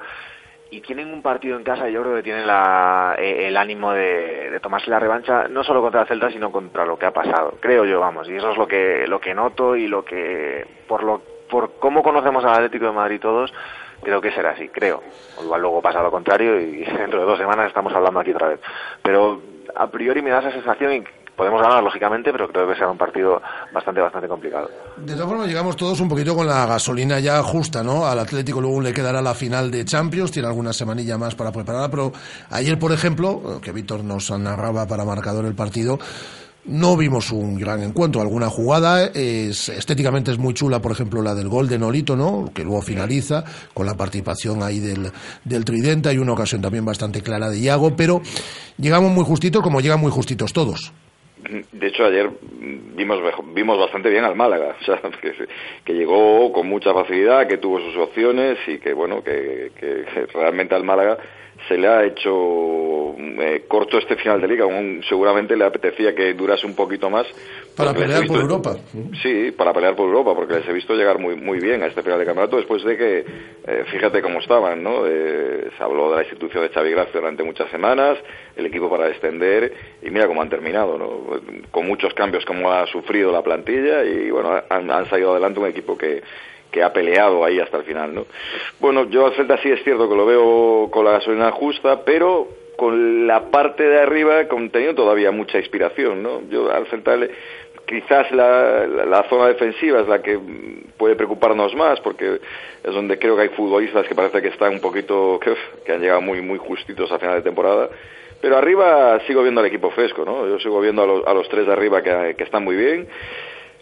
Y 0.72 0.82
tienen 0.82 1.14
un 1.14 1.22
partido 1.22 1.58
en 1.58 1.64
casa, 1.64 1.88
y 1.90 1.94
yo 1.94 2.02
creo 2.02 2.16
que 2.16 2.24
tienen 2.24 2.48
la, 2.48 3.16
eh, 3.18 3.48
el 3.48 3.56
ánimo 3.56 3.94
de, 3.94 4.50
de 4.50 4.60
tomarse 4.60 4.90
la 4.90 5.00
revancha, 5.00 5.48
no 5.48 5.64
solo 5.64 5.82
contra 5.82 6.02
el 6.02 6.08
Celta, 6.08 6.32
sino 6.32 6.52
contra 6.52 6.86
lo 6.86 6.98
que 6.98 7.06
ha 7.06 7.14
pasado. 7.14 7.58
Creo 7.60 7.86
yo, 7.86 8.00
vamos. 8.00 8.28
Y 8.28 8.36
eso 8.36 8.52
es 8.52 8.58
lo 8.58 8.68
que, 8.68 9.06
lo 9.08 9.20
que 9.20 9.36
noto 9.36 9.76
y 9.76 9.88
lo 9.88 10.04
que, 10.04 10.66
por, 10.88 11.04
lo, 11.04 11.22
por 11.50 11.74
cómo 11.80 12.02
conocemos 12.02 12.44
al 12.44 12.54
Atlético 12.54 12.86
de 12.86 12.92
Madrid 12.92 13.20
todos, 13.20 13.54
creo 14.02 14.22
que 14.22 14.32
será 14.32 14.52
así, 14.52 14.70
creo. 14.70 15.04
Igual 15.42 15.62
luego 15.62 15.82
pasa 15.82 16.02
lo 16.02 16.12
contrario 16.12 16.60
y 16.60 16.84
dentro 16.98 17.20
de 17.20 17.26
dos 17.26 17.38
semanas 17.38 17.68
estamos 17.68 17.94
hablando 17.94 18.20
aquí 18.20 18.32
otra 18.32 18.50
vez. 18.50 18.60
Pero 19.02 19.42
a 19.76 19.90
priori 19.90 20.22
me 20.22 20.30
da 20.30 20.40
esa 20.40 20.52
sensación 20.52 20.94
y 20.94 21.04
podemos 21.36 21.62
ganar 21.62 21.84
lógicamente, 21.84 22.32
pero 22.32 22.48
creo 22.48 22.68
que 22.68 22.76
será 22.76 22.90
un 22.90 22.98
partido 22.98 23.42
bastante, 23.74 24.02
bastante 24.02 24.28
complicado. 24.28 24.70
De 24.98 25.14
todas 25.14 25.28
formas, 25.28 25.48
llegamos 25.48 25.76
todos 25.76 26.00
un 26.00 26.10
poquito 26.10 26.36
con 26.36 26.48
la 26.48 26.66
gasolina 26.66 27.20
ya 27.20 27.42
justa, 27.44 27.84
¿no? 27.84 28.06
Al 28.06 28.20
Atlético 28.20 28.62
luego 28.62 28.82
le 28.82 28.94
quedará 28.94 29.22
la 29.22 29.34
final 29.34 29.70
de 29.70 29.86
Champions, 29.86 30.32
tiene 30.32 30.48
alguna 30.48 30.74
semanilla 30.74 31.18
más 31.18 31.36
para 31.36 31.52
prepararla, 31.52 31.90
pero 31.90 32.12
ayer, 32.50 32.80
por 32.80 32.92
ejemplo, 32.92 33.60
que 33.62 33.72
Víctor 33.72 34.04
nos 34.04 34.32
narraba 34.32 34.88
para 34.88 35.04
marcador 35.04 35.46
el 35.46 35.56
partido, 35.56 36.00
no 36.68 36.98
vimos 36.98 37.32
un 37.32 37.58
gran 37.58 37.84
encuentro. 37.84 38.22
Alguna 38.22 38.50
jugada, 38.50 39.08
es, 39.14 39.70
estéticamente 39.70 40.32
es 40.32 40.38
muy 40.38 40.54
chula, 40.54 40.82
por 40.82 40.92
ejemplo, 40.92 41.22
la 41.22 41.36
del 41.36 41.48
gol 41.48 41.68
de 41.68 41.78
Nolito, 41.78 42.16
¿no? 42.16 42.52
Que 42.54 42.64
luego 42.64 42.82
finaliza 42.82 43.44
con 43.74 43.86
la 43.86 43.96
participación 43.96 44.64
ahí 44.64 44.80
del, 44.80 45.12
del 45.44 45.66
Tridente. 45.66 46.10
Hay 46.10 46.18
una 46.18 46.34
ocasión 46.34 46.62
también 46.62 46.86
bastante 46.86 47.22
clara 47.22 47.50
de 47.50 47.60
Iago, 47.60 47.96
pero 47.96 48.22
llegamos 48.78 49.12
muy 49.12 49.24
justitos 49.24 49.62
como 49.62 49.82
llegan 49.82 50.00
muy 50.00 50.12
justitos 50.12 50.54
todos. 50.54 50.94
De 51.72 51.88
hecho, 51.88 52.06
ayer 52.06 52.30
vimos 52.96 53.20
vimos 53.54 53.78
bastante 53.78 54.10
bien 54.10 54.24
al 54.24 54.36
Málaga, 54.36 54.76
o 54.82 54.84
sea, 54.84 55.00
que, 55.22 55.34
que 55.84 55.94
llegó 55.94 56.52
con 56.52 56.68
mucha 56.68 56.94
facilidad, 56.94 57.48
que 57.48 57.58
tuvo 57.58 57.80
sus 57.80 57.96
opciones 57.98 58.58
y 58.68 58.80
que, 58.80 58.94
bueno, 58.94 59.24
que, 59.24 59.72
que 59.80 60.06
realmente 60.34 60.74
al 60.74 60.84
Málaga 60.84 61.18
se 61.68 61.78
le 61.78 61.88
ha 61.88 62.04
hecho 62.06 63.16
eh, 63.18 63.64
corto 63.68 63.98
este 63.98 64.16
final 64.18 64.42
de 64.42 64.48
liga. 64.48 64.66
Un- 64.66 65.02
seguramente 65.08 65.56
le 65.56 65.66
apetecía 65.66 66.14
que 66.14 66.34
durase 66.34 66.66
un 66.66 66.76
poquito 66.76 67.10
más. 67.10 67.26
Para 67.76 67.94
pelear 67.94 68.26
por 68.28 68.40
Europa. 68.40 68.76
Sí, 69.22 69.52
para 69.52 69.74
pelear 69.74 69.96
por 69.96 70.06
Europa, 70.08 70.34
porque 70.36 70.56
les 70.56 70.68
he 70.68 70.74
visto 70.74 70.94
llegar 70.96 71.20
muy 71.20 71.36
muy 71.36 71.60
bien 71.60 71.84
a 71.84 71.88
este 71.88 72.02
final 72.04 72.20
de 72.20 72.26
campeonato 72.26 72.58
después 72.58 72.84
de 72.84 72.96
que, 72.98 73.20
eh, 73.68 73.84
fíjate 73.92 74.22
cómo 74.22 74.40
estaban, 74.40 74.82
¿no? 74.84 75.06
Eh, 75.08 75.70
se 75.78 75.84
habló 75.84 76.10
de 76.12 76.16
la 76.18 76.22
institución 76.24 76.64
de 76.64 76.70
Xavi 76.70 76.92
Gracia 76.92 77.20
durante 77.20 77.44
muchas 77.44 77.70
semanas, 77.72 78.18
el 78.56 78.66
equipo 78.66 78.90
para 78.90 79.08
descender 79.08 79.74
y 80.02 80.10
mira 80.10 80.28
cómo 80.28 80.42
han 80.42 80.50
terminado, 80.50 80.98
¿no? 80.98 81.40
Con 81.72 81.86
muchos 81.88 82.14
cambios 82.14 82.46
como 82.46 82.72
ha 82.72 82.86
sufrido 82.88 83.32
la 83.32 83.42
plantilla 83.42 84.04
y 84.06 84.30
bueno, 84.32 84.62
han, 84.70 84.90
han 84.90 85.10
salido 85.10 85.32
adelante 85.32 85.60
un 85.60 85.68
equipo 85.68 85.98
que 85.98 86.22
que 86.76 86.84
ha 86.84 86.92
peleado 86.92 87.46
ahí 87.46 87.58
hasta 87.58 87.78
el 87.78 87.84
final, 87.86 88.14
¿no? 88.14 88.26
Bueno, 88.82 89.10
yo 89.10 89.28
al 89.28 89.34
Celta 89.36 89.58
sí 89.60 89.72
es 89.72 89.82
cierto 89.86 90.10
que 90.10 90.16
lo 90.16 90.26
veo 90.26 90.90
con 90.92 91.06
la 91.06 91.12
gasolina 91.14 91.50
justa, 91.52 92.04
pero 92.04 92.50
con 92.76 93.26
la 93.26 93.50
parte 93.50 93.84
de 93.88 93.98
arriba 94.02 94.46
con- 94.50 94.70
teniendo 94.70 95.02
todavía 95.04 95.32
mucha 95.32 95.58
inspiración, 95.58 96.22
¿no? 96.22 96.42
Yo 96.50 96.70
al 96.70 96.86
Celta 96.88 97.16
le- 97.16 97.32
quizás 97.88 98.30
la, 98.32 98.86
la- 98.88 99.06
la 99.06 99.24
zona 99.30 99.48
defensiva 99.48 100.02
es 100.02 100.08
la 100.10 100.22
que 100.22 100.38
puede 100.98 101.16
preocuparnos 101.16 101.74
más 101.76 102.02
porque 102.02 102.42
es 102.84 102.94
donde 102.94 103.18
creo 103.20 103.38
que 103.38 103.44
hay 103.44 103.50
futbolistas 103.50 104.06
que 104.06 104.16
parece 104.16 104.42
que 104.42 104.50
están 104.50 104.74
un 104.74 104.82
poquito 104.82 105.40
que, 105.42 105.54
que 105.86 105.94
han 105.94 106.02
llegado 106.02 106.20
muy 106.20 106.42
muy 106.42 106.58
justitos 106.58 107.10
a 107.12 107.20
final 107.20 107.36
de 107.36 107.42
temporada 107.44 107.88
pero 108.42 108.58
arriba 108.58 109.20
sigo 109.28 109.42
viendo 109.44 109.62
al 109.62 109.68
equipo 109.68 109.92
fresco 109.92 110.26
no 110.26 110.48
yo 110.48 110.58
sigo 110.60 110.82
viendo 110.82 111.04
a 111.04 111.06
los, 111.06 111.28
a 111.28 111.34
los 111.36 111.48
tres 111.48 111.68
de 111.68 111.74
arriba 111.74 112.02
que, 112.02 112.34
que 112.36 112.44
están 112.44 112.64
muy 112.64 112.76
bien 112.76 113.08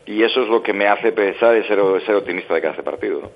y 0.06 0.24
eso 0.24 0.42
es 0.44 0.50
lo 0.50 0.62
que 0.62 0.74
me 0.74 0.88
hace 0.88 1.12
pensar 1.12 1.56
y 1.58 1.64
ser, 1.64 1.80
ser 2.06 2.16
optimista 2.16 2.54
de 2.54 2.62
cada 2.62 2.72
este 2.74 2.84
partido 2.84 3.22
¿no? 3.22 3.30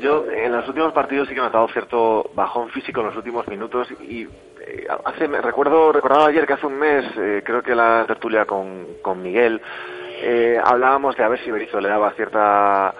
Yo 0.00 0.24
en 0.30 0.52
los 0.52 0.66
últimos 0.68 0.92
partidos 0.92 1.28
sí 1.28 1.34
que 1.34 1.40
he 1.40 1.42
notado 1.42 1.68
cierto 1.68 2.30
bajón 2.34 2.70
físico 2.70 3.00
en 3.00 3.06
los 3.06 3.16
últimos 3.16 3.46
minutos 3.48 3.88
y 4.08 4.22
eh, 4.66 4.86
hace 5.04 5.26
me 5.28 5.40
recuerdo 5.40 5.92
recordaba 5.92 6.26
ayer 6.26 6.46
que 6.46 6.52
hace 6.54 6.66
un 6.66 6.78
mes 6.78 7.04
eh, 7.18 7.42
creo 7.44 7.62
que 7.62 7.74
la 7.74 8.04
tertulia 8.06 8.44
con, 8.44 8.86
con 9.02 9.22
Miguel 9.22 9.60
eh, 10.22 10.58
hablábamos 10.62 11.16
de 11.16 11.24
a 11.24 11.28
ver 11.28 11.40
si 11.44 11.50
Berizzo 11.50 11.80
le 11.80 11.88
daba 11.88 12.12
cierta 12.12 12.94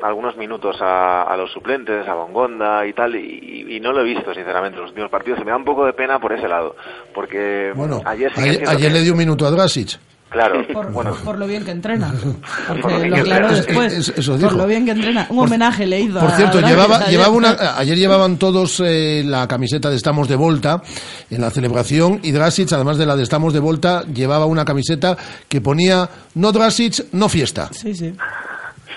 algunos 0.00 0.36
minutos 0.36 0.76
a, 0.80 1.22
a 1.22 1.36
los 1.36 1.52
suplentes, 1.52 2.06
a 2.08 2.14
Bongonda 2.14 2.84
y 2.86 2.92
tal, 2.92 3.14
y, 3.14 3.76
y 3.76 3.78
no 3.78 3.92
lo 3.92 4.00
he 4.00 4.04
visto, 4.04 4.34
sinceramente, 4.34 4.74
en 4.76 4.82
los 4.82 4.90
últimos 4.90 5.10
partidos. 5.12 5.38
Y 5.40 5.44
me 5.44 5.52
da 5.52 5.56
un 5.56 5.64
poco 5.64 5.86
de 5.86 5.92
pena 5.92 6.18
por 6.18 6.32
ese 6.32 6.48
lado, 6.48 6.74
porque 7.14 7.72
Bueno, 7.76 8.00
ayer 8.04 8.32
sí 8.34 8.40
ayer, 8.40 8.54
cierto 8.56 8.70
ayer 8.72 8.90
que- 8.90 8.98
le 8.98 9.02
dio 9.04 9.12
un 9.12 9.18
minuto 9.18 9.46
a 9.46 9.50
Drasic. 9.52 10.00
Claro, 10.32 10.66
Por, 10.72 10.90
bueno, 10.92 11.14
por 11.24 11.38
lo 11.38 11.46
bien 11.46 11.64
que 11.64 11.70
entrena. 11.72 12.12
Por 12.66 12.76
lo 12.76 12.82
Porque 12.82 12.96
bien 12.98 13.10
lo 13.10 13.16
entrena. 13.18 13.48
después. 13.52 13.92
Es- 13.92 14.08
eso 14.16 14.38
por 14.38 14.52
lo 14.54 14.66
bien 14.66 14.84
que 14.86 14.92
entrena. 14.92 15.26
Un 15.28 15.38
homenaje 15.40 15.86
le 15.86 16.00
hizo 16.00 16.18
Por 16.20 16.30
cierto, 16.32 16.58
Draghi 16.58 16.74
llevaba, 16.74 16.96
ayer. 16.96 17.10
llevaba 17.10 17.28
una, 17.30 17.56
ayer 17.78 17.98
llevaban 17.98 18.36
todos 18.38 18.80
eh, 18.84 19.22
la 19.26 19.46
camiseta 19.46 19.90
de 19.90 19.96
Estamos 19.96 20.28
de 20.28 20.36
Volta 20.36 20.82
en 21.30 21.40
la 21.40 21.50
celebración 21.50 22.20
y 22.22 22.32
Drasic, 22.32 22.72
además 22.72 22.96
de 22.98 23.06
la 23.06 23.14
de 23.16 23.22
Estamos 23.24 23.52
de 23.52 23.60
Volta, 23.60 24.04
llevaba 24.04 24.46
una 24.46 24.64
camiseta 24.64 25.16
que 25.48 25.60
ponía 25.60 26.08
no 26.34 26.50
Drasic, 26.52 27.06
no 27.12 27.28
fiesta. 27.28 27.68
Sí, 27.72 27.94
sí. 27.94 28.14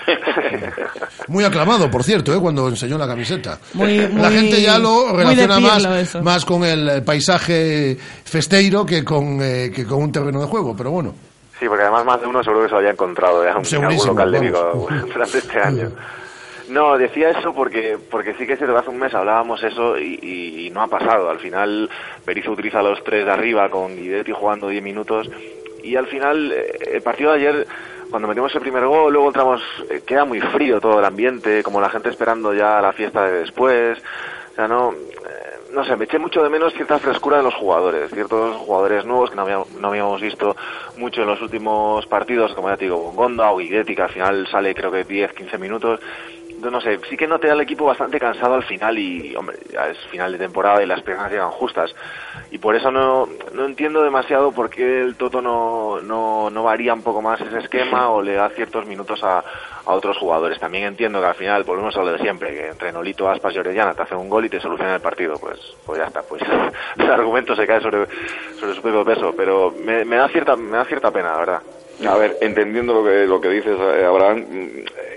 Muy 1.28 1.44
aclamado, 1.44 1.90
por 1.90 2.04
cierto, 2.04 2.34
¿eh? 2.34 2.38
cuando 2.40 2.68
enseñó 2.68 2.96
la 2.98 3.06
camiseta. 3.06 3.58
Muy- 3.74 3.98
la 3.98 4.30
gente 4.30 4.60
ya 4.62 4.78
lo 4.78 5.12
relaciona 5.12 5.58
más, 5.60 5.84
eso. 5.84 6.22
más 6.22 6.44
con 6.44 6.64
el 6.64 6.88
eh, 6.88 7.02
paisaje 7.02 7.96
festeiro 8.24 8.86
que 8.86 9.04
con, 9.04 9.38
eh, 9.42 9.70
que 9.74 9.84
con 9.84 10.02
un 10.02 10.12
terreno 10.12 10.40
de 10.40 10.46
juego, 10.46 10.74
pero 10.76 10.90
bueno. 10.90 11.14
Sí, 11.58 11.66
porque 11.66 11.82
además 11.82 12.04
más 12.04 12.20
de 12.20 12.26
uno 12.26 12.42
seguro 12.44 12.62
que 12.62 12.68
se 12.68 12.72
lo 12.72 12.78
había 12.78 12.90
encontrado 12.90 13.42
ya 13.42 13.50
en 13.78 13.84
algún 13.84 14.06
local 14.06 14.30
de. 14.32 14.40
Vigo 14.40 14.88
durante 15.12 15.38
este 15.38 15.58
año. 15.60 15.90
No, 16.68 16.98
decía 16.98 17.30
eso 17.30 17.52
porque 17.54 17.96
porque 18.10 18.34
sí 18.34 18.44
que 18.46 18.54
es 18.54 18.58
cierto 18.58 18.74
que 18.74 18.80
hace 18.80 18.90
un 18.90 18.98
mes 18.98 19.14
hablábamos 19.14 19.62
eso 19.62 19.96
y, 19.98 20.18
y- 20.20 20.66
y 20.66 20.70
no 20.70 20.82
ha 20.82 20.88
pasado. 20.88 21.30
Al 21.30 21.38
final 21.38 21.88
Berizzo 22.26 22.50
utiliza 22.50 22.82
los 22.82 23.02
tres 23.04 23.24
de 23.24 23.30
arriba 23.32 23.68
con 23.70 23.96
Guidetti 23.96 24.32
jugando 24.32 24.68
10 24.68 24.82
minutos 24.82 25.28
y 25.84 25.94
al 25.96 26.08
final 26.08 26.52
eh, 26.52 26.76
el 26.94 27.02
partido 27.02 27.30
de 27.32 27.36
ayer 27.38 27.66
cuando 28.16 28.28
metimos 28.28 28.54
el 28.54 28.62
primer 28.62 28.86
gol, 28.86 29.12
luego 29.12 29.28
entramos, 29.28 29.60
eh, 29.90 30.00
queda 30.06 30.24
muy 30.24 30.40
frío 30.40 30.80
todo 30.80 30.98
el 31.00 31.04
ambiente, 31.04 31.62
como 31.62 31.82
la 31.82 31.90
gente 31.90 32.08
esperando 32.08 32.54
ya 32.54 32.80
la 32.80 32.94
fiesta 32.94 33.26
de 33.26 33.40
después. 33.40 33.98
O 34.52 34.54
sea, 34.54 34.66
no, 34.66 34.94
eh, 34.94 35.58
no 35.74 35.84
sé, 35.84 35.96
me 35.96 36.06
eché 36.06 36.18
mucho 36.18 36.42
de 36.42 36.48
menos 36.48 36.72
cierta 36.72 36.98
frescura 36.98 37.36
de 37.36 37.42
los 37.42 37.54
jugadores, 37.54 38.10
ciertos 38.10 38.56
jugadores 38.56 39.04
nuevos 39.04 39.28
que 39.28 39.36
no 39.36 39.42
habíamos, 39.42 39.70
no 39.72 39.88
habíamos 39.88 40.18
visto 40.22 40.56
mucho 40.96 41.20
en 41.20 41.26
los 41.26 41.42
últimos 41.42 42.06
partidos, 42.06 42.54
como 42.54 42.70
ya 42.70 42.78
te 42.78 42.86
digo, 42.86 43.12
Gonda 43.12 43.50
o 43.50 43.58
Guidetti, 43.58 43.94
que 43.94 44.00
al 44.00 44.08
final 44.08 44.48
sale 44.50 44.74
creo 44.74 44.90
que 44.90 45.04
10, 45.04 45.34
15 45.34 45.58
minutos. 45.58 46.00
No 46.70 46.80
sé, 46.80 46.98
sí 47.08 47.16
que 47.16 47.26
noté 47.26 47.50
al 47.50 47.60
equipo 47.60 47.84
bastante 47.84 48.18
cansado 48.18 48.54
al 48.54 48.64
final 48.64 48.98
y, 48.98 49.34
hombre, 49.36 49.58
es 49.90 49.98
final 50.10 50.32
de 50.32 50.38
temporada 50.38 50.82
y 50.82 50.86
las 50.86 51.02
piernas 51.02 51.30
llegan 51.30 51.50
justas. 51.50 51.94
Y 52.50 52.58
por 52.58 52.74
eso 52.74 52.90
no, 52.90 53.28
no 53.52 53.64
entiendo 53.64 54.02
demasiado 54.02 54.52
por 54.52 54.70
qué 54.70 55.02
el 55.02 55.16
Toto 55.16 55.42
no, 55.42 56.00
no, 56.00 56.50
no 56.50 56.62
varía 56.62 56.94
un 56.94 57.02
poco 57.02 57.22
más 57.22 57.40
ese 57.40 57.58
esquema 57.58 58.10
o 58.10 58.22
le 58.22 58.34
da 58.34 58.48
ciertos 58.50 58.86
minutos 58.86 59.22
a, 59.22 59.38
a 59.84 59.94
otros 59.94 60.16
jugadores. 60.18 60.58
También 60.58 60.84
entiendo 60.84 61.20
que 61.20 61.26
al 61.26 61.34
final 61.34 61.64
volvemos 61.64 61.96
a 61.96 62.00
lo 62.00 62.12
de 62.12 62.18
siempre, 62.18 62.54
que 62.54 62.68
entre 62.68 62.92
Nolito, 62.92 63.28
Aspas 63.28 63.54
y 63.54 63.58
Orellana 63.58 63.94
te 63.94 64.02
hace 64.02 64.14
un 64.14 64.28
gol 64.28 64.44
y 64.44 64.48
te 64.48 64.60
soluciona 64.60 64.94
el 64.94 65.00
partido. 65.00 65.34
Pues, 65.38 65.58
pues 65.84 65.98
ya 65.98 66.06
está, 66.06 66.22
pues 66.22 66.42
el 66.96 67.10
argumento 67.10 67.54
se 67.54 67.66
cae 67.66 67.80
sobre, 67.80 68.06
sobre 68.58 68.74
su 68.74 68.82
propio 68.82 69.04
peso. 69.04 69.34
Pero 69.36 69.74
me 69.84 70.16
da 70.16 70.28
cierta, 70.28 70.56
me 70.56 70.76
da 70.76 70.84
cierta 70.84 71.10
pena, 71.10 71.32
la 71.32 71.38
verdad. 71.38 71.62
A 72.04 72.16
ver, 72.16 72.36
entendiendo 72.40 72.92
lo 72.92 73.04
que, 73.04 73.26
lo 73.26 73.40
que 73.40 73.48
dices, 73.48 73.78
eh, 73.78 74.04
Abraham, 74.04 74.44
mm, 74.48 74.68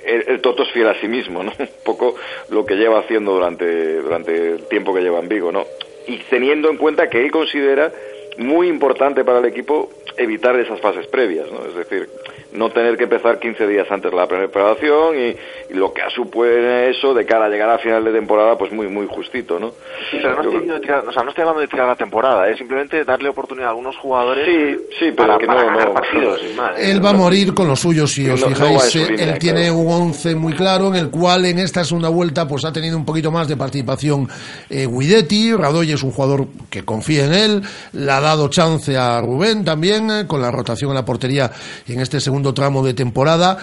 el, 0.06 0.23
el 0.27 0.41
Toto 0.41 0.64
es 0.64 0.72
fiel 0.72 0.88
a 0.88 0.99
sí 0.99 1.07
mismo, 1.07 1.43
¿no? 1.43 1.51
Un 1.60 1.68
poco 1.84 2.15
lo 2.49 2.65
que 2.65 2.76
lleva 2.76 2.99
haciendo 2.99 3.34
durante, 3.34 3.95
durante 3.95 4.53
el 4.53 4.68
tiempo 4.68 4.93
que 4.93 5.01
lleva 5.01 5.19
en 5.19 5.27
Vigo, 5.27 5.51
¿no? 5.51 5.65
Y 6.07 6.18
teniendo 6.30 6.69
en 6.69 6.77
cuenta 6.77 7.10
que 7.10 7.22
él 7.23 7.31
considera 7.31 7.91
muy 8.38 8.68
importante 8.68 9.26
para 9.26 9.39
el 9.39 9.45
equipo 9.45 9.89
evitar 10.18 10.57
esas 10.60 10.80
fases 10.80 11.07
previas, 11.07 11.51
¿no? 11.51 11.65
Es 11.65 11.76
decir, 11.76 12.10
no 12.54 12.70
tener 12.72 12.98
que 12.98 13.04
empezar 13.04 13.40
15 13.40 13.68
días 13.68 13.88
antes 13.92 14.12
la 14.14 14.28
preparación 14.28 15.16
y, 15.18 15.36
y 15.72 15.78
lo 15.78 15.94
que 15.94 16.02
supone 16.16 16.90
eso 16.90 17.14
de 17.14 17.26
cara 17.26 17.46
a 17.46 17.50
llegar 17.50 17.70
a 17.70 17.78
final 17.78 18.04
de 18.04 18.12
temporada, 18.12 18.58
pues 18.58 18.72
muy 18.72 18.88
muy 18.88 19.08
justito, 19.08 19.60
¿no? 19.60 19.70
Sí, 20.12 20.18
pero 20.22 20.36
no 20.36 20.42
estoy, 20.42 20.52
diciendo 20.52 20.74
de 20.76 20.80
tirar- 20.82 21.08
o 21.08 21.12
sea, 21.12 21.24
no 21.24 21.30
estoy 21.30 21.42
hablando 21.44 21.62
de 21.62 21.68
tirar 21.68 21.88
la 21.88 21.96
temporada, 21.96 22.50
es 22.50 22.58
simplemente 22.58 23.04
darle 23.04 23.30
oportunidad 23.30 23.68
a 23.68 23.70
algunos 23.72 23.96
jugadores 23.98 24.46
Sí, 24.46 24.78
sí, 25.00 25.06
pero 25.16 25.28
para, 25.28 25.38
que 25.38 25.46
para 25.46 25.86
no- 25.86 25.94
partidos, 25.94 26.40
más. 26.56 26.80
Él 26.80 27.04
va 27.04 27.10
a 27.12 27.14
morir 27.14 27.54
con 27.54 27.68
los 27.68 27.80
suyos, 27.80 28.12
si 28.12 28.30
os 28.30 28.44
fijáis. 28.44 28.96
eh, 28.96 29.10
línea, 29.12 29.26
él 29.34 29.40
tiene 29.40 29.72
un 29.72 29.88
11 29.92 30.36
muy 30.36 30.54
claro, 30.54 30.88
en 30.88 30.96
el 30.96 31.10
cual 31.10 31.46
en 31.46 31.60
esta 31.60 31.84
segunda 31.84 32.10
vuelta 32.10 32.48
pues 32.48 32.66
ha 32.66 32.72
tenido 32.74 32.98
un 32.98 33.06
poquito 33.06 33.32
más 33.32 33.48
de 33.48 33.58
participación 33.58 34.28
eh, 34.70 34.88
Guidetti. 34.88 35.54
Radoy 35.54 35.92
es 35.92 36.04
un 36.04 36.12
jugador 36.12 36.48
que 36.70 36.84
confía 36.84 37.26
en 37.26 37.34
él. 37.34 37.62
Le 37.94 38.12
ha 38.12 38.20
dado 38.22 38.48
chance 38.50 38.96
a 38.98 39.22
Rubén 39.22 39.64
también, 39.66 40.10
eh, 40.10 40.24
con 40.28 40.42
la 40.42 40.52
rotación 40.52 40.92
en 40.92 40.96
la 40.96 41.06
portería 41.06 41.52
en 41.88 42.00
este 42.00 42.20
segundo 42.20 42.39
tramo 42.53 42.86
de 42.86 42.94
temporada. 42.94 43.57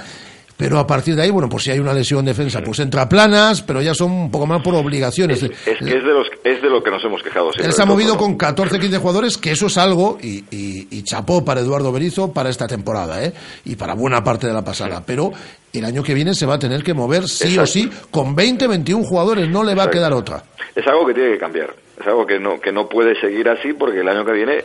Pero 0.57 0.79
a 0.79 0.87
partir 0.87 1.15
de 1.15 1.23
ahí, 1.23 1.31
bueno, 1.31 1.51
pues 1.51 1.65
si 1.65 1.71
hay 1.71 1.79
una 1.79 1.93
lesión 1.93 2.21
en 2.21 2.27
defensa, 2.27 2.63
pues 2.65 2.79
entra 2.79 3.07
planas, 3.09 3.61
pero 3.61 3.83
ya 3.83 3.93
son 3.93 4.11
un 4.11 4.31
poco 4.31 4.47
más 4.47 4.63
por 4.63 4.75
obligaciones. 4.75 5.43
Es 5.43 5.51
de, 5.81 6.01
los, 6.01 6.29
es 6.45 6.63
de 6.63 6.71
lo 6.71 6.83
que 6.83 6.91
nos 6.91 7.05
hemos 7.05 7.23
quejado 7.23 7.53
siempre. 7.53 7.67
Él 7.67 7.73
se 7.75 7.83
ha 7.83 7.85
movido 7.85 8.15
¿no? 8.15 8.19
con 8.19 8.39
14, 8.39 8.79
15 8.81 8.97
jugadores, 8.97 9.37
que 9.37 9.51
eso 9.51 9.67
es 9.67 9.77
algo, 9.77 10.17
y, 10.23 10.45
y, 10.51 10.89
y 10.91 11.03
chapó 11.03 11.45
para 11.45 11.61
Eduardo 11.61 11.93
Berizo 11.93 12.33
para 12.33 12.49
esta 12.49 12.67
temporada, 12.67 13.23
¿eh? 13.23 13.35
Y 13.67 13.77
para 13.77 13.95
buena 13.95 14.25
parte 14.25 14.47
de 14.47 14.55
la 14.55 14.65
pasada. 14.65 15.03
Pero 15.05 15.31
el 15.75 15.85
año 15.85 16.03
que 16.03 16.15
viene 16.15 16.33
se 16.33 16.47
va 16.47 16.55
a 16.55 16.59
tener 16.59 16.83
que 16.83 16.95
mover 16.95 17.29
sí 17.29 17.59
o 17.59 17.67
sí 17.67 17.91
con 18.11 18.35
20, 18.35 18.67
21 18.67 19.05
jugadores, 19.05 19.51
no 19.51 19.63
le 19.63 19.75
va 19.75 19.85
a 19.85 19.91
quedar 19.91 20.15
otra. 20.15 20.43
Es 20.75 20.87
algo 20.87 21.07
que 21.07 21.13
tiene 21.13 21.33
que 21.33 21.39
cambiar. 21.39 21.86
Es 21.99 22.07
algo 22.07 22.27
que 22.27 22.39
no, 22.39 22.61
que 22.61 22.73
no 22.73 22.89
puede 22.89 23.19
seguir 23.21 23.49
así 23.49 23.73
porque 23.73 24.01
el 24.01 24.09
año 24.09 24.25
que 24.25 24.33
viene 24.33 24.55
eh, 24.59 24.65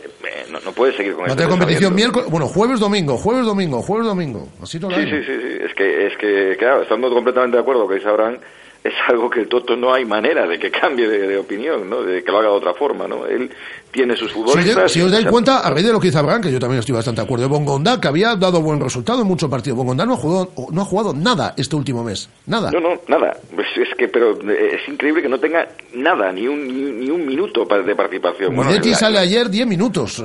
no, 0.50 0.60
no 0.60 0.72
puede 0.72 0.94
seguir 0.96 1.14
con 1.14 1.24
a 1.24 1.28
este 1.28 1.48
competición 1.48 1.94
miércoles, 1.94 2.28
bueno, 2.30 2.46
jueves, 2.46 2.78
domingo, 2.78 3.16
jueves, 3.16 3.46
domingo, 3.46 3.80
jueves, 3.82 4.06
domingo. 4.06 4.48
Así 4.62 4.78
todo 4.78 4.90
el 4.90 4.96
Sí, 4.96 5.02
año. 5.14 5.24
sí, 5.24 5.32
sí, 5.32 5.40
sí. 5.40 5.58
Es 5.64 5.74
que, 5.74 6.06
es 6.08 6.16
que, 6.18 6.56
claro, 6.58 6.82
estando 6.82 7.08
completamente 7.10 7.56
de 7.56 7.62
acuerdo 7.62 7.88
que 7.88 8.06
Abraham, 8.06 8.36
es 8.84 8.92
algo 9.08 9.30
que 9.30 9.40
el 9.40 9.48
Toto 9.48 9.76
no 9.76 9.94
hay 9.94 10.04
manera 10.04 10.46
de 10.46 10.58
que 10.58 10.70
cambie 10.70 11.08
de, 11.08 11.26
de 11.26 11.38
opinión, 11.38 11.88
¿no? 11.88 12.02
De 12.02 12.22
que 12.22 12.30
lo 12.32 12.38
haga 12.38 12.48
de 12.50 12.54
otra 12.56 12.74
forma, 12.74 13.06
¿no? 13.08 13.26
Él 13.26 13.50
tiene 13.92 14.16
sus 14.16 14.32
futbolistas. 14.32 14.90
si 14.90 15.00
os 15.02 15.10
dais 15.10 15.26
cuenta, 15.26 15.60
a 15.60 15.70
raíz 15.70 15.86
de 15.86 15.92
lo 15.92 16.00
que 16.00 16.08
dice 16.08 16.18
Abraham, 16.18 16.42
que 16.42 16.50
yo 16.52 16.58
también 16.58 16.80
estoy 16.80 16.94
bastante 16.94 17.20
de 17.20 17.24
acuerdo, 17.24 17.44
de 17.44 17.50
Bongondá, 17.50 18.00
que 18.00 18.08
había 18.08 18.34
dado 18.36 18.60
buen 18.62 18.80
resultado 18.80 19.22
en 19.22 19.28
muchos 19.28 19.50
partidos. 19.50 19.76
Bongondá 19.76 20.06
no 20.06 20.14
ha 20.14 20.16
jugado, 20.16 20.50
no 20.72 20.82
ha 20.82 20.84
jugado 20.84 21.12
nada 21.12 21.54
este 21.56 21.76
último 21.76 22.02
mes. 22.02 22.28
Nada. 22.46 22.70
No, 22.70 22.80
no, 22.80 23.00
nada. 23.08 23.36
Pues 23.54 23.66
es 23.76 23.94
que, 23.96 24.08
pero 24.08 24.32
eh, 24.50 24.78
es 24.80 24.88
increíble 24.88 25.22
que 25.22 25.28
no 25.28 25.38
tenga 25.38 25.68
nada, 25.94 26.32
ni 26.32 26.48
un, 26.48 26.66
ni, 26.66 27.04
ni 27.04 27.10
un 27.10 27.26
minuto 27.26 27.64
de 27.64 27.94
participación. 27.94 28.54
Bueno, 28.56 28.72
sale 28.94 29.18
ayer 29.18 29.50
10 29.50 29.66
minutos. 29.66 30.24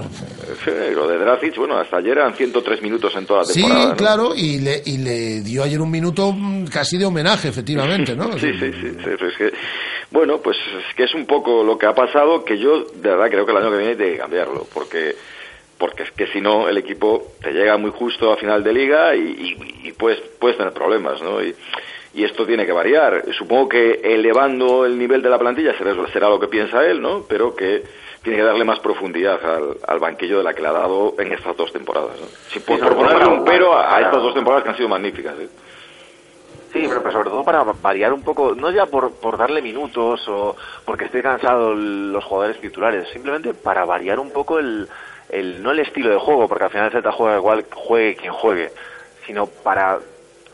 Sí, 0.63 0.71
lo 0.93 1.07
de 1.07 1.17
Dracic, 1.17 1.55
bueno, 1.57 1.77
hasta 1.77 1.97
ayer 1.97 2.17
eran 2.17 2.33
103 2.33 2.81
minutos 2.81 3.13
en 3.15 3.25
toda 3.25 3.39
la 3.39 3.45
Sí, 3.45 3.61
temporada. 3.61 3.89
¿no? 3.89 3.95
claro, 3.95 4.35
y 4.35 4.59
le, 4.59 4.81
y 4.85 4.97
le 4.97 5.41
dio 5.41 5.63
ayer 5.63 5.81
un 5.81 5.91
minuto 5.91 6.31
mm, 6.31 6.65
casi 6.67 6.97
de 6.97 7.05
homenaje, 7.05 7.49
efectivamente, 7.49 8.15
¿no? 8.15 8.31
Sí, 8.37 8.51
sí, 8.59 8.71
sí, 8.71 8.89
sí, 9.03 9.09
es 9.09 9.37
que, 9.37 9.51
bueno, 10.11 10.37
pues 10.37 10.55
es 10.57 10.95
que 10.95 11.03
es 11.03 11.13
un 11.15 11.25
poco 11.25 11.63
lo 11.63 11.77
que 11.77 11.85
ha 11.85 11.93
pasado, 11.93 12.43
que 12.45 12.57
yo 12.57 12.85
de 12.95 13.09
verdad 13.09 13.27
creo 13.29 13.45
que 13.45 13.53
el 13.57 13.63
año 13.63 13.71
que 13.71 13.77
viene 13.83 14.03
hay 14.03 14.11
que 14.13 14.17
cambiarlo, 14.17 14.65
porque 14.73 15.15
porque 15.77 16.03
es 16.03 16.11
que 16.11 16.25
si 16.27 16.41
no 16.41 16.67
el 16.67 16.77
equipo 16.77 17.33
te 17.41 17.51
llega 17.51 17.77
muy 17.77 17.91
justo 17.91 18.31
a 18.33 18.37
final 18.37 18.63
de 18.63 18.73
liga 18.73 19.15
y, 19.15 19.19
y- 19.83 19.87
y 19.89 19.91
puedes, 19.91 20.19
puedes 20.39 20.57
tener 20.57 20.73
problemas, 20.73 21.21
¿no? 21.21 21.39
Y, 21.43 21.53
y 22.15 22.23
esto 22.23 22.47
tiene 22.47 22.65
que 22.65 22.71
variar. 22.71 23.25
Supongo 23.37 23.69
que 23.69 24.01
elevando 24.03 24.85
el 24.85 24.97
nivel 24.97 25.21
de 25.21 25.29
la 25.29 25.37
plantilla 25.37 25.77
será, 25.77 25.93
será 26.11 26.29
lo 26.29 26.39
que 26.39 26.47
piensa 26.47 26.83
él, 26.83 26.99
¿no? 26.99 27.25
Pero 27.29 27.55
que 27.55 27.83
tiene 28.23 28.39
que 28.39 28.43
darle 28.43 28.63
más 28.65 28.79
profundidad 28.79 29.39
al, 29.45 29.77
al 29.87 29.99
banquillo 29.99 30.39
de 30.39 30.43
la 30.45 30.53
que 30.55 30.63
le 30.63 30.67
ha 30.69 30.71
dado 30.73 31.13
en 31.19 31.31
estas 31.31 31.55
dos 31.55 31.71
temporadas, 31.71 32.19
¿no? 32.19 32.25
Si 32.49 32.59
por, 32.59 32.79
ponerle 32.95 33.27
un 33.27 33.45
pero 33.45 33.73
a, 33.75 33.97
a 33.97 34.01
estas 34.01 34.23
dos 34.23 34.33
temporadas 34.33 34.63
que 34.63 34.69
han 34.71 34.77
sido 34.77 34.89
magníficas, 34.89 35.35
¿eh? 35.39 35.47
Sí, 36.77 36.87
pero, 36.87 37.11
sobre 37.11 37.29
todo 37.29 37.43
para 37.43 37.63
variar 37.63 38.13
un 38.13 38.21
poco, 38.23 38.53
no 38.55 38.69
ya 38.71 38.85
por, 38.87 39.19
darle 39.37 39.61
minutos 39.61 40.27
o 40.27 40.55
porque 40.85 41.05
esté 41.05 41.21
cansado 41.21 41.73
los 41.75 42.23
jugadores 42.25 42.59
titulares, 42.61 43.07
simplemente 43.09 43.53
para 43.53 43.85
variar 43.85 44.19
un 44.19 44.31
poco 44.31 44.59
el, 44.59 44.87
el 45.29 45.61
no 45.63 45.71
el 45.71 45.79
estilo 45.79 46.09
de 46.09 46.17
juego, 46.19 46.47
porque 46.47 46.65
al 46.65 46.69
final 46.71 46.91
Celta 46.91 47.11
juega 47.11 47.37
igual 47.37 47.65
juegue 47.73 48.15
quien 48.15 48.33
juegue, 48.33 48.71
sino 49.25 49.47
para 49.47 49.99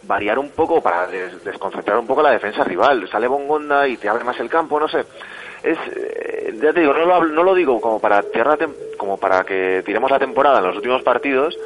variar 0.04 0.38
un 0.40 0.52
poco, 0.52 0.82
para 0.82 1.08
des- 1.08 1.44
desconcentrar 1.44 1.98
un 1.98 2.08
poco 2.08 2.22
la 2.22 2.32
defensa 2.32 2.64
rival. 2.64 3.08
Sale 3.10 3.28
Bongonda 3.28 3.88
y 3.88 3.98
te 3.98 4.10
abre 4.10 4.24
más 4.24 4.40
el 4.40 4.50
campo, 4.50 4.80
no 4.80 4.88
sé. 4.88 5.06
Es, 5.64 5.78
eh, 5.96 6.54
ya 6.62 6.74
te 6.74 6.82
digo, 6.82 6.94
no 6.94 7.06
lo, 7.06 7.24
no 7.26 7.44
lo 7.44 7.54
digo 7.54 7.80
como 7.80 8.00
para, 8.02 8.24
tem- 8.24 8.76
como 8.98 9.18
para 9.18 9.44
que 9.46 9.82
tiremos 9.86 10.12
la 10.12 10.20
temporada 10.20 10.60
en 10.60 10.66
los 10.68 10.76
últimos 10.76 11.02
partidos, 11.04 11.58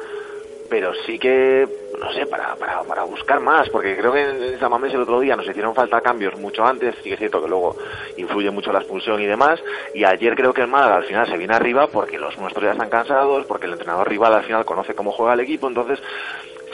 pero 0.68 0.92
sí 1.06 1.18
que, 1.18 1.66
no 1.98 2.12
sé, 2.12 2.26
para, 2.26 2.54
para, 2.56 2.82
para 2.82 3.04
buscar 3.04 3.40
más, 3.40 3.68
porque 3.70 3.96
creo 3.96 4.12
que 4.12 4.22
en 4.22 4.58
San 4.58 4.70
Mamés 4.70 4.94
el 4.94 5.00
otro 5.00 5.20
día 5.20 5.36
nos 5.36 5.48
hicieron 5.48 5.74
falta 5.74 6.00
cambios 6.00 6.38
mucho 6.38 6.64
antes, 6.64 6.94
sí 6.96 7.04
que 7.04 7.14
es 7.14 7.18
cierto 7.18 7.42
que 7.42 7.48
luego 7.48 7.76
influye 8.16 8.50
mucho 8.50 8.72
la 8.72 8.80
expulsión 8.80 9.20
y 9.20 9.26
demás, 9.26 9.62
y 9.94 10.04
ayer 10.04 10.34
creo 10.34 10.52
que 10.52 10.62
el 10.62 10.68
Málaga 10.68 10.96
al 10.96 11.04
final 11.04 11.26
se 11.26 11.36
viene 11.36 11.54
arriba 11.54 11.86
porque 11.88 12.18
los 12.18 12.36
nuestros 12.38 12.64
ya 12.64 12.72
están 12.72 12.90
cansados, 12.90 13.46
porque 13.46 13.66
el 13.66 13.72
entrenador 13.72 14.08
rival 14.08 14.34
al 14.34 14.44
final 14.44 14.64
conoce 14.64 14.94
cómo 14.94 15.12
juega 15.12 15.34
el 15.34 15.40
equipo, 15.40 15.68
entonces 15.68 16.00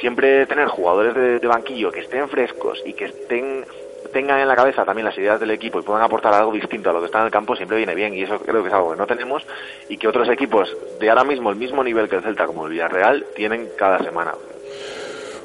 siempre 0.01 0.47
tener 0.47 0.69
jugadores 0.69 1.15
de, 1.15 1.39
de 1.39 1.47
banquillo 1.47 1.91
que 1.91 2.01
estén 2.01 2.29
frescos 2.29 2.83
y 2.85 2.93
que 2.93 3.07
estén 3.07 3.65
tengan 4.15 4.39
en 4.39 4.49
la 4.49 4.57
cabeza 4.57 4.85
también 4.85 5.05
las 5.05 5.19
ideas 5.19 5.41
del 5.41 5.51
equipo 5.51 5.81
y 5.81 5.83
puedan 5.83 6.03
aportar 6.03 6.33
algo 6.33 6.53
distinto 6.53 6.89
a 6.89 6.93
lo 6.93 7.01
que 7.01 7.07
está 7.07 7.19
en 7.19 7.27
el 7.27 7.31
campo 7.31 7.57
siempre 7.57 7.77
viene 7.77 7.95
bien. 7.95 8.15
Y 8.15 8.23
eso 8.23 8.39
creo 8.39 8.63
que 8.63 8.69
es 8.69 8.75
algo 8.75 8.93
que 8.93 8.97
no 8.97 9.07
tenemos. 9.07 9.45
Y 9.89 9.99
que 9.99 10.09
otros 10.09 10.29
equipos 10.29 10.75
de 11.01 11.11
ahora 11.11 11.25
mismo 11.25 11.51
el 11.51 11.57
mismo 11.57 11.83
nivel 11.83 12.09
que 12.09 12.17
el 12.17 12.23
Celta 12.23 12.47
como 12.47 12.67
el 12.67 12.73
Villarreal 12.73 13.27
tienen 13.35 13.69
cada 13.77 13.99
semana. 13.99 14.33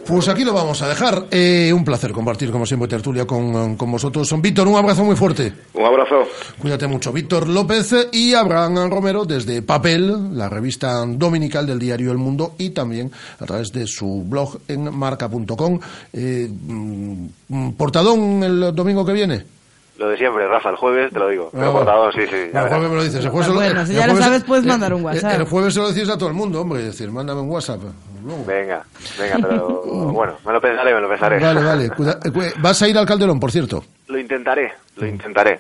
Pues 0.10 0.28
aquí 0.28 0.44
lo 0.44 0.54
vamos 0.54 0.82
a 0.82 0.88
dejar. 0.88 1.28
Eh, 1.30 1.72
un 1.72 1.86
placer 1.86 2.12
compartir, 2.12 2.50
como 2.50 2.66
siempre, 2.66 2.90
tertulia 2.90 3.28
con, 3.28 3.76
con 3.76 3.92
vosotros. 3.92 4.34
Víctor, 4.42 4.68
un 4.68 4.76
abrazo 4.76 5.04
muy 5.04 5.16
fuerte. 5.16 5.54
Un 5.76 5.86
abrazo. 5.86 6.24
Cuídate 6.58 6.88
mucho. 6.88 7.14
Víctor 7.14 7.48
López 7.48 7.94
y 8.12 8.34
Abraham 8.34 8.90
Romero 8.90 9.24
desde 9.26 9.62
Papel, 9.62 10.36
la 10.36 10.50
revista 10.50 11.06
dominical 11.06 11.68
del 11.68 11.78
diario 11.78 12.12
El 12.12 12.18
Mundo 12.18 12.56
y 12.58 12.72
también 12.72 13.12
a 13.40 13.46
través 13.46 13.72
de 13.72 13.86
su 13.86 14.24
blog 14.26 14.58
en 14.68 14.92
marca.com. 14.98 15.80
Eh, 16.12 16.50
mm, 16.50 17.70
¿Portadón 17.78 18.42
el 18.42 18.74
domingo 18.74 19.06
que 19.06 19.14
viene? 19.14 19.59
Lo 20.00 20.08
de 20.08 20.16
siempre, 20.18 20.48
Rafa, 20.48 20.70
el 20.70 20.78
jueves 20.78 21.12
te 21.12 21.20
lo 21.20 21.28
digo. 21.28 21.50
Pero 21.52 21.78
Ah, 21.90 22.10
sí, 22.14 22.22
El 22.22 22.52
verás. 22.54 22.70
jueves 22.70 22.90
me 22.90 22.96
lo 22.96 23.04
dices. 23.04 23.26
El 23.26 23.32
jueves 23.32 23.48
se 23.48 23.54
lo- 23.54 23.60
Bueno, 23.60 23.86
si 23.86 23.92
el 23.92 23.98
ya 23.98 24.08
lo 24.08 24.16
sabes, 24.16 24.44
puedes 24.46 24.66
mandar 24.66 24.94
un 24.94 25.04
WhatsApp. 25.04 25.34
El 25.42 25.44
jueves 25.46 25.74
se 25.74 25.80
lo 25.82 25.92
decís 25.92 26.10
a 26.10 26.18
todo 26.18 26.30
el 26.30 26.36
mundo, 26.36 26.62
hombre. 26.62 26.80
Es 26.80 26.86
decir, 26.86 27.12
mándame 27.12 27.42
un 27.42 27.50
WhatsApp. 27.50 27.82
Luego. 28.24 28.46
Venga, 28.46 28.82
venga, 29.20 29.38
pero 29.42 29.82
bueno, 30.14 30.34
me 30.46 30.54
lo 30.54 30.62
pensaré, 30.62 30.94
me 30.96 31.02
lo 31.02 31.10
pensaré. 31.10 31.40
Vale, 31.40 31.64
vale. 31.64 31.90
Cuida- 31.90 32.18
eh, 32.24 32.54
Vas 32.60 32.82
a 32.82 32.88
ir 32.88 32.98
al 32.98 33.06
Calderón, 33.06 33.42
por 33.42 33.52
cierto. 33.52 33.84
Lo 34.08 34.18
intentaré, 34.18 34.72
lo 34.96 35.06
intentaré, 35.06 35.60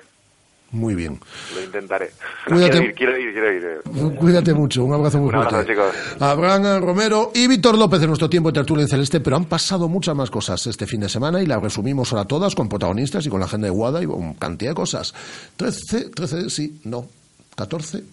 Muy 0.72 0.94
bien. 0.94 1.20
lo 1.56 1.64
intentaré. 1.64 2.12
Cuídate. 2.48 2.72
Quiero 2.72 2.86
ir, 2.86 2.94
quiero 2.96 3.18
ir, 3.18 3.32
quiero 3.34 3.54
ir. 3.54 3.64
eh. 4.12 4.16
Cuídate 4.18 4.54
mucho. 4.54 4.84
Un 4.84 4.94
abrazo 4.94 5.18
muy 5.20 5.30
Un 5.30 5.36
abrazo, 5.36 5.56
fuerte. 5.56 5.72
chicos. 5.74 5.96
Abraham 6.20 6.82
Romero 6.84 7.32
y 7.34 7.48
Víctor 7.48 7.78
López 7.78 8.02
en 8.02 8.08
nuestro 8.08 8.30
tiempo 8.30 8.50
de 8.52 8.54
tertulia 8.60 8.84
en 8.84 8.88
Celeste, 8.88 9.20
pero 9.20 9.36
han 9.36 9.46
pasado 9.46 9.88
muchas 9.90 10.16
más 10.16 10.30
cosas 10.30 10.66
este 10.68 10.86
fin 10.86 11.02
de 11.02 11.10
semana 11.10 11.41
y 11.41 11.48
las 11.48 11.62
resumimos 11.62 12.14
ahora 12.14 12.26
todas 12.26 12.54
con 12.54 12.70
protagonistas 12.70 13.26
y 13.26 13.30
con 13.30 13.40
la 13.40 13.48
agenda 13.48 13.66
de 13.66 13.72
Guada 13.72 14.04
y 14.04 14.06
con 14.06 14.34
cantidad 14.36 14.72
de 14.72 14.76
cosas. 14.76 15.14
13, 15.58 16.10
13, 16.12 16.50
sí, 16.50 16.80
no, 16.84 17.08
14 17.56 18.04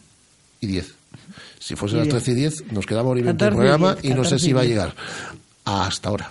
y 0.61 0.67
10. 0.67 0.95
Si 1.59 1.77
fuese 1.77 1.97
las 1.97 2.05
10. 2.05 2.15
13 2.17 2.31
y 2.31 2.35
10, 2.35 2.73
nos 2.73 2.87
y 3.19 3.23
20 3.23 3.31
el 3.31 3.37
14 3.37 3.47
y 3.47 3.57
programa 3.57 3.95
10, 3.97 4.05
y 4.05 4.09
no 4.15 4.25
sé 4.25 4.31
14 4.37 4.39
si 4.39 4.53
va 4.53 4.61
a 4.61 4.65
10. 4.65 4.75
llegar. 4.75 4.95
Hasta 5.65 6.09
ahora. 6.09 6.31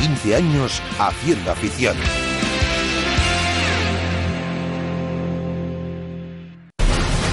15 0.00 0.34
años 0.34 0.82
haciendo 0.98 1.52
afición. 1.52 1.94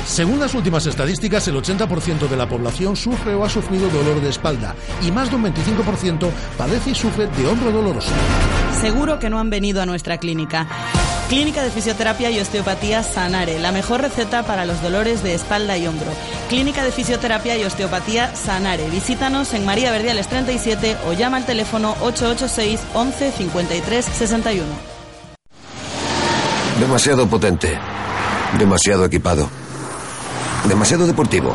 Según 0.06 0.40
las 0.40 0.54
últimas 0.54 0.86
estadísticas, 0.86 1.48
el 1.48 1.56
80% 1.56 2.28
de 2.28 2.36
la 2.36 2.50
población 2.50 2.96
sufre 2.96 3.36
o 3.36 3.46
ha 3.46 3.50
sufrido 3.50 3.88
dolor 3.90 4.20
de 4.20 4.30
espalda 4.30 4.76
y 5.06 5.12
más 5.12 5.30
de 5.30 5.36
un 5.38 5.46
25% 5.46 6.30
padece 6.58 6.90
y 6.90 6.96
sufre 6.96 7.28
de 7.28 7.48
hombro 7.48 7.72
doloroso. 7.72 8.12
Seguro 8.82 9.20
que 9.20 9.30
no 9.30 9.40
han 9.40 9.50
venido 9.50 9.82
a 9.82 9.86
nuestra 9.86 10.18
clínica. 10.18 10.68
Clínica 11.30 11.62
de 11.62 11.72
Fisioterapia 11.72 12.32
y 12.32 12.40
Osteopatía 12.40 13.04
Sanare, 13.04 13.60
la 13.60 13.74
mejor 13.74 14.00
receta 14.00 14.44
para 14.44 14.66
los 14.66 14.82
dolores 14.82 15.24
de 15.24 15.34
espalda 15.34 15.78
y 15.78 15.86
hombro. 15.86 16.08
Clínica 16.48 16.86
de 16.86 16.92
Fisioterapia 16.94 17.58
y 17.58 17.66
Osteopatía 17.66 18.34
Sanare. 18.34 18.90
Visítanos 18.90 19.54
en 19.54 19.66
María 19.66 19.92
Verdiales 19.92 20.30
37 20.30 20.96
o 21.06 21.12
llama 21.12 21.38
al 21.38 21.46
teléfono 21.46 21.98
886 22.02 22.80
11 22.94 23.32
53 23.34 24.06
61. 24.06 24.66
Demasiado 26.80 27.28
potente. 27.28 27.78
Demasiado 28.58 29.04
equipado. 29.04 29.50
Demasiado 30.70 31.08
deportivo. 31.08 31.54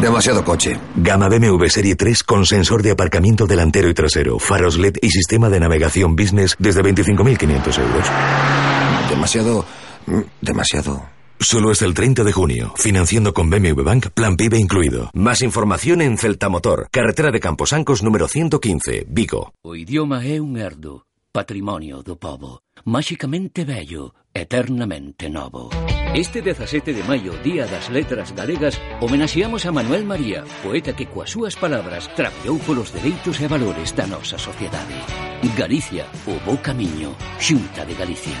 Demasiado 0.00 0.44
coche. 0.44 0.78
Gama 0.96 1.28
BMW 1.28 1.66
Serie 1.68 1.94
3 1.94 2.22
con 2.24 2.46
sensor 2.46 2.82
de 2.82 2.92
aparcamiento 2.92 3.46
delantero 3.46 3.88
y 3.88 3.94
trasero, 3.94 4.38
faros 4.38 4.78
LED 4.78 4.96
y 5.02 5.10
sistema 5.10 5.48
de 5.50 5.60
navegación 5.60 6.16
business 6.16 6.56
desde 6.58 6.82
25.500 6.82 7.78
euros. 7.80 8.06
Demasiado... 9.10 9.64
mm, 10.06 10.20
Demasiado... 10.40 11.02
Solo 11.42 11.70
hasta 11.70 11.86
el 11.86 11.94
30 11.94 12.22
de 12.22 12.32
junio, 12.32 12.74
financiando 12.76 13.32
con 13.32 13.48
BMW 13.48 13.82
Bank, 13.82 14.08
plan 14.12 14.36
PIB 14.36 14.56
incluido. 14.56 15.10
Más 15.14 15.40
información 15.40 16.02
en 16.02 16.18
Celtamotor, 16.18 16.88
carretera 16.90 17.30
de 17.30 17.40
Camposancos 17.40 18.02
número 18.02 18.28
115, 18.28 19.06
Vigo. 19.08 19.54
O 19.62 19.74
idioma 19.74 20.20
é 20.26 20.38
un 20.38 20.58
herdo, 20.58 21.06
patrimonio 21.32 22.02
do 22.02 22.16
povo, 22.16 22.62
máxicamente 22.84 23.64
bello, 23.64 24.14
eternamente 24.34 25.30
novo. 25.30 25.70
Este 26.14 26.42
17 26.42 26.92
de 26.92 27.02
maio, 27.04 27.32
Día 27.44 27.66
das 27.66 27.88
Letras 27.88 28.34
Galegas, 28.34 28.80
homenaxeamos 29.00 29.64
a 29.64 29.72
Manuel 29.72 30.04
María, 30.04 30.42
poeta 30.62 30.94
que 30.94 31.06
coas 31.06 31.30
súas 31.30 31.54
palabras 31.54 32.10
traballou 32.18 32.58
polos 32.66 32.90
dereitos 32.90 33.38
e 33.38 33.46
valores 33.46 33.94
da 33.94 34.10
nosa 34.10 34.38
sociedade. 34.42 34.98
Galicia, 35.54 36.04
o 36.26 36.34
bo 36.42 36.58
camiño, 36.58 37.14
Xunta 37.38 37.86
de 37.86 37.94
Galicia. 37.94 38.40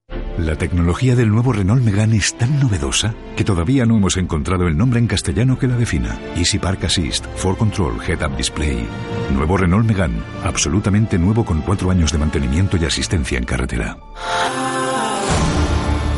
La 0.41 0.55
tecnología 0.55 1.15
del 1.15 1.29
nuevo 1.29 1.53
Renault 1.53 1.83
Megane 1.83 2.17
es 2.17 2.35
tan 2.35 2.59
novedosa 2.59 3.13
que 3.37 3.43
todavía 3.43 3.85
no 3.85 3.97
hemos 3.97 4.17
encontrado 4.17 4.67
el 4.67 4.75
nombre 4.75 4.99
en 4.99 5.05
castellano 5.05 5.59
que 5.59 5.67
la 5.67 5.77
defina. 5.77 6.19
Easy 6.35 6.57
Park 6.57 6.85
Assist, 6.85 7.27
For 7.35 7.55
Control, 7.55 8.01
Head 8.01 8.25
Up 8.25 8.35
Display. 8.37 8.87
Nuevo 9.35 9.55
Renault 9.55 9.85
Megane, 9.85 10.19
absolutamente 10.43 11.19
nuevo 11.19 11.45
con 11.45 11.61
cuatro 11.61 11.91
años 11.91 12.11
de 12.11 12.17
mantenimiento 12.17 12.75
y 12.77 12.85
asistencia 12.85 13.37
en 13.37 13.43
carretera. 13.43 13.99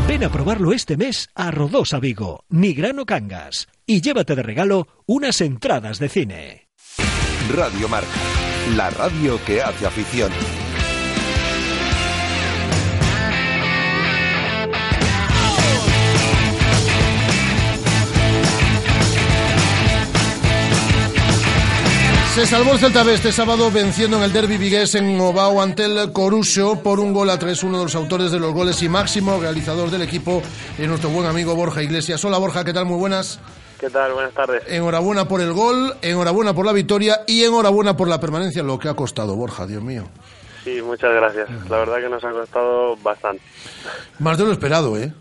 Ven 0.07 0.23
a 0.23 0.29
probarlo 0.29 0.71
este 0.71 0.95
mes 0.95 1.29
a 1.35 1.51
Rodosa 1.51 1.99
Vigo, 1.99 2.45
Nigrano 2.47 3.05
Cangas, 3.05 3.67
y 3.85 3.99
llévate 3.99 4.37
de 4.37 4.43
regalo 4.43 4.87
unas 5.05 5.41
entradas 5.41 5.99
de 5.99 6.07
cine. 6.07 6.69
Radio 7.53 7.89
Marca, 7.89 8.07
la 8.77 8.89
radio 8.89 9.37
que 9.45 9.61
hace 9.61 9.85
afición. 9.85 10.31
Se 22.33 22.47
salvó 22.47 22.71
el 22.71 22.79
Celta 22.79 23.03
B 23.03 23.13
este 23.13 23.31
sábado 23.31 23.69
venciendo 23.69 24.17
en 24.17 24.23
el 24.23 24.33
derby 24.33 24.57
vigués 24.57 24.95
en 24.95 25.21
Ovao 25.21 25.61
ante 25.61 25.85
el 25.85 26.11
Coruso 26.11 26.81
por 26.81 26.99
un 26.99 27.13
gol 27.13 27.29
a 27.29 27.37
tres, 27.37 27.61
uno 27.61 27.77
de 27.77 27.83
los 27.83 27.93
autores 27.93 28.31
de 28.31 28.39
los 28.39 28.51
goles 28.51 28.81
y 28.81 28.89
máximo 28.89 29.39
realizador 29.39 29.91
del 29.91 30.01
equipo 30.01 30.41
es 30.79 30.87
nuestro 30.87 31.11
buen 31.11 31.27
amigo 31.27 31.53
Borja 31.55 31.83
Iglesias. 31.83 32.25
Hola 32.25 32.39
Borja, 32.39 32.65
¿qué 32.65 32.73
tal? 32.73 32.85
Muy 32.85 32.97
buenas. 32.97 33.39
¿Qué 33.79 33.87
tal? 33.87 34.13
Buenas 34.13 34.33
tardes. 34.33 34.63
Enhorabuena 34.67 35.27
por 35.27 35.41
el 35.41 35.53
gol, 35.53 35.93
enhorabuena 36.01 36.55
por 36.55 36.65
la 36.65 36.73
victoria 36.73 37.19
y 37.27 37.43
enhorabuena 37.43 37.95
por 37.95 38.07
la 38.07 38.19
permanencia, 38.19 38.63
lo 38.63 38.79
que 38.79 38.89
ha 38.89 38.95
costado 38.95 39.35
Borja, 39.35 39.67
Dios 39.67 39.83
mío. 39.83 40.05
Sí, 40.63 40.81
muchas 40.81 41.13
gracias. 41.13 41.47
La 41.69 41.77
verdad 41.77 41.97
que 41.97 42.09
nos 42.09 42.23
ha 42.23 42.31
costado 42.31 42.95
bastante. 42.97 43.43
Más 44.17 44.39
de 44.39 44.45
lo 44.45 44.51
esperado, 44.53 44.97
¿eh? 44.97 45.13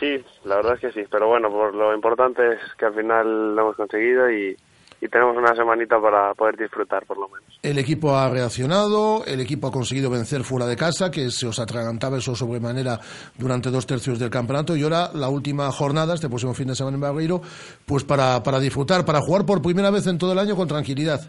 Sí, 0.00 0.20
la 0.44 0.56
verdad 0.56 0.74
es 0.74 0.80
que 0.80 0.92
sí. 1.00 1.06
Pero 1.08 1.28
bueno, 1.28 1.48
por 1.48 1.72
lo 1.76 1.94
importante 1.94 2.54
es 2.54 2.58
que 2.76 2.86
al 2.86 2.94
final 2.94 3.54
lo 3.54 3.62
hemos 3.62 3.76
conseguido 3.76 4.28
y, 4.28 4.56
y 5.00 5.08
tenemos 5.08 5.36
una 5.36 5.54
semanita 5.54 5.98
para 6.00 6.34
poder 6.34 6.56
disfrutar, 6.56 7.06
por 7.06 7.16
lo 7.16 7.28
menos. 7.28 7.58
El 7.62 7.78
equipo 7.78 8.14
ha 8.14 8.28
reaccionado, 8.28 9.24
el 9.24 9.40
equipo 9.40 9.68
ha 9.68 9.72
conseguido 9.72 10.10
vencer 10.10 10.42
fuera 10.44 10.66
de 10.66 10.76
casa, 10.76 11.10
que 11.10 11.30
se 11.30 11.46
os 11.46 11.58
atragantaba 11.58 12.18
eso 12.18 12.34
sobremanera 12.34 13.00
durante 13.38 13.70
dos 13.70 13.86
tercios 13.86 14.18
del 14.18 14.30
campeonato, 14.30 14.76
y 14.76 14.82
ahora 14.82 15.10
la 15.14 15.28
última 15.28 15.70
jornada, 15.72 16.14
este 16.14 16.28
próximo 16.28 16.52
fin 16.52 16.68
de 16.68 16.74
semana 16.74 16.96
en 16.96 17.00
Barreiro, 17.00 17.40
pues 17.86 18.04
para, 18.04 18.42
para 18.42 18.60
disfrutar, 18.60 19.04
para 19.06 19.20
jugar 19.20 19.46
por 19.46 19.62
primera 19.62 19.90
vez 19.90 20.06
en 20.06 20.18
todo 20.18 20.32
el 20.32 20.38
año 20.38 20.54
con 20.54 20.68
tranquilidad. 20.68 21.20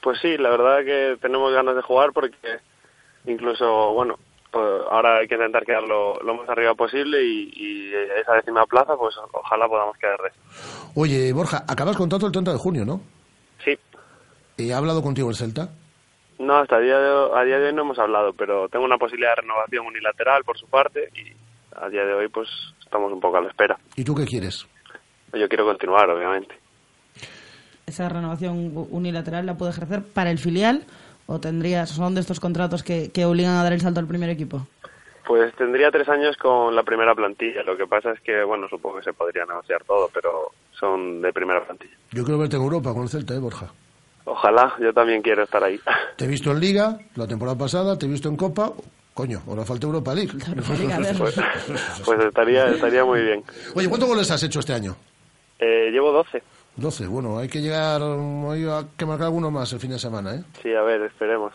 Pues 0.00 0.18
sí, 0.20 0.36
la 0.38 0.50
verdad 0.50 0.84
que 0.84 1.16
tenemos 1.20 1.52
ganas 1.52 1.74
de 1.74 1.82
jugar 1.82 2.10
porque 2.12 2.36
incluso, 3.26 3.92
bueno, 3.94 4.14
ahora 4.52 5.18
hay 5.18 5.28
que 5.28 5.34
intentar 5.34 5.64
quedar 5.64 5.82
lo, 5.82 6.18
lo 6.20 6.34
más 6.34 6.48
arriba 6.48 6.74
posible 6.74 7.22
y, 7.22 7.52
y 7.54 7.92
esa 8.20 8.34
décima 8.34 8.64
plaza, 8.66 8.96
pues 8.96 9.14
ojalá 9.32 9.68
podamos 9.68 9.96
quedar 9.98 10.18
de 10.22 10.30
Oye, 10.94 11.32
Borja, 11.32 11.64
acabas 11.68 11.96
contrato 11.96 12.26
el 12.26 12.32
30 12.32 12.52
de 12.52 12.58
junio, 12.58 12.84
¿no? 12.84 13.00
Sí. 13.64 13.76
¿Y 14.56 14.70
ha 14.72 14.78
hablado 14.78 15.02
contigo 15.02 15.28
el 15.28 15.36
Celta? 15.36 15.68
No, 16.38 16.56
hasta 16.56 16.76
a 16.76 16.80
día, 16.80 16.98
de, 16.98 17.10
hoy- 17.10 17.30
a 17.38 17.44
día 17.44 17.58
de 17.58 17.66
hoy 17.68 17.72
no 17.74 17.82
hemos 17.82 17.98
hablado, 17.98 18.32
pero 18.32 18.68
tengo 18.68 18.84
una 18.84 18.98
posibilidad 18.98 19.34
de 19.36 19.42
renovación 19.42 19.86
unilateral 19.86 20.44
por 20.44 20.56
su 20.58 20.66
parte 20.68 21.10
y 21.14 21.32
a 21.78 21.88
día 21.88 22.04
de 22.04 22.14
hoy 22.14 22.28
pues 22.28 22.48
estamos 22.82 23.12
un 23.12 23.20
poco 23.20 23.36
a 23.38 23.40
la 23.42 23.48
espera. 23.48 23.78
¿Y 23.96 24.04
tú 24.04 24.14
qué 24.14 24.24
quieres? 24.24 24.66
Yo 25.34 25.48
quiero 25.48 25.64
continuar, 25.66 26.08
obviamente. 26.10 26.54
¿Esa 27.86 28.08
renovación 28.08 28.72
unilateral 28.90 29.46
la 29.46 29.56
puede 29.56 29.70
ejercer 29.72 30.02
para 30.02 30.30
el 30.30 30.38
filial 30.38 30.84
o 31.26 31.40
tendrías, 31.40 31.90
son 31.90 32.14
de 32.14 32.20
estos 32.20 32.40
contratos 32.40 32.82
que, 32.82 33.10
que 33.12 33.24
obligan 33.24 33.56
a 33.56 33.62
dar 33.62 33.72
el 33.72 33.80
salto 33.80 34.00
al 34.00 34.06
primer 34.06 34.30
equipo? 34.30 34.66
Pues 35.26 35.52
tendría 35.56 35.90
tres 35.90 36.08
años 36.08 36.36
con 36.36 36.74
la 36.76 36.84
primera 36.84 37.14
plantilla. 37.14 37.62
Lo 37.64 37.76
que 37.76 37.86
pasa 37.86 38.12
es 38.12 38.20
que, 38.20 38.44
bueno, 38.44 38.68
supongo 38.68 38.98
que 38.98 39.04
se 39.04 39.12
podría 39.12 39.44
negociar 39.44 39.82
todo, 39.84 40.08
pero 40.14 40.52
son 40.70 41.20
de 41.20 41.32
primera 41.32 41.64
plantilla. 41.64 41.96
Yo 42.12 42.22
quiero 42.22 42.38
verte 42.38 42.56
en 42.56 42.62
Europa 42.62 42.92
con 42.92 43.02
el 43.02 43.08
Celta, 43.08 43.34
¿eh, 43.34 43.38
Borja? 43.38 43.72
Ojalá, 44.24 44.74
yo 44.80 44.92
también 44.92 45.22
quiero 45.22 45.42
estar 45.42 45.62
ahí. 45.62 45.80
Te 46.16 46.24
he 46.24 46.28
visto 46.28 46.52
en 46.52 46.60
Liga 46.60 46.98
la 47.16 47.26
temporada 47.26 47.58
pasada, 47.58 47.98
te 47.98 48.06
he 48.06 48.08
visto 48.08 48.28
en 48.28 48.36
Copa. 48.36 48.72
Coño, 49.14 49.40
ahora 49.48 49.64
falta 49.64 49.86
Europa 49.86 50.14
League. 50.14 50.32
Pues, 51.18 51.40
pues 52.04 52.20
estaría, 52.20 52.66
estaría 52.68 53.04
muy 53.04 53.22
bien. 53.22 53.42
Oye, 53.74 53.88
¿cuántos 53.88 54.08
goles 54.08 54.30
has 54.30 54.42
hecho 54.42 54.60
este 54.60 54.74
año? 54.74 54.94
Eh, 55.58 55.90
llevo 55.90 56.12
12. 56.12 56.42
12. 56.76 57.06
Bueno, 57.06 57.38
hay 57.38 57.48
que 57.48 57.60
llegar, 57.62 58.02
hay 58.02 58.66
que 58.96 59.06
marcar 59.06 59.26
alguno 59.26 59.50
más 59.50 59.72
el 59.72 59.80
fin 59.80 59.90
de 59.90 59.98
semana, 59.98 60.34
¿eh? 60.34 60.44
Sí, 60.62 60.72
a 60.74 60.82
ver, 60.82 61.00
esperemos. 61.02 61.52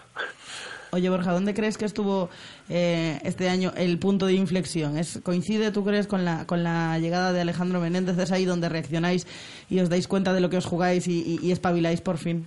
Oye, 0.93 1.09
Borja, 1.09 1.31
¿dónde 1.31 1.53
crees 1.53 1.77
que 1.77 1.85
estuvo 1.85 2.29
eh, 2.67 3.19
este 3.23 3.47
año 3.47 3.71
el 3.77 3.97
punto 3.97 4.25
de 4.25 4.33
inflexión? 4.33 4.97
¿Es, 4.97 5.21
¿Coincide, 5.23 5.71
tú 5.71 5.85
crees, 5.85 6.05
con 6.05 6.25
la, 6.25 6.45
con 6.45 6.63
la 6.63 6.99
llegada 6.99 7.31
de 7.31 7.39
Alejandro 7.39 7.79
Menéndez? 7.79 8.17
¿Es 8.17 8.31
ahí 8.33 8.43
donde 8.43 8.67
reaccionáis 8.67 9.25
y 9.69 9.79
os 9.79 9.89
dais 9.89 10.07
cuenta 10.09 10.33
de 10.33 10.41
lo 10.41 10.49
que 10.49 10.57
os 10.57 10.65
jugáis 10.65 11.07
y, 11.07 11.21
y- 11.21 11.39
y 11.47 11.51
espabiláis 11.53 12.01
por 12.01 12.17
fin? 12.17 12.45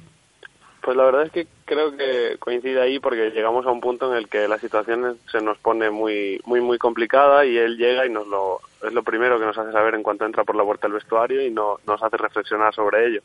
Pues 0.85 0.99
la 0.99 1.05
verdad 1.05 1.23
es 1.23 1.33
que 1.33 1.47
creo 1.65 1.97
que 1.97 2.37
coincide 2.39 2.79
ahí 2.79 2.99
porque 2.99 3.31
llegamos 3.31 3.65
a 3.65 3.71
un 3.71 3.81
punto 3.81 4.13
en 4.13 4.19
el 4.19 4.29
que 4.29 4.47
la 4.47 4.59
situación 4.59 5.19
se 5.33 5.41
nos 5.41 5.57
pone 5.57 5.89
muy 5.89 6.43
muy 6.45 6.61
muy 6.61 6.77
complicada 6.77 7.47
y 7.47 7.57
él 7.57 7.79
llega 7.79 8.05
y 8.05 8.11
nos 8.11 8.27
lo 8.27 8.61
es 8.83 8.93
lo 8.93 9.03
primero 9.03 9.39
que 9.39 9.47
nos 9.47 9.57
hace 9.57 9.73
saber 9.73 9.95
en 9.95 10.03
cuanto 10.03 10.27
entra 10.27 10.45
por 10.45 10.57
la 10.57 10.63
puerta 10.63 10.87
del 10.87 10.97
vestuario 10.97 11.41
y 11.41 11.51
no, 11.51 11.79
nos 11.87 12.03
hace 12.03 12.19
reflexionar 12.19 12.75
sobre 12.75 13.07
ello. 13.07 13.23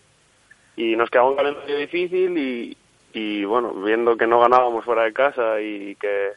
Y 0.77 0.95
nos 0.95 1.09
quedaba 1.09 1.31
un 1.31 1.35
calendario 1.35 1.77
difícil 1.79 2.77
y, 3.11 3.43
bueno, 3.43 3.73
viendo 3.73 4.15
que 4.15 4.25
no 4.25 4.39
ganábamos 4.39 4.85
fuera 4.85 5.03
de 5.03 5.11
casa 5.11 5.59
y 5.59 5.95
que 5.95 6.31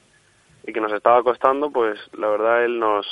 y 0.67 0.73
que 0.73 0.81
nos 0.81 0.93
estaba 0.93 1.23
costando, 1.23 1.71
pues 1.71 2.01
la 2.19 2.27
verdad 2.31 2.65
él 2.65 2.81
nos 2.81 3.07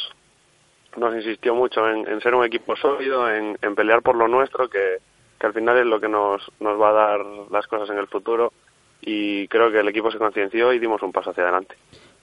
nos 0.96 1.14
insistió 1.14 1.54
mucho 1.54 1.88
en, 1.88 2.08
en 2.08 2.20
ser 2.20 2.34
un 2.34 2.44
equipo 2.44 2.74
sólido, 2.74 3.30
en, 3.30 3.56
en 3.62 3.76
pelear 3.76 4.02
por 4.02 4.16
lo 4.16 4.26
nuestro, 4.26 4.68
que, 4.68 4.98
que 5.40 5.46
al 5.46 5.54
final 5.54 5.78
es 5.78 5.86
lo 5.86 5.98
que 5.98 6.08
nos, 6.08 6.42
nos 6.60 6.78
va 6.78 6.90
a 6.90 6.92
dar 6.92 7.20
las 7.50 7.66
cosas 7.66 7.88
en 7.90 7.98
el 7.98 8.06
futuro 8.06 8.52
y 9.00 9.48
creo 9.48 9.72
que 9.72 9.80
el 9.80 9.88
equipo 9.88 10.10
se 10.10 10.18
concienció 10.18 10.72
y 10.72 10.78
dimos 10.78 11.02
un 11.02 11.12
paso 11.12 11.30
hacia 11.30 11.44
adelante. 11.44 11.74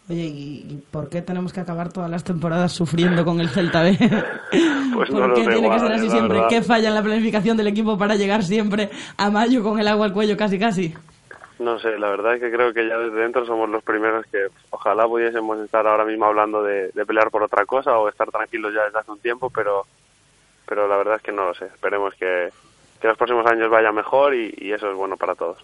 Oye, 0.10 0.24
¿y 0.24 0.84
por 0.92 1.10
qué 1.10 1.22
tenemos 1.22 1.52
que 1.52 1.60
acabar 1.60 1.92
todas 1.92 2.10
las 2.10 2.24
temporadas 2.24 2.72
sufriendo 2.72 3.26
con 3.26 3.42
el 3.42 3.50
Celta 3.50 3.82
B? 3.82 3.98
Pues 4.94 5.12
¿Por 5.12 5.20
no 5.20 5.28
lo 5.28 5.36
qué 5.36 5.42
tiene 5.42 5.62
que 5.62 5.68
Juan, 5.68 5.80
ser 5.80 5.92
así 5.92 6.10
siempre? 6.10 6.42
¿Qué 6.50 6.62
falla 6.64 6.88
en 6.88 6.96
la 6.96 7.04
planificación 7.04 7.56
del 7.58 7.68
equipo 7.68 7.98
para 8.00 8.16
llegar 8.16 8.42
siempre 8.42 8.90
a 9.18 9.30
mayo 9.30 9.62
con 9.62 9.80
el 9.80 9.88
agua 9.88 10.08
al 10.08 10.14
cuello 10.14 10.36
casi 10.36 10.58
casi? 10.58 10.92
No 11.60 11.78
sé, 11.78 12.00
la 12.00 12.10
verdad 12.10 12.36
es 12.36 12.42
que 12.42 12.50
creo 12.50 12.74
que 12.74 12.88
ya 12.88 12.98
desde 12.98 13.20
dentro 13.20 13.46
somos 13.46 13.70
los 13.70 13.84
primeros 13.84 14.26
que 14.32 14.48
ojalá 14.72 15.06
pudiésemos 15.06 15.60
estar 15.60 15.86
ahora 15.86 16.06
mismo 16.06 16.26
hablando 16.26 16.64
de, 16.64 16.90
de 16.96 17.06
pelear 17.06 17.30
por 17.30 17.44
otra 17.44 17.66
cosa 17.66 18.00
o 18.00 18.10
estar 18.10 18.32
tranquilos 18.32 18.74
ya 18.74 18.86
desde 18.86 19.00
hace 19.00 19.12
un 19.12 19.20
tiempo, 19.20 19.52
pero 19.52 19.86
pero 20.68 20.88
la 20.88 20.98
verdad 20.98 21.16
es 21.16 21.22
que 21.22 21.32
no 21.32 21.46
lo 21.46 21.54
sé. 21.54 21.66
Esperemos 21.66 22.14
que, 22.16 22.50
que 23.00 23.08
los 23.08 23.18
próximos 23.18 23.46
años 23.46 23.70
vaya 23.70 23.92
mejor 23.92 24.34
y, 24.36 24.72
eso 24.72 24.90
es 24.90 24.96
bueno 24.96 25.18
para 25.18 25.36
todos. 25.36 25.58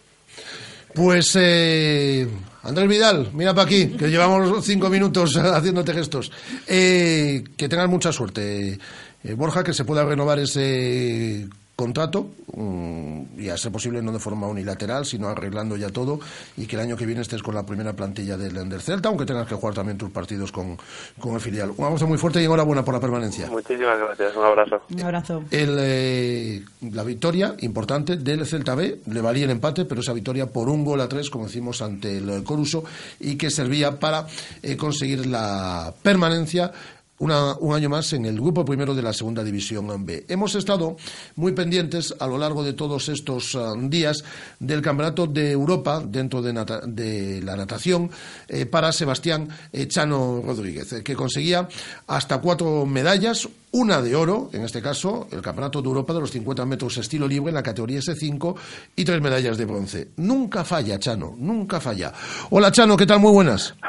Pues 0.93 1.35
eh, 1.39 2.27
Andrés 2.63 2.87
Vidal, 2.87 3.29
mira 3.33 3.53
para 3.53 3.65
aquí, 3.65 3.95
que 3.97 4.09
llevamos 4.09 4.63
cinco 4.63 4.89
minutos 4.89 5.35
haciéndote 5.37 5.93
gestos. 5.93 6.31
Eh, 6.67 7.43
que 7.57 7.69
tengas 7.69 7.89
mucha 7.89 8.11
suerte, 8.11 8.77
eh, 9.23 9.33
Borja, 9.33 9.63
que 9.63 9.73
se 9.73 9.85
pueda 9.85 10.05
renovar 10.05 10.39
ese 10.39 11.47
contrato 11.75 12.29
mm, 12.55 13.39
y 13.39 13.49
a 13.49 13.57
ser 13.57 13.71
posible 13.71 14.01
no 14.01 14.11
de 14.11 14.19
forma 14.19 14.47
unilateral, 14.47 15.05
sino 15.05 15.27
arreglando 15.27 15.75
ya 15.75 15.89
todo 15.89 16.19
y 16.55 16.67
que 16.67 16.75
el 16.75 16.83
año 16.83 16.95
que 16.95 17.05
viene 17.05 17.21
estés 17.21 17.41
con 17.41 17.55
la 17.55 17.65
primera 17.65 17.93
plantilla 17.93 18.37
del, 18.37 18.69
del 18.69 18.81
Celta, 18.81 19.09
aunque 19.09 19.25
tengas 19.25 19.47
que 19.47 19.55
jugar 19.55 19.73
también 19.73 19.97
tus 19.97 20.11
partidos 20.11 20.51
con, 20.51 20.77
con 21.19 21.33
el 21.33 21.41
filial. 21.41 21.71
Un 21.75 21.85
abrazo 21.85 22.07
muy 22.07 22.17
fuerte 22.17 22.41
y 22.41 22.45
enhorabuena 22.45 22.85
por 22.85 22.93
la 22.93 22.99
permanencia. 22.99 23.49
Muchísimas 23.49 23.97
gracias, 23.97 24.35
un 24.35 24.43
abrazo. 24.43 24.81
Un 24.91 25.01
abrazo. 25.01 25.43
El, 25.49 25.75
eh, 25.79 26.63
la 26.91 27.03
victoria 27.03 27.55
importante 27.59 28.17
del 28.17 28.45
Celta 28.45 28.75
B 28.75 28.99
le 29.07 29.21
valía 29.21 29.45
el 29.45 29.51
empate, 29.51 29.85
pero 29.85 30.01
esa 30.01 30.13
victoria 30.13 30.47
por 30.47 30.69
un 30.69 30.85
gol 30.85 31.01
a 31.01 31.09
tres, 31.09 31.29
como 31.29 31.45
decimos, 31.45 31.81
ante 31.81 32.17
el 32.17 32.43
Coruso 32.43 32.83
y 33.19 33.35
que 33.35 33.49
servía 33.49 33.99
para 33.99 34.27
eh, 34.61 34.77
conseguir 34.77 35.25
la 35.25 35.93
permanencia. 36.01 36.71
Una- 37.19 37.53
un 37.59 37.73
año 37.75 37.89
más 37.89 38.11
en 38.13 38.25
el 38.25 38.35
grupo 38.39 38.65
primero 38.65 38.93
de 38.95 39.01
la 39.01 39.13
segunda 39.13 39.43
división 39.43 40.05
B. 40.05 40.25
Hemos 40.27 40.55
estado 40.55 40.97
muy 41.35 41.51
pendientes 41.53 42.13
a 42.19 42.27
lo 42.27 42.37
largo 42.37 42.63
de 42.63 42.73
todos 42.73 43.07
estos 43.09 43.55
ah, 43.55 43.73
días 43.77 44.23
del 44.59 44.81
Campeonato 44.81 45.27
de 45.27 45.51
Europa 45.51 46.01
dentro 46.05 46.41
de, 46.41 46.53
nata- 46.53 46.81
de 46.85 47.41
la 47.43 47.55
natación 47.55 48.09
eh, 48.47 48.65
para 48.65 48.91
Sebastián 48.91 49.47
eh, 49.71 49.87
Chano 49.87 50.41
Rodríguez, 50.45 50.91
eh, 50.93 51.03
que 51.03 51.15
conseguía 51.15 51.67
hasta 52.07 52.39
cuatro 52.39 52.85
medallas, 52.85 53.47
una 53.71 54.01
de 54.01 54.15
oro, 54.15 54.49
en 54.53 54.63
este 54.63 54.81
caso, 54.81 55.27
el 55.31 55.41
Campeonato 55.41 55.81
de 55.81 55.87
Europa 55.87 56.13
de 56.13 56.19
los 56.19 56.31
50 56.31 56.65
metros 56.65 56.97
estilo 56.97 57.27
libre 57.27 57.49
en 57.49 57.55
la 57.55 57.63
categoría 57.63 57.99
S5 57.99 58.55
y 58.95 59.03
tres 59.05 59.21
medallas 59.21 59.57
de 59.57 59.65
bronce. 59.65 60.07
Nunca 60.17 60.63
falla, 60.63 60.99
Chano, 60.99 61.35
nunca 61.37 61.79
falla. 61.79 62.11
Hola, 62.49 62.71
Chano, 62.71 62.95
¿qué 62.97 63.05
tal? 63.05 63.19
Muy 63.19 63.31
buenas. 63.31 63.73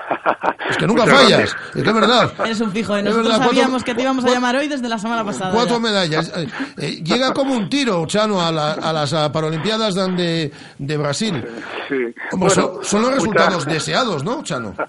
Es 0.70 0.76
que 0.78 0.86
nunca 0.86 1.02
Muchas 1.02 1.20
fallas, 1.22 1.38
gracias. 1.40 1.60
es 1.76 1.82
que 1.82 1.88
es 1.88 1.94
verdad. 1.94 2.32
Eres 2.44 2.60
un 2.60 2.72
fijo, 2.72 2.96
¿eh? 2.96 3.02
Nosotros 3.02 3.24
verdad, 3.26 3.38
cuatro- 3.38 3.54
sabíamos 3.54 3.84
que 3.84 3.94
te 3.94 4.02
íbamos 4.02 4.24
a 4.24 4.30
llamar 4.30 4.56
hoy 4.56 4.68
desde 4.68 4.88
la 4.88 4.98
semana 4.98 5.24
pasada. 5.24 5.52
Cuatro 5.52 5.74
ya. 5.76 5.80
medallas. 5.82 6.32
Eh, 6.36 6.46
eh, 6.78 6.90
llega 7.04 7.32
como 7.34 7.54
un 7.54 7.68
tiro, 7.68 8.06
Chano, 8.06 8.40
a, 8.40 8.50
la- 8.50 8.72
a 8.72 8.92
las 8.92 9.12
Paralimpiadas 9.30 9.94
de, 9.94 10.50
de, 10.78 10.96
Brasil. 10.96 11.44
Sí. 11.88 11.96
Hombre, 12.32 12.50
son, 12.50 12.64
Bueno, 12.66 12.82
son 12.84 13.02
los 13.02 13.10
muchas- 13.10 13.14
resultados 13.14 13.66
deseados, 13.66 14.24
¿no, 14.24 14.42
Chano? 14.42 14.74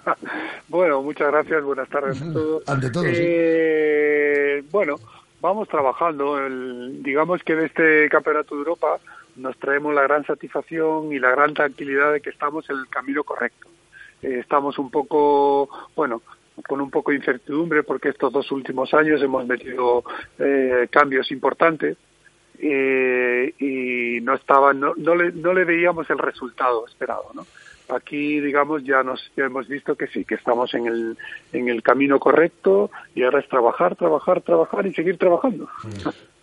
Bueno, 0.68 1.02
muchas 1.02 1.28
gracias, 1.28 1.64
buenas 1.64 1.88
tardes 1.90 2.22
a 2.22 2.34
todos. 2.34 2.64
Ante 2.68 2.90
todo, 2.90 3.04
sí. 3.04 3.12
Eh, 3.16 4.64
Bueno, 4.72 4.96
vamos 5.42 5.68
trabajando. 5.70 6.38
El- 6.40 7.02
digamos 7.04 7.42
que 7.44 7.56
de 7.56 7.66
este 7.68 8.10
Campeonato 8.10 8.56
de 8.56 8.60
Europa 8.60 8.98
nos 9.36 9.58
traemos 9.58 9.94
la 9.94 10.02
gran 10.04 10.26
satisfacción 10.26 11.12
y 11.14 11.20
la 11.20 11.30
gran 11.32 11.54
tranquilidad 11.54 12.14
de 12.14 12.22
que 12.22 12.30
estamos 12.30 12.70
en 12.70 12.78
el 12.78 12.88
camino 12.90 13.24
correcto. 13.24 13.68
Eh, 14.22 14.40
estamos 14.40 14.78
un 14.80 14.90
poco, 14.90 15.70
bueno, 15.96 16.22
con 16.68 16.82
un 16.82 16.90
poco 16.90 17.12
de 17.12 17.18
incertidumbre 17.18 17.84
porque 17.84 18.10
estos 18.10 18.32
dos 18.32 18.52
últimos 18.52 18.94
años 18.94 19.22
hemos 19.22 19.46
metido 19.46 20.04
eh, 20.40 20.88
cambios 20.90 21.32
importantes 21.32 21.98
eh, 22.60 23.54
y 23.60 24.22
no 24.22 24.36
estaba 24.36 24.74
no, 24.74 24.94
no 24.96 25.16
le 25.16 25.32
no 25.34 25.54
le 25.54 25.66
veíamos 25.66 26.10
el 26.10 26.18
resultado 26.18 26.88
esperado 26.88 27.26
no 27.34 27.46
aquí 27.94 28.40
digamos 28.40 28.84
ya 28.84 29.04
nos 29.04 29.32
ya 29.36 29.46
hemos 29.46 29.68
visto 29.68 29.96
que 29.96 30.08
sí 30.08 30.24
que 30.24 30.36
estamos 30.36 30.74
en 30.74 30.88
el 30.88 31.18
en 31.52 31.68
el 31.68 31.84
camino 31.84 32.18
correcto 32.18 32.92
y 33.14 33.24
ahora 33.24 33.40
es 33.40 33.50
trabajar 33.50 33.98
trabajar 33.98 34.42
trabajar 34.42 34.88
y 34.88 34.94
seguir 34.94 35.18
trabajando 35.18 35.68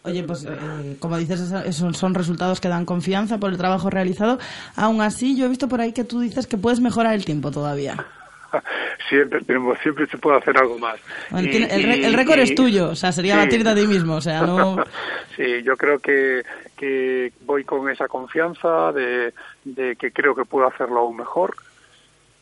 Oye, 0.04 0.24
pues 0.24 0.44
eh, 0.44 0.96
como 0.98 1.16
dices, 1.16 1.40
esos 1.64 1.96
son 1.96 2.14
resultados 2.14 2.60
que 2.60 2.68
dan 2.68 2.84
confianza 2.84 3.38
por 3.38 3.50
el 3.52 3.56
trabajo 3.58 3.88
realizado. 3.88 4.38
Aún 4.74 5.00
así, 5.00 5.36
yo 5.36 5.46
he 5.46 5.48
visto 5.48 5.68
por 5.68 5.80
ahí 5.80 5.92
que 5.92 6.02
tú 6.04 6.20
dices 6.20 6.46
que 6.46 6.56
puedes 6.58 6.80
mejorar 6.80 7.14
el 7.14 7.24
tiempo 7.24 7.50
todavía. 7.52 8.04
siempre 9.08 9.40
tenemos 9.44 9.78
siempre 9.82 10.06
se 10.08 10.18
puede 10.18 10.36
hacer 10.38 10.56
algo 10.58 10.78
más 10.78 10.96
Bueno, 11.30 11.48
Y- 11.50 11.56
el, 11.56 11.82
re- 11.84 11.96
y- 11.98 12.04
el 12.04 12.12
récord 12.14 12.38
y- 12.38 12.42
es 12.42 12.54
tuyo, 12.54 12.90
o 12.90 12.94
sea, 12.94 13.10
sería 13.12 13.34
sí. 13.34 13.40
batirte 13.40 13.68
a 13.70 13.74
ti 13.74 13.86
mismo, 13.86 14.16
o 14.16 14.20
sea, 14.20 14.42
no... 14.42 14.76
Sí, 15.36 15.62
yo 15.62 15.76
creo 15.78 15.98
que, 15.98 16.42
que 16.76 17.32
voy 17.46 17.64
con 17.64 17.88
esa 17.88 18.06
confianza 18.08 18.92
de, 18.92 19.32
de 19.64 19.96
que 19.96 20.12
creo 20.12 20.34
que 20.34 20.44
puedo 20.44 20.66
hacerlo 20.66 21.00
aún 21.00 21.16
mejor 21.16 21.54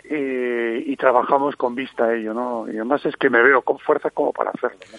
eh, 0.04 0.82
y 0.84 0.96
trabajamos 0.96 1.54
con 1.54 1.76
vista 1.76 2.06
a 2.06 2.14
ello, 2.16 2.34
¿no? 2.34 2.66
Y 2.66 2.70
además 2.76 3.06
es 3.06 3.14
que 3.16 3.30
me 3.30 3.40
veo 3.42 3.62
con 3.62 3.78
fuerza 3.78 4.10
como 4.10 4.32
para 4.32 4.50
hacerlo, 4.50 4.78
¿no? 4.90 4.98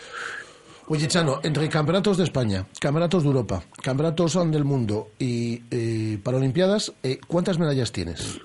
Oye, 0.93 1.07
Chano, 1.07 1.39
entre 1.43 1.69
campeonatos 1.69 2.17
de 2.17 2.25
España, 2.25 2.65
campeonatos 2.81 3.23
de 3.23 3.29
Europa, 3.29 3.63
campeonatos 3.81 4.33
del 4.51 4.65
mundo 4.65 5.11
y 5.17 5.61
eh, 5.71 6.17
Paralimpiadas, 6.21 6.91
eh, 7.01 7.17
¿cuántas 7.27 7.57
medallas 7.57 7.93
tienes? 7.93 8.41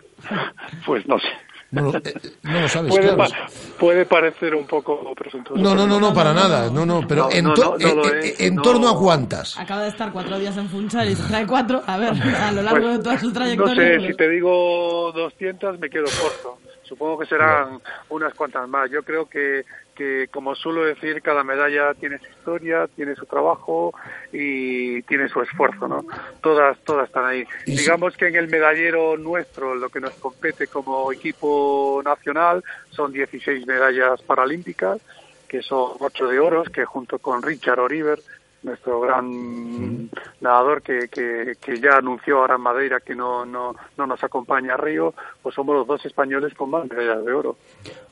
Pues 0.86 1.05
no 1.09 1.18
sé. 1.18 1.27
No 1.73 1.82
lo, 1.90 1.97
eh, 1.98 2.14
no 2.44 2.60
lo 2.60 2.68
sabes, 2.68 2.93
Puede, 2.94 3.12
claro. 3.14 3.16
pa- 3.28 3.47
puede 3.81 4.06
parecer 4.06 4.55
un 4.55 4.64
poco 4.68 5.12
presuntuoso. 5.16 5.60
No, 5.60 5.74
no, 5.74 5.89
no, 5.89 5.98
no, 5.98 6.14
para 6.14 6.32
nada. 6.32 6.70
No, 6.70 6.86
no, 6.86 7.01
pero 7.09 7.24
No, 7.24 7.32
en, 7.32 7.44
no, 7.47 7.55
to- 7.55 7.77
no, 7.81 7.94
no 7.97 8.05
eh, 8.05 8.20
es, 8.23 8.40
en 8.40 8.55
no. 8.55 8.62
torno 8.62 8.89
a 8.90 8.97
cuántas. 8.97 9.59
Acaba 9.59 9.82
de 9.82 9.89
estar 9.89 10.12
cuatro 10.12 10.39
días 10.39 10.56
en 10.56 10.68
Funchal 10.68 11.10
y 11.10 11.16
se 11.16 11.24
trae 11.24 11.44
cuatro. 11.48 11.82
A 11.85 11.97
ver, 11.98 12.12
a 12.12 12.52
lo 12.52 12.62
largo 12.62 12.82
Pues, 12.86 12.98
de 12.98 13.02
toda 13.02 13.18
su 13.18 13.27
No 13.27 13.32
trayectoria... 13.32 13.74
sé, 13.74 13.94
pues- 13.97 14.06
si 14.12 14.16
te 14.16 14.28
digo 14.28 15.10
200 15.12 15.81
me 15.81 15.90
quedo 15.90 16.05
corto. 16.05 16.59
Supongo 16.85 17.18
que 17.18 17.27
serán 17.27 17.81
unas 18.10 18.32
cuantas 18.35 18.68
más. 18.68 18.89
Yo 18.89 19.02
creo 19.02 19.28
que, 19.28 19.64
que, 19.97 20.28
como 20.31 20.55
suelo 20.55 20.85
decir, 20.85 21.23
cada 21.23 21.43
medalla 21.43 21.94
tiene 21.94 22.18
su 22.18 22.27
historia, 22.27 22.86
tiene 22.94 23.16
su 23.16 23.27
trabajo 23.27 23.93
y 24.32 25.02
tiene 25.02 25.28
su 25.28 25.40
esfuerzo, 25.40 25.89
¿no? 25.89 26.05
Todas, 26.40 26.78
todas 26.85 27.09
están 27.09 27.24
ahí. 27.24 27.44
Y 27.66 27.73
sí. 27.73 27.78
Digamos 27.78 28.16
que 28.16 28.28
en 28.28 28.36
el 28.36 28.48
medallero 28.48 29.16
nuestro, 29.16 29.74
lo 29.74 29.89
que 29.89 30.01
nos 30.01 30.12
compete 30.14 30.68
como 30.68 31.10
equipo 31.10 32.01
nacional, 32.05 32.62
son 32.90 33.12
16 33.12 33.66
medallas 33.66 34.23
paralímpicas, 34.23 35.01
que 35.48 35.62
son 35.62 35.93
8 35.98 36.28
de 36.28 36.39
oros, 36.39 36.68
que 36.68 36.85
junto 36.85 37.18
con 37.18 37.43
Richard 37.43 37.81
Oriver, 37.81 38.20
nuestro 38.62 39.00
gran 39.00 40.10
nadador 40.40 40.82
que, 40.82 41.08
que, 41.08 41.54
que 41.60 41.80
ya 41.80 41.96
anunció 41.98 42.38
ahora 42.38 42.56
en 42.56 42.62
Madeira 42.62 43.00
que 43.00 43.14
no, 43.14 43.46
no, 43.46 43.74
no 43.96 44.06
nos 44.06 44.22
acompaña 44.24 44.74
a 44.74 44.76
Río, 44.76 45.14
pues 45.42 45.54
somos 45.54 45.76
los 45.76 45.86
dos 45.86 46.04
españoles 46.04 46.54
con 46.54 46.70
más 46.70 46.88
medallas 46.88 47.24
de 47.24 47.32
oro. 47.32 47.56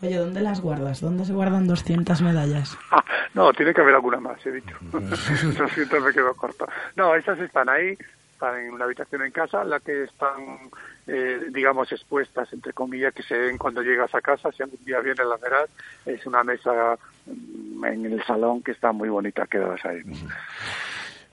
Oye, 0.02 0.16
¿dónde 0.16 0.40
las 0.40 0.60
guardas? 0.60 1.00
¿Dónde 1.00 1.24
se 1.24 1.32
guardan 1.32 1.66
200 1.66 2.22
medallas? 2.22 2.76
Ah, 2.90 3.04
no, 3.34 3.52
tiene 3.52 3.74
que 3.74 3.80
haber 3.80 3.94
alguna 3.94 4.20
más, 4.20 4.44
he 4.46 4.52
dicho. 4.52 4.76
Lo 4.92 5.16
siento, 5.68 6.00
me 6.00 6.12
quedo 6.12 6.34
corto. 6.34 6.66
No, 6.96 7.14
esas 7.14 7.38
están 7.40 7.68
ahí, 7.68 7.96
están 8.32 8.58
en 8.60 8.72
una 8.72 8.84
habitación 8.84 9.22
en 9.22 9.32
casa, 9.32 9.64
la 9.64 9.80
que 9.80 10.04
están, 10.04 10.70
eh, 11.06 11.40
digamos, 11.52 11.90
expuestas, 11.92 12.52
entre 12.52 12.72
comillas, 12.72 13.14
que 13.14 13.22
se 13.22 13.36
ven 13.36 13.58
cuando 13.58 13.82
llegas 13.82 14.14
a 14.14 14.20
casa, 14.20 14.50
si 14.52 14.62
algún 14.62 14.84
día 14.84 15.00
vienes 15.00 15.26
las 15.26 15.40
verás, 15.40 15.68
es 16.06 16.26
una 16.26 16.42
mesa 16.42 16.98
mm, 17.26 17.84
en 17.84 18.06
el 18.06 18.24
salón 18.24 18.62
que 18.62 18.72
está 18.72 18.92
muy 18.92 19.08
bonita, 19.08 19.46
quedadas 19.46 19.84
ahí. 19.84 20.02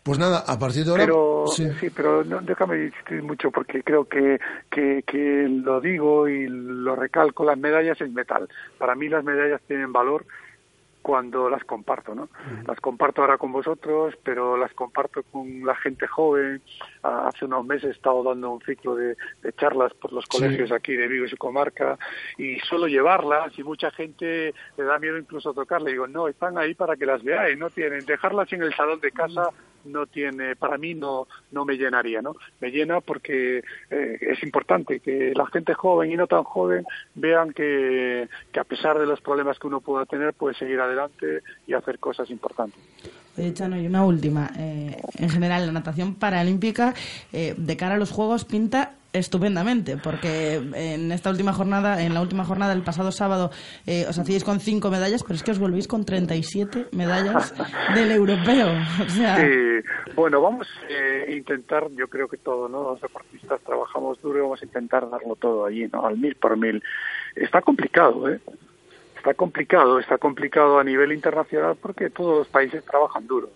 Pues 0.03 0.17
nada, 0.17 0.43
a 0.47 0.57
partir 0.57 0.83
de 0.83 0.91
ahora. 0.91 1.03
Pero 1.03 1.45
sí. 1.47 1.69
sí, 1.79 1.89
pero 1.91 2.23
no, 2.23 2.41
déjame 2.41 2.85
insistir 2.85 3.21
mucho 3.21 3.51
porque 3.51 3.83
creo 3.83 4.05
que, 4.05 4.39
que, 4.69 5.03
que 5.05 5.47
lo 5.47 5.79
digo 5.79 6.27
y 6.27 6.47
lo 6.47 6.95
recalco, 6.95 7.45
las 7.45 7.57
medallas 7.57 8.01
es 8.01 8.11
metal. 8.11 8.49
Para 8.79 8.95
mí 8.95 9.09
las 9.09 9.23
medallas 9.23 9.61
tienen 9.67 9.93
valor 9.93 10.25
cuando 11.01 11.49
las 11.49 11.63
comparto, 11.63 12.13
¿no? 12.13 12.29
Las 12.67 12.79
comparto 12.79 13.21
ahora 13.21 13.37
con 13.37 13.51
vosotros, 13.51 14.15
pero 14.23 14.55
las 14.57 14.73
comparto 14.73 15.23
con 15.23 15.65
la 15.65 15.75
gente 15.75 16.07
joven. 16.07 16.61
Ah, 17.03 17.29
Hace 17.29 17.45
unos 17.45 17.65
meses 17.65 17.85
he 17.89 17.91
estado 17.91 18.23
dando 18.23 18.51
un 18.51 18.61
ciclo 18.61 18.95
de, 18.95 19.15
de 19.41 19.53
charlas 19.53 19.93
por 19.95 20.13
los 20.13 20.25
Sí. 20.25 20.29
colegios 20.37 20.71
aquí 20.71 20.93
de 20.95 21.07
Vigo 21.07 21.25
y 21.25 21.29
su 21.29 21.37
comarca 21.37 21.97
y 22.37 22.59
suelo 22.59 22.87
llevarlas 22.87 23.57
y 23.57 23.63
mucha 23.63 23.89
gente 23.91 24.53
le 24.77 24.83
da 24.83 24.99
miedo 24.99 25.17
incluso 25.17 25.53
tocarle. 25.53 25.91
Digo, 25.91 26.07
no, 26.07 26.27
están 26.27 26.57
ahí 26.57 26.73
para 26.75 26.95
que 26.95 27.05
las 27.05 27.23
veáis, 27.23 27.57
no 27.57 27.69
tienen. 27.69 28.05
Dejarlas 28.05 28.51
en 28.53 28.63
el 28.63 28.73
salón 28.75 28.99
de 28.99 29.11
casa 29.11 29.49
no 29.83 30.05
tiene, 30.05 30.55
para 30.55 30.77
mí 30.77 30.93
no, 30.93 31.27
no 31.51 31.65
me 31.65 31.75
llenaría, 31.75 32.21
¿no? 32.21 32.35
Me 32.59 32.69
llena 32.69 33.01
porque 33.01 33.63
eh, 33.89 34.17
es 34.21 34.43
importante 34.43 34.99
que 34.99 35.33
la 35.35 35.47
gente 35.47 35.73
joven 35.73 36.11
y 36.11 36.15
no 36.17 36.27
tan 36.27 36.43
joven 36.43 36.85
vean 37.15 37.51
que, 37.51 38.27
que 38.51 38.59
a 38.59 38.63
pesar 38.63 38.99
de 38.99 39.07
los 39.07 39.21
problemas 39.21 39.57
que 39.57 39.65
uno 39.65 39.81
pueda 39.81 40.05
tener, 40.05 40.33
puede 40.35 40.53
seguir 40.53 40.79
adelante 40.79 41.41
y 41.65 41.73
hacer 41.73 41.97
cosas 41.97 42.29
importantes. 42.29 42.79
Oye, 43.37 43.53
Chano, 43.53 43.79
y 43.79 43.85
una 43.85 44.03
última. 44.03 44.51
Eh, 44.57 44.97
en 45.17 45.29
general, 45.29 45.65
la 45.65 45.71
natación 45.71 46.15
paralímpica, 46.15 46.93
eh, 47.31 47.55
de 47.57 47.77
cara 47.77 47.95
a 47.95 47.97
los 47.97 48.11
Juegos, 48.11 48.45
pinta 48.45 48.91
estupendamente, 49.13 49.97
porque 49.97 50.55
en 50.55 51.11
esta 51.11 51.29
última 51.29 51.53
jornada, 51.53 52.01
en 52.01 52.13
la 52.13 52.21
última 52.21 52.45
jornada 52.45 52.73
del 52.73 52.83
pasado 52.83 53.11
sábado, 53.11 53.51
eh, 53.85 54.05
os 54.07 54.17
hacíais 54.17 54.43
con 54.43 54.59
cinco 54.59 54.89
medallas, 54.89 55.23
pero 55.23 55.35
es 55.35 55.43
que 55.43 55.51
os 55.51 55.59
volvéis 55.59 55.87
con 55.87 56.05
37 56.05 56.87
medallas 56.93 57.53
del 57.95 58.11
europeo. 58.11 58.69
O 59.05 59.09
sea, 59.09 59.37
Sí, 59.37 59.89
bueno, 60.15 60.41
vamos 60.41 60.67
eh, 60.89 61.25
a 61.27 61.31
intentar, 61.31 61.89
yo 61.91 62.07
creo 62.07 62.27
que 62.27 62.37
todo, 62.37 62.69
¿no? 62.69 62.83
Los 62.83 63.01
deportistas 63.01 63.59
trabajamos 63.61 64.21
duro 64.21 64.39
y 64.39 64.41
vamos 64.41 64.61
a 64.61 64.65
intentar 64.65 65.09
darlo 65.09 65.35
todo 65.35 65.65
allí, 65.65 65.87
¿no? 65.91 66.05
Al 66.05 66.17
mil 66.17 66.35
por 66.35 66.57
mil. 66.57 66.81
Está 67.35 67.61
complicado, 67.61 68.29
¿eh? 68.29 68.39
Está 69.21 69.35
complicado, 69.35 69.99
está 69.99 70.17
complicado 70.17 70.79
a 70.79 70.83
nivel 70.83 71.11
internacional 71.11 71.75
porque 71.79 72.09
todos 72.09 72.39
los 72.39 72.47
países 72.47 72.83
trabajan 72.83 73.27
duro. 73.27 73.51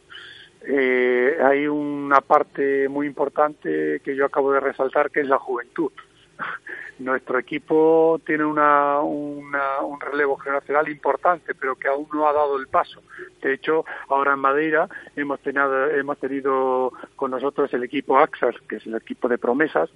Eh, 0.62 1.38
hay 1.44 1.66
una 1.68 2.22
parte 2.22 2.88
muy 2.88 3.08
importante 3.08 4.00
que 4.04 4.16
yo 4.16 4.26
acabo 4.26 4.52
de 4.52 4.60
resaltar 4.60 5.10
que 5.10 5.22
es 5.22 5.28
la 5.28 5.40
juventud. 5.40 5.92
Nuestro 7.00 7.40
equipo 7.40 8.22
tiene 8.28 8.46
una, 8.46 9.00
una- 9.00 9.80
un 9.82 10.00
relevo 10.00 10.38
generacional 10.38 10.88
importante, 10.88 11.56
pero 11.56 11.76
que 11.76 11.88
aún 11.88 12.08
no 12.14 12.28
ha 12.30 12.34
dado 12.34 12.58
el 12.60 12.68
paso. 12.68 13.02
De 13.42 13.52
hecho, 13.56 13.86
ahora 14.10 14.34
en 14.34 14.40
Madeira 14.42 14.88
hemos 15.16 15.40
tenido, 15.40 15.90
hemos 15.90 16.20
tenido 16.20 16.94
con 17.16 17.32
nosotros 17.32 17.74
el 17.74 17.84
equipo 17.84 18.20
AXAS, 18.20 18.56
que 18.70 18.76
es 18.76 18.86
el 18.86 18.96
equipo 18.96 19.28
de 19.28 19.40
promesas, 19.40 19.90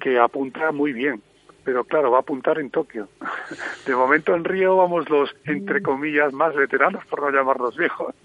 que 0.00 0.18
apunta 0.18 0.72
muy 0.72 0.94
bien. 0.94 1.20
Pero 1.64 1.84
claro, 1.84 2.10
va 2.10 2.18
a 2.18 2.20
apuntar 2.20 2.58
en 2.58 2.70
Tokio. 2.70 3.08
De 3.86 3.94
momento 3.94 4.34
en 4.34 4.44
Río 4.44 4.76
vamos 4.76 5.08
los, 5.10 5.30
entre 5.44 5.82
comillas, 5.82 6.32
más 6.32 6.54
veteranos, 6.54 7.04
por 7.06 7.22
no 7.22 7.30
llamarlos 7.30 7.76
viejos. 7.76 8.14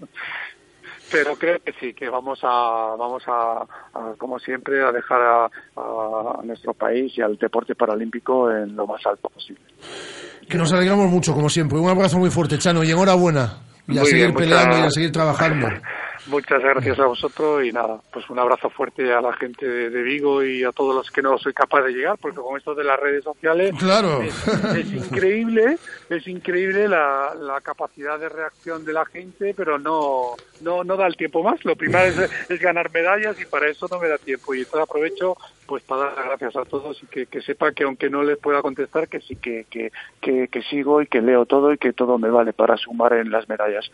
Pero 1.12 1.36
creo 1.36 1.60
que 1.62 1.72
sí, 1.78 1.94
que 1.94 2.08
vamos 2.08 2.40
a, 2.42 2.96
vamos 2.98 3.22
a, 3.28 3.60
a, 3.94 4.14
como 4.18 4.40
siempre, 4.40 4.82
a 4.84 4.90
dejar 4.90 5.22
a, 5.22 5.44
a 5.76 6.40
nuestro 6.42 6.74
país 6.74 7.16
y 7.16 7.22
al 7.22 7.36
deporte 7.38 7.76
paralímpico 7.76 8.50
en 8.50 8.74
lo 8.74 8.88
más 8.88 9.06
alto 9.06 9.28
posible. 9.28 9.60
Que 10.48 10.58
nos 10.58 10.72
alegramos 10.72 11.08
mucho, 11.08 11.32
como 11.32 11.48
siempre. 11.48 11.78
Un 11.78 11.88
abrazo 11.90 12.18
muy 12.18 12.30
fuerte, 12.30 12.58
Chano, 12.58 12.82
y 12.82 12.90
enhorabuena. 12.90 13.58
Y 13.86 13.98
a 13.98 14.00
Muy 14.00 14.10
seguir 14.10 14.24
bien, 14.26 14.32
muchas- 14.34 14.48
peleando 14.48 14.78
y 14.78 14.80
a 14.82 14.90
seguir 14.90 15.12
trabajando. 15.12 15.68
Muchas 16.28 16.60
gracias 16.60 16.98
a 16.98 17.06
vosotros 17.06 17.64
y 17.64 17.72
nada, 17.72 18.00
pues 18.12 18.28
un 18.28 18.38
abrazo 18.38 18.68
fuerte 18.70 19.12
a 19.12 19.20
la 19.20 19.32
gente 19.34 19.66
de, 19.66 19.90
de 19.90 20.02
Vigo 20.02 20.42
y 20.42 20.64
a 20.64 20.72
todos 20.72 20.94
los 20.94 21.10
que 21.10 21.22
no 21.22 21.38
soy 21.38 21.52
capaz 21.52 21.82
de 21.82 21.92
llegar, 21.92 22.18
porque 22.20 22.38
con 22.38 22.56
esto 22.56 22.74
de 22.74 22.84
las 22.84 22.98
redes 22.98 23.22
sociales 23.22 23.72
Claro. 23.78 24.22
es, 24.22 24.48
es 24.74 24.92
increíble, 24.92 25.78
es 26.10 26.26
increíble 26.26 26.88
la, 26.88 27.34
la 27.38 27.60
capacidad 27.60 28.18
de 28.18 28.28
reacción 28.28 28.84
de 28.84 28.92
la 28.92 29.04
gente, 29.06 29.54
pero 29.56 29.78
no 29.78 30.34
no 30.62 30.84
no 30.84 30.96
da 30.96 31.06
el 31.06 31.16
tiempo 31.16 31.42
más. 31.42 31.64
Lo 31.64 31.76
primero 31.76 32.04
es, 32.06 32.18
es 32.50 32.60
ganar 32.60 32.90
medallas 32.92 33.40
y 33.40 33.44
para 33.44 33.68
eso 33.68 33.86
no 33.90 33.98
me 33.98 34.08
da 34.08 34.18
tiempo. 34.18 34.54
Y 34.54 34.58
entonces 34.60 34.88
aprovecho 34.88 35.36
pues 35.66 35.82
para 35.82 36.04
dar 36.04 36.16
las 36.16 36.26
gracias 36.26 36.56
a 36.56 36.64
todos 36.64 37.02
y 37.02 37.06
que, 37.06 37.26
que 37.26 37.40
sepa 37.42 37.72
que 37.72 37.84
aunque 37.84 38.08
no 38.10 38.22
les 38.22 38.38
pueda 38.38 38.62
contestar, 38.62 39.08
que 39.08 39.20
sí 39.20 39.36
que, 39.36 39.66
que, 39.70 39.90
que, 40.20 40.48
que 40.48 40.62
sigo 40.62 41.02
y 41.02 41.06
que 41.06 41.20
leo 41.20 41.44
todo 41.46 41.72
y 41.72 41.78
que 41.78 41.92
todo 41.92 42.18
me 42.18 42.30
vale 42.30 42.52
para 42.52 42.76
sumar 42.76 43.14
en 43.14 43.30
las 43.30 43.48
medallas. 43.48 43.90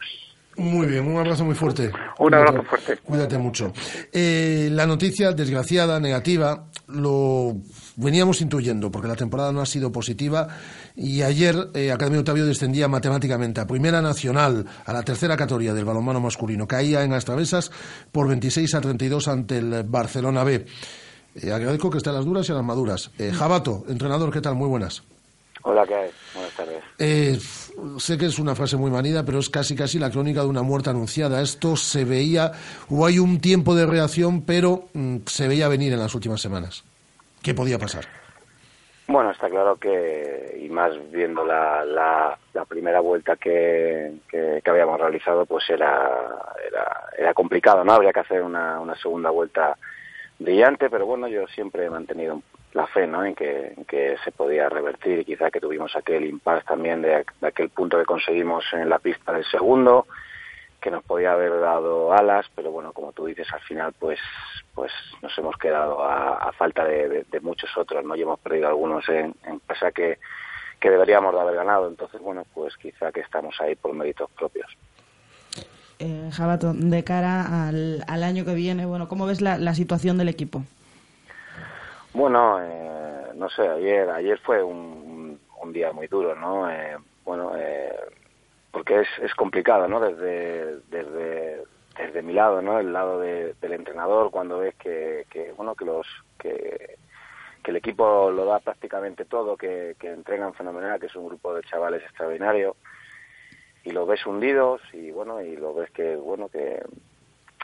Muy 0.57 0.87
bien, 0.87 1.07
un 1.07 1.19
abrazo 1.19 1.45
muy 1.45 1.55
fuerte. 1.55 1.91
Un 2.19 2.35
abrazo 2.35 2.63
fuerte. 2.63 2.99
Cuídate 2.99 3.39
mucho. 3.39 3.73
Eh, 4.13 4.69
la 4.71 4.87
noticia 4.87 5.33
desgraciada, 5.33 5.99
negativa, 5.99 6.67
lo 6.89 7.57
veníamos 7.97 8.41
intuyendo 8.41 8.91
porque 8.91 9.09
la 9.09 9.17
temporada 9.17 9.53
no 9.53 9.61
ha 9.61 9.67
sido 9.67 9.91
positiva 9.91 10.49
y 10.95 11.23
ayer 11.23 11.57
eh, 11.75 11.91
Academia 11.91 12.21
Otavio 12.21 12.45
descendía 12.45 12.89
matemáticamente 12.89 13.61
a 13.61 13.67
Primera 13.67 14.03
Nacional, 14.03 14.67
a 14.85 14.93
la 14.93 15.03
tercera 15.03 15.37
categoría 15.37 15.73
del 15.73 15.85
balonmano 15.85 16.21
masculino. 16.21 16.69
Caía 16.69 17.03
en 17.03 17.13
las 17.13 17.25
travesas 17.25 17.71
por 18.11 18.29
26 18.29 18.75
a 18.75 18.81
32 18.81 19.29
ante 19.29 19.59
el 19.59 19.85
Barcelona 19.85 20.45
B. 20.45 20.67
Eh, 21.35 21.51
agradezco 21.51 21.91
que 21.91 21.97
esté 21.99 22.11
a 22.11 22.13
las 22.13 22.25
duras 22.27 22.47
y 22.49 22.53
a 22.53 22.57
las 22.57 22.65
maduras. 22.65 23.11
Eh, 23.19 23.33
Jabato, 23.33 23.85
entrenador, 23.89 24.31
¿qué 24.33 24.41
tal? 24.41 24.55
Muy 24.55 24.69
buenas. 24.69 25.03
Hola, 25.63 25.87
¿qué 25.87 25.95
hay? 25.95 26.11
Buenas 26.35 26.53
tardes. 26.55 27.62
Sé 27.99 28.19
que 28.19 28.27
es 28.27 28.39
una 28.39 28.55
frase 28.55 28.77
muy 28.77 28.91
manida, 28.91 29.25
pero 29.25 29.39
es 29.39 29.49
casi 29.49 29.75
casi 29.75 29.99
la 29.99 30.11
crónica 30.11 30.43
de 30.43 30.49
una 30.49 30.63
muerte 30.63 30.91
anunciada. 30.91 31.41
Esto 31.41 31.77
se 31.77 32.05
veía, 32.05 32.53
hubo 32.89 33.07
hay 33.07 33.19
un 33.19 33.41
tiempo 33.41 33.75
de 33.75 33.87
reacción, 33.87 34.43
pero 34.43 34.89
mm, 34.93 35.19
se 35.27 35.49
veía 35.49 35.69
venir 35.69 35.93
en 35.93 35.99
las 35.99 36.15
últimas 36.15 36.41
semanas. 36.41 36.85
¿Qué 37.43 37.55
podía 37.55 37.79
pasar? 37.79 38.05
Bueno, 39.09 39.31
está 39.31 39.51
claro 39.51 39.77
que, 39.77 40.59
y 40.63 40.69
más 40.69 40.93
viendo 41.11 41.45
la, 41.45 41.85
la, 41.85 42.39
la 42.55 42.65
primera 42.65 43.01
vuelta 43.01 43.37
que, 43.37 44.13
que, 44.31 44.63
habíamos 44.65 45.01
realizado, 45.01 45.45
pues 45.45 45.69
era, 45.69 46.09
era, 46.67 47.09
era 47.19 47.35
complicado, 47.35 47.85
¿no? 47.85 47.93
Habría 47.93 48.13
que 48.13 48.21
hacer 48.21 48.43
una, 48.43 48.81
una 48.81 48.95
segunda 48.97 49.31
vuelta 49.31 49.77
brillante, 50.39 50.89
pero 50.89 51.05
bueno, 51.05 51.29
yo 51.29 51.47
siempre 51.49 51.85
he 51.87 51.91
mantenido 51.91 52.43
la 52.75 52.87
fe, 52.87 53.07
¿no? 53.07 53.25
En 53.25 53.35
que, 53.35 53.75
en 53.77 53.85
que 53.85 54.17
se 54.25 54.33
podía 54.33 54.69
revertir 54.69 55.19
y 55.21 55.25
quizá 55.25 55.51
que 55.51 55.61
tuvimos 55.61 55.95
aquel 55.97 56.25
impasse 56.25 56.65
también 56.67 57.03
de, 57.03 57.25
aquel 57.43 57.69
punto 57.69 57.99
que 57.99 58.05
conseguimos 58.05 58.65
en 58.73 58.89
la 58.89 58.99
pista 58.99 59.33
del 59.33 59.45
segundo, 59.45 60.07
que 60.81 60.91
nos 60.91 61.05
podía 61.05 61.33
haber 61.33 61.61
dado 61.61 62.13
alas, 62.13 62.47
pero 62.57 62.71
bueno, 62.73 62.93
como 62.93 63.13
tú 63.13 63.27
dices, 63.27 63.47
al 63.53 63.61
final 63.61 63.93
pues 63.99 64.19
pues 64.75 64.91
nos 65.21 65.37
hemos 65.39 65.57
quedado 65.59 66.03
a, 66.03 66.39
a 66.39 66.53
falta 66.53 66.85
de, 66.85 67.25
de- 67.31 67.41
muchos 67.41 67.71
otros, 67.77 68.03
¿no? 68.05 68.17
Y 68.17 68.23
hemos 68.23 68.41
perdido 68.41 68.69
algunos 68.69 69.07
en, 69.11 69.35
en 69.45 69.59
casa 69.61 69.93
que, 69.93 70.19
que 70.81 70.89
deberíamos 70.91 71.35
de 71.35 71.41
haber 71.41 71.57
ganado. 71.57 71.89
Entonces, 71.89 72.21
bueno, 72.23 72.45
pues 72.55 72.75
quizá 72.79 73.13
que 73.13 73.21
estamos 73.21 73.55
ahí 73.61 73.75
por 73.75 73.93
méritos 73.93 74.31
propios. 74.31 74.67
eh, 75.99 76.31
Jabato, 76.33 76.73
de 76.73 77.05
cara 77.05 77.69
al, 77.69 78.03
al 78.09 78.23
año 78.25 78.47
que 78.47 78.55
viene, 78.55 78.87
bueno, 78.87 79.09
¿cómo 79.09 79.27
ves 79.27 79.43
la, 79.43 79.59
la 79.59 79.75
situación 79.75 80.17
del 80.17 80.31
equipo? 80.31 80.63
Bueno, 82.15 82.59
eh, 82.63 83.33
no 83.35 83.49
sé, 83.51 83.67
ayer 83.67 84.09
ayer 84.11 84.39
fue 84.41 84.63
un, 84.63 85.41
un 85.63 85.73
día 85.73 85.93
muy 85.93 86.07
duro, 86.09 86.35
¿no? 86.35 86.71
Eh, 86.71 86.97
bueno, 87.25 87.53
eh, 87.57 87.95
porque 88.71 89.01
es, 89.01 89.09
es 89.23 89.35
complicado, 89.35 89.89
¿no? 89.89 90.01
Desde, 90.01 90.81
desde, 90.89 91.63
desde 91.97 92.23
mi 92.23 92.33
lado, 92.35 92.61
¿no? 92.63 92.79
El 92.79 92.93
lado 92.93 93.19
de- 93.21 93.55
del 93.61 93.73
entrenador, 93.73 94.31
cuando 94.31 94.59
ves 94.59 94.75
que, 94.77 95.27
que 95.31 95.53
bueno, 95.53 95.75
que 95.75 95.85
los 95.87 96.07
que, 96.39 96.97
el 97.65 97.77
equipo 97.77 98.31
lo 98.31 98.45
da 98.45 98.59
prácticamente 98.61 99.25
todo, 99.25 99.57
que, 99.57 99.95
que 99.99 100.09
entrenan 100.11 100.53
fenomenal, 100.55 100.99
que 101.01 101.07
es 101.07 101.17
un 101.17 101.29
grupo 101.29 101.55
de 101.55 101.63
chavales 101.63 102.03
extraordinario, 102.03 102.77
y 103.85 103.93
los 103.93 104.07
ves 104.07 104.27
hundidos 104.27 104.83
y 104.93 105.11
bueno, 105.13 105.41
y 105.41 105.57
lo 105.57 105.73
ves 105.75 105.91
que, 105.93 106.17
bueno, 106.17 106.49
que, 106.49 106.83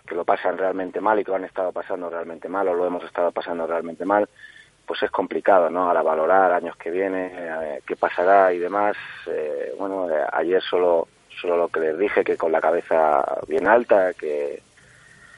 que 0.09 0.14
lo 0.14 0.24
pasan 0.24 0.56
realmente 0.56 1.01
mal 1.01 1.18
y 1.18 1.24
que 1.24 1.30
lo 1.30 1.36
han 1.36 1.44
estado 1.44 1.70
pasando 1.70 2.09
realmente 2.09 2.48
mal 2.48 2.66
o 2.68 2.74
lo 2.74 2.86
hemos 2.86 3.05
estado 3.05 3.30
pasando 3.30 3.66
realmente 3.66 4.05
mal, 4.05 4.28
pues 4.86 5.02
es 5.02 5.10
complicado, 5.10 5.68
¿no? 5.68 5.86
Ahora 5.86 6.02
valorar 6.02 6.52
años 6.52 6.74
que 6.76 6.90
viene, 6.90 7.30
eh, 7.32 7.82
qué 7.86 7.94
pasará 7.94 8.52
y 8.52 8.59
demás. 8.59 8.97
Eh, 9.26 9.74
bueno, 9.78 10.10
eh, 10.10 10.24
ayer 10.32 10.62
solo, 10.62 11.09
solo 11.40 11.59
lo 11.59 11.68
que 11.68 11.80
les 11.80 11.98
dije, 11.98 12.24
que 12.24 12.39
con 12.39 12.51
la 12.51 12.60
cabeza 12.60 13.22
bien 13.47 13.68
alta, 13.68 14.14
que, 14.14 14.62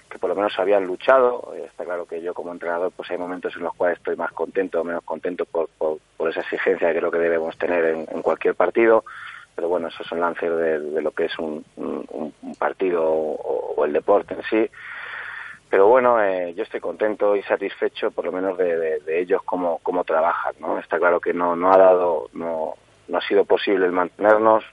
que 0.08 0.18
por 0.18 0.30
lo 0.30 0.36
menos 0.36 0.56
habían 0.58 0.86
luchado. 0.86 1.52
Eh, 1.56 1.64
está 1.66 1.84
claro 1.84 2.06
que 2.06 2.22
yo 2.22 2.32
como 2.32 2.52
entrenador, 2.52 2.92
pues 2.96 3.10
hay 3.10 3.18
momentos 3.18 3.54
en 3.56 3.62
los 3.62 3.74
cuales 3.74 3.98
estoy 3.98 4.16
más 4.16 4.32
contento 4.32 4.80
o 4.80 4.84
menos 4.84 5.02
contento 5.04 5.44
por, 5.46 5.68
por, 5.78 5.98
por 6.16 6.30
esa 6.30 6.40
exigencia 6.40 6.92
que 6.92 6.98
creo 6.98 7.10
que 7.10 7.18
debemos 7.18 7.58
tener 7.58 7.84
en, 7.86 8.06
en 8.08 8.22
cualquier 8.22 8.54
partido. 8.54 9.04
Pero 9.60 9.68
bueno, 9.68 9.88
esos 9.88 10.06
son 10.06 10.20
lances 10.20 10.50
de, 10.50 11.02
lo 11.02 11.10
que 11.10 11.26
es 11.26 11.38
un, 11.38 11.62
un- 11.76 12.32
partido 12.58 13.04
o, 13.06 13.84
el 13.84 13.92
deporte 13.92 14.32
en 14.32 14.42
sí 14.44 14.70
pero 15.68 15.86
bueno, 15.86 16.18
eh, 16.22 16.54
yo 16.54 16.62
estoy 16.62 16.80
contento 16.80 17.36
y 17.36 17.42
satisfecho 17.42 18.10
por 18.10 18.24
lo 18.24 18.32
menos 18.32 18.56
de, 18.56 18.74
de- 18.76 19.00
de 19.00 19.20
ellos 19.20 19.42
cómo, 19.44 19.78
cómo 19.82 20.02
trabajan, 20.02 20.54
¿no? 20.60 20.78
Está 20.78 20.98
claro 20.98 21.20
que 21.20 21.34
no, 21.34 21.54
no 21.56 21.70
ha 21.72 21.76
dado, 21.76 22.28
no, 22.32 22.74
no 23.08 23.18
ha 23.18 23.20
sido 23.20 23.44
posible 23.44 23.84
el 23.86 23.92
mantenernos, 23.92 24.64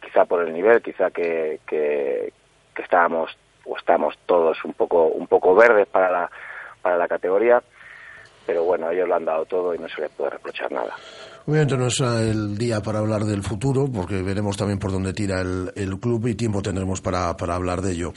quizá 0.00 0.24
por 0.26 0.42
el 0.46 0.52
nivel, 0.54 0.80
quizá 0.80 1.10
que, 1.10 1.58
que, 1.66 2.32
que 2.74 2.82
estábamos 2.82 3.36
o 3.66 3.76
estamos 3.76 4.16
todos 4.26 4.64
un 4.64 4.72
poco, 4.74 5.06
un 5.06 5.26
poco 5.26 5.54
verdes 5.56 5.88
para 5.88 6.10
la, 6.10 6.30
para 6.80 6.96
la 6.96 7.08
categoría, 7.08 7.62
pero 8.46 8.62
bueno, 8.64 8.90
ellos 8.90 9.08
lo 9.08 9.16
han 9.16 9.24
dado 9.26 9.44
todo 9.44 9.74
y 9.74 9.78
no 9.78 9.88
se 9.88 10.00
les 10.02 10.10
puede 10.12 10.30
reprochar 10.30 10.70
nada. 10.72 10.94
Obviamente 11.46 11.76
no 11.76 11.86
es 11.86 12.00
el 12.00 12.56
día 12.56 12.82
para 12.82 12.98
hablar 12.98 13.24
del 13.24 13.42
futuro, 13.42 13.90
porque 13.90 14.22
veremos 14.22 14.56
también 14.56 14.78
por 14.78 14.92
dónde 14.92 15.12
tira 15.12 15.40
el, 15.40 15.72
el 15.74 15.98
club 15.98 16.28
y 16.28 16.34
tiempo 16.34 16.62
tendremos 16.62 17.00
para, 17.00 17.36
para 17.36 17.54
hablar 17.54 17.80
de 17.82 17.92
ello. 17.92 18.12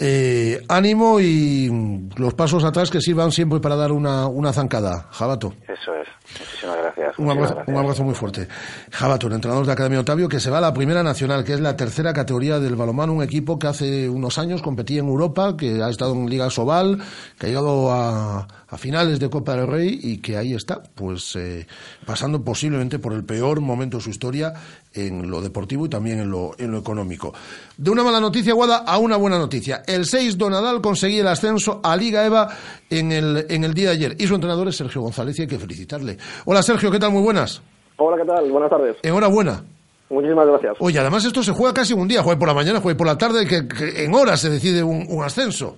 Eh, 0.00 0.64
ánimo 0.68 1.18
y 1.18 2.08
los 2.16 2.32
pasos 2.34 2.62
atrás 2.62 2.88
que 2.88 3.00
sirvan 3.00 3.32
siempre 3.32 3.58
para 3.58 3.74
dar 3.74 3.90
una, 3.90 4.28
una 4.28 4.52
zancada. 4.52 5.08
Jabato. 5.10 5.54
Eso 5.66 5.92
es. 5.94 6.06
Muchísimas 6.38 6.76
gracias. 6.76 7.18
Un 7.18 7.30
abrazo, 7.30 7.54
gracias. 7.54 7.74
un 7.74 7.82
abrazo 7.82 8.04
muy 8.04 8.14
fuerte. 8.14 8.48
Jabato, 8.92 9.26
el 9.26 9.32
entrenador 9.32 9.66
de 9.66 9.72
Academia 9.72 10.00
Otavio, 10.00 10.28
que 10.28 10.38
se 10.38 10.50
va 10.50 10.58
a 10.58 10.60
la 10.60 10.72
Primera 10.72 11.02
Nacional, 11.02 11.42
que 11.42 11.54
es 11.54 11.60
la 11.60 11.76
tercera 11.76 12.12
categoría 12.12 12.60
del 12.60 12.76
balonmano, 12.76 13.12
un 13.12 13.24
equipo 13.24 13.58
que 13.58 13.66
hace 13.66 14.08
unos 14.08 14.38
años 14.38 14.62
competía 14.62 15.00
en 15.00 15.08
Europa, 15.08 15.56
que 15.56 15.82
ha 15.82 15.88
estado 15.88 16.12
en 16.12 16.30
Liga 16.30 16.48
Sobal, 16.48 16.98
que 17.36 17.46
ha 17.46 17.48
llegado 17.48 17.90
a, 17.90 18.46
a 18.68 18.78
finales 18.78 19.18
de 19.18 19.30
Copa 19.30 19.56
del 19.56 19.66
Rey 19.66 19.98
y 20.00 20.18
que 20.18 20.36
ahí 20.36 20.54
está, 20.54 20.82
pues 20.94 21.34
eh, 21.36 21.66
pasando 22.04 22.44
posiblemente 22.44 22.98
por 22.98 23.14
el 23.14 23.24
peor 23.24 23.60
momento 23.60 23.96
de 23.96 24.02
su 24.02 24.10
historia 24.10 24.52
en 24.94 25.30
lo 25.30 25.40
deportivo 25.40 25.86
y 25.86 25.88
también 25.88 26.20
en 26.20 26.30
lo, 26.30 26.52
en 26.58 26.70
lo 26.72 26.78
económico. 26.78 27.32
De 27.76 27.90
una 27.90 28.02
mala 28.02 28.20
noticia, 28.20 28.54
Guada, 28.54 28.78
a 28.78 28.98
una 28.98 29.16
buena 29.16 29.38
noticia. 29.38 29.82
El 29.86 30.04
6 30.04 30.38
Donadal 30.38 30.80
conseguía 30.80 31.20
el 31.22 31.28
ascenso 31.28 31.80
a 31.82 31.96
Liga 31.96 32.24
EVA 32.24 32.48
en 32.90 33.12
el, 33.12 33.46
en 33.48 33.64
el 33.64 33.74
día 33.74 33.88
de 33.90 33.94
ayer 33.94 34.16
y 34.18 34.26
su 34.26 34.34
entrenador 34.34 34.68
es 34.68 34.76
Sergio 34.76 35.02
González 35.02 35.38
y 35.38 35.42
hay 35.42 35.48
que 35.48 35.58
felicitarle. 35.58 36.18
Hola 36.44 36.62
Sergio, 36.62 36.90
¿qué 36.90 36.98
tal? 36.98 37.12
Muy 37.12 37.22
buenas. 37.22 37.62
Hola, 37.96 38.16
¿qué 38.16 38.26
tal? 38.26 38.50
Buenas 38.50 38.70
tardes. 38.70 38.96
Enhorabuena. 39.02 39.64
Muchísimas 40.10 40.46
gracias. 40.46 40.76
Oye, 40.80 40.98
además 40.98 41.24
esto 41.24 41.42
se 41.42 41.52
juega 41.52 41.74
casi 41.74 41.92
un 41.92 42.08
día, 42.08 42.22
juega 42.22 42.38
por 42.38 42.48
la 42.48 42.54
mañana, 42.54 42.80
juega 42.80 42.96
por 42.96 43.06
la 43.06 43.18
tarde, 43.18 43.46
que, 43.46 43.68
que 43.68 44.04
en 44.04 44.14
horas 44.14 44.40
se 44.40 44.48
decide 44.48 44.82
un, 44.82 45.04
un 45.08 45.22
ascenso. 45.22 45.76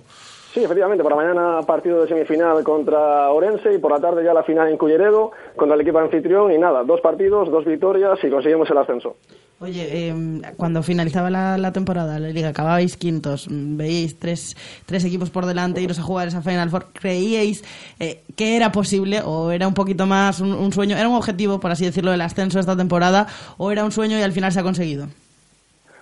Sí, 0.53 0.61
efectivamente, 0.61 1.01
por 1.01 1.13
la 1.13 1.15
mañana 1.15 1.61
partido 1.65 2.01
de 2.01 2.09
semifinal 2.09 2.61
contra 2.63 3.31
Orense 3.31 3.73
y 3.73 3.77
por 3.77 3.91
la 3.91 4.01
tarde 4.01 4.21
ya 4.21 4.33
la 4.33 4.43
final 4.43 4.67
en 4.67 4.77
Culleredo 4.77 5.31
contra 5.55 5.75
el 5.75 5.81
equipo 5.81 5.99
anfitrión 5.99 6.51
y 6.51 6.57
nada, 6.57 6.83
dos 6.83 6.99
partidos, 6.99 7.49
dos 7.49 7.63
victorias 7.63 8.19
y 8.21 8.29
conseguimos 8.29 8.69
el 8.69 8.77
ascenso. 8.77 9.15
Oye, 9.61 10.09
eh, 10.09 10.41
cuando 10.57 10.83
finalizaba 10.83 11.29
la, 11.29 11.71
temporada, 11.71 12.19
la 12.19 12.27
liga, 12.29 12.49
acababais 12.49 12.97
quintos, 12.97 13.47
mm, 13.49 13.77
veíais 13.77 14.19
tres, 14.19 14.57
tres 14.85 15.05
equipos 15.05 15.29
por 15.29 15.45
delante, 15.45 15.81
iros 15.81 15.99
a 15.99 16.03
jugar 16.03 16.27
esa 16.27 16.41
Final 16.41 16.69
Four, 16.69 16.87
¿creíais 16.91 17.63
eh, 17.99 18.23
que 18.35 18.57
era 18.57 18.73
posible 18.73 19.21
o 19.23 19.51
era 19.51 19.69
un 19.69 19.73
poquito 19.73 20.05
más 20.05 20.41
un, 20.41 20.73
sueño, 20.73 20.97
era 20.97 21.07
un 21.07 21.15
objetivo, 21.15 21.61
por 21.61 21.71
así 21.71 21.85
decirlo, 21.85 22.11
el 22.11 22.19
ascenso 22.19 22.59
esta 22.59 22.75
temporada 22.75 23.27
o 23.57 23.71
era 23.71 23.85
un 23.85 23.91
sueño 23.91 24.17
y 24.17 24.21
al 24.21 24.33
final 24.33 24.51
se 24.51 24.59
ha 24.59 24.63
conseguido? 24.63 25.07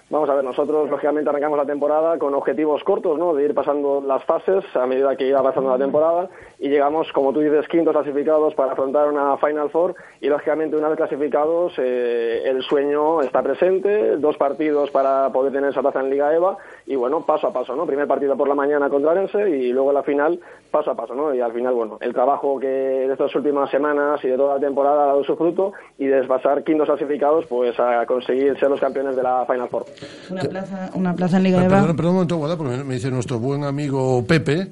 Vamos 0.09 0.27
a 0.27 0.33
ver, 0.33 0.43
nosotros 0.43 0.89
lógicamente 0.89 1.29
arrancamos 1.29 1.57
la 1.57 1.65
temporada 1.65 2.17
con 2.17 2.33
objetivos 2.33 2.83
cortos, 2.83 3.19
¿no? 3.19 3.35
De 3.35 3.45
ir 3.45 3.53
pasando 3.53 4.01
las 4.01 4.23
fases 4.23 4.65
a 4.75 4.87
medida 4.87 5.15
que 5.15 5.27
iba 5.27 5.43
pasando 5.43 5.69
la 5.69 5.77
temporada 5.77 6.29
y 6.61 6.67
llegamos, 6.67 7.11
como 7.13 7.31
tú 7.31 7.39
dices, 7.39 7.67
quintos 7.69 7.93
clasificados 7.93 8.53
para 8.53 8.73
afrontar 8.73 9.07
una 9.07 9.37
Final 9.37 9.69
Four 9.69 9.95
y 10.19 10.27
lógicamente 10.27 10.75
una 10.75 10.89
vez 10.89 10.97
clasificados 10.97 11.73
eh, 11.77 12.43
el 12.45 12.61
sueño 12.63 13.21
está 13.21 13.41
presente, 13.41 14.17
dos 14.17 14.35
partidos 14.35 14.91
para 14.91 15.29
poder 15.31 15.53
tener 15.53 15.69
esa 15.69 15.81
plaza 15.81 16.01
en 16.01 16.09
Liga 16.09 16.33
EVA 16.35 16.57
y 16.85 16.95
bueno, 16.95 17.21
paso 17.25 17.47
a 17.47 17.53
paso, 17.53 17.75
¿no? 17.77 17.85
Primer 17.85 18.07
partido 18.07 18.35
por 18.35 18.47
la 18.49 18.55
mañana 18.55 18.89
contra 18.89 19.11
Arense 19.11 19.49
y 19.49 19.71
luego 19.71 19.93
la 19.93 20.03
final 20.03 20.37
paso 20.69 20.91
a 20.91 20.95
paso, 20.95 21.15
¿no? 21.15 21.33
Y 21.33 21.39
al 21.39 21.53
final, 21.53 21.73
bueno, 21.73 21.97
el 22.01 22.13
trabajo 22.13 22.59
que 22.59 22.67
de 22.67 23.11
estas 23.11 23.33
últimas 23.35 23.69
semanas 23.71 24.19
y 24.23 24.27
de 24.27 24.35
toda 24.35 24.55
la 24.55 24.59
temporada 24.59 25.03
ha 25.03 25.07
dado 25.07 25.23
su 25.23 25.37
fruto 25.37 25.71
y 25.97 26.07
desbasar 26.07 26.63
quintos 26.65 26.87
clasificados 26.87 27.45
pues 27.45 27.79
a 27.79 28.05
conseguir 28.05 28.59
ser 28.59 28.69
los 28.69 28.81
campeones 28.81 29.15
de 29.15 29.23
la 29.23 29.45
Final 29.45 29.69
Four. 29.69 29.85
Una 30.29 30.41
plaza, 30.43 30.89
una 30.93 31.15
plaza 31.15 31.37
en 31.37 31.43
Liga 31.43 31.59
Ah, 31.61 31.65
EVA. 31.65 31.79
Perdón, 31.79 31.95
perdón 31.95 32.09
un 32.09 32.15
momento, 32.15 32.35
Guada, 32.37 32.57
porque 32.57 32.83
me 32.83 32.95
dice 32.95 33.09
nuestro 33.09 33.39
buen 33.39 33.63
amigo 33.63 34.23
Pepe 34.27 34.67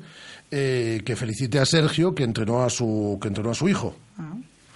eh, 0.52 1.02
que 1.06 1.16
felicite 1.16 1.60
a 1.60 1.66
Sergio 1.66 2.16
que 2.16 2.24
entrenó 2.24 2.64
a 2.64 2.70
su, 2.70 3.18
que 3.22 3.28
entrenó 3.28 3.52
a 3.52 3.54
su 3.54 3.68
hijo. 3.68 3.94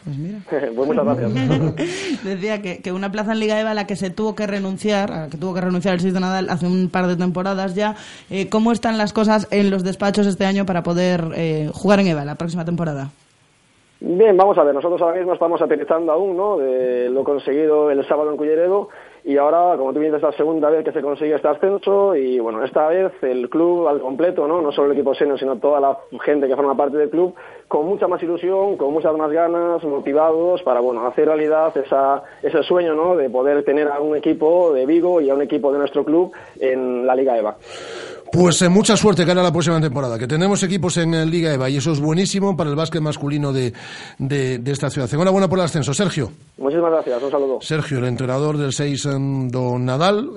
Pues 0.04 0.18
mira. 0.18 0.40
pues 0.50 0.88
muchas 0.88 1.06
gracias. 1.06 2.24
Decía 2.24 2.62
que, 2.62 2.82
que, 2.82 2.92
una 2.92 3.12
plaza 3.12 3.34
en 3.34 3.40
Liga 3.40 3.60
EVA 3.60 3.72
a 3.72 3.74
la 3.74 3.88
que 3.88 3.96
se 3.96 4.10
tuvo 4.10 4.36
que 4.36 4.48
renunciar, 4.48 5.12
a 5.12 5.22
la 5.22 5.30
que 5.30 5.38
tuvo 5.38 5.54
que 5.54 5.62
renunciar 5.62 5.94
el 5.94 6.00
6 6.00 6.14
de 6.14 6.20
Nadal 6.20 6.50
hace 6.50 6.66
un 6.66 6.90
par 6.90 7.08
de 7.08 7.16
temporadas 7.16 7.76
ya. 7.76 7.96
Eh, 8.30 8.50
¿Cómo 8.50 8.72
están 8.72 8.98
las 8.98 9.14
cosas 9.14 9.48
en 9.52 9.70
los 9.70 9.84
despachos 9.84 10.28
este 10.28 10.46
año 10.46 10.66
para 10.66 10.84
poder 10.84 11.22
eh, 11.36 11.70
jugar 11.74 12.00
en 12.00 12.08
EVA 12.08 12.26
la 12.26 12.36
próxima 12.36 12.66
temporada? 12.66 13.10
Bien, 14.00 14.36
vamos 14.36 14.58
a 14.58 14.64
ver, 14.64 14.74
nosotros 14.74 15.00
ahora 15.02 15.18
mismo 15.18 15.34
estamos 15.34 15.62
aterrizando 15.62 16.12
aún, 16.12 16.36
¿no? 16.36 16.58
De 16.58 17.08
lo 17.10 17.24
conseguido 17.24 17.92
el 17.92 18.04
sábado 18.08 18.32
en 18.32 18.38
Culleredo 18.38 18.90
y 19.24 19.38
ahora, 19.38 19.78
como 19.78 19.94
tú 19.94 20.00
dices, 20.00 20.16
es 20.16 20.22
la 20.24 20.32
segunda 20.32 20.70
vez 20.70 20.84
que 20.84 20.92
se 20.92 21.02
consigue 21.02 21.36
este 21.36 21.48
ascenso 21.48 22.16
y 22.16 22.40
bueno, 22.40 22.64
esta 22.64 22.88
vez 22.88 23.12
el 23.22 23.50
club 23.50 23.88
al 23.88 24.02
completo, 24.02 24.48
¿no? 24.48 24.62
No 24.62 24.72
solo 24.72 24.88
el 24.88 24.98
equipo 24.98 25.14
senior, 25.14 25.38
sino 25.38 25.58
toda 25.58 25.80
la 25.80 25.98
gente 26.24 26.48
que 26.48 26.56
forma 26.56 26.76
parte 26.76 26.98
del 26.98 27.10
club, 27.10 27.36
con 27.68 27.86
mucha 27.86 28.08
más 28.08 28.22
ilusión, 28.24 28.78
con 28.78 28.92
muchas 28.92 29.16
más 29.16 29.32
ganas, 29.32 29.84
motivados 29.84 30.64
para, 30.64 30.80
bueno, 30.80 31.06
hacer 31.06 31.28
realidad 31.28 31.76
esa, 31.78 32.24
ese 32.42 32.64
sueño, 32.64 32.96
¿no? 32.96 33.16
De 33.16 33.30
poder 33.30 33.64
tener 33.64 33.88
a 33.88 34.00
un 34.00 34.16
equipo 34.16 34.74
de 34.74 34.86
Vigo 34.86 35.22
y 35.22 35.30
a 35.30 35.36
un 35.36 35.42
equipo 35.42 35.72
de 35.72 35.80
nuestro 35.80 36.04
club 36.04 36.32
en 36.60 37.06
la 37.06 37.16
Liga 37.16 37.38
EVA. 37.38 37.58
Pues 38.32 38.62
eh, 38.62 38.70
mucha 38.70 38.96
suerte 38.96 39.26
cara 39.26 39.42
a 39.42 39.44
la 39.44 39.52
próxima 39.52 39.82
temporada, 39.82 40.18
que 40.18 40.26
tenemos 40.26 40.64
equipos 40.64 40.96
en 40.96 41.14
eh, 41.14 41.26
Liga 41.26 41.54
EVA 41.54 41.70
y 41.70 41.78
eso 41.78 41.92
es 41.92 42.00
buenísimo 42.00 42.56
para 42.56 42.70
el 42.70 42.78
básquet 42.78 43.02
masculino 43.02 43.52
de, 43.52 43.74
de, 44.20 44.60
de 44.60 44.72
esta 44.72 44.90
ciudad. 44.90 45.14
Enhorabuena 45.14 45.50
por 45.50 45.60
el 45.60 45.66
ascenso, 45.66 45.94
Sergio. 45.94 46.32
Muchísimas 46.58 46.92
gracias, 46.92 47.22
un 47.22 47.32
saludo. 47.32 47.60
Sergio, 47.62 47.98
el 47.98 48.06
entrenador 48.06 48.58
del 48.58 48.72
6 48.72 49.04
Don 49.50 49.86
Nadal, 49.86 50.30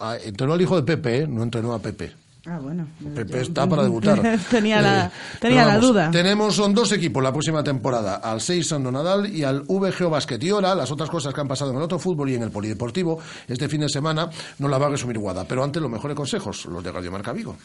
eh, 0.00 0.18
entrenó 0.26 0.52
al 0.52 0.60
hijo 0.60 0.76
de 0.76 0.82
Pepe, 0.82 1.18
¿eh? 1.22 1.26
no 1.26 1.42
entrenó 1.42 1.72
a 1.72 1.80
Pepe. 1.80 2.12
Ah, 2.52 2.58
bueno. 2.58 2.84
Pepe 3.14 3.42
está 3.42 3.68
para 3.68 3.84
debutar. 3.84 4.20
tenía 4.50 4.80
la, 4.80 5.06
Eh, 5.06 5.10
tenía 5.38 5.62
pero 5.64 5.68
la 5.68 5.78
duda. 5.78 6.10
Tenemos 6.10 6.56
son 6.56 6.74
dos 6.74 6.90
equipos 6.90 7.22
la 7.22 7.30
próxima 7.30 7.62
temporada, 7.62 8.16
al 8.16 8.40
6 8.40 8.66
San 8.66 8.82
Donadal 8.82 9.32
y 9.32 9.44
al 9.44 9.60
VGO 9.60 10.10
Basket. 10.10 10.38
Y 10.42 10.50
ahora, 10.50 10.74
las 10.74 10.90
otras 10.90 11.08
cosas 11.08 11.32
que 11.32 11.40
han 11.40 11.46
pasado 11.46 11.70
en 11.70 11.76
el 11.76 11.82
otro 11.84 12.00
fútbol 12.00 12.28
y 12.28 12.34
en 12.34 12.42
el 12.42 12.50
polideportivo 12.50 13.20
este 13.46 13.68
fin 13.68 13.82
de 13.82 13.88
semana 13.88 14.28
no 14.58 14.66
la 14.66 14.78
va 14.78 14.86
a 14.86 14.90
resumir 14.90 15.18
Guada. 15.18 15.44
Pero 15.44 15.62
antes, 15.62 15.80
los 15.80 15.90
mejores 15.92 16.16
consejos, 16.16 16.64
los 16.66 16.82
de 16.82 16.90
Radio 16.90 17.12
Marca 17.12 17.32
Vigo. 17.32 17.56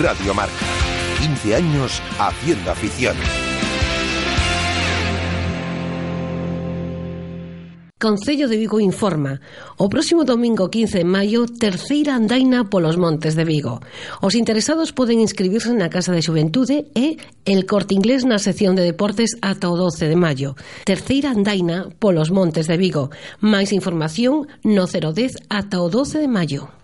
Radio 0.00 0.34
Marca. 0.34 0.54
15 1.18 1.56
años 1.56 2.00
haciendo 2.20 2.70
afición. 2.70 3.16
Concello 8.04 8.48
de 8.48 8.58
Vigo 8.58 8.80
informa. 8.80 9.40
O 9.80 9.88
próximo 9.88 10.28
domingo 10.28 10.68
15 10.68 10.98
de 10.98 11.08
maio, 11.08 11.48
terceira 11.48 12.12
andaina 12.12 12.68
polos 12.68 13.00
montes 13.00 13.32
de 13.32 13.48
Vigo. 13.48 13.80
Os 14.20 14.36
interesados 14.36 14.92
poden 14.92 15.24
inscribirse 15.24 15.72
na 15.72 15.88
Casa 15.88 16.12
de 16.12 16.20
Xuventude 16.20 16.92
e 16.92 17.16
el 17.48 17.64
Corte 17.64 17.96
Inglés 17.96 18.28
na 18.28 18.36
sección 18.36 18.76
de 18.76 18.84
deportes 18.84 19.40
ata 19.40 19.72
o 19.72 19.80
12 19.80 20.12
de 20.12 20.20
maio. 20.20 20.52
Terceira 20.84 21.32
andaina 21.32 21.88
polos 21.96 22.28
montes 22.28 22.68
de 22.68 22.76
Vigo. 22.76 23.08
Máis 23.40 23.72
información 23.72 24.52
no 24.68 24.84
010 24.84 25.48
ata 25.48 25.80
o 25.80 25.88
12 25.88 26.20
de 26.20 26.28
maio. 26.28 26.83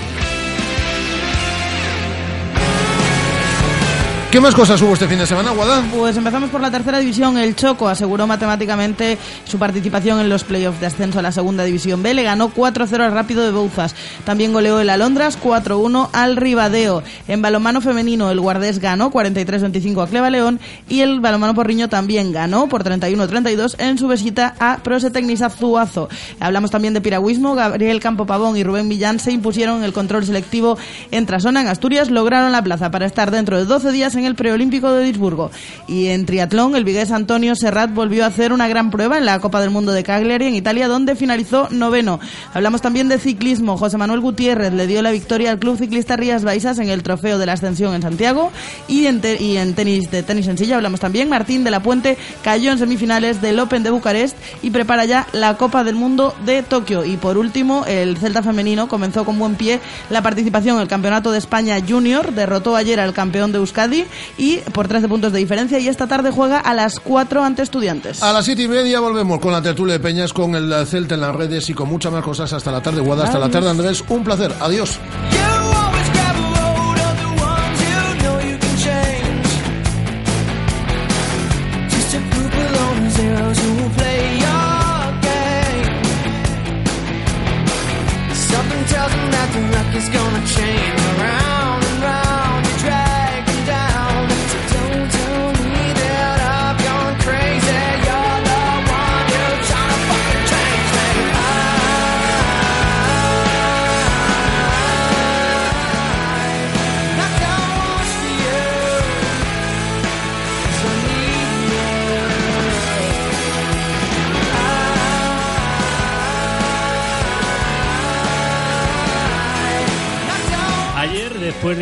¿Qué 4.31 4.39
más 4.39 4.55
cosas 4.55 4.81
hubo 4.81 4.93
este 4.93 5.09
fin 5.09 5.17
de 5.17 5.27
semana, 5.27 5.51
Guada? 5.51 5.83
Pues 5.93 6.15
empezamos 6.15 6.49
por 6.49 6.61
la 6.61 6.71
tercera 6.71 6.99
división. 6.99 7.37
El 7.37 7.53
Choco 7.53 7.89
aseguró 7.89 8.27
matemáticamente 8.27 9.17
su 9.43 9.59
participación 9.59 10.21
en 10.21 10.29
los 10.29 10.45
playoffs 10.45 10.79
de 10.79 10.85
ascenso 10.85 11.19
a 11.19 11.21
la 11.21 11.33
segunda 11.33 11.65
división 11.65 12.01
B. 12.01 12.13
Le 12.13 12.23
ganó 12.23 12.49
4-0 12.49 13.01
al 13.01 13.11
Rápido 13.11 13.43
de 13.43 13.51
Bouzas. 13.51 13.93
También 14.23 14.53
goleó 14.53 14.79
el 14.79 14.89
Alondras 14.89 15.37
4-1 15.37 16.11
al 16.13 16.37
Ribadeo. 16.37 17.03
En 17.27 17.41
balomano 17.41 17.81
femenino, 17.81 18.31
el 18.31 18.39
Guardés 18.39 18.79
ganó 18.79 19.11
43-25 19.11 20.01
a 20.01 20.07
Cleva 20.07 20.29
León 20.29 20.61
y 20.87 21.01
el 21.01 21.19
balomano 21.19 21.53
Porriño 21.53 21.89
también 21.89 22.31
ganó 22.31 22.69
por 22.69 22.85
31-32 22.85 23.75
en 23.79 23.97
su 23.97 24.07
visita 24.07 24.55
a 24.59 24.77
Prosetecnis 24.77 25.41
Azuazo. 25.41 26.07
Hablamos 26.39 26.71
también 26.71 26.93
de 26.93 27.01
piragüismo. 27.01 27.53
Gabriel 27.53 27.99
Campo 27.99 28.25
Pavón 28.25 28.55
y 28.55 28.63
Rubén 28.63 28.87
Millán 28.87 29.19
se 29.19 29.33
impusieron 29.33 29.83
el 29.83 29.91
control 29.91 30.25
selectivo 30.25 30.77
en 31.11 31.25
Trasona, 31.25 31.59
en 31.59 31.67
Asturias. 31.67 32.09
Lograron 32.09 32.53
la 32.53 32.63
plaza 32.63 32.91
para 32.91 33.05
estar 33.05 33.29
dentro 33.29 33.57
de 33.57 33.65
12 33.65 33.91
días 33.91 34.15
en 34.15 34.20
el 34.25 34.35
preolímpico 34.35 34.91
de 34.91 35.03
Duisburgo. 35.03 35.51
Y 35.87 36.07
en 36.07 36.25
triatlón, 36.25 36.75
el 36.75 36.83
vigués 36.83 37.11
Antonio 37.11 37.55
Serrat 37.55 37.93
volvió 37.93 38.23
a 38.23 38.27
hacer 38.27 38.53
una 38.53 38.67
gran 38.67 38.91
prueba 38.91 39.17
en 39.17 39.25
la 39.25 39.39
Copa 39.39 39.61
del 39.61 39.69
Mundo 39.69 39.91
de 39.91 40.03
Cagliari 40.03 40.45
en 40.47 40.55
Italia, 40.55 40.87
donde 40.87 41.15
finalizó 41.15 41.67
noveno. 41.71 42.19
Hablamos 42.53 42.81
también 42.81 43.07
de 43.09 43.19
ciclismo. 43.19 43.77
José 43.77 43.97
Manuel 43.97 44.19
Gutiérrez 44.21 44.73
le 44.73 44.87
dio 44.87 45.01
la 45.01 45.11
victoria 45.11 45.51
al 45.51 45.59
Club 45.59 45.77
Ciclista 45.77 46.15
Rías 46.17 46.43
Baixas 46.43 46.79
en 46.79 46.89
el 46.89 47.03
Trofeo 47.03 47.37
de 47.37 47.45
la 47.45 47.53
Ascensión 47.53 47.93
en 47.93 48.01
Santiago. 48.01 48.51
Y 48.87 49.05
en, 49.07 49.21
te- 49.21 49.41
y 49.41 49.57
en 49.57 49.73
tenis 49.73 50.11
de 50.11 50.23
tenis 50.23 50.47
en 50.47 50.57
silla 50.57 50.75
hablamos 50.75 50.99
también. 50.99 51.29
Martín 51.29 51.63
de 51.63 51.71
la 51.71 51.81
Puente 51.81 52.17
cayó 52.43 52.71
en 52.71 52.77
semifinales 52.77 53.41
del 53.41 53.59
Open 53.59 53.83
de 53.83 53.89
Bucarest 53.89 54.37
y 54.61 54.69
prepara 54.71 55.05
ya 55.05 55.27
la 55.33 55.57
Copa 55.57 55.83
del 55.83 55.95
Mundo 55.95 56.35
de 56.45 56.63
Tokio. 56.63 57.05
Y 57.05 57.17
por 57.17 57.37
último, 57.37 57.85
el 57.87 58.17
Celta 58.17 58.43
femenino 58.43 58.87
comenzó 58.87 59.25
con 59.25 59.37
buen 59.39 59.55
pie 59.55 59.79
la 60.09 60.21
participación 60.21 60.75
en 60.77 60.81
el 60.83 60.87
Campeonato 60.87 61.31
de 61.31 61.37
España 61.37 61.77
Junior. 61.87 62.33
Derrotó 62.33 62.75
ayer 62.75 62.99
al 62.99 63.13
campeón 63.13 63.51
de 63.51 63.57
Euskadi 63.59 64.05
y 64.37 64.57
por 64.57 64.87
13 64.87 65.07
puntos 65.07 65.33
de 65.33 65.39
diferencia. 65.39 65.79
Y 65.79 65.87
esta 65.87 66.07
tarde 66.07 66.31
juega 66.31 66.59
a 66.59 66.73
las 66.73 66.99
4 66.99 67.43
ante 67.43 67.61
Estudiantes. 67.61 68.23
A 68.23 68.33
las 68.33 68.45
siete 68.45 68.63
y 68.63 68.67
media 68.67 68.99
volvemos 68.99 69.39
con 69.39 69.51
la 69.51 69.61
tertulia 69.61 69.93
de 69.93 69.99
Peñas, 69.99 70.33
con 70.33 70.55
el 70.55 70.73
Celta 70.85 71.15
en 71.15 71.21
las 71.21 71.35
redes 71.35 71.69
y 71.69 71.73
con 71.73 71.89
muchas 71.89 72.11
más 72.11 72.23
cosas 72.23 72.51
hasta 72.53 72.71
la 72.71 72.81
tarde, 72.81 73.01
Guada, 73.01 73.25
hasta 73.25 73.39
la 73.39 73.49
tarde, 73.49 73.69
Andrés. 73.69 74.03
Un 74.09 74.23
placer. 74.23 74.53
Adiós. 74.59 74.99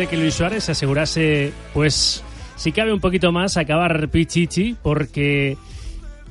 De 0.00 0.06
que 0.06 0.16
Luis 0.16 0.32
Suárez 0.32 0.64
se 0.64 0.72
asegurase, 0.72 1.52
pues, 1.74 2.22
si 2.56 2.72
cabe 2.72 2.90
un 2.90 3.00
poquito 3.00 3.32
más, 3.32 3.58
acabar 3.58 4.08
Pichichi, 4.08 4.74
porque 4.82 5.58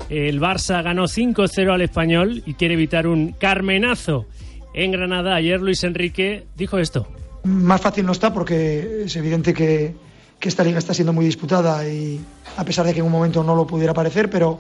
el 0.10 0.42
Barça 0.42 0.82
ganó 0.84 1.04
5-0 1.04 1.72
al 1.72 1.82
español 1.82 2.42
y 2.48 2.56
quiere 2.56 2.74
evitar 2.74 3.06
un 3.06 3.34
carmenazo 3.34 4.26
en 4.74 4.92
Granada. 4.92 5.36
Ayer 5.36 5.62
Luis 5.62 5.84
Enrique 5.84 6.48
dijo 6.58 6.80
esto. 6.80 7.08
Más 7.44 7.80
fácil 7.80 8.08
no 8.08 8.14
está 8.14 8.34
porque 8.34 9.04
es 9.06 9.16
evidente 9.16 9.54
que, 9.54 9.94
que 10.40 10.50
esta 10.50 10.64
liga 10.64 10.80
está 10.80 10.96
siendo 10.96 11.14
muy 11.14 11.26
disputada 11.26 11.88
y 11.88 12.20
a 12.58 12.66
pesar 12.66 12.88
de 12.88 12.94
que 12.94 13.02
en 13.02 13.06
un 13.06 13.12
momento 13.12 13.44
no 13.44 13.56
lo 13.56 13.68
pudiera 13.68 13.94
parecer, 13.94 14.32
pero 14.32 14.58